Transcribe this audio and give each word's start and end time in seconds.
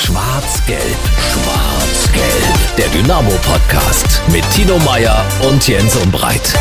Schwarz-Gelb, 0.00 0.80
Schwarz-Gelb. 1.32 2.76
Der 2.78 2.86
Dynamo-Podcast 2.86 4.22
mit 4.32 4.48
Tino 4.52 4.78
Meyer 4.78 5.24
und 5.50 5.66
Jens 5.66 5.96
Umbreit. 5.96 6.54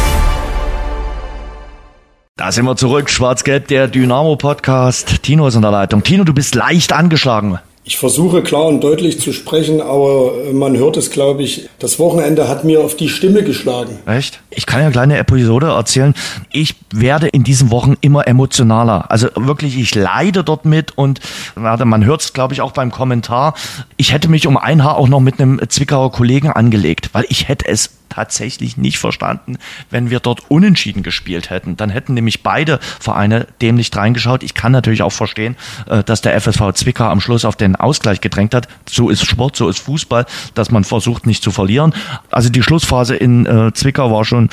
Da 2.35 2.51
sind 2.51 2.65
wir 2.65 2.75
zurück. 2.75 3.11
Schwarz-Gelb, 3.11 3.67
der 3.67 3.87
Dynamo-Podcast. 3.89 5.21
Tino 5.21 5.47
ist 5.47 5.55
in 5.55 5.61
der 5.61 5.69
Leitung. 5.69 6.01
Tino, 6.01 6.23
du 6.23 6.33
bist 6.33 6.55
leicht 6.55 6.91
angeschlagen. 6.91 7.59
Ich 7.89 7.97
versuche 7.97 8.43
klar 8.43 8.65
und 8.65 8.83
deutlich 8.83 9.17
zu 9.17 9.31
sprechen, 9.31 9.79
aber 9.79 10.33
man 10.51 10.75
hört 10.75 10.97
es, 10.97 11.09
glaube 11.09 11.43
ich. 11.43 11.69
Das 11.79 11.99
Wochenende 11.99 12.49
hat 12.49 12.65
mir 12.65 12.81
auf 12.81 12.97
die 12.97 13.07
Stimme 13.07 13.43
geschlagen. 13.43 13.97
Echt? 14.05 14.41
Ich 14.49 14.65
kann 14.65 14.81
ja 14.81 14.87
eine 14.87 14.91
kleine 14.91 15.17
Episode 15.17 15.67
erzählen. 15.67 16.13
Ich 16.51 16.75
werde 16.91 17.29
in 17.29 17.45
diesen 17.45 17.71
Wochen 17.71 17.95
immer 18.01 18.27
emotionaler. 18.27 19.09
Also 19.09 19.29
wirklich, 19.35 19.79
ich 19.79 19.95
leide 19.95 20.43
dort 20.43 20.65
mit 20.65 20.97
und 20.97 21.21
man 21.55 22.03
hört 22.03 22.23
es, 22.23 22.33
glaube 22.33 22.53
ich, 22.53 22.59
auch 22.59 22.73
beim 22.73 22.91
Kommentar. 22.91 23.53
Ich 23.95 24.11
hätte 24.11 24.27
mich 24.27 24.47
um 24.47 24.57
ein 24.57 24.83
Haar 24.83 24.97
auch 24.97 25.07
noch 25.07 25.21
mit 25.21 25.39
einem 25.39 25.61
Zwickauer 25.69 26.11
Kollegen 26.11 26.51
angelegt, 26.51 27.11
weil 27.13 27.23
ich 27.29 27.47
hätte 27.47 27.69
es 27.69 27.91
tatsächlich 28.09 28.77
nicht 28.77 28.99
verstanden, 28.99 29.57
wenn 29.89 30.09
wir 30.09 30.19
dort 30.19 30.49
unentschieden 30.49 31.03
gespielt 31.03 31.49
hätten. 31.49 31.77
Dann 31.77 31.89
hätten 31.89 32.13
nämlich 32.13 32.43
beide 32.43 32.79
Vereine 32.99 33.47
dem 33.61 33.75
nicht 33.75 33.95
reingeschaut. 33.95 34.43
Ich 34.43 34.53
kann 34.53 34.71
natürlich 34.71 35.01
auch 35.01 35.11
verstehen, 35.11 35.55
äh, 35.89 36.03
dass 36.03 36.21
der 36.21 36.39
FSV 36.39 36.73
Zwickau 36.73 37.05
am 37.05 37.21
Schluss 37.21 37.45
auf 37.45 37.55
den 37.55 37.75
Ausgleich 37.75 38.21
gedrängt 38.21 38.53
hat. 38.53 38.67
So 38.89 39.09
ist 39.09 39.25
Sport, 39.25 39.55
so 39.55 39.69
ist 39.69 39.79
Fußball, 39.79 40.25
dass 40.53 40.71
man 40.71 40.83
versucht 40.83 41.25
nicht 41.25 41.43
zu 41.43 41.51
verlieren. 41.51 41.93
Also 42.31 42.49
die 42.49 42.63
Schlussphase 42.63 43.15
in 43.15 43.45
äh, 43.45 43.73
Zwickau 43.73 44.11
war 44.11 44.25
schon 44.25 44.49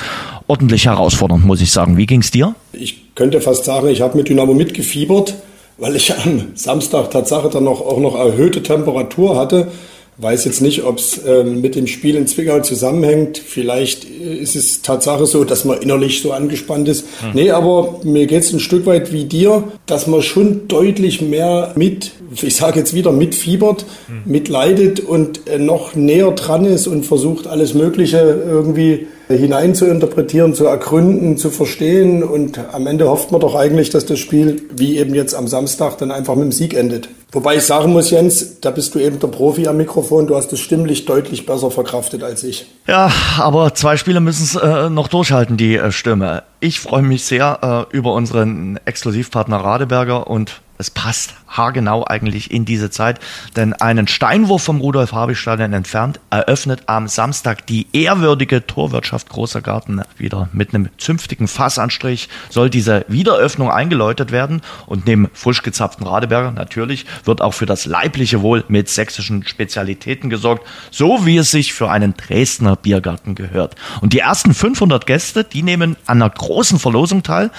ordentlich 0.47 0.85
herausfordernd, 0.85 1.45
muss 1.45 1.61
ich 1.61 1.71
sagen. 1.71 1.97
Wie 1.97 2.05
ging 2.05 2.21
es 2.21 2.31
dir? 2.31 2.55
Ich 2.73 3.15
könnte 3.15 3.41
fast 3.41 3.65
sagen, 3.65 3.87
ich 3.87 4.01
habe 4.01 4.17
mit 4.17 4.29
Dynamo 4.29 4.53
mitgefiebert, 4.53 5.35
weil 5.77 5.95
ich 5.95 6.13
am 6.17 6.55
Samstag 6.55 7.11
Tatsache 7.11 7.49
dann 7.49 7.67
auch 7.67 7.99
noch 7.99 8.15
erhöhte 8.15 8.63
Temperatur 8.63 9.37
hatte 9.37 9.71
Weiß 10.17 10.45
jetzt 10.45 10.61
nicht, 10.61 10.83
ob 10.83 10.99
es 10.99 11.19
ähm, 11.27 11.59
mit 11.59 11.75
dem 11.75 11.87
Spiel 11.87 12.15
in 12.15 12.25
Zwickau 12.25 12.61
zusammenhängt. 12.61 13.37
Vielleicht 13.37 14.05
ist 14.05 14.55
es 14.55 14.81
Tatsache 14.81 15.25
so, 15.25 15.43
dass 15.43 15.65
man 15.65 15.81
innerlich 15.81 16.21
so 16.21 16.31
angespannt 16.31 16.87
ist. 16.87 17.05
Hm. 17.19 17.31
Nee, 17.33 17.51
aber 17.51 17.99
mir 18.03 18.25
geht 18.25 18.43
es 18.43 18.53
ein 18.53 18.61
Stück 18.61 18.85
weit 18.85 19.11
wie 19.11 19.25
dir, 19.25 19.63
dass 19.87 20.07
man 20.07 20.21
schon 20.21 20.69
deutlich 20.69 21.21
mehr 21.21 21.73
mit, 21.75 22.13
ich 22.41 22.55
sage 22.55 22.79
jetzt 22.79 22.93
wieder, 22.93 23.11
mitfiebert, 23.11 23.85
hm. 24.07 24.21
mitleidet 24.31 25.01
und 25.01 25.47
äh, 25.49 25.59
noch 25.59 25.95
näher 25.95 26.31
dran 26.31 26.63
ist 26.65 26.87
und 26.87 27.05
versucht, 27.05 27.47
alles 27.47 27.73
Mögliche 27.73 28.19
irgendwie 28.19 29.07
hinein 29.27 29.75
zu 29.75 29.85
interpretieren, 29.85 30.53
zu 30.53 30.65
ergründen, 30.65 31.37
zu 31.37 31.49
verstehen. 31.49 32.23
Und 32.23 32.59
am 32.71 32.87
Ende 32.87 33.09
hofft 33.09 33.31
man 33.31 33.41
doch 33.41 33.55
eigentlich, 33.55 33.89
dass 33.89 34.05
das 34.05 34.19
Spiel, 34.19 34.63
wie 34.75 34.97
eben 34.97 35.15
jetzt 35.15 35.33
am 35.33 35.47
Samstag, 35.47 35.97
dann 35.97 36.11
einfach 36.11 36.35
mit 36.35 36.45
dem 36.45 36.51
Sieg 36.51 36.73
endet. 36.73 37.09
Wobei 37.31 37.57
ich 37.57 37.63
sagen 37.63 37.91
muss, 37.91 38.11
Jens, 38.11 38.61
da 38.61 38.71
bist 38.71 38.95
du 38.95 38.99
eben 38.99 39.19
der 39.19 39.27
Profi 39.27 39.67
am 39.67 39.77
Mikrofon. 39.77 40.27
Du 40.27 40.35
hast 40.35 40.53
es 40.53 40.59
stimmlich 40.59 41.05
deutlich 41.05 41.45
besser 41.45 41.69
verkraftet 41.69 42.23
als 42.23 42.43
ich. 42.43 42.65
Ja, 42.87 43.11
aber 43.37 43.73
zwei 43.73 43.97
Spieler 43.97 44.21
müssen 44.21 44.43
es 44.43 44.55
äh, 44.55 44.89
noch 44.89 45.09
durchhalten, 45.09 45.57
die 45.57 45.75
äh, 45.75 45.91
Stimme. 45.91 46.43
Ich 46.61 46.79
freue 46.79 47.01
mich 47.01 47.25
sehr 47.25 47.87
äh, 47.91 47.95
über 47.95 48.13
unseren 48.13 48.79
Exklusivpartner 48.85 49.57
Radeberger 49.57 50.27
und 50.27 50.61
es 50.77 50.89
passt 50.89 51.35
haargenau 51.47 52.05
eigentlich 52.05 52.51
in 52.51 52.65
diese 52.65 52.89
Zeit, 52.89 53.19
denn 53.55 53.73
einen 53.73 54.07
Steinwurf 54.07 54.63
vom 54.63 54.81
Rudolf 54.81 55.13
Habich-Stadion 55.13 55.73
entfernt 55.73 56.19
eröffnet 56.29 56.83
am 56.87 57.07
Samstag 57.07 57.65
die 57.67 57.87
ehrwürdige 57.93 58.65
Torwirtschaft 58.67 59.29
Großer 59.29 59.61
Garten 59.61 60.01
wieder. 60.17 60.49
Mit 60.51 60.73
einem 60.73 60.89
zünftigen 60.97 61.47
Fassanstrich 61.47 62.29
soll 62.49 62.69
diese 62.69 63.05
Wiederöffnung 63.07 63.71
eingeläutet 63.71 64.31
werden. 64.31 64.61
Und 64.85 65.05
neben 65.05 65.29
frisch 65.33 65.63
gezapften 65.63 66.05
Radeberger 66.05 66.51
natürlich 66.51 67.05
wird 67.23 67.41
auch 67.41 67.53
für 67.53 67.65
das 67.65 67.85
leibliche 67.85 68.41
Wohl 68.41 68.63
mit 68.67 68.89
sächsischen 68.89 69.45
Spezialitäten 69.45 70.29
gesorgt, 70.29 70.67
so 70.91 71.25
wie 71.25 71.37
es 71.37 71.51
sich 71.51 71.73
für 71.73 71.89
einen 71.89 72.15
Dresdner 72.17 72.75
Biergarten 72.75 73.35
gehört. 73.35 73.75
Und 74.01 74.13
die 74.13 74.19
ersten 74.19 74.53
500 74.53 75.05
Gäste, 75.05 75.43
die 75.43 75.63
nehmen 75.63 75.95
an 76.05 76.21
einer 76.21 76.29
großen 76.29 76.79
Verlosung 76.79 77.23
teil, 77.23 77.51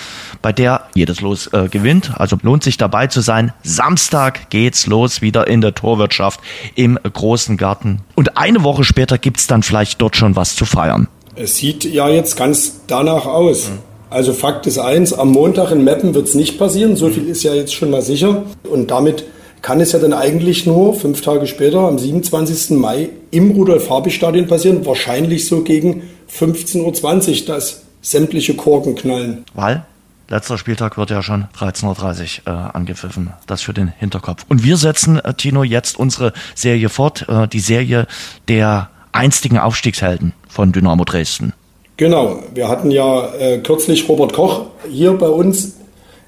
bei 0.42 0.52
der 0.52 0.88
jedes 0.94 1.20
Los 1.20 1.46
äh, 1.48 1.68
gewinnt, 1.68 2.12
also 2.18 2.38
lohnt 2.42 2.62
sich 2.62 2.76
dabei 2.76 3.05
zu 3.08 3.20
sein. 3.20 3.52
Samstag 3.62 4.50
geht's 4.50 4.86
los 4.86 5.22
wieder 5.22 5.46
in 5.46 5.60
der 5.60 5.74
Torwirtschaft 5.74 6.40
im 6.74 6.98
großen 7.00 7.56
Garten. 7.56 8.00
Und 8.14 8.36
eine 8.36 8.62
Woche 8.62 8.84
später 8.84 9.18
gibt's 9.18 9.46
dann 9.46 9.62
vielleicht 9.62 10.00
dort 10.00 10.16
schon 10.16 10.36
was 10.36 10.54
zu 10.54 10.64
feiern. 10.64 11.08
Es 11.34 11.56
sieht 11.56 11.84
ja 11.84 12.08
jetzt 12.08 12.36
ganz 12.36 12.80
danach 12.86 13.26
aus. 13.26 13.68
Mhm. 13.68 13.78
Also 14.08 14.32
Fakt 14.32 14.66
ist 14.66 14.78
eins, 14.78 15.12
am 15.12 15.32
Montag 15.32 15.70
in 15.72 15.84
Meppen 15.84 16.14
wird's 16.14 16.34
nicht 16.34 16.58
passieren. 16.58 16.96
So 16.96 17.10
viel 17.10 17.28
ist 17.28 17.42
ja 17.42 17.54
jetzt 17.54 17.74
schon 17.74 17.90
mal 17.90 18.02
sicher. 18.02 18.44
Und 18.70 18.90
damit 18.90 19.24
kann 19.62 19.80
es 19.80 19.92
ja 19.92 19.98
dann 19.98 20.12
eigentlich 20.12 20.64
nur 20.64 20.94
fünf 20.94 21.22
Tage 21.22 21.46
später, 21.46 21.80
am 21.80 21.98
27. 21.98 22.78
Mai, 22.78 23.08
im 23.30 23.50
Rudolf-Habich-Stadion 23.50 24.46
passieren. 24.46 24.86
Wahrscheinlich 24.86 25.46
so 25.46 25.62
gegen 25.62 26.04
15.20 26.32 27.40
Uhr, 27.40 27.46
dass 27.46 27.82
sämtliche 28.00 28.54
Korken 28.54 28.94
knallen. 28.94 29.44
Weil? 29.54 29.84
Letzter 30.28 30.58
Spieltag 30.58 30.98
wird 30.98 31.10
ja 31.10 31.22
schon 31.22 31.46
13.30 31.56 32.40
Uhr 32.40 32.52
äh, 32.52 32.76
angepfiffen. 32.76 33.32
Das 33.46 33.62
für 33.62 33.72
den 33.72 33.88
Hinterkopf. 33.88 34.44
Und 34.48 34.64
wir 34.64 34.76
setzen, 34.76 35.18
äh, 35.20 35.34
Tino, 35.34 35.62
jetzt 35.62 35.98
unsere 35.98 36.32
Serie 36.54 36.88
fort. 36.88 37.28
Äh, 37.28 37.46
die 37.46 37.60
Serie 37.60 38.08
der 38.48 38.90
einstigen 39.12 39.58
Aufstiegshelden 39.58 40.32
von 40.48 40.72
Dynamo 40.72 41.04
Dresden. 41.04 41.52
Genau. 41.96 42.42
Wir 42.52 42.68
hatten 42.68 42.90
ja 42.90 43.32
äh, 43.34 43.58
kürzlich 43.58 44.08
Robert 44.08 44.32
Koch 44.32 44.66
hier 44.90 45.12
bei 45.12 45.28
uns 45.28 45.76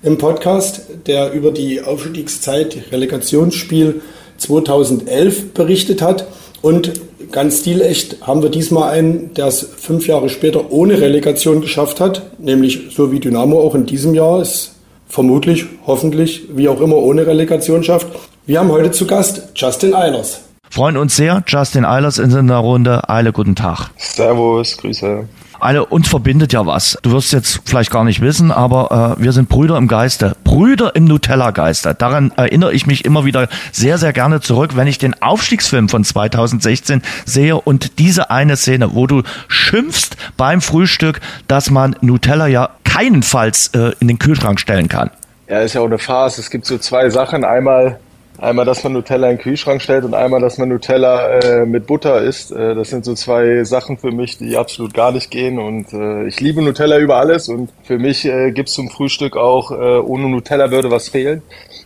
im 0.03 0.17
Podcast, 0.17 0.83
der 1.07 1.33
über 1.33 1.51
die 1.51 1.83
Aufstiegszeit 1.83 2.85
Relegationsspiel 2.93 4.01
2011 4.37 5.55
berichtet 5.55 6.03
hat. 6.03 6.29
Und 6.61 6.93
ganz 7.31 7.61
stilecht 7.61 8.27
haben 8.27 8.43
wir 8.43 8.51
diesmal 8.51 8.91
einen, 8.91 9.35
der 9.35 9.47
es 9.47 9.61
fünf 9.77 10.07
Jahre 10.07 10.29
später 10.29 10.73
ohne 10.73 11.01
Relegation 11.01 11.61
geschafft 11.61 12.01
hat, 12.01 12.39
nämlich 12.39 12.89
so 12.91 13.13
wie 13.13 13.21
Dynamo 13.21 13.61
auch 13.61 13.75
in 13.75 13.87
diesem 13.87 14.15
Jahr 14.15 14.41
es 14.41 14.75
vermutlich, 15.09 15.67
hoffentlich, 15.87 16.45
wie 16.51 16.69
auch 16.69 16.81
immer 16.81 16.97
ohne 16.97 17.27
Relegation 17.27 17.83
schafft. 17.83 18.09
Wir 18.47 18.61
haben 18.61 18.71
heute 18.71 18.91
zu 18.91 19.07
Gast 19.07 19.49
Justin 19.55 19.95
Eilers. 19.95 20.43
Freuen 20.71 20.97
uns 20.97 21.17
sehr, 21.17 21.43
Justin 21.47 21.85
Eilers 21.85 22.19
in 22.19 22.47
der 22.47 22.57
Runde. 22.57 23.09
Eile, 23.09 23.33
guten 23.33 23.55
Tag. 23.55 23.91
Servus, 23.97 24.77
Grüße. 24.77 25.27
Alle, 25.61 25.87
uns 25.87 26.09
verbindet 26.09 26.53
ja 26.53 26.67
was. 26.67 26.97
Du 27.03 27.11
wirst 27.11 27.33
jetzt 27.33 27.63
vielleicht 27.65 27.91
gar 27.91 28.05
nicht 28.05 28.21
wissen, 28.21 28.53
aber 28.53 29.17
äh, 29.19 29.23
wir 29.23 29.33
sind 29.33 29.49
Brüder 29.49 29.77
im 29.77 29.89
Geiste. 29.89 30.37
Brüder 30.45 30.95
im 30.95 31.05
Nutella-Geiste. 31.05 31.95
Daran 31.95 32.33
erinnere 32.37 32.73
ich 32.73 32.87
mich 32.87 33.05
immer 33.05 33.25
wieder 33.25 33.49
sehr, 33.73 33.99
sehr 33.99 34.13
gerne 34.13 34.41
zurück, 34.41 34.77
wenn 34.77 34.87
ich 34.87 34.99
den 34.99 35.21
Aufstiegsfilm 35.21 35.89
von 35.89 36.05
2016 36.05 37.03
sehe 37.25 37.57
und 37.57 37.99
diese 37.99 38.31
eine 38.31 38.57
Szene, 38.57 38.95
wo 38.95 39.07
du 39.07 39.23
schimpfst 39.49 40.17
beim 40.37 40.61
Frühstück, 40.61 41.21
dass 41.49 41.71
man 41.71 41.97
Nutella 42.01 42.47
ja 42.47 42.71
keinenfalls 42.85 43.69
äh, 43.75 43.93
in 43.99 44.09
den 44.09 44.19
Kühlschrank 44.19 44.61
stellen 44.61 44.89
kann. 44.89 45.11
Ja, 45.49 45.61
ist 45.61 45.75
ja 45.75 45.81
auch 45.81 45.87
eine 45.87 45.99
Farce. 45.99 46.39
Es 46.39 46.51
gibt 46.51 46.67
so 46.67 46.79
zwei 46.79 47.11
Sachen. 47.11 47.45
Einmal 47.45 47.99
Einmal, 48.41 48.65
dass 48.65 48.85
man 48.85 48.93
Nutella 48.93 49.31
in 49.31 49.37
den 49.37 49.43
Kühlschrank 49.43 49.83
stellt 49.83 50.05
und 50.05 50.15
einmal, 50.15 50.41
dass 50.41 50.59
man 50.59 50.69
Nutella 50.69 51.41
äh, 51.41 51.67
mit 51.67 51.89
Butter 51.89 52.23
isst. 52.23 52.53
Äh, 52.53 52.77
das 52.77 52.91
sind 52.91 53.05
so 53.05 53.15
zwei 53.15 53.65
Sachen 53.65 53.99
für 53.99 54.13
mich, 54.13 54.39
die 54.39 54.57
absolut 54.57 54.95
gar 54.95 55.11
nicht 55.11 55.33
gehen. 55.33 55.59
Und 55.59 55.93
äh, 55.93 56.29
ich 56.29 56.39
liebe 56.39 56.63
Nutella 56.63 56.99
über 56.99 57.17
alles. 57.17 57.49
Und 57.49 57.71
für 57.83 57.99
mich 57.99 58.25
äh, 58.25 58.53
gibt's 58.53 58.75
zum 58.75 58.91
Frühstück 58.91 59.37
auch, 59.37 59.73
äh, 59.73 59.75
ohne 59.75 60.29
Nutella 60.29 60.71
würde 60.71 60.89
was 60.89 61.09
fehlen. 61.09 61.43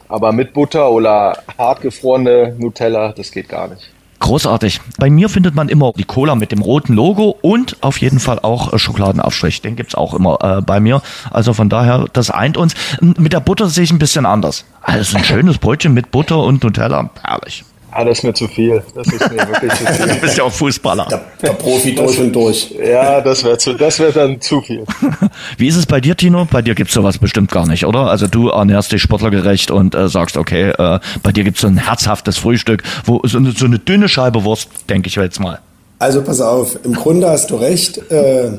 Aber 0.08 0.32
mit 0.32 0.52
Butter 0.52 0.90
oder 0.90 1.38
hartgefrorene 1.56 2.54
Nutella, 2.58 3.12
das 3.12 3.30
geht 3.30 3.48
gar 3.48 3.68
nicht. 3.68 3.90
Großartig. 4.22 4.80
Bei 4.98 5.10
mir 5.10 5.28
findet 5.28 5.56
man 5.56 5.68
immer 5.68 5.92
die 5.96 6.04
Cola 6.04 6.36
mit 6.36 6.52
dem 6.52 6.62
roten 6.62 6.94
Logo 6.94 7.36
und 7.42 7.76
auf 7.82 8.00
jeden 8.00 8.20
Fall 8.20 8.38
auch 8.38 8.72
äh, 8.72 8.78
Schokoladenaufstrich. 8.78 9.62
Den 9.62 9.74
gibt's 9.74 9.96
auch 9.96 10.14
immer 10.14 10.38
äh, 10.40 10.62
bei 10.62 10.78
mir. 10.78 11.02
Also 11.32 11.52
von 11.54 11.68
daher, 11.68 12.06
das 12.12 12.30
eint 12.30 12.56
uns. 12.56 12.74
Mit 13.00 13.32
der 13.32 13.40
Butter 13.40 13.68
sehe 13.68 13.82
ich 13.82 13.90
ein 13.90 13.98
bisschen 13.98 14.24
anders. 14.24 14.64
Also 14.80 15.16
ein 15.16 15.24
schönes 15.24 15.58
Brötchen 15.58 15.92
mit 15.92 16.12
Butter 16.12 16.38
und 16.38 16.62
Nutella. 16.62 17.10
Herrlich. 17.20 17.64
Ah, 17.94 18.04
das 18.04 18.18
ist 18.18 18.24
mir 18.24 18.32
zu 18.32 18.48
viel. 18.48 18.82
Das 18.94 19.06
ist 19.06 19.20
mir 19.30 19.36
wirklich 19.48 19.72
zu 19.74 19.86
viel. 19.92 20.06
du 20.06 20.20
bist 20.20 20.38
ja 20.38 20.44
auch 20.44 20.52
Fußballer. 20.52 21.06
Der, 21.10 21.20
der 21.42 21.52
Profi 21.52 21.94
durch 21.94 22.18
und 22.18 22.32
durch. 22.32 22.74
Ja, 22.82 23.20
das 23.20 23.44
wäre 23.44 23.58
zu, 23.58 23.74
das 23.74 23.98
wäre 23.98 24.12
dann 24.12 24.40
zu 24.40 24.62
viel. 24.62 24.84
Wie 25.58 25.68
ist 25.68 25.76
es 25.76 25.84
bei 25.84 26.00
dir, 26.00 26.16
Tino? 26.16 26.46
Bei 26.50 26.62
dir 26.62 26.74
gibt's 26.74 26.94
sowas 26.94 27.18
bestimmt 27.18 27.50
gar 27.50 27.66
nicht, 27.66 27.84
oder? 27.84 28.06
Also 28.06 28.26
du 28.26 28.48
ernährst 28.48 28.92
dich 28.92 29.02
sportlergerecht 29.02 29.70
und 29.70 29.94
äh, 29.94 30.08
sagst, 30.08 30.38
okay, 30.38 30.70
äh, 30.70 31.00
bei 31.22 31.32
dir 31.32 31.44
gibt's 31.44 31.60
so 31.60 31.66
ein 31.66 31.76
herzhaftes 31.76 32.38
Frühstück, 32.38 32.82
wo 33.04 33.20
so 33.24 33.36
eine, 33.36 33.52
so 33.52 33.66
eine 33.66 33.78
dünne 33.78 34.08
Scheibe 34.08 34.42
Wurst, 34.44 34.68
denke 34.88 35.08
ich 35.08 35.16
jetzt 35.16 35.38
mal. 35.38 35.58
Also 35.98 36.22
pass 36.22 36.40
auf, 36.40 36.78
im 36.84 36.94
Grunde 36.94 37.28
hast 37.28 37.50
du 37.50 37.56
recht. 37.56 37.98
Äh, 38.10 38.52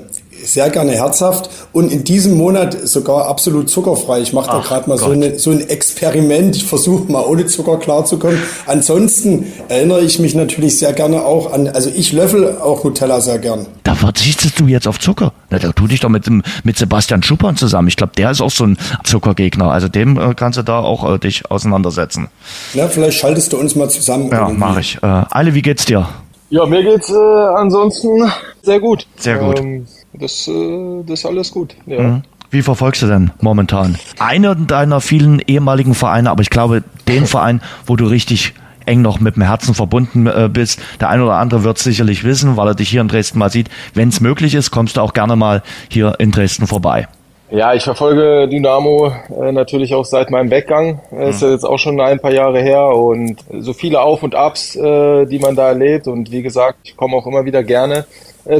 sehr 0.43 0.69
gerne 0.69 0.93
herzhaft 0.93 1.49
und 1.71 1.91
in 1.91 2.03
diesem 2.03 2.37
Monat 2.37 2.87
sogar 2.87 3.27
absolut 3.27 3.69
zuckerfrei. 3.69 4.21
Ich 4.21 4.33
mache 4.33 4.49
da 4.49 4.59
gerade 4.59 4.89
mal 4.89 4.97
so, 4.97 5.11
eine, 5.11 5.39
so, 5.39 5.51
ein 5.51 5.67
Experiment. 5.67 6.55
Ich 6.55 6.65
versuche 6.65 7.11
mal 7.11 7.21
ohne 7.21 7.45
Zucker 7.45 7.77
klarzukommen. 7.77 8.39
Ansonsten 8.65 9.51
erinnere 9.69 10.01
ich 10.01 10.19
mich 10.19 10.35
natürlich 10.35 10.77
sehr 10.77 10.93
gerne 10.93 11.23
auch 11.23 11.51
an, 11.51 11.67
also 11.67 11.89
ich 11.93 12.11
löffel 12.11 12.57
auch 12.59 12.83
Nutella 12.83 13.21
sehr 13.21 13.39
gern. 13.39 13.65
Da 13.83 13.95
verzichtest 13.95 14.59
du 14.59 14.67
jetzt 14.67 14.87
auf 14.87 14.99
Zucker. 14.99 15.33
Na, 15.49 15.59
da 15.59 15.71
tu 15.71 15.87
dich 15.87 15.99
doch 15.99 16.09
mit, 16.09 16.25
mit 16.63 16.77
Sebastian 16.77 17.23
Schuppern 17.23 17.55
zusammen. 17.55 17.87
Ich 17.87 17.97
glaube, 17.97 18.13
der 18.17 18.31
ist 18.31 18.41
auch 18.41 18.51
so 18.51 18.65
ein 18.65 18.77
Zuckergegner. 19.03 19.71
Also 19.71 19.87
dem 19.87 20.17
äh, 20.17 20.33
kannst 20.35 20.57
du 20.57 20.63
da 20.63 20.79
auch 20.79 21.09
äh, 21.09 21.19
dich 21.19 21.49
auseinandersetzen. 21.51 22.29
Ja, 22.73 22.87
vielleicht 22.87 23.19
schaltest 23.19 23.53
du 23.53 23.57
uns 23.57 23.75
mal 23.75 23.89
zusammen. 23.89 24.29
Ja, 24.31 24.49
mache 24.49 24.81
ich. 24.81 24.97
Äh, 25.01 25.07
Alle, 25.29 25.53
wie 25.53 25.61
geht's 25.61 25.85
dir? 25.85 26.07
Ja, 26.49 26.65
mir 26.65 26.83
geht's 26.83 27.09
äh, 27.09 27.15
ansonsten 27.15 28.31
sehr 28.61 28.79
gut. 28.79 29.07
Sehr 29.17 29.37
gut. 29.37 29.59
Ähm, 29.59 29.87
das, 30.13 30.47
äh, 30.47 31.03
das 31.05 31.19
ist 31.19 31.25
alles 31.25 31.51
gut. 31.51 31.75
Ja. 31.85 32.01
Mhm. 32.01 32.23
Wie 32.51 32.61
verfolgst 32.61 33.01
du 33.01 33.07
denn 33.07 33.31
momentan? 33.41 33.97
Einer 34.19 34.53
deiner 34.53 35.01
vielen 35.01 35.39
ehemaligen 35.39 35.95
Vereine, 35.95 36.29
aber 36.29 36.43
ich 36.43 36.51
glaube, 36.51 36.83
den 37.07 37.25
Verein, 37.25 37.61
wo 37.87 37.95
du 37.95 38.05
richtig 38.05 38.53
eng 38.85 39.01
noch 39.01 39.19
mit 39.19 39.37
dem 39.37 39.43
Herzen 39.43 39.73
verbunden 39.73 40.27
äh, 40.27 40.49
bist. 40.51 40.79
Der 40.99 41.09
eine 41.09 41.23
oder 41.23 41.35
andere 41.35 41.63
wird 41.63 41.79
sicherlich 41.79 42.23
wissen, 42.23 42.55
weil 42.57 42.67
er 42.67 42.75
dich 42.75 42.89
hier 42.89 43.01
in 43.01 43.07
Dresden 43.07 43.39
mal 43.39 43.49
sieht. 43.49 43.69
Wenn 43.93 44.09
es 44.09 44.21
möglich 44.21 44.53
ist, 44.53 44.71
kommst 44.71 44.97
du 44.97 45.01
auch 45.01 45.13
gerne 45.13 45.35
mal 45.35 45.63
hier 45.89 46.15
in 46.19 46.31
Dresden 46.31 46.67
vorbei. 46.67 47.07
Ja, 47.49 47.73
ich 47.73 47.83
verfolge 47.83 48.47
Dynamo 48.47 49.13
äh, 49.41 49.51
natürlich 49.51 49.93
auch 49.95 50.05
seit 50.05 50.29
meinem 50.29 50.51
Weggang. 50.51 50.99
Mhm. 51.11 51.21
Ist 51.21 51.41
ja 51.41 51.51
jetzt 51.51 51.63
auch 51.63 51.77
schon 51.77 51.99
ein 52.01 52.19
paar 52.19 52.33
Jahre 52.33 52.61
her 52.61 52.87
und 52.87 53.43
so 53.59 53.73
viele 53.73 54.01
Auf 54.01 54.21
und 54.21 54.35
Abs, 54.35 54.75
äh, 54.75 55.25
die 55.25 55.39
man 55.39 55.55
da 55.55 55.69
erlebt. 55.69 56.07
Und 56.07 56.31
wie 56.31 56.41
gesagt, 56.41 56.79
ich 56.83 56.97
komme 56.97 57.15
auch 57.15 57.25
immer 57.25 57.45
wieder 57.45 57.63
gerne 57.63 58.05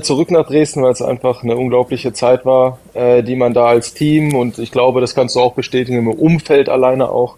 zurück 0.01 0.31
nach 0.31 0.47
Dresden, 0.47 0.81
weil 0.83 0.91
es 0.91 1.01
einfach 1.01 1.44
eine 1.44 1.57
unglaubliche 1.57 2.13
Zeit 2.13 2.45
war, 2.45 2.80
äh, 2.94 3.24
die 3.24 3.35
man 3.35 3.53
da 3.53 3.65
als 3.65 3.94
Team 3.94 4.35
und 4.35 4.59
ich 4.59 4.71
glaube, 4.71 5.01
das 5.01 5.15
kannst 5.15 5.35
du 5.35 5.39
auch 5.39 5.53
bestätigen, 5.53 5.97
im 5.97 6.07
Umfeld 6.07 6.69
alleine 6.69 7.09
auch 7.09 7.35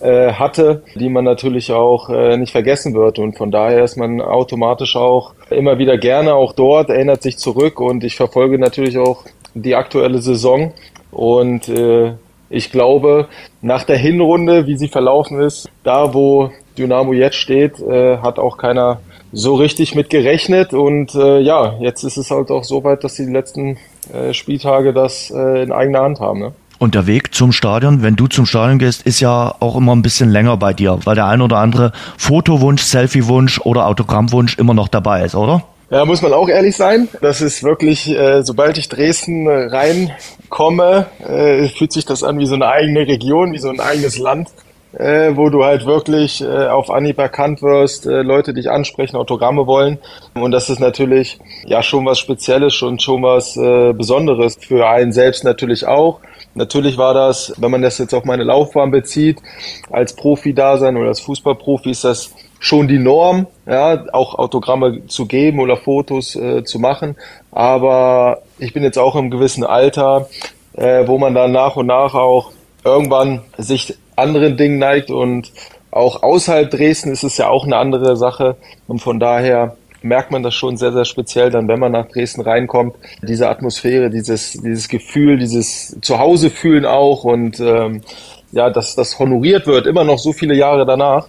äh, 0.00 0.32
hatte, 0.32 0.82
die 0.94 1.08
man 1.08 1.24
natürlich 1.24 1.72
auch 1.72 2.10
äh, 2.10 2.36
nicht 2.36 2.52
vergessen 2.52 2.94
wird. 2.94 3.18
Und 3.18 3.38
von 3.38 3.50
daher 3.50 3.82
ist 3.82 3.96
man 3.96 4.20
automatisch 4.20 4.94
auch 4.94 5.32
immer 5.48 5.78
wieder 5.78 5.96
gerne 5.96 6.34
auch 6.34 6.52
dort, 6.52 6.90
erinnert 6.90 7.22
sich 7.22 7.38
zurück 7.38 7.80
und 7.80 8.04
ich 8.04 8.16
verfolge 8.16 8.58
natürlich 8.58 8.98
auch 8.98 9.24
die 9.54 9.74
aktuelle 9.74 10.18
Saison 10.18 10.74
und 11.10 11.68
äh, 11.70 12.12
ich 12.48 12.70
glaube, 12.70 13.26
nach 13.62 13.84
der 13.84 13.96
Hinrunde, 13.96 14.66
wie 14.66 14.76
sie 14.76 14.88
verlaufen 14.88 15.40
ist, 15.40 15.68
da 15.82 16.14
wo 16.14 16.50
Dynamo 16.78 17.12
jetzt 17.12 17.36
steht, 17.36 17.80
äh, 17.80 18.18
hat 18.18 18.38
auch 18.38 18.58
keiner 18.58 19.00
so 19.32 19.54
richtig 19.54 19.94
mit 19.94 20.10
gerechnet. 20.10 20.72
Und 20.72 21.14
äh, 21.14 21.40
ja, 21.40 21.74
jetzt 21.80 22.04
ist 22.04 22.16
es 22.16 22.30
halt 22.30 22.50
auch 22.50 22.64
so 22.64 22.84
weit, 22.84 23.04
dass 23.04 23.14
die 23.14 23.24
letzten 23.24 23.78
äh, 24.12 24.32
Spieltage 24.32 24.92
das 24.92 25.30
äh, 25.30 25.62
in 25.62 25.72
eigener 25.72 26.00
Hand 26.00 26.20
haben. 26.20 26.40
Ne? 26.40 26.52
Und 26.78 26.94
der 26.94 27.06
Weg 27.06 27.34
zum 27.34 27.52
Stadion, 27.52 28.02
wenn 28.02 28.16
du 28.16 28.26
zum 28.26 28.44
Stadion 28.44 28.78
gehst, 28.78 29.06
ist 29.06 29.20
ja 29.20 29.54
auch 29.60 29.76
immer 29.76 29.94
ein 29.94 30.02
bisschen 30.02 30.28
länger 30.28 30.56
bei 30.56 30.74
dir, 30.74 30.98
weil 31.04 31.14
der 31.14 31.26
ein 31.26 31.40
oder 31.40 31.56
andere 31.58 31.92
Fotowunsch, 32.18 32.82
Selfiewunsch 32.82 33.60
oder 33.60 33.86
Autogrammwunsch 33.86 34.58
immer 34.58 34.74
noch 34.74 34.88
dabei 34.88 35.24
ist, 35.24 35.34
oder? 35.34 35.62
Ja, 35.88 36.04
muss 36.04 36.20
man 36.20 36.32
auch 36.32 36.48
ehrlich 36.48 36.76
sein. 36.76 37.08
Das 37.22 37.40
ist 37.40 37.62
wirklich, 37.62 38.10
äh, 38.10 38.42
sobald 38.42 38.76
ich 38.76 38.88
Dresden 38.88 39.46
äh, 39.46 39.68
reinkomme, 39.68 41.06
äh, 41.20 41.68
fühlt 41.68 41.92
sich 41.92 42.04
das 42.04 42.24
an 42.24 42.38
wie 42.38 42.46
so 42.46 42.56
eine 42.56 42.66
eigene 42.66 43.06
Region, 43.06 43.52
wie 43.52 43.58
so 43.58 43.68
ein 43.68 43.80
eigenes 43.80 44.18
Land, 44.18 44.48
äh, 44.98 45.36
wo 45.36 45.50
du 45.50 45.64
halt 45.64 45.86
wirklich 45.86 46.42
äh, 46.42 46.66
auf 46.68 46.90
Anhieb 46.90 47.18
erkannt 47.18 47.62
wirst, 47.62 48.06
äh, 48.06 48.22
Leute 48.22 48.54
dich 48.54 48.70
ansprechen, 48.70 49.16
Autogramme 49.16 49.66
wollen. 49.66 49.98
Und 50.34 50.52
das 50.52 50.70
ist 50.70 50.80
natürlich 50.80 51.38
ja 51.66 51.82
schon 51.82 52.06
was 52.06 52.18
Spezielles 52.18 52.80
und 52.82 53.02
schon 53.02 53.22
was 53.22 53.56
äh, 53.56 53.92
Besonderes 53.92 54.56
für 54.60 54.88
einen 54.88 55.12
selbst 55.12 55.44
natürlich 55.44 55.86
auch. 55.86 56.20
Natürlich 56.54 56.96
war 56.96 57.12
das, 57.12 57.52
wenn 57.58 57.70
man 57.70 57.82
das 57.82 57.98
jetzt 57.98 58.14
auf 58.14 58.24
meine 58.24 58.44
Laufbahn 58.44 58.90
bezieht, 58.90 59.38
als 59.90 60.16
Profi-Dasein 60.16 60.96
oder 60.96 61.08
als 61.08 61.20
Fußballprofi 61.20 61.90
ist 61.90 62.04
das 62.04 62.34
schon 62.58 62.88
die 62.88 62.98
Norm, 62.98 63.46
ja, 63.66 64.06
auch 64.14 64.34
Autogramme 64.38 65.06
zu 65.08 65.26
geben 65.26 65.60
oder 65.60 65.76
Fotos 65.76 66.34
äh, 66.34 66.64
zu 66.64 66.78
machen. 66.78 67.16
Aber 67.52 68.42
ich 68.58 68.72
bin 68.72 68.82
jetzt 68.82 68.98
auch 68.98 69.14
im 69.16 69.30
gewissen 69.30 69.64
Alter, 69.64 70.28
äh, 70.72 71.06
wo 71.06 71.18
man 71.18 71.34
dann 71.34 71.52
nach 71.52 71.76
und 71.76 71.86
nach 71.86 72.14
auch 72.14 72.52
irgendwann 72.84 73.42
sich 73.58 73.94
anderen 74.16 74.56
Dingen 74.56 74.78
neigt 74.78 75.10
und 75.10 75.52
auch 75.90 76.22
außerhalb 76.22 76.70
Dresden 76.70 77.10
ist 77.10 77.22
es 77.22 77.38
ja 77.38 77.48
auch 77.48 77.64
eine 77.64 77.76
andere 77.76 78.16
Sache. 78.16 78.56
Und 78.86 79.00
von 79.00 79.18
daher 79.18 79.76
merkt 80.02 80.30
man 80.30 80.42
das 80.42 80.54
schon 80.54 80.76
sehr, 80.76 80.92
sehr 80.92 81.04
speziell 81.04 81.50
dann, 81.50 81.68
wenn 81.68 81.80
man 81.80 81.92
nach 81.92 82.08
Dresden 82.08 82.42
reinkommt. 82.42 82.94
Diese 83.22 83.48
Atmosphäre, 83.48 84.10
dieses, 84.10 84.52
dieses 84.52 84.88
Gefühl, 84.88 85.38
dieses 85.38 85.96
Zuhause 86.02 86.50
fühlen 86.50 86.84
auch 86.84 87.24
und 87.24 87.60
ähm, 87.60 88.02
ja, 88.52 88.70
dass 88.70 88.94
das 88.94 89.18
honoriert 89.18 89.66
wird, 89.66 89.86
immer 89.86 90.04
noch 90.04 90.18
so 90.18 90.32
viele 90.32 90.54
Jahre 90.54 90.86
danach 90.86 91.26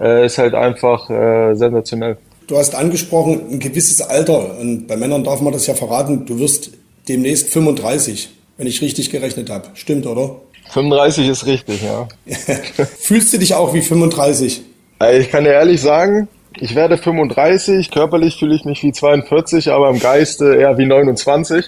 äh, 0.00 0.26
ist 0.26 0.38
halt 0.38 0.54
einfach 0.54 1.08
äh, 1.10 1.54
sensationell. 1.54 2.18
Du 2.46 2.56
hast 2.56 2.74
angesprochen, 2.74 3.42
ein 3.50 3.58
gewisses 3.58 4.00
Alter. 4.00 4.58
Und 4.58 4.86
bei 4.86 4.96
Männern 4.96 5.22
darf 5.22 5.40
man 5.40 5.52
das 5.52 5.66
ja 5.66 5.74
verraten. 5.74 6.24
Du 6.24 6.38
wirst 6.38 6.70
demnächst 7.08 7.50
35, 7.50 8.30
wenn 8.56 8.66
ich 8.66 8.80
richtig 8.80 9.10
gerechnet 9.10 9.50
habe. 9.50 9.68
Stimmt, 9.74 10.06
oder? 10.06 10.36
35 10.70 11.28
ist 11.28 11.46
richtig, 11.46 11.82
ja. 11.82 12.08
Fühlst 13.00 13.32
du 13.32 13.38
dich 13.38 13.54
auch 13.54 13.74
wie 13.74 13.82
35? 13.82 14.62
Äh, 15.00 15.18
ich 15.18 15.30
kann 15.30 15.44
dir 15.44 15.52
ehrlich 15.52 15.80
sagen, 15.80 16.28
ich 16.60 16.74
werde 16.74 16.98
35, 16.98 17.90
körperlich 17.90 18.38
fühle 18.38 18.54
ich 18.54 18.64
mich 18.64 18.82
wie 18.82 18.92
42, 18.92 19.70
aber 19.70 19.90
im 19.90 20.00
Geiste 20.00 20.56
eher 20.56 20.76
wie 20.78 20.86
29. 20.86 21.66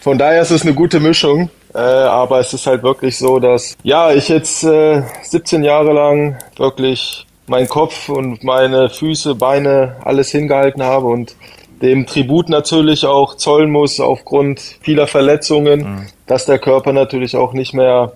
Von 0.00 0.18
daher 0.18 0.42
ist 0.42 0.50
es 0.50 0.62
eine 0.62 0.74
gute 0.74 1.00
Mischung. 1.00 1.50
Äh, 1.74 1.78
aber 1.78 2.40
es 2.40 2.52
ist 2.54 2.66
halt 2.66 2.82
wirklich 2.82 3.18
so, 3.18 3.38
dass 3.38 3.76
ja 3.82 4.12
ich 4.12 4.28
jetzt 4.28 4.64
äh, 4.64 5.02
17 5.22 5.62
Jahre 5.62 5.92
lang 5.92 6.38
wirklich 6.56 7.26
mein 7.46 7.68
Kopf 7.68 8.08
und 8.08 8.42
meine 8.44 8.88
Füße, 8.90 9.34
Beine, 9.34 9.96
alles 10.04 10.30
hingehalten 10.30 10.82
habe 10.82 11.06
und 11.06 11.34
dem 11.82 12.06
Tribut 12.06 12.48
natürlich 12.48 13.06
auch 13.06 13.36
zollen 13.36 13.70
muss 13.70 14.00
aufgrund 14.00 14.60
vieler 14.60 15.06
Verletzungen, 15.06 15.80
mhm. 15.80 16.06
dass 16.26 16.46
der 16.46 16.58
Körper 16.58 16.92
natürlich 16.92 17.36
auch 17.36 17.52
nicht 17.52 17.74
mehr 17.74 18.12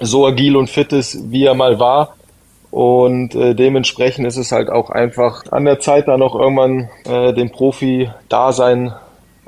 so 0.00 0.26
agil 0.26 0.56
und 0.56 0.70
fit 0.70 0.92
ist, 0.92 1.30
wie 1.30 1.44
er 1.44 1.54
mal 1.54 1.78
war. 1.78 2.16
Und 2.70 3.34
äh, 3.34 3.54
dementsprechend 3.54 4.26
ist 4.26 4.38
es 4.38 4.50
halt 4.50 4.70
auch 4.70 4.88
einfach 4.88 5.44
an 5.50 5.66
der 5.66 5.78
Zeit, 5.80 6.08
da 6.08 6.16
noch 6.16 6.34
irgendwann 6.34 6.88
äh, 7.04 7.34
dem 7.34 7.50
Profi-Dasein 7.50 8.94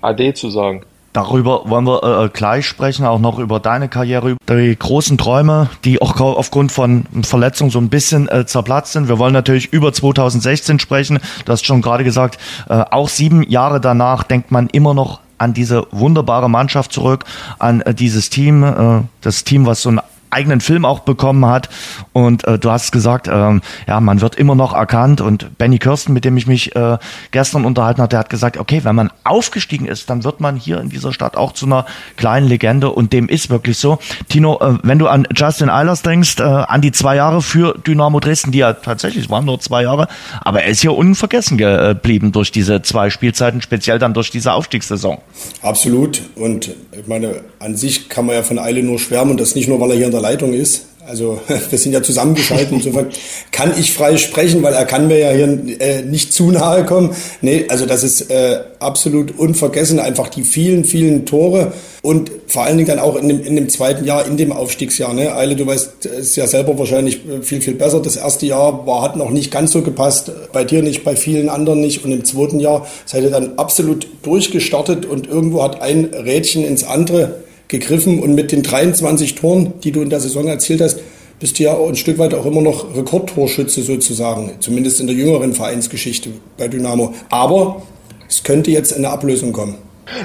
AD 0.02 0.34
zu 0.34 0.50
sagen. 0.50 0.84
Darüber 1.14 1.70
wollen 1.70 1.86
wir 1.86 2.24
äh, 2.24 2.28
gleich 2.28 2.66
sprechen, 2.66 3.06
auch 3.06 3.20
noch 3.20 3.38
über 3.38 3.60
deine 3.60 3.88
Karriere, 3.88 4.36
die 4.48 4.76
großen 4.76 5.16
Träume, 5.16 5.70
die 5.84 6.02
auch 6.02 6.20
aufgrund 6.20 6.72
von 6.72 7.04
Verletzungen 7.22 7.70
so 7.70 7.78
ein 7.78 7.88
bisschen 7.88 8.28
äh, 8.28 8.46
zerplatzt 8.46 8.92
sind. 8.92 9.08
Wir 9.08 9.18
wollen 9.18 9.32
natürlich 9.32 9.72
über 9.72 9.92
2016 9.92 10.80
sprechen. 10.80 11.20
Du 11.44 11.52
hast 11.52 11.64
schon 11.64 11.82
gerade 11.82 12.02
gesagt, 12.02 12.38
äh, 12.68 12.82
auch 12.90 13.08
sieben 13.08 13.44
Jahre 13.44 13.80
danach 13.80 14.24
denkt 14.24 14.50
man 14.50 14.66
immer 14.66 14.92
noch 14.92 15.20
an 15.38 15.54
diese 15.54 15.86
wunderbare 15.92 16.50
Mannschaft 16.50 16.92
zurück, 16.92 17.24
an 17.60 17.80
äh, 17.82 17.94
dieses 17.94 18.28
Team, 18.28 18.64
äh, 18.64 19.02
das 19.20 19.44
Team, 19.44 19.66
was 19.66 19.82
so 19.82 19.90
ein 19.90 20.00
eigenen 20.34 20.60
Film 20.60 20.84
auch 20.84 21.00
bekommen 21.00 21.46
hat. 21.46 21.68
Und 22.12 22.46
äh, 22.46 22.58
du 22.58 22.70
hast 22.70 22.92
gesagt, 22.92 23.28
ähm, 23.28 23.62
ja, 23.86 24.00
man 24.00 24.20
wird 24.20 24.34
immer 24.34 24.54
noch 24.54 24.74
erkannt. 24.74 25.20
Und 25.20 25.56
Benny 25.58 25.78
Kirsten, 25.78 26.12
mit 26.12 26.24
dem 26.24 26.36
ich 26.36 26.46
mich 26.46 26.74
äh, 26.76 26.98
gestern 27.30 27.64
unterhalten 27.64 28.02
hatte, 28.02 28.18
hat 28.18 28.28
gesagt, 28.28 28.58
okay, 28.58 28.80
wenn 28.82 28.94
man 28.94 29.10
aufgestiegen 29.22 29.86
ist, 29.86 30.10
dann 30.10 30.24
wird 30.24 30.40
man 30.40 30.56
hier 30.56 30.80
in 30.80 30.88
dieser 30.88 31.12
Stadt 31.12 31.36
auch 31.36 31.52
zu 31.52 31.66
einer 31.66 31.86
kleinen 32.16 32.48
Legende. 32.48 32.90
Und 32.90 33.12
dem 33.12 33.28
ist 33.28 33.50
wirklich 33.50 33.78
so. 33.78 33.98
Tino, 34.28 34.58
äh, 34.60 34.78
wenn 34.82 34.98
du 34.98 35.06
an 35.08 35.26
Justin 35.34 35.70
Eilers 35.70 36.02
denkst, 36.02 36.40
äh, 36.40 36.42
an 36.42 36.80
die 36.80 36.92
zwei 36.92 37.16
Jahre 37.16 37.40
für 37.40 37.78
Dynamo 37.78 38.20
Dresden, 38.20 38.52
die 38.52 38.58
ja 38.58 38.72
tatsächlich 38.72 39.30
waren 39.30 39.44
nur 39.44 39.60
zwei 39.60 39.82
Jahre, 39.82 40.08
aber 40.40 40.62
er 40.62 40.70
ist 40.70 40.80
hier 40.80 40.94
unvergessen 40.94 41.58
geblieben 41.58 42.32
durch 42.32 42.50
diese 42.50 42.82
zwei 42.82 43.10
Spielzeiten, 43.10 43.62
speziell 43.62 43.98
dann 43.98 44.14
durch 44.14 44.30
diese 44.30 44.52
Aufstiegssaison. 44.52 45.18
Absolut. 45.62 46.22
Und 46.34 46.74
ich 46.92 47.06
meine, 47.06 47.42
an 47.58 47.76
sich 47.76 48.08
kann 48.08 48.26
man 48.26 48.36
ja 48.36 48.42
von 48.42 48.58
Eile 48.58 48.82
nur 48.82 48.98
schwärmen 48.98 49.32
und 49.32 49.40
das 49.40 49.54
nicht 49.54 49.68
nur, 49.68 49.80
weil 49.80 49.90
er 49.90 49.96
hier 49.96 50.06
in 50.06 50.12
der 50.12 50.20
Leitung 50.24 50.54
ist. 50.54 50.86
Also 51.06 51.38
wir 51.70 51.78
sind 51.78 51.92
ja 51.92 52.02
zusammengeschaltet. 52.02 52.68
Insofern 52.72 53.08
kann 53.50 53.72
ich 53.78 53.92
frei 53.92 54.16
sprechen, 54.16 54.62
weil 54.62 54.74
er 54.74 54.86
kann 54.86 55.06
mir 55.06 55.18
ja 55.18 55.30
hier 55.30 55.80
äh, 55.80 56.02
nicht 56.02 56.32
zu 56.32 56.50
nahe 56.50 56.84
kommen. 56.84 57.14
Nee, 57.42 57.66
also 57.68 57.86
das 57.86 58.02
ist 58.02 58.30
äh, 58.30 58.60
absolut 58.78 59.38
unvergessen. 59.38 60.00
Einfach 60.00 60.28
die 60.28 60.42
vielen, 60.42 60.84
vielen 60.84 61.26
Tore 61.26 61.72
und 62.02 62.30
vor 62.46 62.64
allen 62.64 62.76
Dingen 62.76 62.88
dann 62.88 62.98
auch 62.98 63.16
in 63.16 63.28
dem, 63.28 63.42
in 63.42 63.56
dem 63.56 63.68
zweiten 63.68 64.04
Jahr, 64.04 64.26
in 64.26 64.36
dem 64.36 64.52
Aufstiegsjahr. 64.52 65.12
Ne? 65.12 65.34
Eile, 65.34 65.56
du 65.56 65.66
weißt 65.66 66.06
es 66.06 66.36
ja 66.36 66.46
selber 66.46 66.78
wahrscheinlich 66.78 67.20
viel, 67.42 67.60
viel 67.60 67.74
besser. 67.74 68.00
Das 68.00 68.16
erste 68.16 68.46
Jahr 68.46 68.86
war, 68.86 69.02
hat 69.02 69.16
noch 69.16 69.30
nicht 69.30 69.50
ganz 69.50 69.72
so 69.72 69.82
gepasst. 69.82 70.30
Bei 70.52 70.64
dir 70.64 70.82
nicht, 70.82 71.04
bei 71.04 71.16
vielen 71.16 71.48
anderen 71.48 71.80
nicht. 71.80 72.04
Und 72.04 72.12
im 72.12 72.24
zweiten 72.24 72.60
Jahr 72.60 72.86
seid 73.04 73.24
ihr 73.24 73.30
dann 73.30 73.58
absolut 73.58 74.06
durchgestartet 74.22 75.04
und 75.04 75.26
irgendwo 75.26 75.62
hat 75.62 75.82
ein 75.82 76.06
Rädchen 76.06 76.64
ins 76.64 76.84
andere 76.84 77.43
gegriffen 77.68 78.20
und 78.20 78.34
mit 78.34 78.52
den 78.52 78.62
23 78.62 79.34
Toren, 79.34 79.74
die 79.82 79.92
du 79.92 80.02
in 80.02 80.10
der 80.10 80.20
Saison 80.20 80.46
erzielt 80.46 80.80
hast, 80.80 81.00
bist 81.40 81.58
du 81.58 81.64
ja 81.64 81.76
ein 81.76 81.96
Stück 81.96 82.18
weit 82.18 82.34
auch 82.34 82.46
immer 82.46 82.62
noch 82.62 82.96
Rekordtorschütze 82.96 83.82
sozusagen, 83.82 84.52
zumindest 84.60 85.00
in 85.00 85.06
der 85.06 85.16
jüngeren 85.16 85.52
Vereinsgeschichte 85.52 86.30
bei 86.56 86.68
Dynamo. 86.68 87.14
Aber 87.28 87.82
es 88.28 88.42
könnte 88.42 88.70
jetzt 88.70 88.94
eine 88.94 89.10
Ablösung 89.10 89.52
kommen. 89.52 89.76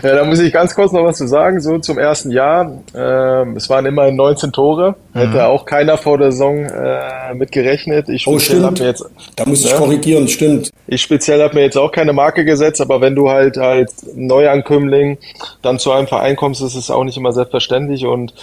Ja, 0.04 0.16
da 0.16 0.26
muss 0.26 0.40
ich 0.40 0.52
ganz 0.52 0.76
kurz 0.76 0.92
noch 0.92 1.04
was 1.04 1.18
zu 1.18 1.28
sagen, 1.28 1.60
so 1.62 1.78
zum 1.80 1.98
ersten 1.98 2.32
Jahr. 2.32 2.72
Ähm, 2.96 3.56
es 3.56 3.70
waren 3.70 3.86
immerhin 3.86 4.16
19 4.16 4.52
Tore. 4.52 4.96
Hätte 5.14 5.28
mhm. 5.28 5.40
auch 5.40 5.66
keiner 5.66 5.98
vor 5.98 6.18
der 6.18 6.32
Saison 6.32 6.66
äh, 6.66 7.34
mit 7.34 7.52
gerechnet. 7.52 8.10
Ich 8.10 8.28
oh, 8.28 8.40
stimmt. 8.40 8.80
Jetzt, 8.80 9.06
da 9.36 9.46
muss 9.46 9.64
ich 9.64 9.72
ne? 9.72 9.78
korrigieren, 9.78 10.28
stimmt. 10.28 10.72
Ich 10.88 11.02
speziell 11.02 11.42
habe 11.42 11.56
mir 11.56 11.64
jetzt 11.64 11.78
auch 11.78 11.92
keine 11.92 12.14
Marke 12.14 12.46
gesetzt, 12.46 12.82
aber 12.82 13.02
wenn 13.02 13.16
du 13.16 13.30
halt 13.30 13.58
als 13.58 14.06
Neuankömmling 14.16 15.18
dann 15.62 15.80
zu 15.80 15.92
einem 15.92 16.08
Verein 16.08 16.36
kommst, 16.36 16.62
ist 16.62 16.76
es 16.76 16.92
auch 16.92 17.04
nicht 17.04 17.18
immer 17.18 17.32
selbstverständlich. 17.32 18.06
Und 18.06 18.34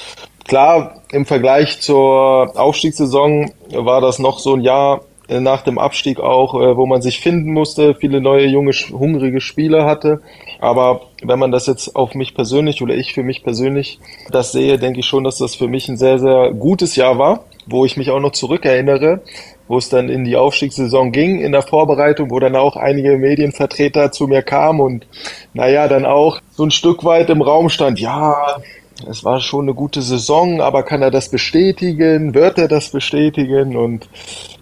klar, 0.47 1.03
im 1.11 1.27
Vergleich 1.27 1.81
zur 1.81 2.59
Aufstiegssaison 2.59 3.53
war 3.71 4.01
das 4.01 4.19
noch 4.19 4.39
so 4.39 4.55
ein 4.55 4.61
Jahr 4.61 4.97
äh, 4.97 5.01
nach 5.29 5.63
dem 5.63 5.79
Abstieg 5.79 6.21
auch, 6.21 6.55
äh, 6.55 6.77
wo 6.77 6.87
man 6.87 7.03
sich 7.03 7.21
finden 7.21 7.53
musste, 7.53 7.95
viele 7.95 8.21
neue, 8.21 8.47
junge, 8.47 8.73
hungrige 8.73 9.41
Spieler 9.41 9.85
hatte. 9.85 10.21
Aber 10.61 11.03
wenn 11.23 11.39
man 11.39 11.51
das 11.51 11.67
jetzt 11.67 11.97
auf 11.97 12.15
mich 12.15 12.35
persönlich 12.35 12.83
oder 12.83 12.95
ich 12.95 13.13
für 13.13 13.23
mich 13.23 13.43
persönlich 13.43 13.99
das 14.31 14.53
sehe, 14.53 14.79
denke 14.79 15.01
ich 15.01 15.07
schon, 15.07 15.25
dass 15.25 15.39
das 15.39 15.55
für 15.55 15.69
mich 15.69 15.89
ein 15.89 15.97
sehr, 15.97 16.19
sehr 16.19 16.53
gutes 16.53 16.97
Jahr 16.97 17.19
war, 17.19 17.45
wo 17.67 17.85
ich 17.85 17.97
mich 17.97 18.11
auch 18.11 18.21
noch 18.21 18.33
zurückerinnere, 18.33 19.21
wo 19.69 19.79
es 19.79 19.89
dann 19.89 20.09
in 20.09 20.25
die 20.25 20.37
Aufstiegssaison 20.37 21.11
ging, 21.13 21.41
in 21.41 21.53
der 21.53 21.63
Vorbereitung, 21.63 22.31
wo 22.31 22.39
dann 22.39 22.55
auch 22.55 22.77
einige 22.77 23.19
Medienvertreter 23.19 24.13
zu 24.13 24.29
mir 24.29 24.43
kamen 24.43 24.81
und 24.81 25.07
naja, 25.55 25.89
dann 25.89 26.07
auch 26.07 26.41
so 26.53 26.65
ein 26.65 26.71
Stück 26.71 27.05
weit 27.05 27.31
im 27.31 27.43
Raum 27.43 27.69
stand, 27.69 27.99
ja, 27.99 28.59
es 29.09 29.25
war 29.25 29.41
schon 29.41 29.67
eine 29.67 29.75
gute 29.75 30.03
Saison, 30.03 30.61
aber 30.61 30.83
kann 30.83 31.03
er 31.03 31.11
das 31.11 31.29
bestätigen? 31.29 32.35
Wird 32.35 32.59
er 32.59 32.69
das 32.69 32.91
bestätigen? 32.91 33.77
Und 33.77 34.09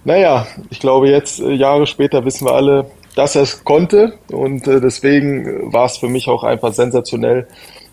naja, 0.05 0.47
ich 0.71 0.81
glaube 0.81 1.09
jetzt, 1.09 1.41
äh, 1.41 1.53
Jahre 1.53 1.87
später 1.87 2.25
wissen 2.25 2.47
wir 2.47 2.55
alle, 2.55 2.87
dass 3.15 3.37
er 3.37 3.43
es 3.43 3.65
konnte. 3.65 4.15
Und 4.33 4.67
äh, 4.67 4.81
deswegen 4.81 5.73
war 5.73 5.87
es 5.87 5.99
für 5.99 6.09
mich 6.09 6.29
auch 6.29 6.43
einfach 6.43 6.73
sensationell, 6.73 7.47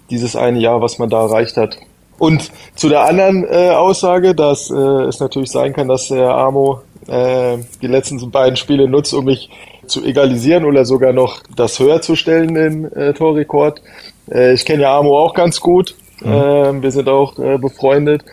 dieses 0.10 0.36
eine 0.36 0.60
Jahr, 0.60 0.82
was 0.82 1.00
man 1.00 1.10
da 1.10 1.24
erreicht 1.24 1.58
hat. 1.58 1.78
Und 2.18 2.52
zu 2.76 2.90
der 2.90 3.06
anderen 3.06 3.46
äh, 3.46 3.72
Aussage, 3.72 4.36
dass 4.36 4.70
äh, 4.70 4.76
es 4.76 5.20
natürlich 5.20 5.50
sein 5.50 5.74
kann, 5.74 5.88
dass 5.88 6.10
der 6.10 6.36
Amo 6.36 6.82
äh, 7.08 7.58
die 7.82 7.88
letzten 7.88 8.30
beiden 8.30 8.58
Spiele 8.58 8.88
nutzt, 8.88 9.14
um 9.14 9.26
mich 9.26 9.50
zu 9.88 10.04
egalisieren 10.04 10.66
oder 10.66 10.86
sogar 10.86 11.14
noch 11.14 11.42
das 11.56 11.80
höher 11.80 12.02
zu 12.02 12.16
stellen, 12.16 12.54
den 12.54 12.92
äh, 12.92 13.14
Torrekord. 13.14 13.82
Äh, 14.30 14.54
ich 14.54 14.66
kenne 14.66 14.84
ja 14.84 14.98
Amo 14.98 15.18
auch 15.18 15.34
ganz 15.34 15.60
gut. 15.60 15.96
Mhm. 16.22 16.32
Äh, 16.32 16.82
wir 16.84 16.92
sind 16.92 17.10
auch 17.10 17.38
äh, 17.40 17.58
befreundet. 17.58 18.24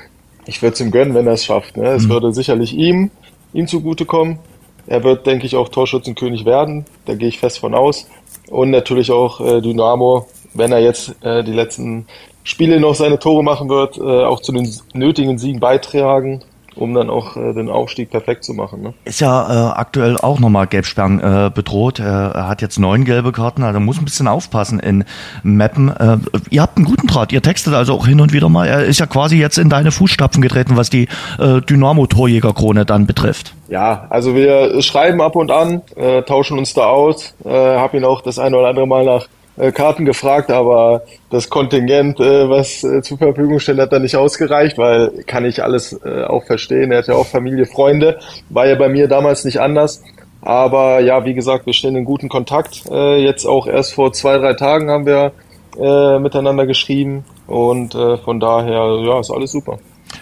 Ich 0.46 0.62
würde 0.62 0.74
es 0.74 0.80
ihm 0.80 0.90
gönnen, 0.90 1.14
wenn 1.14 1.26
er 1.26 1.34
es 1.34 1.44
schafft. 1.44 1.76
Ne? 1.76 1.88
Es 1.88 2.04
mhm. 2.04 2.10
würde 2.10 2.32
sicherlich 2.32 2.74
ihm, 2.74 3.10
ihm 3.52 3.66
zugutekommen. 3.66 4.38
Er 4.86 5.04
wird, 5.04 5.26
denke 5.26 5.46
ich, 5.46 5.56
auch 5.56 5.68
Torschützenkönig 5.68 6.44
werden. 6.44 6.86
Da 7.04 7.14
gehe 7.14 7.28
ich 7.28 7.38
fest 7.38 7.58
von 7.58 7.74
aus. 7.74 8.08
Und 8.48 8.70
natürlich 8.70 9.10
auch 9.10 9.40
äh, 9.40 9.60
Dynamo, 9.60 10.26
wenn 10.54 10.72
er 10.72 10.80
jetzt 10.80 11.14
äh, 11.22 11.44
die 11.44 11.52
letzten 11.52 12.06
Spiele 12.42 12.80
noch 12.80 12.94
seine 12.94 13.18
Tore 13.18 13.44
machen 13.44 13.68
wird, 13.68 13.98
äh, 13.98 14.00
auch 14.00 14.40
zu 14.40 14.52
den 14.52 14.72
nötigen 14.94 15.38
Siegen 15.38 15.60
beitragen 15.60 16.42
um 16.78 16.94
dann 16.94 17.10
auch 17.10 17.36
äh, 17.36 17.52
den 17.52 17.68
Aufstieg 17.68 18.10
perfekt 18.10 18.44
zu 18.44 18.54
machen. 18.54 18.82
Ne? 18.82 18.94
Ist 19.04 19.20
ja 19.20 19.70
äh, 19.70 19.72
aktuell 19.72 20.16
auch 20.16 20.38
nochmal 20.38 20.66
Gelbsperren 20.66 21.20
äh, 21.20 21.50
bedroht. 21.52 21.98
Er 21.98 22.48
hat 22.48 22.62
jetzt 22.62 22.78
neun 22.78 23.04
gelbe 23.04 23.32
Karten, 23.32 23.62
also 23.62 23.80
muss 23.80 23.98
ein 23.98 24.04
bisschen 24.04 24.28
aufpassen 24.28 24.80
in 24.80 25.04
Mappen. 25.42 25.88
Äh, 25.88 26.18
ihr 26.50 26.62
habt 26.62 26.76
einen 26.76 26.86
guten 26.86 27.06
Draht, 27.06 27.32
ihr 27.32 27.42
textet 27.42 27.74
also 27.74 27.94
auch 27.94 28.06
hin 28.06 28.20
und 28.20 28.32
wieder 28.32 28.48
mal. 28.48 28.66
Er 28.66 28.84
ist 28.84 29.00
ja 29.00 29.06
quasi 29.06 29.36
jetzt 29.36 29.58
in 29.58 29.68
deine 29.68 29.90
Fußstapfen 29.90 30.42
getreten, 30.42 30.76
was 30.76 30.90
die 30.90 31.08
äh, 31.38 31.60
Dynamo-Torjägerkrone 31.60 32.84
dann 32.84 33.06
betrifft. 33.06 33.54
Ja, 33.68 34.06
also 34.08 34.34
wir 34.34 34.80
schreiben 34.82 35.20
ab 35.20 35.36
und 35.36 35.50
an, 35.50 35.82
äh, 35.96 36.22
tauschen 36.22 36.58
uns 36.58 36.72
da 36.74 36.86
aus. 36.86 37.34
Äh, 37.44 37.50
hab 37.50 37.94
ihn 37.94 38.04
auch 38.04 38.22
das 38.22 38.38
eine 38.38 38.56
oder 38.56 38.68
andere 38.68 38.86
Mal 38.86 39.04
nach 39.04 39.24
äh, 39.24 39.37
Karten 39.72 40.04
gefragt, 40.04 40.50
aber 40.50 41.02
das 41.30 41.48
Kontingent, 41.50 42.20
äh, 42.20 42.48
was 42.48 42.84
äh, 42.84 43.02
zur 43.02 43.18
Verfügung 43.18 43.58
steht, 43.58 43.78
hat 43.78 43.92
da 43.92 43.98
nicht 43.98 44.16
ausgereicht, 44.16 44.78
weil 44.78 45.24
kann 45.26 45.44
ich 45.44 45.62
alles 45.62 45.98
äh, 46.04 46.24
auch 46.24 46.44
verstehen. 46.44 46.92
Er 46.92 46.98
hat 46.98 47.08
ja 47.08 47.14
auch 47.14 47.26
Familie, 47.26 47.66
Freunde, 47.66 48.18
war 48.50 48.66
ja 48.66 48.76
bei 48.76 48.88
mir 48.88 49.08
damals 49.08 49.44
nicht 49.44 49.60
anders. 49.60 50.02
Aber 50.42 51.00
ja, 51.00 51.24
wie 51.24 51.34
gesagt, 51.34 51.66
wir 51.66 51.72
stehen 51.72 51.96
in 51.96 52.04
guten 52.04 52.28
Kontakt. 52.28 52.84
Äh, 52.90 53.16
jetzt 53.16 53.44
auch 53.44 53.66
erst 53.66 53.94
vor 53.94 54.12
zwei, 54.12 54.38
drei 54.38 54.54
Tagen 54.54 54.90
haben 54.90 55.06
wir 55.06 55.32
äh, 55.78 56.18
miteinander 56.18 56.66
geschrieben 56.66 57.24
und 57.46 57.94
äh, 57.94 58.16
von 58.18 58.40
daher, 58.40 59.00
ja, 59.04 59.20
ist 59.20 59.30
alles 59.30 59.52
super. 59.52 59.78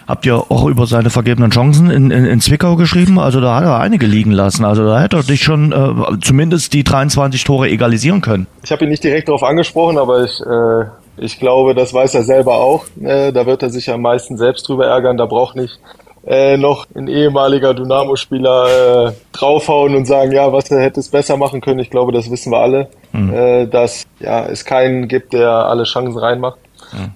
Habt 0.06 0.24
ihr 0.24 0.36
auch 0.36 0.66
über 0.66 0.86
seine 0.86 1.10
vergebenen 1.10 1.50
Chancen 1.50 1.90
in, 1.90 2.10
in, 2.10 2.24
in 2.24 2.40
Zwickau 2.40 2.76
geschrieben? 2.76 3.18
Also 3.18 3.40
da 3.40 3.56
hat 3.56 3.64
er 3.64 3.80
einige 3.80 4.06
liegen 4.06 4.30
lassen. 4.30 4.64
Also 4.64 4.86
da 4.86 5.00
hätte 5.00 5.16
er 5.16 5.22
dich 5.24 5.42
schon 5.42 5.72
äh, 5.72 6.18
zumindest 6.22 6.72
die 6.74 6.84
23 6.84 7.42
Tore 7.42 7.68
egalisieren 7.68 8.20
können. 8.20 8.46
Ich 8.62 8.70
habe 8.70 8.84
ihn 8.84 8.90
nicht 8.90 9.02
direkt 9.02 9.28
darauf 9.28 9.42
angesprochen, 9.42 9.98
aber 9.98 10.24
ich, 10.24 10.40
äh, 10.40 10.84
ich 11.16 11.40
glaube, 11.40 11.74
das 11.74 11.92
weiß 11.92 12.14
er 12.14 12.22
selber 12.22 12.54
auch. 12.54 12.84
Äh, 13.02 13.32
da 13.32 13.46
wird 13.46 13.64
er 13.64 13.70
sich 13.70 13.90
am 13.90 14.02
meisten 14.02 14.36
selbst 14.36 14.68
drüber 14.68 14.86
ärgern. 14.86 15.16
Da 15.16 15.26
braucht 15.26 15.56
nicht 15.56 15.80
äh, 16.26 16.56
noch 16.56 16.86
ein 16.94 17.08
ehemaliger 17.08 17.74
Dynamo-Spieler 17.74 19.08
äh, 19.08 19.12
draufhauen 19.32 19.94
und 19.94 20.06
sagen, 20.06 20.32
ja, 20.32 20.52
was 20.52 20.70
er 20.70 20.82
hätte 20.82 21.00
es 21.00 21.08
besser 21.08 21.36
machen 21.36 21.60
können. 21.60 21.78
Ich 21.78 21.90
glaube, 21.90 22.12
das 22.12 22.30
wissen 22.30 22.52
wir 22.52 22.58
alle, 22.58 22.88
mhm. 23.12 23.32
äh, 23.32 23.66
dass 23.66 24.06
ja, 24.18 24.46
es 24.46 24.64
keinen 24.64 25.08
gibt, 25.08 25.32
der 25.32 25.50
alle 25.50 25.84
Chancen 25.84 26.18
reinmacht. 26.18 26.58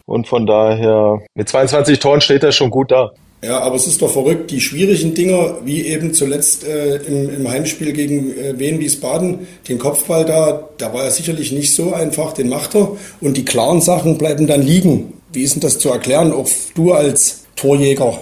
Und 0.06 0.28
von 0.28 0.46
daher, 0.46 1.20
mit 1.34 1.48
22 1.48 1.98
Toren 1.98 2.20
steht 2.20 2.42
er 2.42 2.52
schon 2.52 2.70
gut 2.70 2.90
da. 2.90 3.12
Ja, 3.42 3.60
aber 3.60 3.76
es 3.76 3.86
ist 3.86 4.02
doch 4.02 4.10
verrückt, 4.10 4.50
die 4.50 4.60
schwierigen 4.60 5.14
Dinger, 5.14 5.58
wie 5.64 5.86
eben 5.86 6.12
zuletzt 6.12 6.62
äh, 6.62 6.96
im, 6.96 7.34
im, 7.34 7.48
Heimspiel 7.48 7.92
gegen 7.92 8.36
äh, 8.36 8.58
Wien 8.58 8.78
Wiesbaden, 8.80 9.46
den 9.66 9.78
Kopfball 9.78 10.26
da, 10.26 10.68
da 10.76 10.92
war 10.92 11.04
er 11.04 11.10
sicherlich 11.10 11.50
nicht 11.50 11.74
so 11.74 11.94
einfach, 11.94 12.34
den 12.34 12.50
macht 12.50 12.74
er. 12.74 12.96
Und 13.22 13.38
die 13.38 13.44
klaren 13.46 13.80
Sachen 13.80 14.18
bleiben 14.18 14.46
dann 14.46 14.60
liegen. 14.60 15.14
Wie 15.32 15.42
ist 15.42 15.54
denn 15.54 15.62
das 15.62 15.78
zu 15.78 15.88
erklären, 15.88 16.32
auch 16.32 16.48
du 16.74 16.92
als 16.92 17.46
Torjäger? 17.56 18.18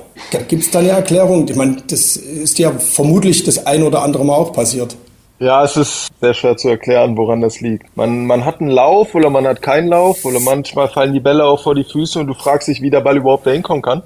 Gibt 0.47 0.62
es 0.62 0.71
da 0.71 0.78
eine 0.78 0.90
Erklärung? 0.90 1.49
Ich 1.49 1.57
meine, 1.57 1.78
das 1.88 2.17
ist 2.17 2.59
ja 2.61 2.71
vermutlich 2.78 3.43
das 3.43 3.67
ein 3.67 3.83
oder 3.83 4.02
andere 4.02 4.25
Mal 4.25 4.35
auch 4.35 4.52
passiert. 4.52 4.97
Ja, 5.40 5.62
es 5.62 5.76
ist 5.76 6.09
sehr 6.21 6.35
schwer 6.35 6.57
zu 6.57 6.68
erklären, 6.68 7.16
woran 7.16 7.40
das 7.40 7.61
liegt. 7.61 7.97
Man, 7.97 8.26
man 8.26 8.45
hat 8.45 8.61
einen 8.61 8.71
Lauf 8.71 9.14
oder 9.14 9.30
man 9.30 9.47
hat 9.47 9.62
keinen 9.62 9.87
Lauf 9.87 10.25
oder 10.25 10.40
manchmal 10.40 10.88
fallen 10.88 11.12
die 11.12 11.21
Bälle 11.21 11.45
auch 11.45 11.62
vor 11.62 11.76
die 11.76 11.85
Füße 11.85 12.18
und 12.18 12.26
du 12.26 12.35
fragst 12.35 12.66
dich, 12.66 12.83
wie 12.83 12.90
der 12.90 13.02
Ball 13.02 13.16
überhaupt 13.16 13.47
da 13.47 13.52
hinkommen 13.52 13.83
kann. 13.83 14.02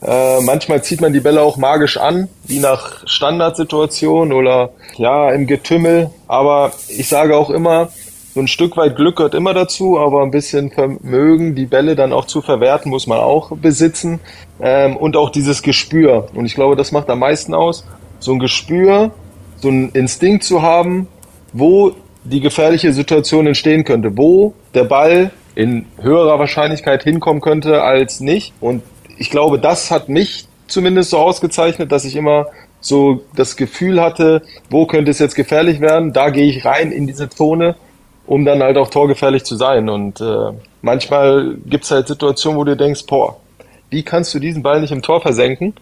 Äh, 0.00 0.40
manchmal 0.42 0.84
zieht 0.84 1.00
man 1.00 1.12
die 1.12 1.20
Bälle 1.20 1.42
auch 1.42 1.56
magisch 1.56 1.96
an, 1.96 2.28
wie 2.44 2.60
nach 2.60 3.02
Standardsituation 3.04 4.32
oder 4.32 4.70
ja, 4.96 5.30
im 5.30 5.48
Getümmel. 5.48 6.10
Aber 6.28 6.70
ich 6.86 7.08
sage 7.08 7.36
auch 7.36 7.50
immer, 7.50 7.88
so 8.34 8.40
ein 8.40 8.48
Stück 8.48 8.76
weit 8.76 8.94
Glück 8.94 9.16
gehört 9.16 9.34
immer 9.34 9.54
dazu, 9.54 9.98
aber 9.98 10.22
ein 10.22 10.30
bisschen 10.30 10.70
Vermögen, 10.70 11.56
die 11.56 11.66
Bälle 11.66 11.96
dann 11.96 12.12
auch 12.12 12.26
zu 12.26 12.42
verwerten, 12.42 12.90
muss 12.90 13.08
man 13.08 13.18
auch 13.18 13.50
besitzen. 13.56 14.20
Ähm, 14.60 14.96
und 14.96 15.16
auch 15.16 15.30
dieses 15.30 15.62
Gespür. 15.62 16.28
Und 16.32 16.46
ich 16.46 16.54
glaube, 16.54 16.76
das 16.76 16.92
macht 16.92 17.10
am 17.10 17.18
meisten 17.18 17.54
aus. 17.54 17.84
So 18.20 18.32
ein 18.32 18.38
Gespür, 18.38 19.10
so 19.60 19.68
einen 19.68 19.90
Instinkt 19.90 20.44
zu 20.44 20.62
haben, 20.62 21.08
wo 21.52 21.92
die 22.24 22.40
gefährliche 22.40 22.92
Situation 22.92 23.46
entstehen 23.46 23.84
könnte, 23.84 24.16
wo 24.16 24.54
der 24.74 24.84
Ball 24.84 25.30
in 25.54 25.86
höherer 26.00 26.38
Wahrscheinlichkeit 26.38 27.02
hinkommen 27.02 27.40
könnte 27.40 27.82
als 27.82 28.20
nicht. 28.20 28.52
Und 28.60 28.82
ich 29.18 29.30
glaube, 29.30 29.58
das 29.58 29.90
hat 29.90 30.08
mich 30.08 30.46
zumindest 30.66 31.10
so 31.10 31.18
ausgezeichnet, 31.18 31.92
dass 31.92 32.04
ich 32.04 32.16
immer 32.16 32.46
so 32.80 33.22
das 33.34 33.56
Gefühl 33.56 34.00
hatte, 34.00 34.42
wo 34.70 34.86
könnte 34.86 35.10
es 35.10 35.18
jetzt 35.18 35.34
gefährlich 35.34 35.80
werden? 35.80 36.12
Da 36.12 36.30
gehe 36.30 36.46
ich 36.46 36.64
rein 36.64 36.92
in 36.92 37.06
diese 37.06 37.28
Zone, 37.28 37.76
um 38.26 38.44
dann 38.44 38.62
halt 38.62 38.76
auch 38.76 38.90
torgefährlich 38.90 39.44
zu 39.44 39.56
sein. 39.56 39.88
Und 39.88 40.20
äh, 40.20 40.52
manchmal 40.82 41.56
gibt 41.66 41.84
es 41.84 41.90
halt 41.90 42.08
Situationen, 42.08 42.58
wo 42.58 42.64
du 42.64 42.76
denkst, 42.76 43.06
boah, 43.06 43.36
wie 43.90 44.02
kannst 44.02 44.34
du 44.34 44.38
diesen 44.38 44.62
Ball 44.62 44.80
nicht 44.80 44.92
im 44.92 45.02
Tor 45.02 45.20
versenken? 45.20 45.74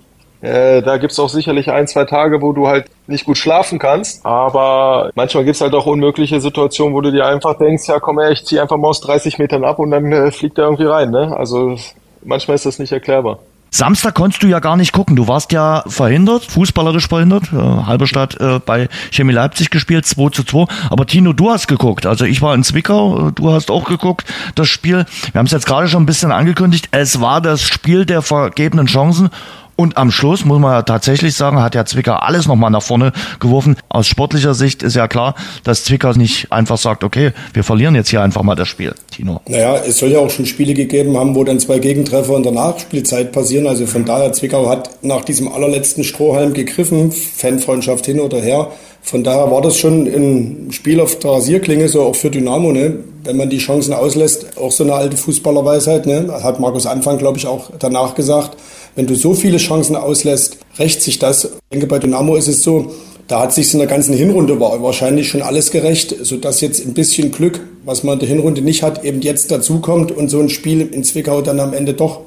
Äh, 0.44 0.82
da 0.82 0.98
gibt's 0.98 1.18
auch 1.18 1.30
sicherlich 1.30 1.70
ein, 1.70 1.86
zwei 1.86 2.04
Tage, 2.04 2.42
wo 2.42 2.52
du 2.52 2.66
halt 2.66 2.86
nicht 3.06 3.24
gut 3.24 3.38
schlafen 3.38 3.78
kannst. 3.78 4.26
Aber 4.26 5.10
manchmal 5.14 5.44
gibt's 5.44 5.62
halt 5.62 5.72
auch 5.72 5.86
unmögliche 5.86 6.38
Situationen, 6.38 6.94
wo 6.94 7.00
du 7.00 7.10
dir 7.10 7.26
einfach 7.26 7.56
denkst, 7.56 7.88
ja 7.88 7.98
komm 7.98 8.20
her, 8.20 8.30
ich 8.30 8.44
zieh 8.44 8.60
einfach 8.60 8.76
mal 8.76 8.88
aus 8.88 9.00
30 9.00 9.38
Metern 9.38 9.64
ab 9.64 9.78
und 9.78 9.90
dann 9.90 10.12
äh, 10.12 10.30
fliegt 10.30 10.58
er 10.58 10.64
irgendwie 10.64 10.84
rein. 10.84 11.10
Ne? 11.10 11.34
Also 11.34 11.78
manchmal 12.22 12.56
ist 12.56 12.66
das 12.66 12.78
nicht 12.78 12.92
erklärbar. 12.92 13.38
Samstag 13.70 14.14
konntest 14.14 14.42
du 14.42 14.46
ja 14.46 14.60
gar 14.60 14.76
nicht 14.76 14.92
gucken. 14.92 15.16
Du 15.16 15.26
warst 15.26 15.50
ja 15.50 15.82
verhindert, 15.88 16.44
fußballerisch 16.44 17.08
verhindert. 17.08 17.52
Äh, 17.52 17.56
Halberstadt 17.56 18.38
äh, 18.40 18.60
bei 18.64 18.88
Chemie 19.10 19.32
Leipzig 19.32 19.70
gespielt, 19.70 20.06
2 20.06 20.28
zu 20.28 20.44
2. 20.44 20.66
Aber 20.90 21.06
Tino, 21.06 21.32
du 21.32 21.50
hast 21.50 21.66
geguckt. 21.68 22.06
Also 22.06 22.26
ich 22.26 22.40
war 22.42 22.54
in 22.54 22.62
Zwickau, 22.62 23.28
äh, 23.28 23.32
du 23.32 23.50
hast 23.50 23.70
auch 23.70 23.86
geguckt, 23.86 24.26
das 24.54 24.68
Spiel. 24.68 25.06
Wir 25.32 25.38
haben 25.38 25.46
es 25.46 25.52
jetzt 25.52 25.66
gerade 25.66 25.88
schon 25.88 26.02
ein 26.02 26.06
bisschen 26.06 26.30
angekündigt. 26.30 26.88
Es 26.92 27.20
war 27.20 27.40
das 27.40 27.62
Spiel 27.62 28.04
der 28.04 28.22
vergebenen 28.22 28.86
Chancen. 28.86 29.30
Und 29.76 29.96
am 29.96 30.10
Schluss 30.10 30.44
muss 30.44 30.58
man 30.58 30.72
ja 30.72 30.82
tatsächlich 30.82 31.34
sagen, 31.34 31.60
hat 31.60 31.74
ja 31.74 31.84
Zwickau 31.84 32.14
alles 32.14 32.46
nochmal 32.46 32.70
nach 32.70 32.82
vorne 32.82 33.12
geworfen. 33.40 33.76
Aus 33.88 34.06
sportlicher 34.06 34.54
Sicht 34.54 34.82
ist 34.82 34.94
ja 34.94 35.08
klar, 35.08 35.34
dass 35.64 35.84
Zwickau 35.84 36.12
nicht 36.12 36.52
einfach 36.52 36.78
sagt, 36.78 37.02
okay, 37.02 37.32
wir 37.52 37.64
verlieren 37.64 37.94
jetzt 37.94 38.10
hier 38.10 38.22
einfach 38.22 38.42
mal 38.42 38.54
das 38.54 38.68
Spiel. 38.68 38.94
Tino. 39.10 39.40
Naja, 39.48 39.76
es 39.76 39.98
soll 39.98 40.10
ja 40.10 40.18
auch 40.18 40.30
schon 40.30 40.46
Spiele 40.46 40.74
gegeben 40.74 41.16
haben, 41.16 41.34
wo 41.34 41.44
dann 41.44 41.58
zwei 41.58 41.78
Gegentreffer 41.78 42.36
in 42.36 42.42
der 42.42 42.52
Nachspielzeit 42.52 43.32
passieren. 43.32 43.66
Also 43.66 43.86
von 43.86 44.04
daher, 44.04 44.32
Zwickau 44.32 44.68
hat 44.68 44.90
nach 45.02 45.24
diesem 45.24 45.48
allerletzten 45.48 46.04
Strohhalm 46.04 46.52
gegriffen, 46.52 47.10
Fanfreundschaft 47.12 48.06
hin 48.06 48.20
oder 48.20 48.40
her. 48.40 48.70
Von 49.02 49.22
daher 49.22 49.50
war 49.50 49.60
das 49.60 49.76
schon 49.76 50.06
ein 50.06 50.68
Spiel 50.72 50.98
auf 50.98 51.18
der 51.18 51.32
Rasierklinge, 51.32 51.88
so 51.88 52.02
auch 52.02 52.16
für 52.16 52.30
Dynamo, 52.30 52.72
ne? 52.72 53.00
wenn 53.24 53.36
man 53.36 53.50
die 53.50 53.58
Chancen 53.58 53.92
auslässt, 53.92 54.56
auch 54.56 54.72
so 54.72 54.84
eine 54.84 54.94
alte 54.94 55.16
Fußballerweisheit. 55.16 56.06
Ne? 56.06 56.32
Hat 56.42 56.58
Markus 56.58 56.86
Anfang, 56.86 57.18
glaube 57.18 57.38
ich, 57.38 57.46
auch 57.46 57.70
danach 57.78 58.14
gesagt. 58.14 58.56
Wenn 58.96 59.06
du 59.06 59.14
so 59.14 59.34
viele 59.34 59.58
Chancen 59.58 59.96
auslässt, 59.96 60.58
rächt 60.78 61.02
sich 61.02 61.18
das. 61.18 61.44
Ich 61.44 61.50
denke, 61.72 61.86
bei 61.86 61.98
Dynamo 61.98 62.36
ist 62.36 62.48
es 62.48 62.62
so, 62.62 62.92
da 63.26 63.40
hat 63.40 63.54
sich 63.54 63.72
in 63.72 63.78
der 63.78 63.88
ganzen 63.88 64.14
Hinrunde 64.14 64.60
wahrscheinlich 64.60 65.28
schon 65.28 65.42
alles 65.42 65.70
gerecht, 65.70 66.14
sodass 66.22 66.60
jetzt 66.60 66.84
ein 66.84 66.94
bisschen 66.94 67.32
Glück, 67.32 67.60
was 67.84 68.04
man 68.04 68.14
in 68.14 68.20
der 68.20 68.28
Hinrunde 68.28 68.60
nicht 68.60 68.82
hat, 68.82 69.04
eben 69.04 69.22
jetzt 69.22 69.50
dazukommt 69.50 70.12
und 70.12 70.28
so 70.28 70.40
ein 70.40 70.50
Spiel 70.50 70.80
in 70.80 71.04
Zwickau 71.04 71.40
dann 71.40 71.58
am 71.58 71.72
Ende 71.72 71.94
doch 71.94 72.20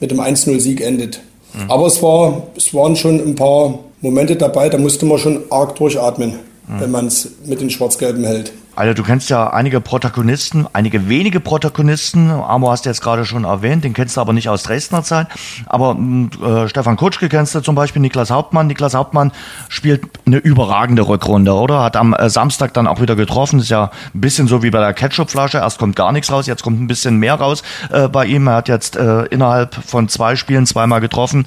mit 0.00 0.10
dem 0.10 0.20
1-0-Sieg 0.20 0.80
endet. 0.80 1.20
Mhm. 1.54 1.70
Aber 1.70 1.86
es, 1.86 2.02
war, 2.02 2.48
es 2.56 2.74
waren 2.74 2.96
schon 2.96 3.20
ein 3.20 3.34
paar 3.34 3.78
Momente 4.00 4.36
dabei, 4.36 4.68
da 4.68 4.78
musste 4.78 5.06
man 5.06 5.18
schon 5.18 5.40
arg 5.50 5.74
durchatmen, 5.76 6.30
mhm. 6.30 6.80
wenn 6.80 6.90
man 6.90 7.06
es 7.06 7.28
mit 7.46 7.60
den 7.60 7.70
Schwarz-Gelben 7.70 8.24
hält. 8.24 8.52
Also 8.74 8.94
du 8.94 9.02
kennst 9.02 9.28
ja 9.28 9.50
einige 9.50 9.80
Protagonisten, 9.80 10.66
einige 10.72 11.08
wenige 11.08 11.40
Protagonisten. 11.40 12.30
Amo 12.30 12.70
hast 12.70 12.86
du 12.86 12.88
jetzt 12.90 13.02
gerade 13.02 13.26
schon 13.26 13.44
erwähnt, 13.44 13.84
den 13.84 13.92
kennst 13.92 14.16
du 14.16 14.20
aber 14.20 14.32
nicht 14.32 14.48
aus 14.48 14.62
Dresdner 14.62 15.02
Zeit. 15.02 15.26
Aber 15.66 15.90
hm, 15.90 16.30
äh, 16.42 16.68
Stefan 16.68 16.96
Kutschke 16.96 17.28
kennst 17.28 17.54
du 17.54 17.60
zum 17.60 17.74
Beispiel, 17.74 18.00
Niklas 18.00 18.30
Hauptmann. 18.30 18.66
Niklas 18.66 18.94
Hauptmann 18.94 19.32
spielt 19.68 20.04
eine 20.26 20.38
überragende 20.38 21.06
Rückrunde, 21.06 21.52
oder? 21.52 21.82
Hat 21.82 21.96
am 21.96 22.14
äh, 22.14 22.30
Samstag 22.30 22.72
dann 22.72 22.86
auch 22.86 23.00
wieder 23.00 23.14
getroffen. 23.14 23.60
ist 23.60 23.68
ja 23.68 23.90
ein 24.14 24.20
bisschen 24.20 24.48
so 24.48 24.62
wie 24.62 24.70
bei 24.70 24.80
der 24.80 24.94
Ketchupflasche. 24.94 25.58
Erst 25.58 25.78
kommt 25.78 25.94
gar 25.94 26.12
nichts 26.12 26.32
raus, 26.32 26.46
jetzt 26.46 26.62
kommt 26.62 26.80
ein 26.80 26.86
bisschen 26.86 27.18
mehr 27.18 27.34
raus 27.34 27.62
äh, 27.90 28.08
bei 28.08 28.24
ihm. 28.24 28.46
Er 28.46 28.56
hat 28.56 28.68
jetzt 28.68 28.96
äh, 28.96 29.24
innerhalb 29.26 29.74
von 29.74 30.08
zwei 30.08 30.34
Spielen 30.34 30.66
zweimal 30.66 31.00
getroffen 31.00 31.44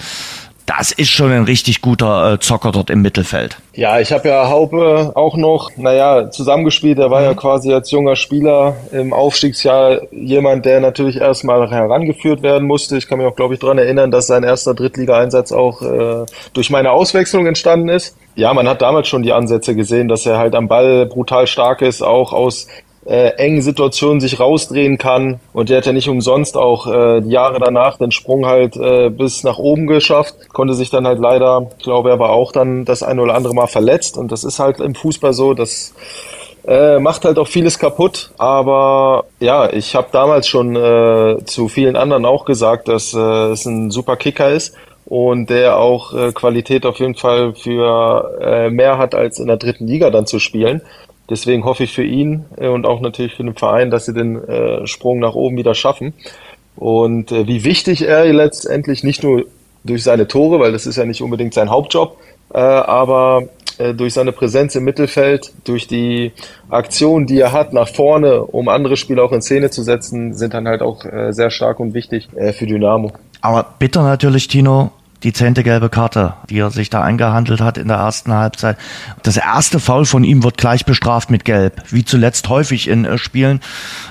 das 0.66 0.92
ist 0.92 1.10
schon 1.10 1.32
ein 1.32 1.44
richtig 1.44 1.82
guter 1.82 2.34
äh, 2.34 2.40
Zocker 2.40 2.72
dort 2.72 2.90
im 2.90 3.02
Mittelfeld. 3.02 3.58
Ja, 3.74 4.00
ich 4.00 4.12
habe 4.12 4.30
ja 4.30 4.50
Haupe 4.50 5.12
auch 5.16 5.38
noch, 5.38 5.70
naja, 5.78 6.32
zusammengespielt. 6.32 6.98
Er 6.98 7.12
war 7.12 7.22
mhm. 7.22 7.26
ja 7.28 7.34
quasi 7.36 7.72
als 7.74 7.92
junger 7.92 8.16
Spieler 8.16 8.76
im 8.92 9.14
Aufstiegsjahr 9.14 10.02
jemand, 10.12 10.66
der 10.66 10.80
natürlich 10.80 11.18
erstmal 11.18 11.70
herangeführt 11.70 12.42
werden 12.42 12.68
musste. 12.68 12.98
Ich 12.98 13.08
kann 13.08 13.20
mich 13.20 13.28
auch, 13.28 13.36
glaube 13.36 13.54
ich, 13.54 13.60
daran 13.60 13.78
erinnern, 13.78 14.12
dass 14.12 14.28
sein 14.28 14.44
erster 14.44 14.74
Drittliga-Einsatz 14.74 15.52
auch 15.52 15.82
äh, 15.82 16.26
durch 16.54 16.70
meine 16.70 16.92
Auswechslung 16.92 17.46
entstanden 17.46 17.90
ist. 17.90 18.16
Ja, 18.36 18.54
man 18.54 18.68
hat 18.68 18.82
damals 18.82 19.08
schon 19.08 19.24
die 19.24 19.34
Ansätze 19.34 19.76
gesehen, 19.76 20.08
dass 20.08 20.26
er 20.26 20.38
halt 20.38 20.56
am 20.56 20.68
Ball 20.68 21.06
brutal 21.06 21.48
stark 21.48 21.82
ist, 21.82 22.02
auch 22.02 22.34
aus 22.34 22.68
äh, 23.06 23.30
engen 23.38 23.62
Situationen 23.62 24.20
sich 24.20 24.40
rausdrehen 24.40 24.98
kann. 24.98 25.40
Und 25.54 25.70
der 25.70 25.78
hat 25.78 25.86
ja 25.86 25.94
nicht 25.94 26.10
umsonst 26.10 26.58
auch 26.58 26.88
äh, 26.88 27.20
Jahre 27.20 27.60
danach 27.60 27.98
den 27.98 28.12
Sprung 28.12 28.46
halt 28.46 28.76
äh, 28.78 29.10
bis 29.10 29.44
nach 29.44 29.58
oben 29.58 29.88
geschafft. 29.88 30.36
Konnte 30.54 30.74
sich 30.74 30.90
dann 30.90 31.08
halt 31.08 31.20
leider, 31.20 31.70
ich 31.78 31.84
glaube, 31.84 32.10
er 32.10 32.20
war 32.20 32.32
auch 32.32 32.52
dann 32.52 32.86
das 32.86 33.04
eine 33.04 33.22
oder 33.22 33.36
andere 33.36 33.54
Mal 33.54 33.68
verletzt. 33.68 34.18
Und 34.18 34.32
das 34.32 34.44
ist 34.44 34.60
halt 34.60 34.80
im 34.80 34.96
Fußball 34.96 35.34
so, 35.34 35.54
das 35.54 35.94
äh, 36.68 37.00
macht 37.00 37.26
halt 37.26 37.38
auch 37.38 37.48
vieles 37.48 37.78
kaputt. 37.78 38.32
Aber 38.38 39.26
ja, 39.40 39.72
ich 39.72 39.96
habe 39.96 40.08
damals 40.12 40.48
schon 40.48 40.76
äh, 40.76 41.38
zu 41.46 41.68
vielen 41.68 41.96
anderen 41.96 42.26
auch 42.26 42.46
gesagt, 42.46 42.88
dass 42.88 43.14
äh, 43.14 43.20
es 43.52 43.66
ein 43.66 43.92
super 43.92 44.18
Kicker 44.18 44.50
ist 44.50 44.76
und 45.06 45.52
der 45.52 45.78
auch 45.78 46.14
äh, 46.14 46.32
Qualität 46.32 46.86
auf 46.86 46.98
jeden 46.98 47.16
Fall 47.16 47.54
für 47.54 48.38
äh, 48.42 48.70
mehr 48.72 48.98
hat, 48.98 49.14
als 49.14 49.38
in 49.40 49.48
der 49.48 49.58
dritten 49.58 49.86
Liga 49.86 50.10
dann 50.10 50.26
zu 50.26 50.40
spielen. 50.40 50.82
Deswegen 51.30 51.66
hoffe 51.66 51.84
ich 51.84 51.94
für 51.94 52.04
ihn 52.04 52.46
äh, 52.58 52.68
und 52.68 52.86
auch 52.86 53.02
natürlich 53.02 53.36
für 53.36 53.44
den 53.44 53.56
Verein, 53.56 53.90
dass 53.90 54.06
sie 54.06 54.14
den 54.14 54.44
äh, 54.48 54.86
Sprung 54.86 55.20
nach 55.20 55.34
oben 55.34 55.58
wieder 55.58 55.74
schaffen. 55.74 56.14
Und 56.76 57.32
äh, 57.32 57.48
wie 57.48 57.64
wichtig 57.64 58.04
er 58.04 58.32
letztendlich 58.32 59.04
nicht 59.04 59.24
nur 59.24 59.46
durch 59.84 60.04
seine 60.04 60.28
Tore, 60.28 60.60
weil 60.60 60.72
das 60.72 60.86
ist 60.86 60.98
ja 60.98 61.06
nicht 61.06 61.22
unbedingt 61.22 61.54
sein 61.54 61.70
Hauptjob, 61.70 62.18
aber 62.50 63.44
durch 63.98 64.16
seine 64.16 64.32
Präsenz 64.32 64.74
im 64.76 64.84
Mittelfeld, 64.84 65.52
durch 65.64 65.86
die 65.86 66.32
Aktion, 66.70 67.28
die 67.28 67.40
er 67.40 67.52
hat 67.52 67.72
nach 67.72 67.88
vorne, 67.88 68.42
um 68.42 68.68
andere 68.68 68.98
Spieler 68.98 69.24
auch 69.24 69.32
in 69.32 69.44
Szene 69.44 69.70
zu 69.70 69.84
setzen, 69.84 70.34
sind 70.34 70.56
dann 70.56 70.68
halt 70.68 70.82
auch 70.82 71.04
sehr 71.30 71.52
stark 71.52 71.80
und 71.80 71.94
wichtig 71.94 72.30
für 72.54 72.66
Dynamo. 72.66 73.12
Aber 73.42 73.64
bitter 73.78 74.02
natürlich, 74.02 74.48
Tino, 74.48 74.92
die 75.26 75.34
zehnte 75.34 75.64
gelbe 75.64 75.90
Karte, 75.90 76.36
die 76.52 76.60
er 76.60 76.70
sich 76.70 76.92
da 76.92 77.02
eingehandelt 77.02 77.60
hat 77.60 77.80
in 77.80 77.88
der 77.88 77.98
ersten 77.98 78.32
Halbzeit. 78.32 78.78
Das 79.24 79.38
erste 79.38 79.80
Foul 79.80 80.06
von 80.06 80.24
ihm 80.24 80.44
wird 80.44 80.58
gleich 80.58 80.86
bestraft 80.86 81.32
mit 81.32 81.46
Gelb, 81.46 81.82
wie 81.90 82.06
zuletzt 82.06 82.48
häufig 82.48 82.88
in 82.88 83.06
äh, 83.06 83.18
Spielen. 83.18 83.60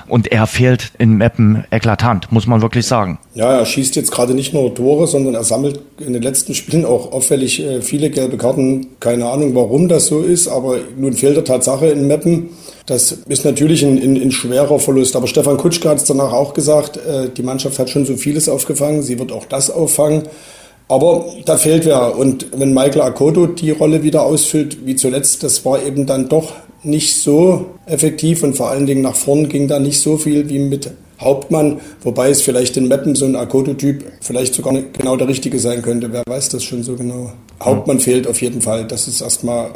Und 0.07 0.27
er 0.31 0.45
fehlt 0.45 0.91
in 0.97 1.13
Meppen 1.13 1.63
eklatant, 1.71 2.33
muss 2.33 2.47
man 2.47 2.61
wirklich 2.61 2.85
sagen. 2.85 3.17
Ja, 3.33 3.53
er 3.53 3.65
schießt 3.65 3.95
jetzt 3.95 4.11
gerade 4.11 4.33
nicht 4.33 4.53
nur 4.53 4.75
Tore, 4.75 5.07
sondern 5.07 5.35
er 5.35 5.45
sammelt 5.45 5.79
in 6.05 6.11
den 6.11 6.21
letzten 6.21 6.53
Spielen 6.53 6.83
auch 6.83 7.13
auffällig 7.13 7.63
äh, 7.63 7.81
viele 7.81 8.09
gelbe 8.09 8.35
Karten. 8.35 8.87
Keine 8.99 9.29
Ahnung, 9.29 9.55
warum 9.55 9.87
das 9.87 10.07
so 10.07 10.21
ist, 10.21 10.49
aber 10.49 10.79
nun 10.97 11.13
fehlt 11.13 11.37
er 11.37 11.45
Tatsache 11.45 11.87
in 11.87 12.07
Meppen. 12.07 12.49
Das 12.87 13.13
ist 13.13 13.45
natürlich 13.45 13.85
ein, 13.85 13.97
ein, 13.97 14.21
ein 14.21 14.31
schwerer 14.31 14.79
Verlust. 14.79 15.15
Aber 15.15 15.27
Stefan 15.27 15.55
Kutschke 15.55 15.87
hat 15.87 15.99
es 15.99 16.03
danach 16.03 16.33
auch 16.33 16.53
gesagt, 16.53 16.97
äh, 16.97 17.29
die 17.29 17.43
Mannschaft 17.43 17.79
hat 17.79 17.89
schon 17.89 18.05
so 18.05 18.17
vieles 18.17 18.49
aufgefangen, 18.49 19.01
sie 19.01 19.17
wird 19.17 19.31
auch 19.31 19.45
das 19.45 19.71
auffangen. 19.71 20.23
Aber 20.87 21.25
da 21.45 21.57
fehlt 21.57 21.85
wer. 21.85 22.17
Und 22.17 22.47
wenn 22.55 22.73
Michael 22.73 23.01
Akoto 23.01 23.47
die 23.47 23.71
Rolle 23.71 24.03
wieder 24.03 24.23
ausfüllt, 24.23 24.85
wie 24.85 24.95
zuletzt, 24.95 25.43
das 25.43 25.65
war 25.65 25.83
eben 25.83 26.05
dann 26.05 26.29
doch 26.29 26.53
nicht 26.83 27.19
so 27.19 27.65
effektiv 27.87 28.43
und 28.43 28.55
vor 28.55 28.69
allen 28.69 28.85
Dingen 28.85 29.01
nach 29.01 29.15
vorn 29.15 29.49
ging 29.49 29.67
da 29.67 29.79
nicht 29.79 29.99
so 29.99 30.17
viel 30.17 30.49
wie 30.49 30.59
mit 30.59 30.91
Hauptmann, 31.19 31.79
wobei 32.03 32.29
es 32.29 32.41
vielleicht 32.41 32.77
in 32.77 32.87
Meppen 32.87 33.15
so 33.15 33.25
ein 33.25 33.35
Akoto-Typ 33.35 34.03
vielleicht 34.21 34.53
sogar 34.53 34.73
genau 34.73 35.15
der 35.15 35.27
richtige 35.27 35.59
sein 35.59 35.81
könnte. 35.81 36.11
Wer 36.11 36.23
weiß 36.27 36.49
das 36.49 36.63
schon 36.63 36.83
so 36.83 36.95
genau? 36.95 37.31
Hauptmann 37.63 37.99
fehlt 37.99 38.27
auf 38.27 38.41
jeden 38.41 38.61
Fall. 38.61 38.85
Das 38.85 39.07
ist 39.07 39.21
erstmal 39.21 39.69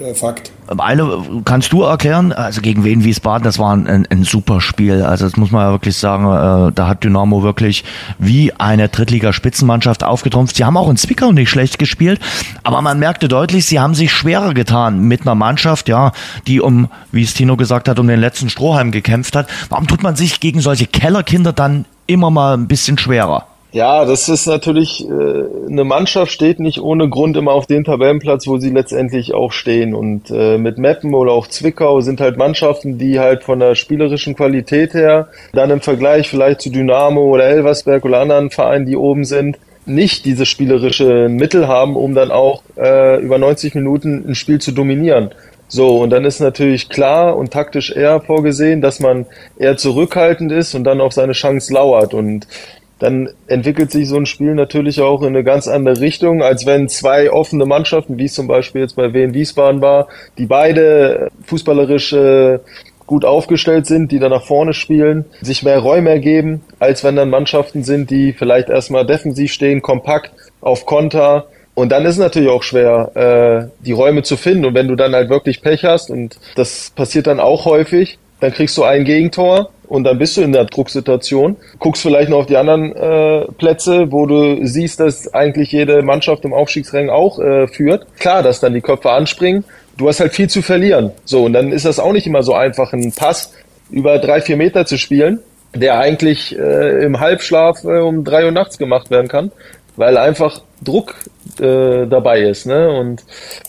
äh, 0.00 0.14
Fakt. 0.14 0.52
Eine 0.78 1.42
kannst 1.44 1.72
du 1.72 1.82
erklären, 1.82 2.32
also 2.32 2.60
gegen 2.60 2.84
wen 2.84 3.02
Wiesbaden, 3.04 3.44
das 3.44 3.58
war 3.58 3.76
ein, 3.76 4.06
ein 4.08 4.24
super 4.24 4.60
Spiel. 4.60 5.02
Also 5.02 5.24
das 5.24 5.36
muss 5.36 5.50
man 5.50 5.62
ja 5.62 5.72
wirklich 5.72 5.96
sagen, 5.96 6.24
äh, 6.24 6.72
da 6.72 6.86
hat 6.86 7.02
Dynamo 7.02 7.42
wirklich 7.42 7.84
wie 8.18 8.52
eine 8.52 8.88
Drittliga-Spitzenmannschaft 8.88 10.04
aufgetrumpft. 10.04 10.56
Sie 10.56 10.64
haben 10.64 10.76
auch 10.76 10.88
in 10.88 10.96
Zwickau 10.96 11.32
nicht 11.32 11.50
schlecht 11.50 11.78
gespielt, 11.78 12.20
aber 12.62 12.80
man 12.82 12.98
merkte 12.98 13.26
deutlich, 13.26 13.66
sie 13.66 13.80
haben 13.80 13.94
sich 13.94 14.12
schwerer 14.12 14.54
getan 14.54 15.00
mit 15.00 15.22
einer 15.22 15.34
Mannschaft, 15.34 15.88
ja, 15.88 16.12
die 16.46 16.60
um, 16.60 16.88
wie 17.10 17.24
es 17.24 17.34
Tino 17.34 17.56
gesagt 17.56 17.88
hat, 17.88 17.98
um 17.98 18.06
den 18.06 18.20
letzten 18.20 18.48
Strohhalm 18.48 18.92
gekämpft 18.92 19.34
hat. 19.34 19.48
Warum 19.68 19.88
tut 19.88 20.02
man 20.02 20.14
sich 20.14 20.38
gegen 20.40 20.60
solche 20.60 20.83
Kellerkinder 20.86 21.52
dann 21.52 21.84
immer 22.06 22.30
mal 22.30 22.54
ein 22.54 22.68
bisschen 22.68 22.98
schwerer? 22.98 23.46
Ja, 23.74 24.04
das 24.04 24.28
ist 24.28 24.46
natürlich, 24.46 25.04
äh, 25.04 25.10
eine 25.68 25.82
Mannschaft 25.82 26.30
steht 26.30 26.60
nicht 26.60 26.80
ohne 26.80 27.08
Grund 27.08 27.36
immer 27.36 27.50
auf 27.50 27.66
dem 27.66 27.82
Tabellenplatz, 27.82 28.46
wo 28.46 28.58
sie 28.58 28.70
letztendlich 28.70 29.34
auch 29.34 29.50
stehen. 29.50 29.96
Und 29.96 30.30
äh, 30.30 30.58
mit 30.58 30.78
Meppen 30.78 31.12
oder 31.12 31.32
auch 31.32 31.48
Zwickau 31.48 32.00
sind 32.00 32.20
halt 32.20 32.36
Mannschaften, 32.36 32.98
die 32.98 33.18
halt 33.18 33.42
von 33.42 33.58
der 33.58 33.74
spielerischen 33.74 34.36
Qualität 34.36 34.94
her 34.94 35.26
dann 35.52 35.70
im 35.70 35.80
Vergleich 35.80 36.28
vielleicht 36.30 36.60
zu 36.60 36.70
Dynamo 36.70 37.22
oder 37.22 37.46
Elversberg 37.46 38.04
oder 38.04 38.20
anderen 38.20 38.50
Vereinen, 38.50 38.86
die 38.86 38.96
oben 38.96 39.24
sind, 39.24 39.58
nicht 39.86 40.24
diese 40.24 40.46
spielerischen 40.46 41.34
Mittel 41.34 41.66
haben, 41.66 41.96
um 41.96 42.14
dann 42.14 42.30
auch 42.30 42.62
äh, 42.76 43.20
über 43.20 43.38
90 43.38 43.74
Minuten 43.74 44.24
ein 44.28 44.36
Spiel 44.36 44.60
zu 44.60 44.70
dominieren. 44.70 45.30
So, 45.68 45.98
und 45.98 46.10
dann 46.10 46.24
ist 46.24 46.40
natürlich 46.40 46.88
klar 46.88 47.36
und 47.36 47.52
taktisch 47.52 47.90
eher 47.90 48.20
vorgesehen, 48.20 48.80
dass 48.80 49.00
man 49.00 49.26
eher 49.58 49.76
zurückhaltend 49.76 50.52
ist 50.52 50.74
und 50.74 50.84
dann 50.84 51.00
auf 51.00 51.12
seine 51.12 51.32
Chance 51.32 51.72
lauert. 51.72 52.14
Und 52.14 52.46
dann 52.98 53.28
entwickelt 53.48 53.90
sich 53.90 54.08
so 54.08 54.16
ein 54.16 54.26
Spiel 54.26 54.54
natürlich 54.54 55.00
auch 55.00 55.22
in 55.22 55.28
eine 55.28 55.42
ganz 55.42 55.66
andere 55.66 56.00
Richtung, 56.00 56.42
als 56.42 56.64
wenn 56.64 56.88
zwei 56.88 57.30
offene 57.30 57.66
Mannschaften, 57.66 58.18
wie 58.18 58.26
es 58.26 58.34
zum 58.34 58.46
Beispiel 58.46 58.82
jetzt 58.82 58.96
bei 58.96 59.12
Wien 59.12 59.34
Wiesbaden 59.34 59.80
war, 59.80 60.08
die 60.38 60.46
beide 60.46 61.30
fußballerisch 61.46 62.12
äh, 62.12 62.58
gut 63.06 63.24
aufgestellt 63.24 63.86
sind, 63.86 64.12
die 64.12 64.18
dann 64.18 64.30
nach 64.30 64.44
vorne 64.44 64.72
spielen, 64.72 65.26
sich 65.42 65.62
mehr 65.62 65.78
Räume 65.78 66.10
ergeben, 66.10 66.62
als 66.78 67.04
wenn 67.04 67.16
dann 67.16 67.30
Mannschaften 67.30 67.84
sind, 67.84 68.10
die 68.10 68.32
vielleicht 68.32 68.70
erstmal 68.70 69.04
defensiv 69.04 69.52
stehen, 69.52 69.82
kompakt 69.82 70.32
auf 70.60 70.86
Konter. 70.86 71.46
Und 71.74 71.90
dann 71.90 72.04
ist 72.04 72.12
es 72.12 72.18
natürlich 72.18 72.50
auch 72.50 72.62
schwer, 72.62 73.10
äh, 73.80 73.84
die 73.84 73.92
Räume 73.92 74.22
zu 74.22 74.36
finden. 74.36 74.64
Und 74.64 74.74
wenn 74.74 74.88
du 74.88 74.94
dann 74.94 75.14
halt 75.14 75.28
wirklich 75.28 75.60
Pech 75.60 75.84
hast, 75.84 76.10
und 76.10 76.38
das 76.54 76.92
passiert 76.94 77.26
dann 77.26 77.40
auch 77.40 77.64
häufig, 77.64 78.18
dann 78.40 78.52
kriegst 78.52 78.76
du 78.76 78.84
ein 78.84 79.04
Gegentor 79.04 79.70
und 79.88 80.04
dann 80.04 80.18
bist 80.18 80.36
du 80.36 80.42
in 80.42 80.52
der 80.52 80.64
Drucksituation. 80.66 81.56
Guckst 81.78 82.02
vielleicht 82.02 82.28
noch 82.28 82.38
auf 82.38 82.46
die 82.46 82.56
anderen 82.56 82.94
äh, 82.94 83.46
Plätze, 83.58 84.12
wo 84.12 84.26
du 84.26 84.64
siehst, 84.66 85.00
dass 85.00 85.32
eigentlich 85.34 85.72
jede 85.72 86.02
Mannschaft 86.02 86.44
im 86.44 86.52
Aufstiegsrang 86.52 87.10
auch 87.10 87.38
äh, 87.38 87.66
führt. 87.66 88.06
Klar, 88.18 88.42
dass 88.42 88.60
dann 88.60 88.74
die 88.74 88.80
Köpfe 88.80 89.10
anspringen. 89.10 89.64
Du 89.96 90.08
hast 90.08 90.20
halt 90.20 90.32
viel 90.32 90.48
zu 90.48 90.62
verlieren. 90.62 91.12
So, 91.24 91.44
und 91.44 91.52
dann 91.52 91.72
ist 91.72 91.84
das 91.84 91.98
auch 91.98 92.12
nicht 92.12 92.26
immer 92.26 92.42
so 92.42 92.54
einfach, 92.54 92.92
einen 92.92 93.12
Pass 93.12 93.52
über 93.90 94.18
drei, 94.18 94.40
vier 94.40 94.56
Meter 94.56 94.86
zu 94.86 94.98
spielen, 94.98 95.40
der 95.74 95.98
eigentlich 95.98 96.56
äh, 96.58 97.04
im 97.04 97.20
Halbschlaf 97.20 97.84
äh, 97.84 97.98
um 98.00 98.24
drei 98.24 98.44
Uhr 98.44 98.52
nachts 98.52 98.78
gemacht 98.78 99.10
werden 99.10 99.28
kann. 99.28 99.52
weil 99.96 100.16
einfach 100.16 100.60
Druck 100.82 101.14
äh, 101.60 102.06
dabei 102.06 102.40
ist. 102.40 102.66
Ne? 102.66 102.90
Und 102.90 103.24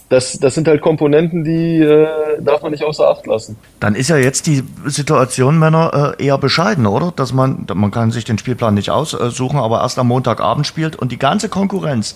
das, 0.09 0.39
das 0.39 0.55
sind 0.55 0.67
halt 0.67 0.81
Komponenten, 0.81 1.43
die 1.43 1.79
äh, 1.79 2.07
darf 2.41 2.61
man 2.61 2.71
nicht 2.71 2.83
außer 2.83 3.07
Acht 3.07 3.25
lassen. 3.27 3.57
Dann 3.79 3.95
ist 3.95 4.09
ja 4.09 4.17
jetzt 4.17 4.47
die 4.47 4.63
Situation, 4.85 5.59
Männer, 5.59 6.15
äh, 6.19 6.25
eher 6.25 6.37
bescheiden, 6.37 6.85
oder? 6.85 7.11
Dass 7.15 7.33
man, 7.33 7.65
man 7.73 7.91
kann 7.91 8.11
sich 8.11 8.23
den 8.23 8.37
Spielplan 8.37 8.73
nicht 8.73 8.89
aussuchen, 8.89 9.59
aber 9.59 9.81
erst 9.81 9.99
am 9.99 10.07
Montagabend 10.07 10.67
spielt 10.67 10.95
und 10.95 11.11
die 11.11 11.19
ganze 11.19 11.49
Konkurrenz 11.49 12.15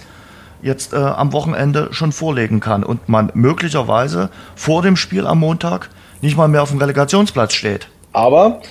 jetzt 0.62 0.94
äh, 0.94 0.98
am 0.98 1.34
Wochenende 1.34 1.90
schon 1.92 2.12
vorlegen 2.12 2.60
kann 2.60 2.84
und 2.84 3.08
man 3.08 3.32
möglicherweise 3.34 4.30
vor 4.56 4.82
dem 4.82 4.96
Spiel 4.96 5.26
am 5.26 5.40
Montag 5.40 5.90
nicht 6.22 6.38
mal 6.38 6.48
mehr 6.48 6.64
auf 6.64 6.70
dem 6.70 6.80
Relegationsplatz 6.80 7.54
steht. 7.54 7.88
Aber 8.12 8.62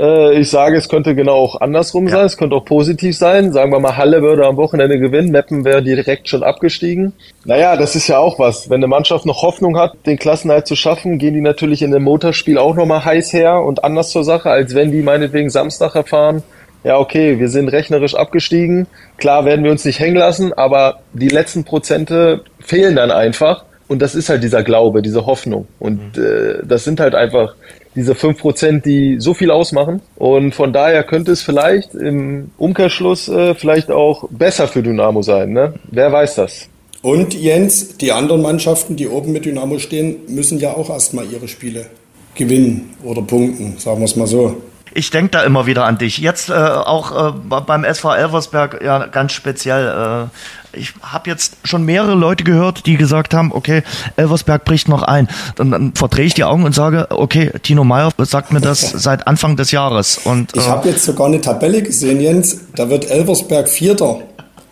ich 0.00 0.48
sage, 0.48 0.76
es 0.76 0.88
könnte 0.88 1.14
genau 1.14 1.34
auch 1.34 1.60
andersrum 1.60 2.06
ja. 2.06 2.16
sein. 2.16 2.26
Es 2.26 2.36
könnte 2.36 2.56
auch 2.56 2.64
positiv 2.64 3.16
sein. 3.16 3.52
Sagen 3.52 3.72
wir 3.72 3.80
mal, 3.80 3.96
Halle 3.96 4.22
würde 4.22 4.46
am 4.46 4.56
Wochenende 4.56 4.98
gewinnen, 4.98 5.30
Meppen 5.30 5.64
wäre 5.64 5.82
direkt 5.82 6.28
schon 6.28 6.42
abgestiegen. 6.42 7.12
Naja, 7.44 7.76
das 7.76 7.96
ist 7.96 8.08
ja 8.08 8.18
auch 8.18 8.38
was. 8.38 8.70
Wenn 8.70 8.76
eine 8.76 8.86
Mannschaft 8.86 9.26
noch 9.26 9.42
Hoffnung 9.42 9.76
hat, 9.76 9.94
den 10.06 10.18
Klassenhalt 10.18 10.66
zu 10.66 10.76
schaffen, 10.76 11.18
gehen 11.18 11.34
die 11.34 11.40
natürlich 11.40 11.82
in 11.82 11.90
dem 11.90 12.04
Motorspiel 12.04 12.58
auch 12.58 12.74
nochmal 12.74 13.04
heiß 13.04 13.32
her 13.32 13.62
und 13.62 13.84
anders 13.84 14.10
zur 14.10 14.24
Sache, 14.24 14.50
als 14.50 14.74
wenn 14.74 14.90
die 14.90 15.02
meinetwegen 15.02 15.50
Samstag 15.50 15.94
erfahren, 15.94 16.42
ja, 16.82 16.98
okay, 16.98 17.38
wir 17.38 17.48
sind 17.48 17.68
rechnerisch 17.68 18.14
abgestiegen. 18.14 18.86
Klar 19.18 19.44
werden 19.44 19.64
wir 19.64 19.70
uns 19.70 19.84
nicht 19.84 20.00
hängen 20.00 20.16
lassen, 20.16 20.52
aber 20.54 21.00
die 21.12 21.28
letzten 21.28 21.64
Prozente 21.64 22.42
fehlen 22.60 22.96
dann 22.96 23.10
einfach. 23.10 23.64
Und 23.86 24.00
das 24.00 24.14
ist 24.14 24.28
halt 24.28 24.42
dieser 24.42 24.62
Glaube, 24.62 25.02
diese 25.02 25.26
Hoffnung. 25.26 25.66
Und 25.78 26.16
mhm. 26.16 26.24
äh, 26.24 26.64
das 26.64 26.84
sind 26.84 27.00
halt 27.00 27.14
einfach 27.14 27.54
diese 27.94 28.14
fünf 28.14 28.38
Prozent, 28.38 28.84
die 28.84 29.16
so 29.18 29.34
viel 29.34 29.50
ausmachen. 29.50 30.00
Und 30.16 30.54
von 30.54 30.72
daher 30.72 31.02
könnte 31.04 31.32
es 31.32 31.42
vielleicht 31.42 31.94
im 31.94 32.50
Umkehrschluss 32.58 33.28
äh, 33.28 33.54
vielleicht 33.54 33.90
auch 33.90 34.28
besser 34.30 34.68
für 34.68 34.82
Dynamo 34.82 35.22
sein. 35.22 35.52
Ne? 35.52 35.74
Wer 35.90 36.12
weiß 36.12 36.36
das? 36.36 36.68
Und 37.02 37.34
Jens, 37.34 37.96
die 37.96 38.12
anderen 38.12 38.42
Mannschaften, 38.42 38.96
die 38.96 39.08
oben 39.08 39.32
mit 39.32 39.46
Dynamo 39.46 39.78
stehen, 39.78 40.16
müssen 40.28 40.58
ja 40.58 40.74
auch 40.74 40.90
erstmal 40.90 41.26
ihre 41.26 41.48
Spiele 41.48 41.86
gewinnen 42.34 42.94
oder 43.02 43.22
punkten, 43.22 43.78
sagen 43.78 44.00
wir 44.00 44.04
es 44.04 44.16
mal 44.16 44.26
so. 44.26 44.60
Ich 44.92 45.10
denke 45.10 45.30
da 45.30 45.42
immer 45.44 45.66
wieder 45.66 45.84
an 45.84 45.98
dich. 45.98 46.18
Jetzt 46.18 46.50
äh, 46.50 46.52
auch 46.52 47.30
äh, 47.30 47.32
beim 47.60 47.84
SV 47.84 48.12
Elversberg 48.14 48.82
ja 48.82 49.06
ganz 49.06 49.32
speziell. 49.32 49.86
Äh, 49.86 50.59
ich 50.72 50.94
habe 51.02 51.28
jetzt 51.30 51.56
schon 51.64 51.84
mehrere 51.84 52.14
Leute 52.14 52.44
gehört, 52.44 52.86
die 52.86 52.96
gesagt 52.96 53.34
haben, 53.34 53.52
okay, 53.52 53.82
Elversberg 54.16 54.64
bricht 54.64 54.88
noch 54.88 55.02
ein. 55.02 55.28
Dann, 55.56 55.70
dann 55.70 55.92
verdrehe 55.94 56.26
ich 56.26 56.34
die 56.34 56.44
Augen 56.44 56.64
und 56.64 56.74
sage, 56.74 57.06
okay, 57.10 57.50
Tino 57.62 57.84
Meyer 57.84 58.12
sagt 58.18 58.52
mir 58.52 58.60
das 58.60 58.80
seit 58.80 59.26
Anfang 59.26 59.56
des 59.56 59.70
Jahres. 59.70 60.20
Und, 60.24 60.56
ich 60.56 60.68
habe 60.68 60.88
jetzt 60.88 61.04
sogar 61.04 61.26
eine 61.26 61.40
Tabelle 61.40 61.82
gesehen, 61.82 62.20
Jens. 62.20 62.58
Da 62.76 62.88
wird 62.88 63.10
Elversberg 63.10 63.68
Vierter. 63.68 64.20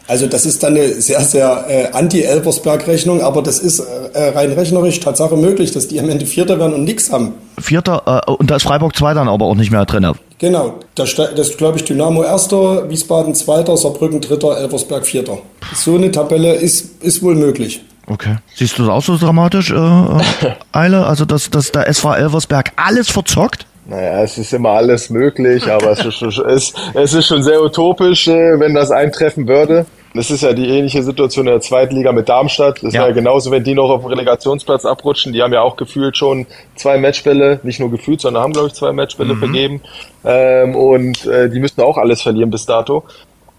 Also 0.09 0.27
das 0.27 0.47
ist 0.47 0.63
dann 0.63 0.75
eine 0.75 1.03
sehr, 1.03 1.21
sehr 1.21 1.67
äh, 1.69 1.93
Anti-Elversberg-Rechnung, 1.93 3.21
aber 3.21 3.43
das 3.43 3.59
ist 3.59 3.81
äh, 3.81 4.29
rein 4.31 4.53
rechnerisch 4.53 5.01
Tatsache 5.01 5.37
möglich, 5.37 5.71
dass 5.73 5.87
die 5.87 6.01
am 6.01 6.09
Ende 6.09 6.25
Vierter 6.25 6.59
werden 6.59 6.73
und 6.73 6.85
nichts 6.85 7.13
haben. 7.13 7.35
Vierter, 7.59 8.25
äh, 8.27 8.31
und 8.31 8.51
da 8.51 8.57
ist 8.57 8.63
Freiburg 8.63 8.97
2 8.97 9.13
dann 9.13 9.29
aber 9.29 9.45
auch 9.45 9.55
nicht 9.55 9.71
mehr 9.71 9.85
drin. 9.85 10.11
Genau, 10.39 10.79
das, 10.95 11.15
das 11.15 11.57
glaube 11.57 11.79
ich 11.79 11.85
Dynamo 11.85 12.23
Erster, 12.23 12.89
Wiesbaden 12.89 13.35
Zweiter, 13.35 13.77
Saarbrücken 13.77 14.21
Dritter, 14.21 14.57
Elversberg 14.57 15.05
Vierter. 15.05 15.39
So 15.75 15.97
eine 15.97 16.13
Tabelle 16.13 16.55
ist, 16.55 17.03
ist 17.03 17.23
wohl 17.23 17.35
möglich. 17.35 17.83
Okay. 18.07 18.37
Siehst 18.55 18.79
du 18.79 18.85
das 18.85 18.91
auch 18.91 19.03
so 19.03 19.19
dramatisch, 19.19 19.71
äh, 19.71 19.75
äh 19.75 20.55
Eile? 20.73 21.07
Also, 21.07 21.25
dass, 21.25 21.51
dass 21.51 21.73
der 21.73 21.89
SV 21.89 22.15
Elversberg 22.15 22.73
alles 22.77 23.11
verzockt? 23.11 23.67
Naja, 23.87 24.23
es 24.23 24.39
ist 24.39 24.53
immer 24.53 24.71
alles 24.71 25.11
möglich, 25.11 25.71
aber 25.71 25.93
es, 25.93 26.05
ist, 26.05 26.23
es, 26.23 26.73
es 26.95 27.15
ist 27.15 27.27
schon 27.27 27.43
sehr 27.43 27.63
utopisch, 27.63 28.29
äh, 28.29 28.61
wenn 28.61 28.75
das 28.75 28.91
eintreffen 28.91 29.49
würde. 29.49 29.87
Das 30.19 30.33
ist 30.33 30.43
ja 30.43 30.53
die 30.53 30.69
ähnliche 30.69 31.05
Situation 31.05 31.47
in 31.47 31.53
der 31.53 31.61
zweiten 31.61 31.95
Liga 31.95 32.11
mit 32.11 32.29
Darmstadt. 32.29 32.83
Das 32.83 32.93
ja. 32.93 33.03
wäre 33.03 33.11
ja 33.11 33.15
genauso, 33.15 33.53
wenn 33.53 33.63
die 33.63 33.75
noch 33.75 33.89
auf 33.89 34.01
dem 34.01 34.09
Relegationsplatz 34.09 34.85
abrutschen. 34.85 35.33
Die 35.33 35.41
haben 35.43 35.53
ja 35.53 35.63
auch 35.63 35.77
gefühlt 35.77 36.17
schon 36.17 36.47
zwei 36.75 36.99
Matchbälle, 36.99 37.61
nicht 37.63 37.79
nur 37.79 37.89
gefühlt, 37.89 38.21
sondern 38.21 38.43
haben, 38.43 38.53
glaube 38.53 38.67
ich, 38.67 38.75
zwei 38.75 38.93
Matchbälle 38.93 39.35
mhm. 39.35 39.39
vergeben. 39.39 39.81
Ähm, 40.25 40.75
und 40.75 41.25
äh, 41.25 41.49
die 41.49 41.61
müssten 41.61 41.83
auch 41.83 41.99
alles 41.99 42.21
verlieren 42.21 42.51
bis 42.51 42.67
dato. 42.67 43.05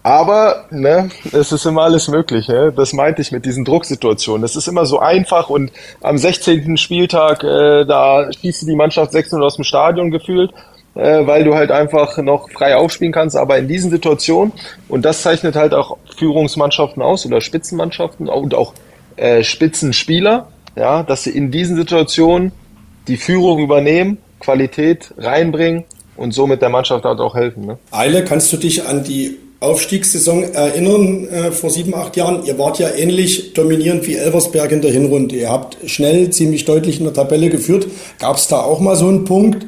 Aber 0.02 0.66
ne, 0.70 1.08
es 1.32 1.50
ist 1.50 1.64
immer 1.64 1.84
alles 1.84 2.08
möglich. 2.08 2.46
Ne? 2.48 2.74
Das 2.76 2.92
meinte 2.92 3.22
ich 3.22 3.32
mit 3.32 3.46
diesen 3.46 3.64
Drucksituationen. 3.64 4.44
Es 4.44 4.54
ist 4.54 4.68
immer 4.68 4.84
so 4.84 4.98
einfach 4.98 5.48
und 5.48 5.72
am 6.02 6.18
16. 6.18 6.76
Spieltag, 6.76 7.42
äh, 7.42 7.86
da 7.86 8.30
schießt 8.30 8.68
die 8.68 8.76
Mannschaft 8.76 9.14
6-0 9.14 9.42
aus 9.42 9.56
dem 9.56 9.64
Stadion 9.64 10.10
gefühlt 10.10 10.52
äh, 10.94 11.26
weil 11.26 11.44
du 11.44 11.54
halt 11.54 11.70
einfach 11.70 12.18
noch 12.18 12.50
frei 12.50 12.76
aufspielen 12.76 13.12
kannst. 13.12 13.36
Aber 13.36 13.58
in 13.58 13.68
diesen 13.68 13.90
Situationen, 13.90 14.52
und 14.88 15.04
das 15.04 15.22
zeichnet 15.22 15.56
halt 15.56 15.74
auch 15.74 15.96
Führungsmannschaften 16.16 17.02
aus 17.02 17.26
oder 17.26 17.40
Spitzenmannschaften 17.40 18.28
und 18.28 18.54
auch 18.54 18.74
äh, 19.16 19.42
Spitzenspieler, 19.42 20.48
ja, 20.76 21.02
dass 21.02 21.24
sie 21.24 21.30
in 21.30 21.50
diesen 21.50 21.76
Situationen 21.76 22.52
die 23.08 23.16
Führung 23.16 23.58
übernehmen, 23.60 24.18
Qualität 24.40 25.12
reinbringen 25.18 25.84
und 26.16 26.32
somit 26.32 26.62
der 26.62 26.68
Mannschaft 26.68 27.04
halt 27.04 27.20
auch 27.20 27.34
helfen. 27.34 27.66
Ne? 27.66 27.78
Eile, 27.90 28.24
kannst 28.24 28.52
du 28.52 28.56
dich 28.56 28.86
an 28.86 29.04
die 29.04 29.36
Aufstiegssaison 29.60 30.54
erinnern 30.54 31.28
äh, 31.28 31.50
vor 31.50 31.70
sieben, 31.70 31.94
acht 31.94 32.16
Jahren? 32.16 32.44
Ihr 32.44 32.58
wart 32.58 32.78
ja 32.78 32.88
ähnlich 32.88 33.52
dominierend 33.52 34.06
wie 34.06 34.16
Elversberg 34.16 34.72
in 34.72 34.80
der 34.80 34.90
Hinrunde. 34.90 35.36
Ihr 35.36 35.50
habt 35.50 35.76
schnell, 35.88 36.30
ziemlich 36.30 36.64
deutlich 36.64 36.98
in 36.98 37.04
der 37.04 37.14
Tabelle 37.14 37.50
geführt. 37.50 37.86
Gab 38.18 38.36
es 38.36 38.48
da 38.48 38.60
auch 38.60 38.80
mal 38.80 38.96
so 38.96 39.08
einen 39.08 39.24
Punkt, 39.24 39.66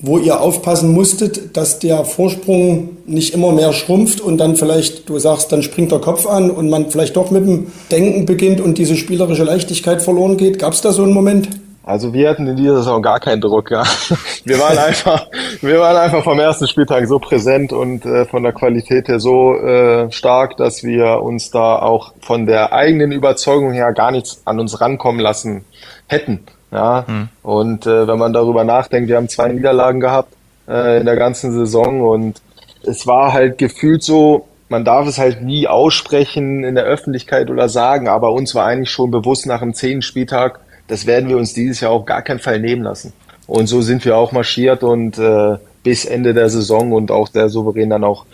wo 0.00 0.18
ihr 0.18 0.40
aufpassen 0.40 0.92
musstet, 0.92 1.56
dass 1.56 1.80
der 1.80 2.04
Vorsprung 2.04 2.98
nicht 3.06 3.34
immer 3.34 3.52
mehr 3.52 3.72
schrumpft 3.72 4.20
und 4.20 4.38
dann 4.38 4.56
vielleicht, 4.56 5.08
du 5.08 5.18
sagst, 5.18 5.50
dann 5.50 5.62
springt 5.62 5.90
der 5.90 5.98
Kopf 5.98 6.26
an 6.26 6.50
und 6.50 6.70
man 6.70 6.90
vielleicht 6.90 7.16
doch 7.16 7.30
mit 7.30 7.44
dem 7.44 7.72
Denken 7.90 8.24
beginnt 8.24 8.60
und 8.60 8.78
diese 8.78 8.96
spielerische 8.96 9.42
Leichtigkeit 9.42 10.00
verloren 10.00 10.36
geht? 10.36 10.58
Gab 10.58 10.72
es 10.72 10.80
da 10.80 10.92
so 10.92 11.02
einen 11.02 11.14
Moment? 11.14 11.48
Also 11.82 12.12
wir 12.12 12.28
hatten 12.28 12.46
in 12.46 12.56
dieser 12.56 12.76
Saison 12.76 13.00
gar 13.00 13.18
keinen 13.18 13.40
Druck. 13.40 13.70
Ja. 13.70 13.82
Wir 14.44 14.58
waren 14.58 14.78
einfach, 14.78 15.26
wir 15.60 15.78
waren 15.78 15.96
einfach 15.96 16.24
vom 16.24 16.38
ersten 16.38 16.66
Spieltag 16.68 17.06
so 17.06 17.18
präsent 17.18 17.72
und 17.72 18.06
äh, 18.06 18.24
von 18.24 18.42
der 18.42 18.52
Qualität 18.52 19.08
her 19.08 19.20
so 19.20 19.54
äh, 19.54 20.10
stark, 20.10 20.56
dass 20.56 20.82
wir 20.82 21.20
uns 21.22 21.50
da 21.50 21.78
auch 21.78 22.14
von 22.20 22.46
der 22.46 22.72
eigenen 22.72 23.12
Überzeugung 23.12 23.72
her 23.72 23.92
gar 23.92 24.10
nichts 24.10 24.40
an 24.46 24.58
uns 24.58 24.80
rankommen 24.80 25.20
lassen 25.20 25.64
hätten. 26.06 26.46
Ja, 26.70 27.06
hm. 27.06 27.28
und 27.42 27.86
äh, 27.86 28.06
wenn 28.06 28.18
man 28.18 28.32
darüber 28.32 28.64
nachdenkt, 28.64 29.08
wir 29.08 29.16
haben 29.16 29.28
zwei 29.28 29.48
Niederlagen 29.48 30.00
gehabt 30.00 30.34
äh, 30.68 31.00
in 31.00 31.06
der 31.06 31.16
ganzen 31.16 31.52
Saison 31.52 32.02
und 32.02 32.42
es 32.82 33.06
war 33.06 33.32
halt 33.32 33.56
gefühlt 33.56 34.02
so, 34.02 34.46
man 34.68 34.84
darf 34.84 35.08
es 35.08 35.18
halt 35.18 35.42
nie 35.42 35.66
aussprechen 35.66 36.64
in 36.64 36.74
der 36.74 36.84
Öffentlichkeit 36.84 37.50
oder 37.50 37.70
sagen, 37.70 38.06
aber 38.06 38.32
uns 38.32 38.54
war 38.54 38.66
eigentlich 38.66 38.90
schon 38.90 39.10
bewusst 39.10 39.46
nach 39.46 39.60
dem 39.60 39.72
zehnten 39.72 40.02
Spieltag, 40.02 40.60
das 40.88 41.06
werden 41.06 41.30
wir 41.30 41.38
uns 41.38 41.54
dieses 41.54 41.80
Jahr 41.80 41.90
auch 41.90 42.04
gar 42.04 42.20
keinen 42.20 42.38
Fall 42.38 42.60
nehmen 42.60 42.82
lassen. 42.82 43.14
Und 43.46 43.66
so 43.66 43.80
sind 43.80 44.04
wir 44.04 44.18
auch 44.18 44.32
marschiert 44.32 44.82
und 44.82 45.18
äh, 45.18 45.56
bis 45.82 46.04
Ende 46.04 46.34
der 46.34 46.50
Saison 46.50 46.92
und 46.92 47.10
auch 47.10 47.28
sehr 47.28 47.48
souverän 47.48 47.88
dann 47.88 48.04
auch 48.04 48.26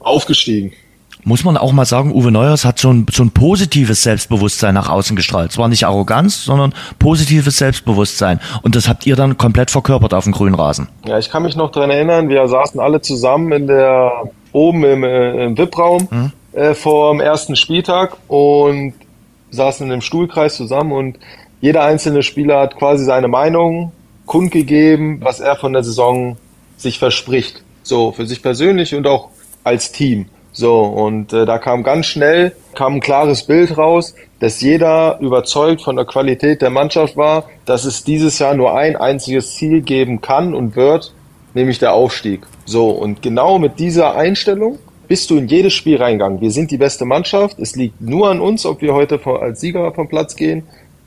aufgestiegen 0.00 0.72
muss 1.26 1.42
man 1.42 1.56
auch 1.56 1.72
mal 1.72 1.84
sagen, 1.84 2.14
Uwe 2.14 2.30
Neuers 2.30 2.64
hat 2.64 2.78
so 2.78 2.92
ein, 2.92 3.04
so 3.10 3.24
ein 3.24 3.32
positives 3.32 4.04
Selbstbewusstsein 4.04 4.74
nach 4.74 4.88
außen 4.88 5.16
gestrahlt. 5.16 5.50
Zwar 5.50 5.66
nicht 5.66 5.84
Arroganz, 5.84 6.44
sondern 6.44 6.72
positives 7.00 7.58
Selbstbewusstsein. 7.58 8.38
Und 8.62 8.76
das 8.76 8.88
habt 8.88 9.06
ihr 9.06 9.16
dann 9.16 9.36
komplett 9.36 9.72
verkörpert 9.72 10.14
auf 10.14 10.22
dem 10.22 10.32
grünen 10.32 10.54
Rasen. 10.54 10.86
Ja, 11.04 11.18
ich 11.18 11.28
kann 11.28 11.42
mich 11.42 11.56
noch 11.56 11.72
dran 11.72 11.90
erinnern, 11.90 12.28
wir 12.28 12.46
saßen 12.46 12.78
alle 12.78 13.00
zusammen 13.00 13.50
in 13.50 13.66
der, 13.66 14.30
oben 14.52 14.84
im, 14.84 15.02
äh, 15.02 15.46
im 15.46 15.58
VIP-Raum 15.58 16.08
mhm. 16.08 16.32
äh, 16.52 16.74
vor 16.74 17.12
dem 17.12 17.20
ersten 17.20 17.56
Spieltag 17.56 18.16
und 18.28 18.94
saßen 19.50 19.84
in 19.84 19.92
einem 19.92 20.02
Stuhlkreis 20.02 20.54
zusammen 20.54 20.92
und 20.92 21.18
jeder 21.60 21.82
einzelne 21.82 22.22
Spieler 22.22 22.60
hat 22.60 22.76
quasi 22.76 23.04
seine 23.04 23.26
Meinung 23.26 23.90
kundgegeben, 24.26 25.20
was 25.22 25.40
er 25.40 25.56
von 25.56 25.72
der 25.72 25.82
Saison 25.82 26.36
sich 26.76 27.00
verspricht. 27.00 27.64
So, 27.82 28.12
für 28.12 28.26
sich 28.26 28.42
persönlich 28.42 28.94
und 28.94 29.08
auch 29.08 29.30
als 29.64 29.90
Team. 29.90 30.26
So, 30.58 30.80
und 30.84 31.34
äh, 31.34 31.44
da 31.44 31.58
kam 31.58 31.82
ganz 31.82 32.06
schnell, 32.06 32.56
kam 32.74 32.94
ein 32.94 33.00
klares 33.00 33.42
Bild 33.42 33.76
raus, 33.76 34.14
dass 34.40 34.62
jeder 34.62 35.18
überzeugt 35.20 35.82
von 35.82 35.96
der 35.96 36.06
Qualität 36.06 36.62
der 36.62 36.70
Mannschaft 36.70 37.14
war, 37.14 37.44
dass 37.66 37.84
es 37.84 38.04
dieses 38.04 38.38
Jahr 38.38 38.54
nur 38.54 38.74
ein 38.74 38.96
einziges 38.96 39.54
Ziel 39.54 39.82
geben 39.82 40.22
kann 40.22 40.54
und 40.54 40.74
wird, 40.74 41.12
nämlich 41.52 41.78
der 41.78 41.92
Aufstieg. 41.92 42.46
So, 42.64 42.88
und 42.88 43.20
genau 43.20 43.58
mit 43.58 43.78
dieser 43.78 44.16
Einstellung 44.16 44.78
bist 45.08 45.28
du 45.28 45.36
in 45.36 45.46
jedes 45.46 45.74
Spiel 45.74 45.98
reingegangen. 45.98 46.40
Wir 46.40 46.50
sind 46.50 46.70
die 46.70 46.78
beste 46.78 47.04
Mannschaft, 47.04 47.58
es 47.58 47.76
liegt 47.76 48.00
nur 48.00 48.30
an 48.30 48.40
uns, 48.40 48.64
ob 48.64 48.80
wir 48.80 48.94
heute 48.94 49.20
als 49.26 49.60
Sieger 49.60 49.92
vom 49.92 50.08
Platz 50.08 50.36
gehen. 50.36 50.62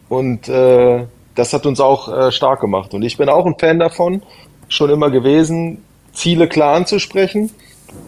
Und 0.10 0.48
äh, 0.48 1.06
das 1.34 1.54
hat 1.54 1.66
uns 1.66 1.80
auch 1.80 2.08
äh, 2.16 2.32
stark 2.32 2.62
gemacht. 2.62 2.94
Und 2.94 3.02
ich 3.02 3.18
bin 3.18 3.30
auch 3.30 3.48
ein 3.48 3.58
Fan 3.58 3.80
davon, 3.80 4.22
schon 4.68 4.92
immer 4.92 5.10
gewesen, 5.10 5.84
Ziele 6.14 6.48
klar 6.48 6.76
anzusprechen 6.76 7.50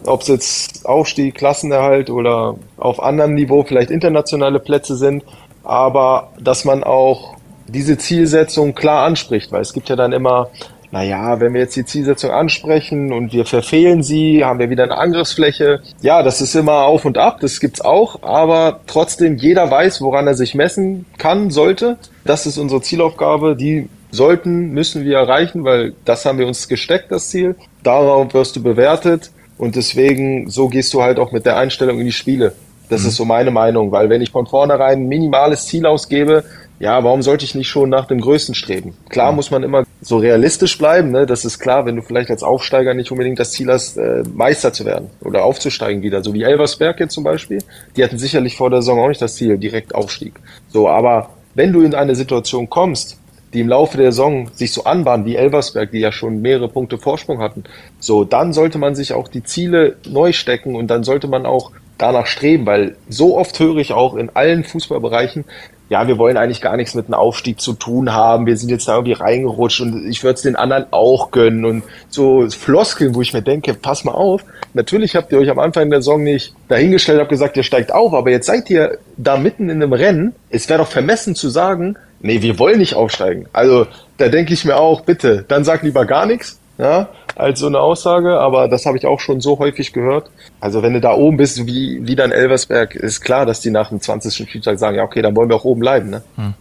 ob 0.06 0.22
es 0.22 0.28
jetzt 0.28 0.86
Aufstieg, 0.86 1.34
Klassenerhalt 1.34 2.10
oder 2.10 2.56
auf 2.76 3.02
anderem 3.02 3.34
Niveau 3.34 3.64
vielleicht 3.64 3.90
internationale 3.90 4.58
Plätze 4.58 4.96
sind, 4.96 5.24
aber 5.64 6.32
dass 6.40 6.64
man 6.64 6.84
auch 6.84 7.36
diese 7.68 7.96
Zielsetzung 7.96 8.74
klar 8.74 9.04
anspricht, 9.04 9.52
weil 9.52 9.62
es 9.62 9.72
gibt 9.72 9.88
ja 9.88 9.96
dann 9.96 10.12
immer 10.12 10.50
naja, 10.92 11.40
wenn 11.40 11.54
wir 11.54 11.62
jetzt 11.62 11.74
die 11.74 11.86
Zielsetzung 11.86 12.30
ansprechen 12.30 13.14
und 13.14 13.32
wir 13.32 13.46
verfehlen 13.46 14.02
sie, 14.02 14.44
haben 14.44 14.58
wir 14.58 14.68
wieder 14.68 14.84
eine 14.84 14.98
Angriffsfläche. 14.98 15.80
Ja, 16.02 16.22
das 16.22 16.42
ist 16.42 16.54
immer 16.54 16.84
auf 16.84 17.06
und 17.06 17.16
ab, 17.16 17.38
das 17.40 17.60
gibt's 17.60 17.80
auch, 17.80 18.22
aber 18.22 18.80
trotzdem 18.86 19.38
jeder 19.38 19.70
weiß, 19.70 20.02
woran 20.02 20.26
er 20.26 20.34
sich 20.34 20.54
messen 20.54 21.06
kann, 21.16 21.50
sollte. 21.50 21.96
Das 22.26 22.44
ist 22.44 22.58
unsere 22.58 22.82
Zielaufgabe, 22.82 23.56
die 23.56 23.88
sollten, 24.10 24.72
müssen 24.72 25.06
wir 25.06 25.16
erreichen, 25.16 25.64
weil 25.64 25.94
das 26.04 26.26
haben 26.26 26.38
wir 26.38 26.46
uns 26.46 26.68
gesteckt, 26.68 27.10
das 27.10 27.30
Ziel. 27.30 27.56
Darauf 27.82 28.34
wirst 28.34 28.56
du 28.56 28.62
bewertet 28.62 29.30
und 29.62 29.76
deswegen, 29.76 30.50
so 30.50 30.66
gehst 30.66 30.92
du 30.92 31.02
halt 31.02 31.20
auch 31.20 31.30
mit 31.30 31.46
der 31.46 31.56
Einstellung 31.56 32.00
in 32.00 32.06
die 32.06 32.10
Spiele. 32.10 32.52
Das 32.88 33.02
mhm. 33.02 33.08
ist 33.08 33.14
so 33.14 33.24
meine 33.24 33.52
Meinung, 33.52 33.92
weil 33.92 34.10
wenn 34.10 34.20
ich 34.20 34.32
von 34.32 34.48
vornherein 34.48 35.02
ein 35.02 35.06
minimales 35.06 35.66
Ziel 35.66 35.86
ausgebe, 35.86 36.42
ja, 36.80 37.04
warum 37.04 37.22
sollte 37.22 37.44
ich 37.44 37.54
nicht 37.54 37.68
schon 37.68 37.88
nach 37.88 38.08
dem 38.08 38.20
Größten 38.20 38.56
streben? 38.56 38.96
Klar 39.08 39.30
mhm. 39.30 39.36
muss 39.36 39.52
man 39.52 39.62
immer 39.62 39.84
so 40.00 40.16
realistisch 40.16 40.76
bleiben, 40.76 41.12
ne? 41.12 41.26
das 41.26 41.44
ist 41.44 41.60
klar, 41.60 41.86
wenn 41.86 41.94
du 41.94 42.02
vielleicht 42.02 42.28
als 42.30 42.42
Aufsteiger 42.42 42.92
nicht 42.92 43.12
unbedingt 43.12 43.38
das 43.38 43.52
Ziel 43.52 43.68
hast, 43.68 43.98
äh, 43.98 44.24
Meister 44.34 44.72
zu 44.72 44.84
werden 44.84 45.10
oder 45.20 45.44
aufzusteigen 45.44 46.02
wieder, 46.02 46.24
so 46.24 46.34
wie 46.34 46.42
Elversberg 46.42 46.98
jetzt 46.98 47.14
zum 47.14 47.22
Beispiel. 47.22 47.62
Die 47.96 48.02
hatten 48.02 48.18
sicherlich 48.18 48.56
vor 48.56 48.68
der 48.68 48.82
Saison 48.82 48.98
auch 48.98 49.08
nicht 49.10 49.22
das 49.22 49.36
Ziel, 49.36 49.56
direkt 49.58 49.94
Aufstieg. 49.94 50.34
So, 50.70 50.88
aber 50.88 51.30
wenn 51.54 51.72
du 51.72 51.82
in 51.82 51.94
eine 51.94 52.16
Situation 52.16 52.68
kommst, 52.68 53.16
die 53.52 53.60
im 53.60 53.68
Laufe 53.68 53.96
der 53.96 54.12
Saison 54.12 54.48
sich 54.54 54.72
so 54.72 54.84
anbahnen 54.84 55.26
wie 55.26 55.36
Elversberg, 55.36 55.90
die 55.90 56.00
ja 56.00 56.12
schon 56.12 56.40
mehrere 56.40 56.68
Punkte 56.68 56.98
Vorsprung 56.98 57.40
hatten, 57.40 57.64
so, 57.98 58.24
dann 58.24 58.52
sollte 58.52 58.78
man 58.78 58.94
sich 58.94 59.12
auch 59.12 59.28
die 59.28 59.42
Ziele 59.42 59.96
neu 60.08 60.32
stecken 60.32 60.74
und 60.74 60.88
dann 60.88 61.04
sollte 61.04 61.28
man 61.28 61.46
auch 61.46 61.70
danach 61.98 62.26
streben, 62.26 62.66
weil 62.66 62.96
so 63.08 63.36
oft 63.36 63.58
höre 63.60 63.76
ich 63.76 63.92
auch 63.92 64.16
in 64.16 64.30
allen 64.34 64.64
Fußballbereichen, 64.64 65.44
ja, 65.88 66.08
wir 66.08 66.16
wollen 66.16 66.38
eigentlich 66.38 66.62
gar 66.62 66.78
nichts 66.78 66.94
mit 66.94 67.06
einem 67.06 67.14
Aufstieg 67.14 67.60
zu 67.60 67.74
tun 67.74 68.14
haben, 68.14 68.46
wir 68.46 68.56
sind 68.56 68.70
jetzt 68.70 68.88
da 68.88 68.94
irgendwie 68.94 69.12
reingerutscht 69.12 69.82
und 69.82 70.08
ich 70.08 70.24
würde 70.24 70.36
es 70.36 70.42
den 70.42 70.56
anderen 70.56 70.86
auch 70.90 71.30
gönnen 71.30 71.66
und 71.66 71.82
so 72.08 72.48
Floskeln, 72.48 73.14
wo 73.14 73.20
ich 73.20 73.34
mir 73.34 73.42
denke, 73.42 73.74
pass 73.74 74.02
mal 74.04 74.12
auf, 74.12 74.42
natürlich 74.72 75.14
habt 75.14 75.32
ihr 75.32 75.38
euch 75.38 75.50
am 75.50 75.58
Anfang 75.58 75.90
der 75.90 76.00
Saison 76.00 76.22
nicht 76.22 76.54
dahingestellt, 76.68 77.20
habt 77.20 77.28
gesagt, 77.28 77.58
ihr 77.58 77.62
steigt 77.62 77.92
auf, 77.92 78.14
aber 78.14 78.30
jetzt 78.30 78.46
seid 78.46 78.70
ihr 78.70 78.98
da 79.18 79.36
mitten 79.36 79.68
in 79.68 79.82
einem 79.82 79.92
Rennen, 79.92 80.34
es 80.48 80.66
wäre 80.70 80.78
doch 80.78 80.88
vermessen 80.88 81.34
zu 81.34 81.50
sagen, 81.50 81.96
nee, 82.22 82.42
wir 82.42 82.58
wollen 82.58 82.78
nicht 82.78 82.94
aufsteigen. 82.94 83.46
Also 83.52 83.86
da 84.16 84.28
denke 84.28 84.54
ich 84.54 84.64
mir 84.64 84.76
auch, 84.76 85.02
bitte, 85.02 85.44
dann 85.46 85.64
sag 85.64 85.82
lieber 85.82 86.06
gar 86.06 86.26
nichts, 86.26 86.58
ja, 86.78 87.08
als 87.36 87.60
so 87.60 87.66
eine 87.66 87.80
Aussage, 87.80 88.38
aber 88.38 88.68
das 88.68 88.86
habe 88.86 88.96
ich 88.96 89.06
auch 89.06 89.20
schon 89.20 89.40
so 89.40 89.58
häufig 89.58 89.92
gehört. 89.92 90.30
Also 90.60 90.82
wenn 90.82 90.94
du 90.94 91.00
da 91.00 91.12
oben 91.12 91.36
bist, 91.36 91.66
wie, 91.66 92.00
wie 92.06 92.16
dann 92.16 92.32
Elversberg, 92.32 92.94
ist 92.94 93.20
klar, 93.20 93.46
dass 93.46 93.60
die 93.60 93.70
nach 93.70 93.90
dem 93.90 94.00
20. 94.00 94.48
Spieltag 94.48 94.78
sagen, 94.78 94.96
ja 94.96 95.04
okay, 95.04 95.22
dann 95.22 95.36
wollen 95.36 95.48
wir 95.48 95.56
auch 95.56 95.64
oben 95.64 95.80
bleiben. 95.80 96.10
Ne? 96.10 96.22
Hm. 96.36 96.54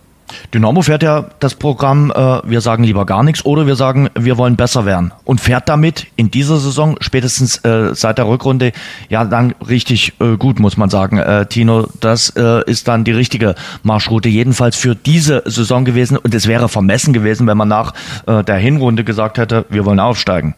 Dynamo 0.53 0.81
fährt 0.81 1.03
ja 1.03 1.25
das 1.39 1.55
Programm, 1.55 2.11
äh, 2.11 2.39
wir 2.43 2.61
sagen 2.61 2.83
lieber 2.83 3.05
gar 3.05 3.23
nichts 3.23 3.45
oder 3.45 3.67
wir 3.67 3.75
sagen, 3.75 4.09
wir 4.17 4.37
wollen 4.37 4.55
besser 4.55 4.85
werden 4.85 5.11
und 5.23 5.41
fährt 5.41 5.69
damit 5.69 6.07
in 6.15 6.31
dieser 6.31 6.57
Saison 6.57 6.97
spätestens 6.99 7.57
äh, 7.65 7.93
seit 7.93 8.17
der 8.17 8.27
Rückrunde 8.27 8.71
ja 9.09 9.25
dann 9.25 9.53
richtig 9.67 10.13
äh, 10.19 10.37
gut, 10.37 10.59
muss 10.59 10.77
man 10.77 10.89
sagen. 10.89 11.17
Äh, 11.17 11.45
Tino, 11.47 11.87
das 11.99 12.29
äh, 12.35 12.63
ist 12.69 12.87
dann 12.87 13.03
die 13.03 13.11
richtige 13.11 13.55
Marschroute, 13.83 14.29
jedenfalls 14.29 14.75
für 14.75 14.95
diese 14.95 15.43
Saison 15.45 15.85
gewesen 15.85 16.17
und 16.17 16.33
es 16.33 16.47
wäre 16.47 16.69
vermessen 16.69 17.13
gewesen, 17.13 17.47
wenn 17.47 17.57
man 17.57 17.67
nach 17.67 17.93
äh, 18.27 18.43
der 18.43 18.57
Hinrunde 18.57 19.03
gesagt 19.03 19.37
hätte, 19.37 19.65
wir 19.69 19.85
wollen 19.85 19.99
aufsteigen. 19.99 20.55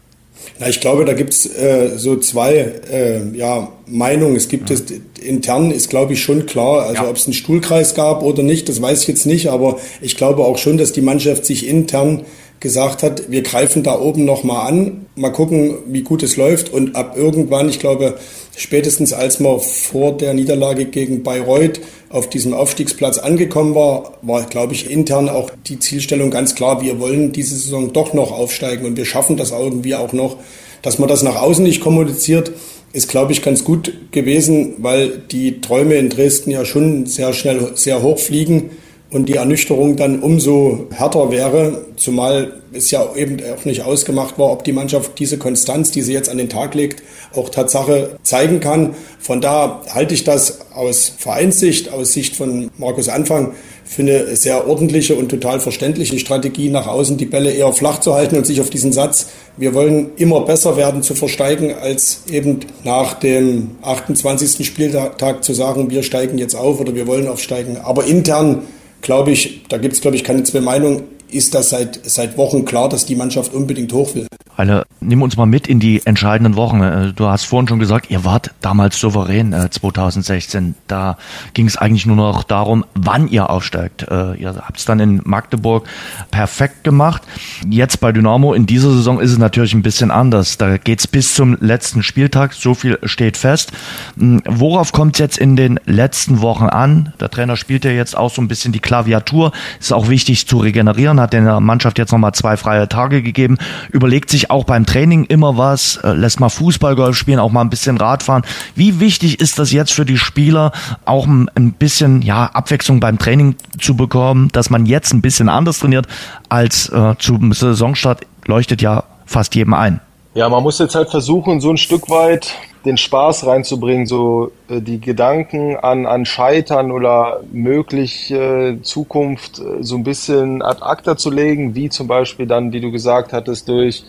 Na, 0.60 0.70
ich 0.70 0.80
glaube, 0.80 1.06
da 1.06 1.14
gibt's 1.14 1.46
äh, 1.46 1.98
so 1.98 2.18
zwei 2.18 2.74
äh, 2.92 3.22
ja, 3.36 3.72
Meinungen. 3.88 4.36
Es 4.36 4.48
gibt 4.48 4.70
ja. 4.70 4.76
es 4.76 4.84
intern, 5.22 5.72
ist 5.72 5.90
glaube 5.90 6.14
ich 6.14 6.22
schon 6.22 6.46
klar. 6.46 6.84
Also 6.84 7.04
ja. 7.04 7.10
ob 7.10 7.16
es 7.16 7.26
einen 7.26 7.34
Stuhlkreis 7.34 7.96
gab 7.96 8.24
oder 8.24 8.44
nicht, 8.44 8.70
das 8.70 8.82
weiß 8.82 9.02
ich 9.02 9.08
jetzt 9.08 9.26
nicht. 9.26 9.50
Aber 9.50 9.80
ich 10.02 10.16
glaube 10.16 10.44
auch 10.44 10.58
schon, 10.58 10.78
dass 10.78 10.92
die 10.92 11.02
Mannschaft 11.02 11.46
sich 11.46 11.68
intern 11.68 12.26
gesagt 12.63 13.04
hat, 13.04 13.30
wir 13.30 13.43
greifen 13.43 13.84
da 13.84 13.99
oben 13.99 14.23
nochmal 14.23 14.67
an, 14.67 15.06
mal 15.15 15.34
gucken, 15.34 15.80
wie 15.86 16.02
gut 16.02 16.23
es 16.23 16.38
läuft. 16.38 16.71
Und 16.71 16.95
ab 16.95 17.17
irgendwann, 17.17 17.67
ich 17.67 17.78
glaube, 17.78 18.17
spätestens 18.56 19.12
als 19.12 19.41
man 19.41 19.60
vor 19.60 20.15
der 20.15 20.34
Niederlage 20.34 20.86
gegen 20.86 21.23
Bayreuth 21.23 21.82
auf 22.10 22.30
diesem 22.30 22.54
Aufstiegsplatz 22.54 23.17
angekommen 23.17 23.76
war, 23.76 24.13
war, 24.21 24.45
glaube 24.45 24.73
ich, 24.73 24.89
intern 24.89 25.28
auch 25.28 25.52
die 25.67 25.78
Zielstellung 25.78 26.32
ganz 26.32 26.56
klar, 26.56 26.82
wir 26.82 27.02
wollen 27.02 27.34
diese 27.34 27.56
Saison 27.56 27.91
doch 27.91 28.13
noch 28.13 28.32
aufsteigen 28.32 28.86
und 28.86 28.95
wir 28.95 29.06
schaffen 29.06 29.36
das 29.36 29.52
irgendwie 29.52 29.95
auch 29.95 30.13
noch. 30.13 30.38
Dass 30.82 30.99
man 30.99 31.10
das 31.10 31.21
nach 31.21 31.41
außen 31.41 31.65
nicht 31.65 31.82
kommuniziert, 31.82 32.54
ist, 32.93 33.10
glaube 33.10 33.34
ich, 33.34 33.41
ganz 33.41 33.65
gut 33.65 33.93
gewesen, 34.12 34.76
weil 34.78 35.21
die 35.32 35.60
Träume 35.60 35.95
in 35.95 36.10
Dresden 36.10 36.49
ja 36.49 36.63
schon 36.63 37.08
sehr 37.08 37.34
schnell 37.34 37.71
sehr 37.76 38.02
hoch 38.02 38.19
fliegen 38.19 38.69
und 39.13 39.30
die 39.30 39.36
Ernüchterung 39.36 39.95
dann 39.95 40.19
umso 40.19 40.88
härter 40.91 41.32
wäre, 41.32 41.86
zumal 41.95 42.62
es 42.73 42.89
ja 42.89 43.15
eben 43.15 43.38
auch 43.56 43.63
nicht 43.63 43.84
ausgemacht 43.84 44.39
war, 44.39 44.52
ob 44.52 44.63
die 44.63 44.73
Mannschaft 44.73 45.19
diese 45.19 45.38
Konstanz, 45.38 45.91
die 45.91 46.02
sie 46.02 46.13
jetzt 46.13 46.30
an 46.30 46.39
den 46.39 46.49
Tag 46.49 46.73
legt, 46.73 47.04
auch 47.36 47.49
Tatsache 47.49 48.17
zeigen 48.23 48.60
kann. 48.60 48.95
Von 49.19 49.39
da 49.39 49.84
halte 49.93 50.15
ich 50.15 50.23
das 50.23 50.71
aus 50.73 51.13
Vereinssicht, 51.15 51.93
aus 51.93 52.12
Sicht 52.13 52.36
von 52.36 52.71
Markus 52.78 53.08
Anfang 53.08 53.54
für 53.86 54.02
eine 54.02 54.36
sehr 54.36 54.67
ordentliche 54.67 55.13
und 55.13 55.30
total 55.30 55.60
verständliche 55.60 56.17
Strategie, 56.17 56.69
nach 56.69 56.88
außen 56.88 57.17
die 57.17 57.28
Bälle 57.28 57.52
eher 57.52 57.71
flach 57.73 57.99
zu 57.99 58.15
halten 58.15 58.38
und 58.38 58.47
sich 58.47 58.62
auf 58.62 58.71
diesen 58.71 58.91
Satz, 58.91 59.28
wir 59.58 59.76
wollen 59.76 60.10
immer 60.17 60.41
besser 60.41 60.76
werden, 60.76 61.04
zu 61.04 61.13
versteigen, 61.13 61.76
als 61.80 62.23
eben 62.32 62.62
nach 62.84 63.13
dem 63.13 63.71
28. 63.84 64.65
Spieltag 64.65 65.43
zu 65.43 65.54
sagen, 65.54 65.91
wir 65.91 66.02
steigen 66.02 66.39
jetzt 66.39 66.56
auf 66.56 66.80
oder 66.80 66.95
wir 66.95 67.06
wollen 67.06 67.28
aufsteigen. 67.28 67.78
Aber 67.78 68.06
intern 68.06 68.63
glaube 69.04 69.32
ich, 69.32 69.62
da 69.70 69.78
gibt 69.78 69.94
es, 69.94 70.02
glaube 70.02 70.16
ich, 70.16 70.24
keine 70.24 70.44
zwei 70.44 70.62
Meinungen, 70.62 71.04
ist 71.30 71.54
das 71.54 71.70
seit, 71.70 72.00
seit 72.04 72.38
Wochen 72.38 72.66
klar, 72.66 72.89
dass 72.89 73.06
die 73.06 73.16
Mannschaft 73.16 73.54
unbedingt 73.54 73.94
hoch 73.94 74.16
will. 74.16 74.28
Eine, 74.56 74.84
nimm 75.00 75.22
uns 75.22 75.36
mal 75.36 75.46
mit 75.46 75.68
in 75.68 75.80
die 75.80 76.06
entscheidenden 76.06 76.56
Wochen. 76.56 76.82
Äh, 76.82 77.13
du 77.13 77.26
hast 77.28 77.46
vorhin 77.46 77.68
schon 77.68 77.80
gesagt, 77.80 78.12
ihr 78.12 78.24
wart 78.24 78.52
damals 78.62 79.00
souverän 79.00 79.52
äh, 79.54 79.70
2016. 79.70 80.76
Da 80.88 81.18
ging 81.54 81.66
es 81.66 81.78
eigentlich 81.78 82.06
nur 82.06 82.16
noch 82.16 82.44
darum, 82.44 82.86
wann 82.94 83.28
ihr 83.28 83.50
aufsteigt. 83.50 84.04
Äh, 84.10 84.36
ihr 84.36 84.56
habt 84.56 84.78
es 84.78 84.86
dann 84.86 85.00
in 85.00 85.22
Magdeburg 85.24 85.88
perfekt 86.30 86.84
gemacht. 86.84 87.24
Jetzt 87.68 88.00
bei 88.00 88.12
Dynamo 88.12 88.54
in 88.54 88.66
dieser 88.66 88.92
Saison 88.92 89.20
ist 89.20 89.32
es 89.32 89.38
natürlich 89.38 89.74
ein 89.74 89.82
bisschen 89.82 90.12
anders. 90.12 90.58
Da 90.58 90.78
geht 90.78 91.00
es 91.00 91.08
bis 91.08 91.34
zum 91.34 91.58
letzten 91.60 92.04
Spieltag. 92.04 92.54
So 92.54 92.76
viel 92.76 93.00
steht 93.04 93.38
fest. 93.38 93.72
Hm, 94.18 94.42
worauf 94.46 94.92
kommt 94.92 95.16
es 95.16 95.20
jetzt 95.20 95.38
in 95.38 95.56
den 95.56 95.80
letzten 95.86 96.42
Wochen 96.42 96.66
an? 96.66 97.13
Der 97.20 97.30
Trainer 97.30 97.58
spielt 97.58 97.86
ja 97.86 97.92
jetzt 97.92 98.16
auch 98.16 98.30
so 98.30 98.42
ein 98.42 98.48
bisschen 98.48 98.72
die 98.72 98.80
Klaviatur. 98.80 99.52
Ist 99.80 99.94
auch 99.94 100.10
wichtig 100.10 100.48
zu 100.48 100.58
regenerieren 100.58 101.20
hat 101.24 101.34
der 101.34 101.60
Mannschaft 101.60 101.98
jetzt 101.98 102.12
nochmal 102.12 102.34
zwei 102.34 102.58
freie 102.58 102.88
Tage 102.88 103.24
gegeben, 103.24 103.58
überlegt 103.92 104.30
sich 104.30 104.43
auch 104.52 104.64
beim 104.64 104.86
Training 104.86 105.26
immer 105.26 105.58
was, 105.58 105.98
äh, 106.04 106.14
lässt 106.14 106.40
mal 106.40 106.50
Fußballgolf 106.50 107.16
spielen, 107.16 107.40
auch 107.40 107.52
mal 107.52 107.62
ein 107.62 107.70
bisschen 107.70 107.98
Radfahren. 107.98 108.44
Wie 108.76 109.00
wichtig 109.00 109.40
ist 109.40 109.60
das 109.60 109.72
jetzt 109.72 109.92
für 109.92 110.06
die 110.06 110.18
Spieler, 110.18 110.72
auch 111.06 111.28
ein 111.28 111.76
bisschen 111.78 112.22
ja, 112.22 112.46
Abwechslung 112.46 113.00
beim 113.00 113.18
Training 113.18 113.56
zu 113.80 113.96
bekommen, 113.96 114.50
dass 114.52 114.70
man 114.70 114.86
jetzt 114.86 115.14
ein 115.14 115.22
bisschen 115.22 115.50
anders 115.50 115.80
trainiert 115.80 116.08
als 116.50 116.90
äh, 116.90 117.16
zum 117.20 117.54
Saisonstart, 117.54 118.22
leuchtet 118.46 118.82
ja 118.82 119.04
fast 119.26 119.56
jedem 119.56 119.74
ein. 119.74 120.00
Ja, 120.36 120.50
man 120.50 120.64
muss 120.64 120.80
jetzt 120.80 120.96
halt 120.96 121.10
versuchen, 121.10 121.62
so 121.62 121.70
ein 121.70 121.78
Stück 121.78 122.10
weit 122.10 122.56
den 122.86 122.98
Spaß 122.98 123.46
reinzubringen, 123.46 124.06
so 124.06 124.52
äh, 124.68 124.82
die 124.82 125.00
Gedanken 125.00 125.78
an, 125.78 126.06
an 126.06 126.26
Scheitern 126.26 126.92
oder 126.92 127.42
mögliche 127.52 128.80
Zukunft 128.82 129.60
äh, 129.60 129.84
so 129.84 129.96
ein 129.96 130.04
bisschen 130.04 130.62
ad 130.62 130.82
acta 130.82 131.16
zu 131.18 131.30
legen, 131.30 131.76
wie 131.76 131.90
zum 131.90 132.08
Beispiel 132.08 132.46
dann, 132.46 132.74
wie 132.74 132.82
du 132.82 132.92
gesagt 132.92 133.32
hattest, 133.32 133.70
durch 133.70 134.04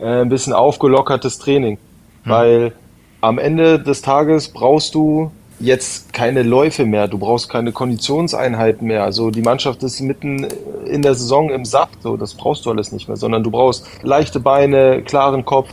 äh, 0.00 0.22
ein 0.22 0.28
bisschen 0.28 0.52
aufgelockertes 0.52 1.38
Training. 1.38 1.78
Mhm. 2.24 2.30
Weil 2.30 2.72
am 3.20 3.38
Ende 3.38 3.80
des 3.80 4.02
Tages 4.02 4.48
brauchst 4.48 4.94
du 4.94 5.30
jetzt 5.58 6.12
keine 6.12 6.42
Läufe 6.42 6.84
mehr, 6.84 7.08
du 7.08 7.16
brauchst 7.16 7.48
keine 7.48 7.72
Konditionseinheiten 7.72 8.86
mehr. 8.86 9.04
Also 9.04 9.30
die 9.30 9.40
Mannschaft 9.40 9.82
ist 9.82 10.00
mitten 10.00 10.46
in 10.84 11.00
der 11.00 11.14
Saison 11.14 11.48
im 11.48 11.64
Saft, 11.64 12.02
so 12.02 12.18
das 12.18 12.34
brauchst 12.34 12.66
du 12.66 12.70
alles 12.70 12.92
nicht 12.92 13.08
mehr, 13.08 13.16
sondern 13.16 13.42
du 13.42 13.50
brauchst 13.50 13.86
leichte 14.02 14.38
Beine, 14.38 15.02
klaren 15.02 15.46
Kopf, 15.46 15.70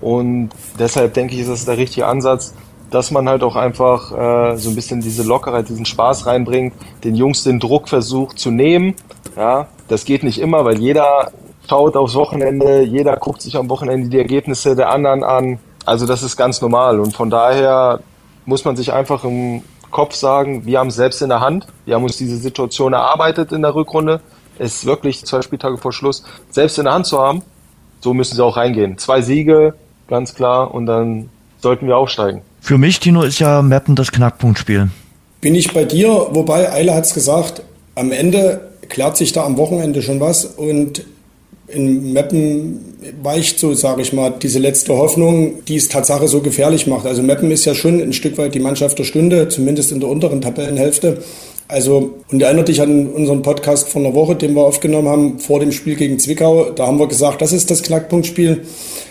und 0.00 0.50
deshalb 0.78 1.14
denke 1.14 1.34
ich, 1.34 1.40
ist 1.40 1.50
das 1.50 1.64
der 1.64 1.78
richtige 1.78 2.06
Ansatz, 2.06 2.54
dass 2.90 3.10
man 3.10 3.28
halt 3.28 3.42
auch 3.42 3.56
einfach 3.56 4.12
äh, 4.12 4.56
so 4.56 4.70
ein 4.70 4.74
bisschen 4.74 5.00
diese 5.00 5.22
Lockerheit, 5.22 5.68
diesen 5.68 5.86
Spaß 5.86 6.26
reinbringt, 6.26 6.74
den 7.04 7.14
Jungs 7.14 7.42
den 7.42 7.58
Druck 7.58 7.88
versucht 7.88 8.38
zu 8.38 8.50
nehmen. 8.50 8.94
Ja, 9.36 9.68
das 9.88 10.04
geht 10.04 10.22
nicht 10.22 10.38
immer, 10.38 10.64
weil 10.64 10.78
jeder 10.78 11.32
schaut 11.68 11.96
aufs 11.96 12.14
Wochenende, 12.14 12.82
jeder 12.82 13.16
guckt 13.16 13.42
sich 13.42 13.56
am 13.56 13.68
Wochenende 13.68 14.08
die 14.08 14.18
Ergebnisse 14.18 14.76
der 14.76 14.90
anderen 14.90 15.24
an. 15.24 15.58
Also 15.84 16.06
das 16.06 16.22
ist 16.22 16.36
ganz 16.36 16.60
normal 16.60 17.00
und 17.00 17.14
von 17.14 17.30
daher 17.30 18.00
muss 18.44 18.64
man 18.64 18.76
sich 18.76 18.92
einfach 18.92 19.24
im 19.24 19.62
Kopf 19.90 20.14
sagen, 20.14 20.66
wir 20.66 20.78
haben 20.78 20.88
es 20.88 20.96
selbst 20.96 21.22
in 21.22 21.28
der 21.28 21.40
Hand. 21.40 21.66
Wir 21.84 21.94
haben 21.94 22.04
uns 22.04 22.16
diese 22.16 22.36
Situation 22.36 22.92
erarbeitet 22.92 23.52
in 23.52 23.62
der 23.62 23.74
Rückrunde. 23.74 24.20
Es 24.58 24.76
ist 24.76 24.86
wirklich 24.86 25.24
zwei 25.24 25.42
Spieltage 25.42 25.78
vor 25.78 25.92
Schluss 25.92 26.22
selbst 26.50 26.78
in 26.78 26.84
der 26.84 26.94
Hand 26.94 27.06
zu 27.06 27.18
haben. 27.18 27.42
So 28.00 28.14
müssen 28.14 28.36
sie 28.36 28.44
auch 28.44 28.56
reingehen. 28.56 28.98
Zwei 28.98 29.20
Siege, 29.20 29.74
ganz 30.08 30.34
klar. 30.34 30.72
Und 30.74 30.86
dann 30.86 31.28
sollten 31.60 31.86
wir 31.86 31.96
aufsteigen. 31.96 32.42
Für 32.60 32.78
mich, 32.78 33.00
Tino, 33.00 33.22
ist 33.22 33.38
ja 33.38 33.62
Mappen 33.62 33.96
das 33.96 34.12
Knackpunktspiel. 34.12 34.90
Bin 35.40 35.54
ich 35.54 35.72
bei 35.72 35.84
dir, 35.84 36.08
wobei 36.30 36.72
Eile 36.72 36.94
hat 36.94 37.04
es 37.04 37.14
gesagt, 37.14 37.62
am 37.94 38.12
Ende 38.12 38.72
klärt 38.88 39.16
sich 39.16 39.32
da 39.32 39.44
am 39.44 39.56
Wochenende 39.56 40.02
schon 40.02 40.20
was 40.20 40.44
und 40.44 41.04
in 41.68 42.12
Meppen 42.12 42.80
weicht 43.22 43.58
so, 43.58 43.74
sage 43.74 44.02
ich 44.02 44.12
mal, 44.12 44.34
diese 44.40 44.58
letzte 44.58 44.96
Hoffnung, 44.96 45.64
die 45.66 45.76
es 45.76 45.88
Tatsache 45.88 46.28
so 46.28 46.40
gefährlich 46.40 46.86
macht. 46.86 47.06
Also 47.06 47.22
Meppen 47.22 47.50
ist 47.50 47.64
ja 47.64 47.74
schon 47.74 48.00
ein 48.00 48.12
Stück 48.12 48.38
weit 48.38 48.54
die 48.54 48.60
Mannschaft 48.60 48.98
der 48.98 49.04
Stunde, 49.04 49.48
zumindest 49.48 49.92
in 49.92 50.00
der 50.00 50.08
unteren 50.08 50.40
Tabellenhälfte. 50.40 51.18
Also, 51.68 52.14
und 52.30 52.40
erinnert 52.40 52.68
dich 52.68 52.80
an 52.80 53.08
unseren 53.08 53.42
Podcast 53.42 53.88
von 53.88 54.04
der 54.04 54.14
Woche, 54.14 54.36
den 54.36 54.54
wir 54.54 54.62
aufgenommen 54.62 55.08
haben, 55.08 55.38
vor 55.40 55.58
dem 55.58 55.72
Spiel 55.72 55.96
gegen 55.96 56.18
Zwickau. 56.20 56.70
Da 56.70 56.86
haben 56.86 56.98
wir 56.98 57.08
gesagt, 57.08 57.42
das 57.42 57.52
ist 57.52 57.70
das 57.70 57.82
Knackpunktspiel. 57.82 58.62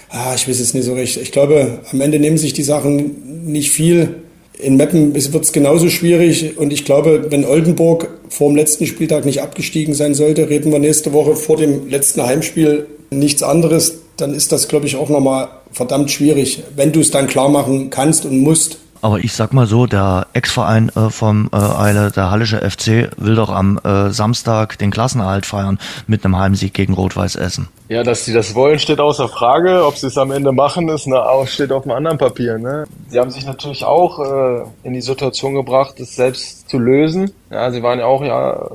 Ah, 0.10 0.34
ich 0.36 0.48
weiß 0.48 0.62
es 0.62 0.74
nicht 0.74 0.86
so 0.86 0.94
recht. 0.94 1.18
Ich 1.18 1.34
glaube, 1.34 1.80
am 1.92 2.00
Ende 2.00 2.20
nehmen 2.20 2.38
sich 2.38 2.54
die 2.54 2.64
Sachen 2.64 3.52
nicht 3.52 3.72
viel. 3.72 4.25
In 4.60 4.78
Meppen 4.78 5.14
wird 5.14 5.44
es 5.44 5.52
genauso 5.52 5.90
schwierig. 5.90 6.58
Und 6.58 6.72
ich 6.72 6.86
glaube, 6.86 7.28
wenn 7.30 7.46
Oldenburg 7.46 8.10
vor 8.30 8.50
dem 8.50 8.56
letzten 8.56 8.86
Spieltag 8.86 9.26
nicht 9.26 9.42
abgestiegen 9.42 9.94
sein 9.94 10.14
sollte, 10.14 10.50
reden 10.50 10.72
wir 10.72 10.80
nächste 10.80 11.14
Woche 11.14 11.36
vor 11.36 11.58
dem 11.58 11.90
letzten 11.90 12.24
Heimspiel 12.24 12.88
nichts 13.10 13.44
anderes. 13.44 14.00
Dann 14.18 14.34
ist 14.34 14.52
das, 14.52 14.68
glaube 14.68 14.86
ich, 14.86 14.96
auch 14.96 15.10
nochmal 15.10 15.50
verdammt 15.72 16.10
schwierig, 16.10 16.64
wenn 16.76 16.92
du 16.92 17.02
es 17.02 17.12
dann 17.12 17.28
klar 17.28 17.50
machen 17.50 17.90
kannst 17.90 18.26
und 18.26 18.40
musst. 18.40 18.78
Aber 19.02 19.20
ich 19.20 19.34
sag 19.34 19.54
mal 19.54 19.68
so, 19.68 19.86
der 19.86 20.28
Ex-Verein 20.34 20.90
äh, 20.96 21.10
vom 21.10 21.50
äh, 21.54 21.58
Eile, 21.58 22.12
der 22.12 22.32
Hallische 22.32 22.68
FC, 22.68 23.12
will 23.18 23.36
doch 23.36 23.50
am 23.50 23.78
äh, 23.84 24.10
Samstag 24.10 24.80
den 24.80 24.90
Klassenerhalt 24.90 25.46
feiern 25.46 25.78
mit 26.08 26.26
einem 26.26 26.38
Heimsieg 26.38 26.74
gegen 26.74 26.94
Rot-Weiß 26.94 27.36
Essen. 27.36 27.68
Ja, 27.88 28.02
dass 28.02 28.26
sie 28.26 28.34
das 28.34 28.56
wollen, 28.56 28.80
steht 28.80 29.00
außer 29.00 29.30
Frage. 29.30 29.86
Ob 29.86 29.96
sie 29.96 30.08
es 30.08 30.18
am 30.18 30.32
Ende 30.32 30.52
machen, 30.52 30.90
ist 30.90 31.06
ne, 31.06 31.24
steht 31.46 31.72
auf 31.72 31.84
einem 31.84 31.98
anderen 31.98 32.18
Papier. 32.18 32.58
Ne? 32.58 32.86
Sie 33.10 33.20
haben 33.20 33.30
sich 33.30 33.46
natürlich 33.46 33.84
auch 33.84 34.20
äh, 34.20 34.64
in 34.84 34.94
die 34.94 35.02
Situation 35.02 35.54
gebracht, 35.54 36.00
es 36.00 36.16
selbst 36.16 36.68
zu 36.68 36.80
lösen. 36.80 37.32
Ja, 37.52 37.70
sie 37.72 37.84
waren 37.84 38.00
ja 38.00 38.06
auch 38.06 38.24
ja 38.24 38.72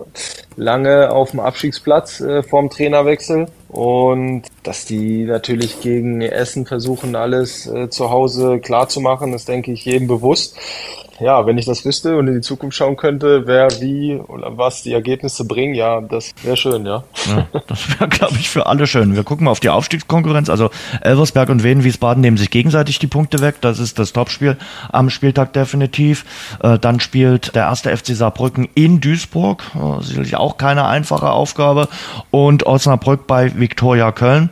lange 0.56 1.10
auf 1.10 1.32
dem 1.32 1.40
Abstiegsplatz 1.40 2.20
äh, 2.20 2.44
vorm 2.44 2.70
Trainerwechsel 2.70 3.48
und 3.68 4.42
dass 4.62 4.84
die 4.84 5.24
natürlich 5.24 5.80
gegen 5.80 6.20
Essen 6.20 6.66
versuchen, 6.66 7.16
alles 7.16 7.66
äh, 7.66 7.88
zu 7.90 8.10
Hause 8.10 8.60
klar 8.60 8.88
zu 8.88 9.00
machen, 9.00 9.32
ist, 9.32 9.48
denke 9.48 9.72
ich, 9.72 9.84
jedem 9.84 10.06
bewusst. 10.06 10.56
Ja, 11.20 11.44
wenn 11.46 11.58
ich 11.58 11.66
das 11.66 11.84
wüsste 11.84 12.16
und 12.16 12.28
in 12.28 12.34
die 12.34 12.40
Zukunft 12.40 12.76
schauen 12.76 12.96
könnte, 12.96 13.46
wer 13.46 13.68
wie 13.80 14.14
oder 14.16 14.56
was 14.56 14.82
die 14.82 14.92
Ergebnisse 14.92 15.44
bringen, 15.44 15.74
ja, 15.74 16.00
das 16.00 16.32
wäre 16.42 16.56
schön, 16.56 16.86
ja. 16.86 17.04
ja 17.26 17.46
das 17.66 17.90
wäre, 17.90 18.08
glaube 18.08 18.36
ich, 18.38 18.48
für 18.48 18.66
alle 18.66 18.86
schön. 18.86 19.14
Wir 19.14 19.24
gucken 19.24 19.44
mal 19.44 19.50
auf 19.50 19.60
die 19.60 19.68
Aufstiegskonkurrenz. 19.68 20.48
Also 20.48 20.70
Elversberg 21.02 21.50
und 21.50 21.62
Wien 21.62 21.84
Wiesbaden 21.84 22.22
nehmen 22.22 22.38
sich 22.38 22.50
gegenseitig 22.50 22.98
die 22.98 23.06
Punkte 23.06 23.40
weg. 23.40 23.56
Das 23.60 23.78
ist 23.78 23.98
das 23.98 24.12
Topspiel 24.12 24.56
am 24.90 25.10
Spieltag 25.10 25.52
definitiv. 25.52 26.24
Äh, 26.62 26.78
dann 26.78 27.00
spielt 27.00 27.54
der 27.54 27.64
erste 27.64 27.94
FC 27.94 28.08
Saarbrücken 28.08 28.68
in 28.74 29.00
Duisburg. 29.00 29.62
Äh, 29.74 30.02
sicherlich 30.02 30.36
auch 30.36 30.56
keine 30.56 30.86
einfache 30.86 31.30
Aufgabe. 31.30 31.88
Und 32.30 32.64
Osnabrück 32.64 33.26
bei 33.26 33.58
Viktoria 33.58 34.12
Köln. 34.12 34.50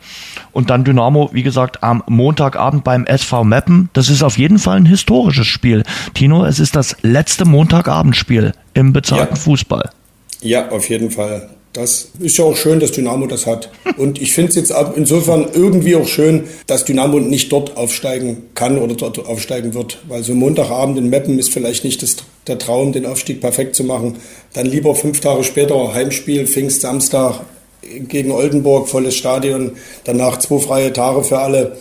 Und 0.59 0.71
dann 0.71 0.83
Dynamo, 0.83 1.31
wie 1.33 1.45
gesagt, 1.45 1.85
am 1.85 2.03
Montagabend 2.09 2.83
beim 2.83 3.07
SV 3.07 3.45
Meppen. 3.45 3.91
Das 3.93 4.11
ist 4.11 4.25
auf 4.25 4.39
jeden 4.39 4.59
Fall 4.59 4.79
ein 4.79 4.87
historisches 4.87 5.47
Spiel. 5.47 5.85
Tino, 6.15 6.45
es 6.45 6.59
ist 6.59 6.75
das 6.75 6.97
letzte 7.03 7.45
Montagabendspiel 7.45 8.51
im 8.75 8.93
bezahlten 8.93 9.37
ja. 9.37 9.41
Fußball. 9.41 9.91
Ja, 10.41 10.69
auf 10.71 10.89
jeden 10.89 11.13
Fall. 11.13 11.49
Das 11.75 12.11
ist 12.19 12.39
ja 12.39 12.45
auch 12.45 12.57
schön, 12.57 12.81
dass 12.81 12.91
Dynamo 12.91 13.29
das 13.29 13.47
hat. 13.47 13.71
Und 13.99 14.21
ich 14.21 14.33
finde 14.33 14.49
es 14.49 14.57
jetzt 14.57 14.75
insofern 14.97 15.47
irgendwie 15.55 15.95
auch 15.95 16.09
schön, 16.09 16.49
dass 16.67 16.85
Dynamo 16.85 17.21
nicht 17.21 17.53
dort 17.53 17.77
aufsteigen 17.77 18.39
kann 18.57 18.79
oder 18.79 18.97
dort 18.97 19.25
aufsteigen 19.25 19.75
wird. 19.75 19.99
Weil 20.09 20.25
so 20.25 20.35
Montagabend 20.35 20.99
in 20.99 21.09
Meppen 21.09 21.39
ist 21.39 21.53
vielleicht 21.53 21.85
nicht 21.85 22.03
das, 22.03 22.17
der 22.49 22.59
Traum, 22.59 22.91
den 22.91 23.07
Aufstieg 23.07 23.41
perfekt 23.41 23.77
zu 23.77 23.85
machen. 23.85 24.17
Dann 24.55 24.67
lieber 24.67 24.97
fünf 24.97 25.21
Tage 25.21 25.45
später 25.45 25.95
Heimspiel, 25.95 26.49
Pfingst, 26.49 26.81
Samstag 26.81 27.43
gegen 27.83 28.31
Oldenburg, 28.33 28.89
volles 28.89 29.17
Stadion, 29.17 29.73
danach 30.05 30.39
zwei 30.39 30.59
freie 30.59 30.93
Tage 30.93 31.25
für 31.25 31.39
alle. 31.39 31.77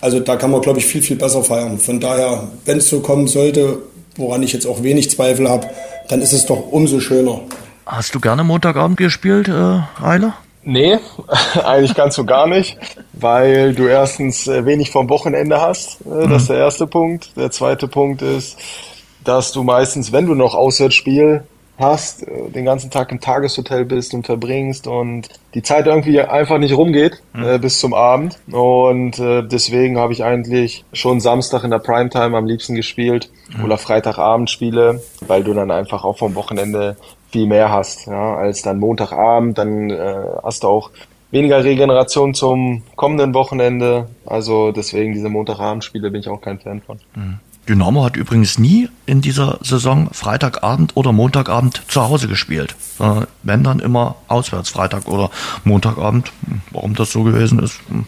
Also 0.00 0.20
da 0.20 0.36
kann 0.36 0.50
man, 0.50 0.60
glaube 0.60 0.78
ich, 0.78 0.86
viel, 0.86 1.02
viel 1.02 1.16
besser 1.16 1.42
feiern. 1.42 1.78
Von 1.78 2.00
daher, 2.00 2.48
wenn 2.64 2.78
es 2.78 2.88
so 2.88 3.00
kommen 3.00 3.26
sollte, 3.28 3.78
woran 4.16 4.42
ich 4.42 4.52
jetzt 4.52 4.66
auch 4.66 4.82
wenig 4.82 5.10
Zweifel 5.10 5.48
habe, 5.48 5.68
dann 6.08 6.20
ist 6.20 6.32
es 6.32 6.46
doch 6.46 6.70
umso 6.70 7.00
schöner. 7.00 7.40
Hast 7.86 8.14
du 8.14 8.20
gerne 8.20 8.44
Montagabend 8.44 8.96
gespielt, 8.96 9.48
äh, 9.48 9.52
Reiler? 9.52 10.34
Nee, 10.64 10.98
eigentlich 11.64 11.94
ganz 11.94 12.16
so 12.16 12.24
gar 12.24 12.48
nicht, 12.48 12.76
weil 13.12 13.74
du 13.74 13.86
erstens 13.86 14.48
äh, 14.48 14.66
wenig 14.66 14.90
vom 14.90 15.08
Wochenende 15.08 15.60
hast. 15.60 16.00
Äh, 16.00 16.28
das 16.28 16.42
ist 16.42 16.50
der 16.50 16.58
erste 16.58 16.86
Punkt. 16.88 17.36
Der 17.36 17.52
zweite 17.52 17.86
Punkt 17.86 18.20
ist, 18.22 18.58
dass 19.22 19.52
du 19.52 19.62
meistens, 19.62 20.12
wenn 20.12 20.26
du 20.26 20.34
noch 20.34 20.54
Auswärtsspiel 20.54 21.44
hast, 21.78 22.26
äh, 22.26 22.50
den 22.50 22.64
ganzen 22.64 22.90
Tag 22.90 23.12
im 23.12 23.20
Tageshotel 23.20 23.84
bist 23.84 24.14
und 24.14 24.26
verbringst 24.26 24.86
und 24.86 25.28
die 25.54 25.62
Zeit 25.62 25.86
irgendwie 25.86 26.20
einfach 26.20 26.58
nicht 26.58 26.76
rumgeht 26.76 27.22
mhm. 27.34 27.44
äh, 27.44 27.58
bis 27.58 27.78
zum 27.78 27.94
Abend. 27.94 28.38
Und 28.50 29.18
äh, 29.18 29.42
deswegen 29.42 29.98
habe 29.98 30.12
ich 30.12 30.24
eigentlich 30.24 30.84
schon 30.92 31.20
Samstag 31.20 31.64
in 31.64 31.70
der 31.70 31.78
Primetime 31.78 32.36
am 32.36 32.46
liebsten 32.46 32.74
gespielt 32.74 33.30
mhm. 33.56 33.64
oder 33.64 33.78
Freitagabend 33.78 34.50
spiele, 34.50 35.02
weil 35.26 35.44
du 35.44 35.54
dann 35.54 35.70
einfach 35.70 36.04
auch 36.04 36.18
vom 36.18 36.34
Wochenende 36.34 36.96
viel 37.30 37.46
mehr 37.46 37.70
hast, 37.70 38.06
ja, 38.06 38.36
als 38.36 38.62
dann 38.62 38.78
Montagabend. 38.78 39.58
Dann 39.58 39.90
äh, 39.90 40.14
hast 40.42 40.62
du 40.62 40.68
auch 40.68 40.90
weniger 41.30 41.64
Regeneration 41.64 42.34
zum 42.34 42.82
kommenden 42.94 43.34
Wochenende. 43.34 44.08
Also 44.24 44.72
deswegen 44.72 45.12
diese 45.12 45.28
Montagabendspiele 45.28 46.10
bin 46.10 46.20
ich 46.20 46.28
auch 46.28 46.40
kein 46.40 46.58
Fan 46.58 46.80
von. 46.80 46.98
Mhm. 47.14 47.40
Dynamo 47.68 48.04
hat 48.04 48.16
übrigens 48.16 48.58
nie 48.58 48.88
in 49.06 49.20
dieser 49.20 49.58
Saison 49.60 50.08
Freitagabend 50.12 50.96
oder 50.96 51.12
Montagabend 51.12 51.82
zu 51.88 52.02
Hause 52.02 52.28
gespielt. 52.28 52.76
wenn 53.42 53.62
dann 53.62 53.80
immer 53.80 54.16
auswärts, 54.28 54.70
Freitag 54.70 55.06
oder 55.06 55.30
Montagabend. 55.64 56.32
Warum 56.70 56.94
das 56.94 57.12
so 57.12 57.24
gewesen 57.24 57.58
ist, 57.58 57.80
hm, 57.88 58.06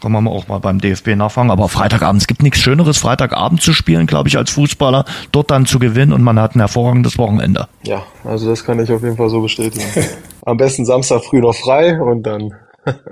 kann 0.00 0.12
man 0.12 0.28
auch 0.28 0.46
mal 0.48 0.58
beim 0.58 0.80
DFB 0.80 1.16
nachfragen. 1.16 1.50
Aber 1.50 1.68
Freitagabend, 1.68 2.22
es 2.22 2.28
gibt 2.28 2.42
nichts 2.42 2.60
Schöneres, 2.60 2.98
Freitagabend 2.98 3.62
zu 3.62 3.72
spielen, 3.72 4.06
glaube 4.06 4.28
ich, 4.28 4.36
als 4.36 4.50
Fußballer, 4.50 5.04
dort 5.32 5.50
dann 5.50 5.66
zu 5.66 5.78
gewinnen 5.78 6.12
und 6.12 6.22
man 6.22 6.38
hat 6.38 6.54
ein 6.54 6.60
hervorragendes 6.60 7.18
Wochenende. 7.18 7.66
Ja, 7.82 8.02
also 8.24 8.48
das 8.48 8.64
kann 8.64 8.78
ich 8.78 8.92
auf 8.92 9.02
jeden 9.02 9.16
Fall 9.16 9.30
so 9.30 9.40
bestätigen. 9.40 9.86
Am 10.44 10.56
besten 10.56 10.84
Samstag 10.84 11.24
früh 11.24 11.40
noch 11.40 11.54
frei 11.54 12.00
und 12.00 12.22
dann 12.22 12.54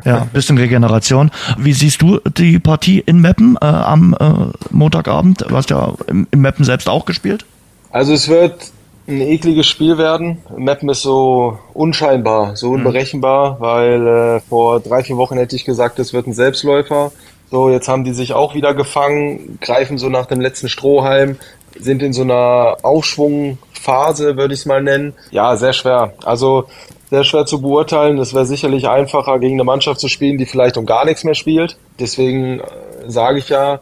ja, 0.05 0.27
bisschen 0.33 0.59
Regeneration. 0.59 1.31
Wie 1.59 1.73
siehst 1.73 2.03
du 2.03 2.21
die 2.37 2.59
Partie 2.59 3.01
in 3.01 3.21
Meppen 3.21 3.57
äh, 3.61 3.65
am 3.65 4.17
äh, 4.19 4.53
Montagabend? 4.71 5.43
Du 5.49 5.57
hast 5.57 5.71
ja 5.71 5.95
im, 6.07 6.27
im 6.31 6.41
Meppen 6.41 6.65
selbst 6.65 6.89
auch 6.89 7.05
gespielt. 7.05 7.45
Also 7.91 8.13
es 8.13 8.29
wird 8.29 8.73
ein 9.09 9.21
ekliges 9.21 9.67
Spiel 9.67 9.99
werden. 9.99 10.39
Meppen 10.57 10.89
ist 10.89 11.03
so 11.03 11.59
unscheinbar, 11.73 12.57
so 12.57 12.69
mhm. 12.69 12.75
unberechenbar, 12.75 13.61
weil 13.61 14.07
äh, 14.07 14.41
vor 14.41 14.81
drei, 14.81 15.03
vier 15.03 15.17
Wochen 15.17 15.37
hätte 15.37 15.57
ich 15.57 15.65
gesagt, 15.65 15.99
es 15.99 16.13
wird 16.13 16.27
ein 16.27 16.33
Selbstläufer. 16.33 17.13
So, 17.51 17.71
jetzt 17.71 17.89
haben 17.89 18.03
die 18.03 18.13
sich 18.13 18.33
auch 18.33 18.55
wieder 18.57 18.75
gefangen, 18.75 19.59
greifen 19.61 19.99
so 19.99 20.09
nach 20.09 20.27
dem 20.27 20.41
letzten 20.41 20.69
Strohhalm, 20.69 21.37
sind 21.79 22.03
in 22.03 22.13
so 22.13 22.23
einer 22.23 22.79
Aufschwungphase, 22.83 24.37
würde 24.37 24.55
ich 24.55 24.61
es 24.61 24.67
mal 24.67 24.83
nennen. 24.83 25.15
Ja, 25.31 25.57
sehr 25.57 25.73
schwer. 25.73 26.15
Also 26.25 26.67
sehr 27.11 27.25
schwer 27.25 27.47
zu 27.47 27.61
beurteilen. 27.61 28.19
Es 28.19 28.35
wäre 28.35 28.47
sicherlich 28.47 28.89
einfacher, 28.89 29.39
gegen 29.39 29.55
eine 29.55 29.65
Mannschaft 29.65 30.01
zu 30.01 30.09
spielen, 30.09 30.39
die 30.39 30.47
vielleicht 30.47 30.77
um 30.77 30.87
gar 30.87 31.05
nichts 31.05 31.25
mehr 31.25 31.35
spielt. 31.35 31.77
Deswegen 31.99 32.61
äh, 32.61 32.65
sage 33.07 33.39
ich 33.39 33.49
ja 33.49 33.81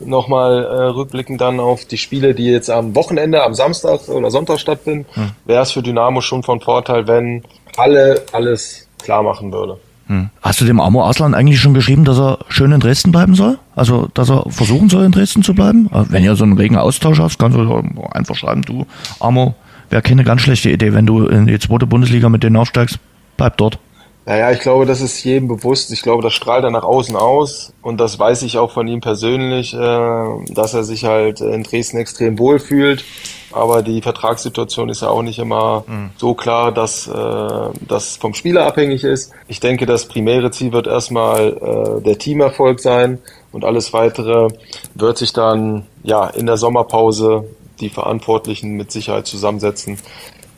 nochmal 0.00 0.64
äh, 0.64 0.82
rückblickend 0.88 1.40
dann 1.40 1.58
auf 1.58 1.84
die 1.84 1.96
Spiele, 1.96 2.34
die 2.34 2.46
jetzt 2.46 2.70
am 2.70 2.94
Wochenende, 2.94 3.42
am 3.42 3.54
Samstag 3.54 4.08
oder 4.08 4.30
Sonntag 4.30 4.60
stattfinden, 4.60 5.06
hm. 5.14 5.30
wäre 5.46 5.62
es 5.62 5.72
für 5.72 5.82
Dynamo 5.82 6.20
schon 6.20 6.42
von 6.42 6.60
Vorteil, 6.60 7.06
wenn 7.06 7.42
alle 7.76 8.22
alles 8.32 8.86
klar 9.02 9.22
machen 9.22 9.52
würde. 9.52 9.78
Hm. 10.08 10.30
Hast 10.40 10.60
du 10.60 10.64
dem 10.64 10.80
Amo 10.80 11.04
Aslan 11.04 11.34
eigentlich 11.34 11.60
schon 11.60 11.74
geschrieben, 11.74 12.04
dass 12.04 12.18
er 12.18 12.38
schön 12.48 12.70
in 12.72 12.80
Dresden 12.80 13.10
bleiben 13.10 13.34
soll? 13.34 13.58
Also, 13.74 14.08
dass 14.14 14.30
er 14.30 14.44
versuchen 14.50 14.88
soll, 14.88 15.04
in 15.04 15.12
Dresden 15.12 15.42
zu 15.42 15.54
bleiben? 15.54 15.88
Äh, 15.92 16.04
wenn 16.10 16.22
ihr 16.22 16.36
so 16.36 16.44
einen 16.44 16.56
regen 16.56 16.76
Austausch 16.76 17.18
habt, 17.18 17.38
kannst 17.38 17.56
du 17.56 17.82
einfach 18.12 18.36
schreiben, 18.36 18.62
du, 18.62 18.86
Amo, 19.18 19.54
wäre 19.90 20.02
keine 20.02 20.24
ganz 20.24 20.42
schlechte 20.42 20.70
Idee, 20.70 20.92
wenn 20.92 21.06
du 21.06 21.26
in 21.26 21.46
die 21.46 21.58
zweite 21.58 21.86
Bundesliga 21.86 22.28
mit 22.28 22.42
denen 22.42 22.56
aufsteigst. 22.56 22.98
Bleib 23.36 23.56
dort. 23.56 23.78
Naja, 24.28 24.50
ich 24.50 24.58
glaube, 24.58 24.86
das 24.86 25.00
ist 25.00 25.22
jedem 25.22 25.46
bewusst. 25.46 25.92
Ich 25.92 26.02
glaube, 26.02 26.20
das 26.20 26.34
strahlt 26.34 26.64
er 26.64 26.72
nach 26.72 26.82
außen 26.82 27.14
aus. 27.14 27.72
Und 27.80 27.98
das 28.00 28.18
weiß 28.18 28.42
ich 28.42 28.58
auch 28.58 28.72
von 28.72 28.88
ihm 28.88 29.00
persönlich, 29.00 29.72
äh, 29.72 30.44
dass 30.52 30.74
er 30.74 30.82
sich 30.82 31.04
halt 31.04 31.40
in 31.40 31.62
Dresden 31.62 31.98
extrem 31.98 32.36
wohl 32.36 32.58
fühlt. 32.58 33.04
Aber 33.52 33.82
die 33.82 34.02
Vertragssituation 34.02 34.88
ist 34.88 35.02
ja 35.02 35.08
auch 35.08 35.22
nicht 35.22 35.38
immer 35.38 35.84
mhm. 35.86 36.10
so 36.16 36.34
klar, 36.34 36.72
dass 36.72 37.06
äh, 37.06 37.70
das 37.86 38.16
vom 38.16 38.34
Spieler 38.34 38.66
abhängig 38.66 39.04
ist. 39.04 39.32
Ich 39.46 39.60
denke, 39.60 39.86
das 39.86 40.06
primäre 40.06 40.50
Ziel 40.50 40.72
wird 40.72 40.88
erstmal 40.88 41.98
äh, 42.00 42.02
der 42.02 42.18
Teamerfolg 42.18 42.80
sein. 42.80 43.18
Und 43.52 43.64
alles 43.64 43.92
weitere 43.92 44.48
wird 44.96 45.18
sich 45.18 45.32
dann 45.32 45.86
ja 46.02 46.26
in 46.26 46.46
der 46.46 46.56
Sommerpause 46.56 47.44
die 47.80 47.90
Verantwortlichen 47.90 48.72
mit 48.72 48.90
Sicherheit 48.92 49.26
zusammensetzen, 49.26 49.98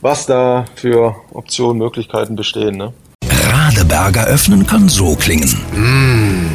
was 0.01 0.27
da 0.27 0.65
für 0.75 1.17
Optionen, 1.33 1.79
Möglichkeiten 1.79 2.37
bestehen. 2.37 2.77
Ne? 2.77 2.93
Radeberger 3.29 4.27
öffnen 4.27 4.67
kann 4.67 4.89
so 4.89 5.15
klingen. 5.17 5.49
Mm. 5.75 6.51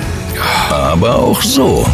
Aber 0.71 1.15
auch 1.15 1.41
so. 1.41 1.85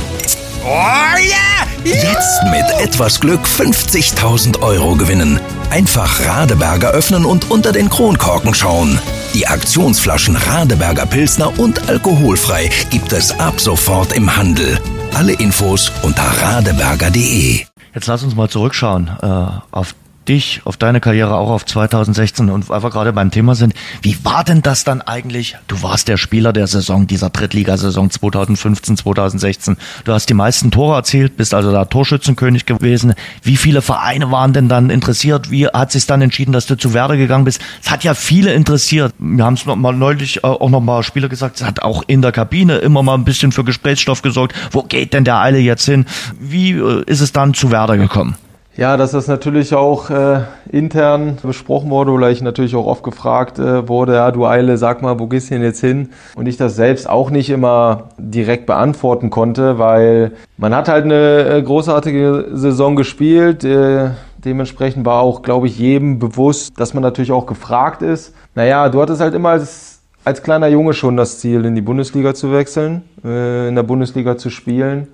Oh 0.64 1.18
yeah! 1.18 1.60
Jetzt 1.84 2.44
mit 2.52 2.66
etwas 2.86 3.20
Glück 3.20 3.42
50.000 3.46 4.62
Euro 4.62 4.96
gewinnen. 4.96 5.40
Einfach 5.70 6.26
Radeberger 6.26 6.92
öffnen 6.92 7.26
und 7.26 7.50
unter 7.50 7.72
den 7.72 7.90
Kronkorken 7.90 8.54
schauen. 8.54 9.00
Die 9.34 9.48
Aktionsflaschen 9.48 10.36
Radeberger 10.36 11.06
Pilsner 11.06 11.58
und 11.58 11.88
alkoholfrei 11.88 12.70
gibt 12.90 13.14
es 13.14 13.32
ab 13.40 13.60
sofort 13.62 14.14
im 14.14 14.36
Handel. 14.36 14.80
Alle 15.14 15.34
Infos 15.34 15.92
unter 16.04 16.24
radeberger.de. 16.24 17.69
Jetzt 17.94 18.08
lass 18.08 18.24
uns 18.24 18.36
mal 18.36 18.50
zurückschauen 18.50 19.10
äh, 19.22 19.48
auf 19.72 19.96
dich, 20.30 20.62
auf 20.64 20.78
deine 20.78 21.02
Karriere, 21.02 21.36
auch 21.36 21.50
auf 21.50 21.66
2016 21.66 22.50
und 22.50 22.70
wir 22.70 22.90
gerade 22.90 23.12
beim 23.12 23.32
Thema 23.32 23.56
sind, 23.56 23.74
wie 24.02 24.18
war 24.24 24.44
denn 24.44 24.62
das 24.62 24.84
dann 24.84 25.02
eigentlich? 25.02 25.58
Du 25.68 25.82
warst 25.82 26.08
der 26.08 26.18
Spieler 26.18 26.54
der 26.54 26.68
Saison, 26.68 27.08
dieser 27.08 27.30
Drittligasaison 27.30 28.12
2015, 28.12 28.98
2016. 28.98 29.78
Du 30.06 30.14
hast 30.14 30.30
die 30.30 30.34
meisten 30.34 30.72
Tore 30.72 30.96
erzielt, 30.96 31.36
bist 31.36 31.54
also 31.54 31.72
da 31.72 31.86
Torschützenkönig 31.86 32.66
gewesen. 32.66 33.16
Wie 33.42 33.58
viele 33.58 33.82
Vereine 33.82 34.32
waren 34.32 34.54
denn 34.54 34.70
dann 34.70 34.90
interessiert? 34.90 35.52
Wie 35.52 35.68
hat 35.68 35.92
sich 35.92 36.06
dann 36.06 36.22
entschieden, 36.22 36.52
dass 36.52 36.68
du 36.68 36.78
zu 36.78 36.94
Werder 36.94 37.18
gegangen 37.18 37.46
bist? 37.46 37.60
Es 37.84 37.90
hat 37.90 38.04
ja 38.04 38.14
viele 38.14 38.54
interessiert. 38.54 39.14
Wir 39.18 39.44
haben 39.44 39.56
es 39.56 39.66
mal 39.66 39.94
neulich 39.94 40.44
äh, 40.44 40.48
auch 40.48 40.70
noch 40.70 40.82
mal 40.82 41.04
Spieler 41.04 41.30
gesagt, 41.30 41.58
es 41.58 41.66
hat 41.66 41.82
auch 41.82 42.04
in 42.08 42.22
der 42.22 42.32
Kabine 42.32 42.78
immer 42.78 43.02
mal 43.02 43.16
ein 43.16 43.26
bisschen 43.26 43.52
für 43.52 43.64
Gesprächsstoff 43.64 44.22
gesorgt. 44.22 44.56
Wo 44.72 44.84
geht 44.84 45.14
denn 45.14 45.24
der 45.24 45.40
Eile 45.40 45.58
jetzt 45.58 45.86
hin? 45.86 46.06
Wie 46.40 46.72
äh, 46.72 47.04
ist 47.06 47.22
es 47.22 47.32
dann 47.32 47.54
zu 47.54 47.72
Werder 47.72 47.98
gekommen? 47.98 48.36
Ja, 48.80 48.96
dass 48.96 49.12
das 49.12 49.28
natürlich 49.28 49.76
auch 49.76 50.10
äh, 50.10 50.40
intern 50.72 51.38
besprochen 51.44 51.90
wurde 51.90 52.12
oder 52.12 52.32
ich 52.32 52.42
natürlich 52.42 52.78
auch 52.78 52.86
oft 52.86 53.04
gefragt 53.04 53.60
äh, 53.60 53.90
wurde, 53.90 54.14
ja, 54.14 54.32
du 54.32 54.46
Eile, 54.46 54.78
sag 54.78 55.02
mal, 55.02 55.20
wo 55.20 55.28
gehst 55.28 55.50
du 55.50 55.56
denn 55.56 55.64
jetzt 55.64 55.82
hin? 55.82 56.12
Und 56.36 56.46
ich 56.46 56.56
das 56.56 56.78
selbst 56.78 57.10
auch 57.10 57.30
nicht 57.30 57.50
immer 57.50 58.12
direkt 58.18 58.68
beantworten 58.68 59.32
konnte, 59.32 59.80
weil 59.80 60.32
man 60.56 60.74
hat 60.74 60.88
halt 60.88 61.04
eine 61.04 61.58
äh, 61.58 61.62
großartige 61.62 62.52
Saison 62.54 62.96
gespielt. 62.96 63.66
Äh, 63.66 64.12
dementsprechend 64.38 65.06
war 65.06 65.24
auch, 65.24 65.42
glaube 65.42 65.68
ich, 65.68 65.78
jedem 65.78 66.18
bewusst, 66.18 66.72
dass 66.78 66.94
man 66.94 67.04
natürlich 67.04 67.34
auch 67.34 67.48
gefragt 67.48 68.02
ist. 68.02 68.34
Naja, 68.56 68.88
du 68.88 69.02
hattest 69.02 69.20
halt 69.20 69.34
immer 69.34 69.50
als, 69.50 70.00
als 70.24 70.42
kleiner 70.42 70.70
Junge 70.70 70.94
schon 70.94 71.18
das 71.18 71.40
Ziel, 71.40 71.66
in 71.66 71.76
die 71.76 71.82
Bundesliga 71.82 72.34
zu 72.34 72.54
wechseln, 72.54 73.02
äh, 73.26 73.68
in 73.68 73.76
der 73.76 73.84
Bundesliga 73.84 74.38
zu 74.38 74.50
spielen. 74.50 75.10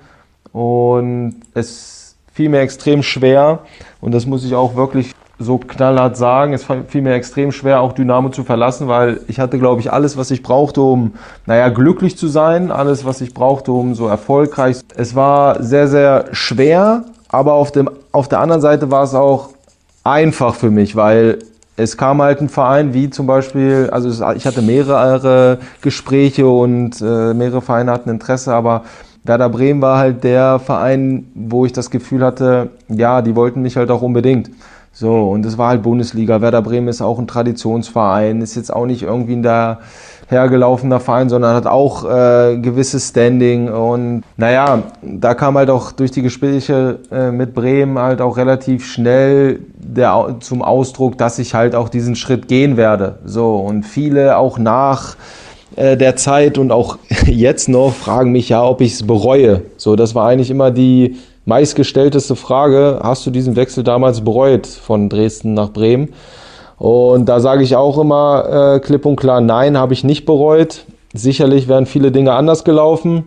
Und 0.51 1.37
es 1.55 1.94
fiel 2.35 2.49
mir 2.49 2.59
extrem 2.59 3.01
schwer 3.01 3.59
und 4.01 4.13
das 4.13 4.25
muss 4.25 4.43
ich 4.43 4.53
auch 4.55 4.75
wirklich 4.75 5.15
so 5.39 5.57
knallhart 5.57 6.17
sagen. 6.17 6.53
Es 6.53 6.65
fiel 6.87 7.01
mir 7.01 7.13
extrem 7.13 7.53
schwer, 7.53 7.79
auch 7.79 7.93
Dynamo 7.93 8.29
zu 8.29 8.43
verlassen, 8.43 8.89
weil 8.89 9.21
ich 9.27 9.39
hatte, 9.39 9.57
glaube 9.57 9.79
ich, 9.79 9.91
alles, 9.91 10.17
was 10.17 10.31
ich 10.31 10.43
brauchte, 10.43 10.81
um, 10.81 11.13
naja, 11.45 11.69
glücklich 11.69 12.17
zu 12.17 12.27
sein, 12.27 12.71
alles, 12.71 13.05
was 13.05 13.21
ich 13.21 13.33
brauchte, 13.33 13.71
um 13.71 13.95
so 13.95 14.07
erfolgreich. 14.07 14.77
Es 14.95 15.15
war 15.15 15.63
sehr, 15.63 15.87
sehr 15.87 16.25
schwer, 16.33 17.05
aber 17.29 17.53
auf, 17.53 17.71
dem, 17.71 17.89
auf 18.11 18.27
der 18.27 18.39
anderen 18.41 18.61
Seite 18.61 18.91
war 18.91 19.03
es 19.03 19.13
auch 19.13 19.49
einfach 20.03 20.55
für 20.55 20.71
mich, 20.71 20.95
weil 20.95 21.39
es 21.77 21.95
kam 21.95 22.21
halt 22.21 22.41
ein 22.41 22.49
Verein 22.49 22.93
wie 22.93 23.09
zum 23.09 23.27
Beispiel, 23.27 23.89
also 23.91 24.09
ich 24.35 24.45
hatte 24.45 24.61
mehrere 24.61 25.59
Gespräche 25.81 26.47
und 26.47 27.01
äh, 27.01 27.33
mehrere 27.33 27.61
Vereine 27.61 27.91
hatten 27.91 28.09
Interesse, 28.09 28.53
aber 28.53 28.83
Werder 29.25 29.49
Bremen 29.49 29.81
war 29.81 29.97
halt 29.97 30.23
der 30.23 30.59
Verein, 30.59 31.27
wo 31.33 31.65
ich 31.65 31.73
das 31.73 31.89
Gefühl 31.89 32.23
hatte, 32.23 32.69
ja, 32.89 33.23
die 33.23 33.35
wollten 33.35 33.63
mich 33.63 33.75
halt 33.75 33.89
auch 33.89 34.03
unbedingt. 34.03 34.51
So, 34.97 35.29
und 35.31 35.45
es 35.45 35.57
war 35.57 35.69
halt 35.69 35.81
Bundesliga. 35.81 36.41
Werder 36.41 36.61
Bremen 36.61 36.87
ist 36.87 37.01
auch 37.01 37.19
ein 37.19 37.27
Traditionsverein, 37.27 38.39
ist 38.41 38.55
jetzt 38.55 38.71
auch 38.71 38.85
nicht 38.85 39.03
irgendwie 39.03 39.35
ein 39.35 39.43
dahergelaufener 39.43 41.01
Verein, 41.01 41.27
sondern 41.27 41.53
hat 41.53 41.67
auch 41.67 42.05
äh, 42.05 42.57
gewisses 42.59 43.09
Standing. 43.09 43.67
Und 43.67 44.23
naja, 44.37 44.83
da 45.01 45.33
kam 45.33 45.57
halt 45.57 45.69
auch 45.69 45.91
durch 45.91 46.11
die 46.11 46.21
Gespräche 46.21 46.99
äh, 47.11 47.31
mit 47.31 47.53
Bremen 47.53 47.99
halt 47.99 48.21
auch 48.21 48.37
relativ 48.37 48.85
schnell 48.85 49.59
der, 49.75 50.37
zum 50.39 50.61
Ausdruck, 50.61 51.17
dass 51.17 51.39
ich 51.39 51.53
halt 51.55 51.75
auch 51.75 51.89
diesen 51.89 52.15
Schritt 52.15 52.47
gehen 52.47 52.77
werde. 52.77 53.19
So, 53.25 53.57
und 53.57 53.83
viele 53.83 54.37
auch 54.37 54.57
nach 54.57 55.17
der 55.75 56.15
Zeit 56.15 56.57
und 56.57 56.71
auch 56.71 56.97
jetzt 57.25 57.69
noch 57.69 57.93
fragen 57.93 58.31
mich 58.31 58.49
ja, 58.49 58.65
ob 58.65 58.81
ich 58.81 58.93
es 58.93 59.05
bereue. 59.05 59.63
So, 59.77 59.95
das 59.95 60.15
war 60.15 60.27
eigentlich 60.27 60.49
immer 60.49 60.71
die 60.71 61.15
meistgestellteste 61.45 62.35
Frage. 62.35 62.99
Hast 63.01 63.25
du 63.25 63.31
diesen 63.31 63.55
Wechsel 63.55 63.83
damals 63.83 64.21
bereut 64.21 64.67
von 64.67 65.09
Dresden 65.09 65.53
nach 65.53 65.71
Bremen? 65.71 66.13
Und 66.77 67.29
da 67.29 67.39
sage 67.39 67.63
ich 67.63 67.75
auch 67.75 67.97
immer 67.97 68.75
äh, 68.75 68.79
klipp 68.79 69.05
und 69.05 69.15
klar, 69.15 69.41
nein, 69.41 69.77
habe 69.77 69.93
ich 69.93 70.03
nicht 70.03 70.25
bereut. 70.25 70.85
Sicherlich 71.13 71.67
wären 71.67 71.85
viele 71.85 72.11
Dinge 72.11 72.33
anders 72.33 72.63
gelaufen. 72.63 73.25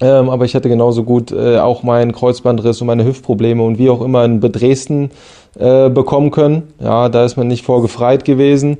Ähm, 0.00 0.28
aber 0.28 0.44
ich 0.44 0.54
hätte 0.54 0.68
genauso 0.68 1.04
gut 1.04 1.32
äh, 1.32 1.58
auch 1.58 1.82
meinen 1.82 2.12
Kreuzbandriss 2.12 2.80
und 2.80 2.86
meine 2.86 3.04
Hüftprobleme 3.06 3.62
und 3.62 3.78
wie 3.78 3.88
auch 3.88 4.02
immer 4.02 4.24
in 4.24 4.40
Dresden 4.40 5.10
äh, 5.58 5.88
bekommen 5.88 6.30
können. 6.30 6.64
Ja, 6.80 7.08
da 7.08 7.24
ist 7.24 7.36
man 7.36 7.48
nicht 7.48 7.64
vorgefreit 7.64 8.24
gewesen. 8.24 8.76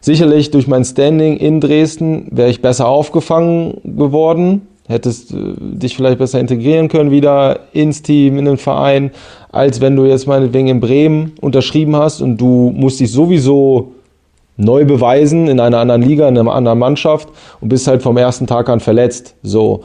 Sicherlich 0.00 0.50
durch 0.50 0.66
mein 0.66 0.84
Standing 0.84 1.36
in 1.36 1.60
Dresden 1.60 2.28
wäre 2.30 2.50
ich 2.50 2.62
besser 2.62 2.88
aufgefangen 2.88 3.80
geworden, 3.84 4.68
hättest 4.86 5.32
äh, 5.32 5.36
dich 5.58 5.96
vielleicht 5.96 6.18
besser 6.18 6.40
integrieren 6.40 6.88
können 6.88 7.10
wieder 7.10 7.60
ins 7.72 8.02
Team, 8.02 8.38
in 8.38 8.44
den 8.44 8.56
Verein, 8.56 9.10
als 9.50 9.80
wenn 9.80 9.96
du 9.96 10.04
jetzt 10.04 10.26
meinetwegen 10.26 10.68
in 10.68 10.80
Bremen 10.80 11.32
unterschrieben 11.40 11.96
hast 11.96 12.20
und 12.20 12.38
du 12.38 12.72
musst 12.74 13.00
dich 13.00 13.10
sowieso 13.12 13.92
neu 14.58 14.84
beweisen 14.84 15.48
in 15.48 15.60
einer 15.60 15.78
anderen 15.78 16.02
Liga, 16.02 16.28
in 16.28 16.36
einer 16.36 16.52
anderen 16.52 16.78
Mannschaft 16.78 17.28
und 17.60 17.68
bist 17.68 17.86
halt 17.86 18.02
vom 18.02 18.16
ersten 18.16 18.46
Tag 18.46 18.68
an 18.68 18.80
verletzt. 18.80 19.36
So. 19.42 19.84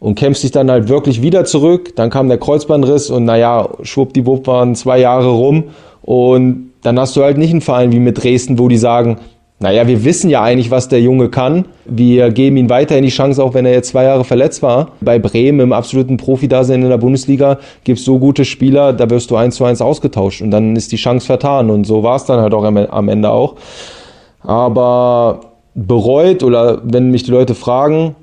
Und 0.00 0.16
kämpfst 0.16 0.42
dich 0.42 0.50
dann 0.50 0.70
halt 0.70 0.88
wirklich 0.88 1.22
wieder 1.22 1.44
zurück. 1.44 1.94
Dann 1.96 2.10
kam 2.10 2.28
der 2.28 2.38
Kreuzbandriss 2.38 3.10
und 3.10 3.24
naja, 3.24 3.68
schwuppdiwupp 3.82 4.46
waren 4.46 4.74
zwei 4.74 4.98
Jahre 4.98 5.28
rum. 5.28 5.64
Und 6.02 6.72
dann 6.82 6.98
hast 6.98 7.14
du 7.16 7.22
halt 7.22 7.38
nicht 7.38 7.50
einen 7.50 7.60
Verein 7.60 7.92
wie 7.92 8.00
mit 8.00 8.22
Dresden, 8.22 8.58
wo 8.58 8.68
die 8.68 8.78
sagen, 8.78 9.18
naja, 9.62 9.86
wir 9.86 10.04
wissen 10.04 10.28
ja 10.28 10.42
eigentlich, 10.42 10.72
was 10.72 10.88
der 10.88 11.00
Junge 11.00 11.28
kann. 11.28 11.66
Wir 11.84 12.30
geben 12.30 12.56
ihm 12.56 12.68
weiterhin 12.68 13.04
die 13.04 13.10
Chance, 13.10 13.42
auch 13.42 13.54
wenn 13.54 13.64
er 13.64 13.72
jetzt 13.72 13.90
zwei 13.90 14.04
Jahre 14.04 14.24
verletzt 14.24 14.60
war. 14.62 14.90
Bei 15.00 15.20
Bremen 15.20 15.60
im 15.60 15.72
absoluten 15.72 16.16
Profi-Dasein 16.16 16.82
in 16.82 16.88
der 16.88 16.98
Bundesliga 16.98 17.58
gibt 17.84 18.00
es 18.00 18.04
so 18.04 18.18
gute 18.18 18.44
Spieler, 18.44 18.92
da 18.92 19.08
wirst 19.08 19.30
du 19.30 19.36
eins 19.36 19.54
zu 19.54 19.64
eins 19.64 19.80
ausgetauscht 19.80 20.42
und 20.42 20.50
dann 20.50 20.74
ist 20.74 20.90
die 20.90 20.96
Chance 20.96 21.26
vertan. 21.26 21.70
Und 21.70 21.84
so 21.84 22.02
war 22.02 22.16
es 22.16 22.24
dann 22.24 22.40
halt 22.40 22.54
auch 22.54 22.64
am 22.64 23.08
Ende 23.08 23.30
auch. 23.30 23.54
Aber 24.40 25.40
bereut 25.74 26.42
oder 26.42 26.80
wenn 26.82 27.12
mich 27.12 27.22
die 27.22 27.30
Leute 27.30 27.54
fragen, 27.54 28.16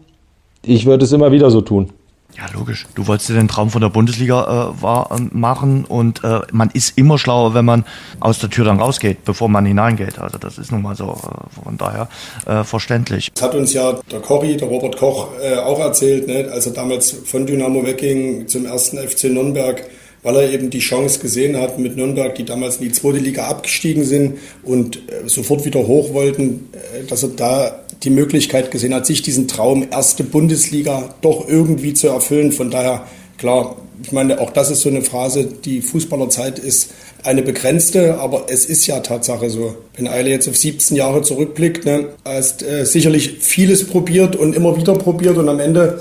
ich 0.66 0.86
würde 0.86 1.06
es 1.06 1.14
immer 1.14 1.32
wieder 1.32 1.50
so 1.50 1.62
tun. 1.62 1.90
Ja, 2.38 2.45
logisch. 2.53 2.86
Du 2.95 3.07
wolltest 3.07 3.30
dir 3.30 3.34
den 3.34 3.47
Traum 3.47 3.69
von 3.69 3.82
der 3.82 3.89
Bundesliga 3.89 4.73
äh, 4.77 4.82
war, 4.82 5.11
äh, 5.11 5.36
machen 5.36 5.84
und 5.84 6.23
äh, 6.23 6.41
man 6.51 6.69
ist 6.71 6.97
immer 6.97 7.17
schlauer, 7.17 7.53
wenn 7.53 7.65
man 7.65 7.86
aus 8.19 8.39
der 8.39 8.49
Tür 8.49 8.65
dann 8.65 8.80
rausgeht, 8.80 9.25
bevor 9.25 9.49
man 9.49 9.65
hineingeht. 9.65 10.19
Also 10.19 10.38
das 10.38 10.57
ist 10.57 10.71
nun 10.71 10.84
mal 10.84 10.95
so, 10.95 11.09
äh, 11.09 11.63
von 11.63 11.77
daher 11.77 12.07
äh, 12.45 12.63
verständlich. 12.63 13.32
Das 13.34 13.43
hat 13.43 13.55
uns 13.55 13.73
ja 13.73 13.99
der 14.11 14.19
Kochi, 14.19 14.55
der 14.57 14.67
Robert 14.67 14.97
Koch, 14.97 15.30
auch 15.63 15.80
erzählt, 15.80 16.27
ne? 16.27 16.49
als 16.51 16.65
er 16.65 16.73
damals 16.73 17.11
von 17.11 17.45
Dynamo 17.45 17.86
wegging 17.86 18.47
zum 18.47 18.65
ersten 18.65 18.97
FC 18.97 19.25
Nürnberg 19.25 19.84
weil 20.21 20.36
er 20.36 20.51
eben 20.51 20.69
die 20.69 20.80
Chance 20.80 21.19
gesehen 21.19 21.55
hat 21.55 21.80
mit 21.80 21.95
Nürnberg, 21.95 22.36
die 22.36 22.43
damals 22.43 22.75
in 22.75 22.89
die 22.89 22.91
zweite 22.91 23.19
Liga 23.19 23.47
abgestiegen 23.47 24.03
sind 24.03 24.38
und 24.63 25.01
sofort 25.27 25.63
wieder 25.63 25.80
hoch 25.88 26.13
wollten, 26.13 26.67
dass 27.07 27.23
er 27.23 27.30
da 27.30 27.80
die 28.04 28.10
Möglichkeit 28.10 28.72
gesehen 28.72 28.93
hat, 28.93 29.06
sich 29.06 29.22
diesen 29.22 29.47
Traum 29.47 29.88
erste 29.91 30.24
Bundesliga 30.24 31.16
doch 31.22 31.47
irgendwie 31.47 31.93
zu 31.93 32.08
erfüllen. 32.08 32.52
Von 32.52 32.72
daher, 32.72 33.06
klar, 33.38 33.76
ich 34.02 34.12
meine, 34.12 34.39
auch 34.39 34.52
das 34.52 34.72
ist 34.72 34.82
so 34.82 34.89
eine 34.89 35.02
Phrase, 35.02 35.45
die 35.45 35.82
Fußballerzeit 35.82 36.60
ist 36.60 36.91
eine 37.24 37.41
begrenzte, 37.41 38.18
aber 38.20 38.45
es 38.47 38.66
ist 38.66 38.88
ja 38.88 39.00
Tatsache 39.02 39.50
so. 39.50 39.76
Wenn 39.95 40.08
Eile 40.08 40.30
jetzt 40.30 40.47
auf 40.47 40.56
17 40.56 40.95
Jahre 40.95 41.22
zurückblickt, 41.22 41.86
ne, 41.86 42.08
hast 42.24 42.64
äh, 42.64 42.86
sicherlich 42.86 43.39
vieles 43.39 43.86
probiert 43.86 44.38
und 44.38 44.56
immer 44.56 44.78
wieder 44.78 44.93
probiert 44.93 45.38
und 45.38 45.50
am 45.50 45.60
Ende, 45.60 46.00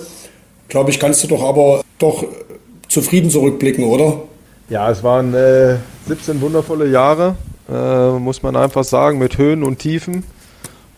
glaube 0.68 0.90
ich, 0.90 1.00
kannst 1.00 1.24
du 1.24 1.28
doch 1.28 1.42
aber 1.42 1.82
doch 1.98 2.24
zufrieden 2.88 3.30
zurückblicken, 3.30 3.84
oder? 3.84 4.22
Ja, 4.70 4.90
es 4.90 5.02
waren 5.02 5.34
äh, 5.34 5.76
17 6.06 6.40
wundervolle 6.40 6.88
Jahre, 6.88 7.34
äh, 7.68 8.10
muss 8.18 8.42
man 8.42 8.54
einfach 8.54 8.84
sagen, 8.84 9.18
mit 9.18 9.38
Höhen 9.38 9.64
und 9.64 9.80
Tiefen. 9.80 10.22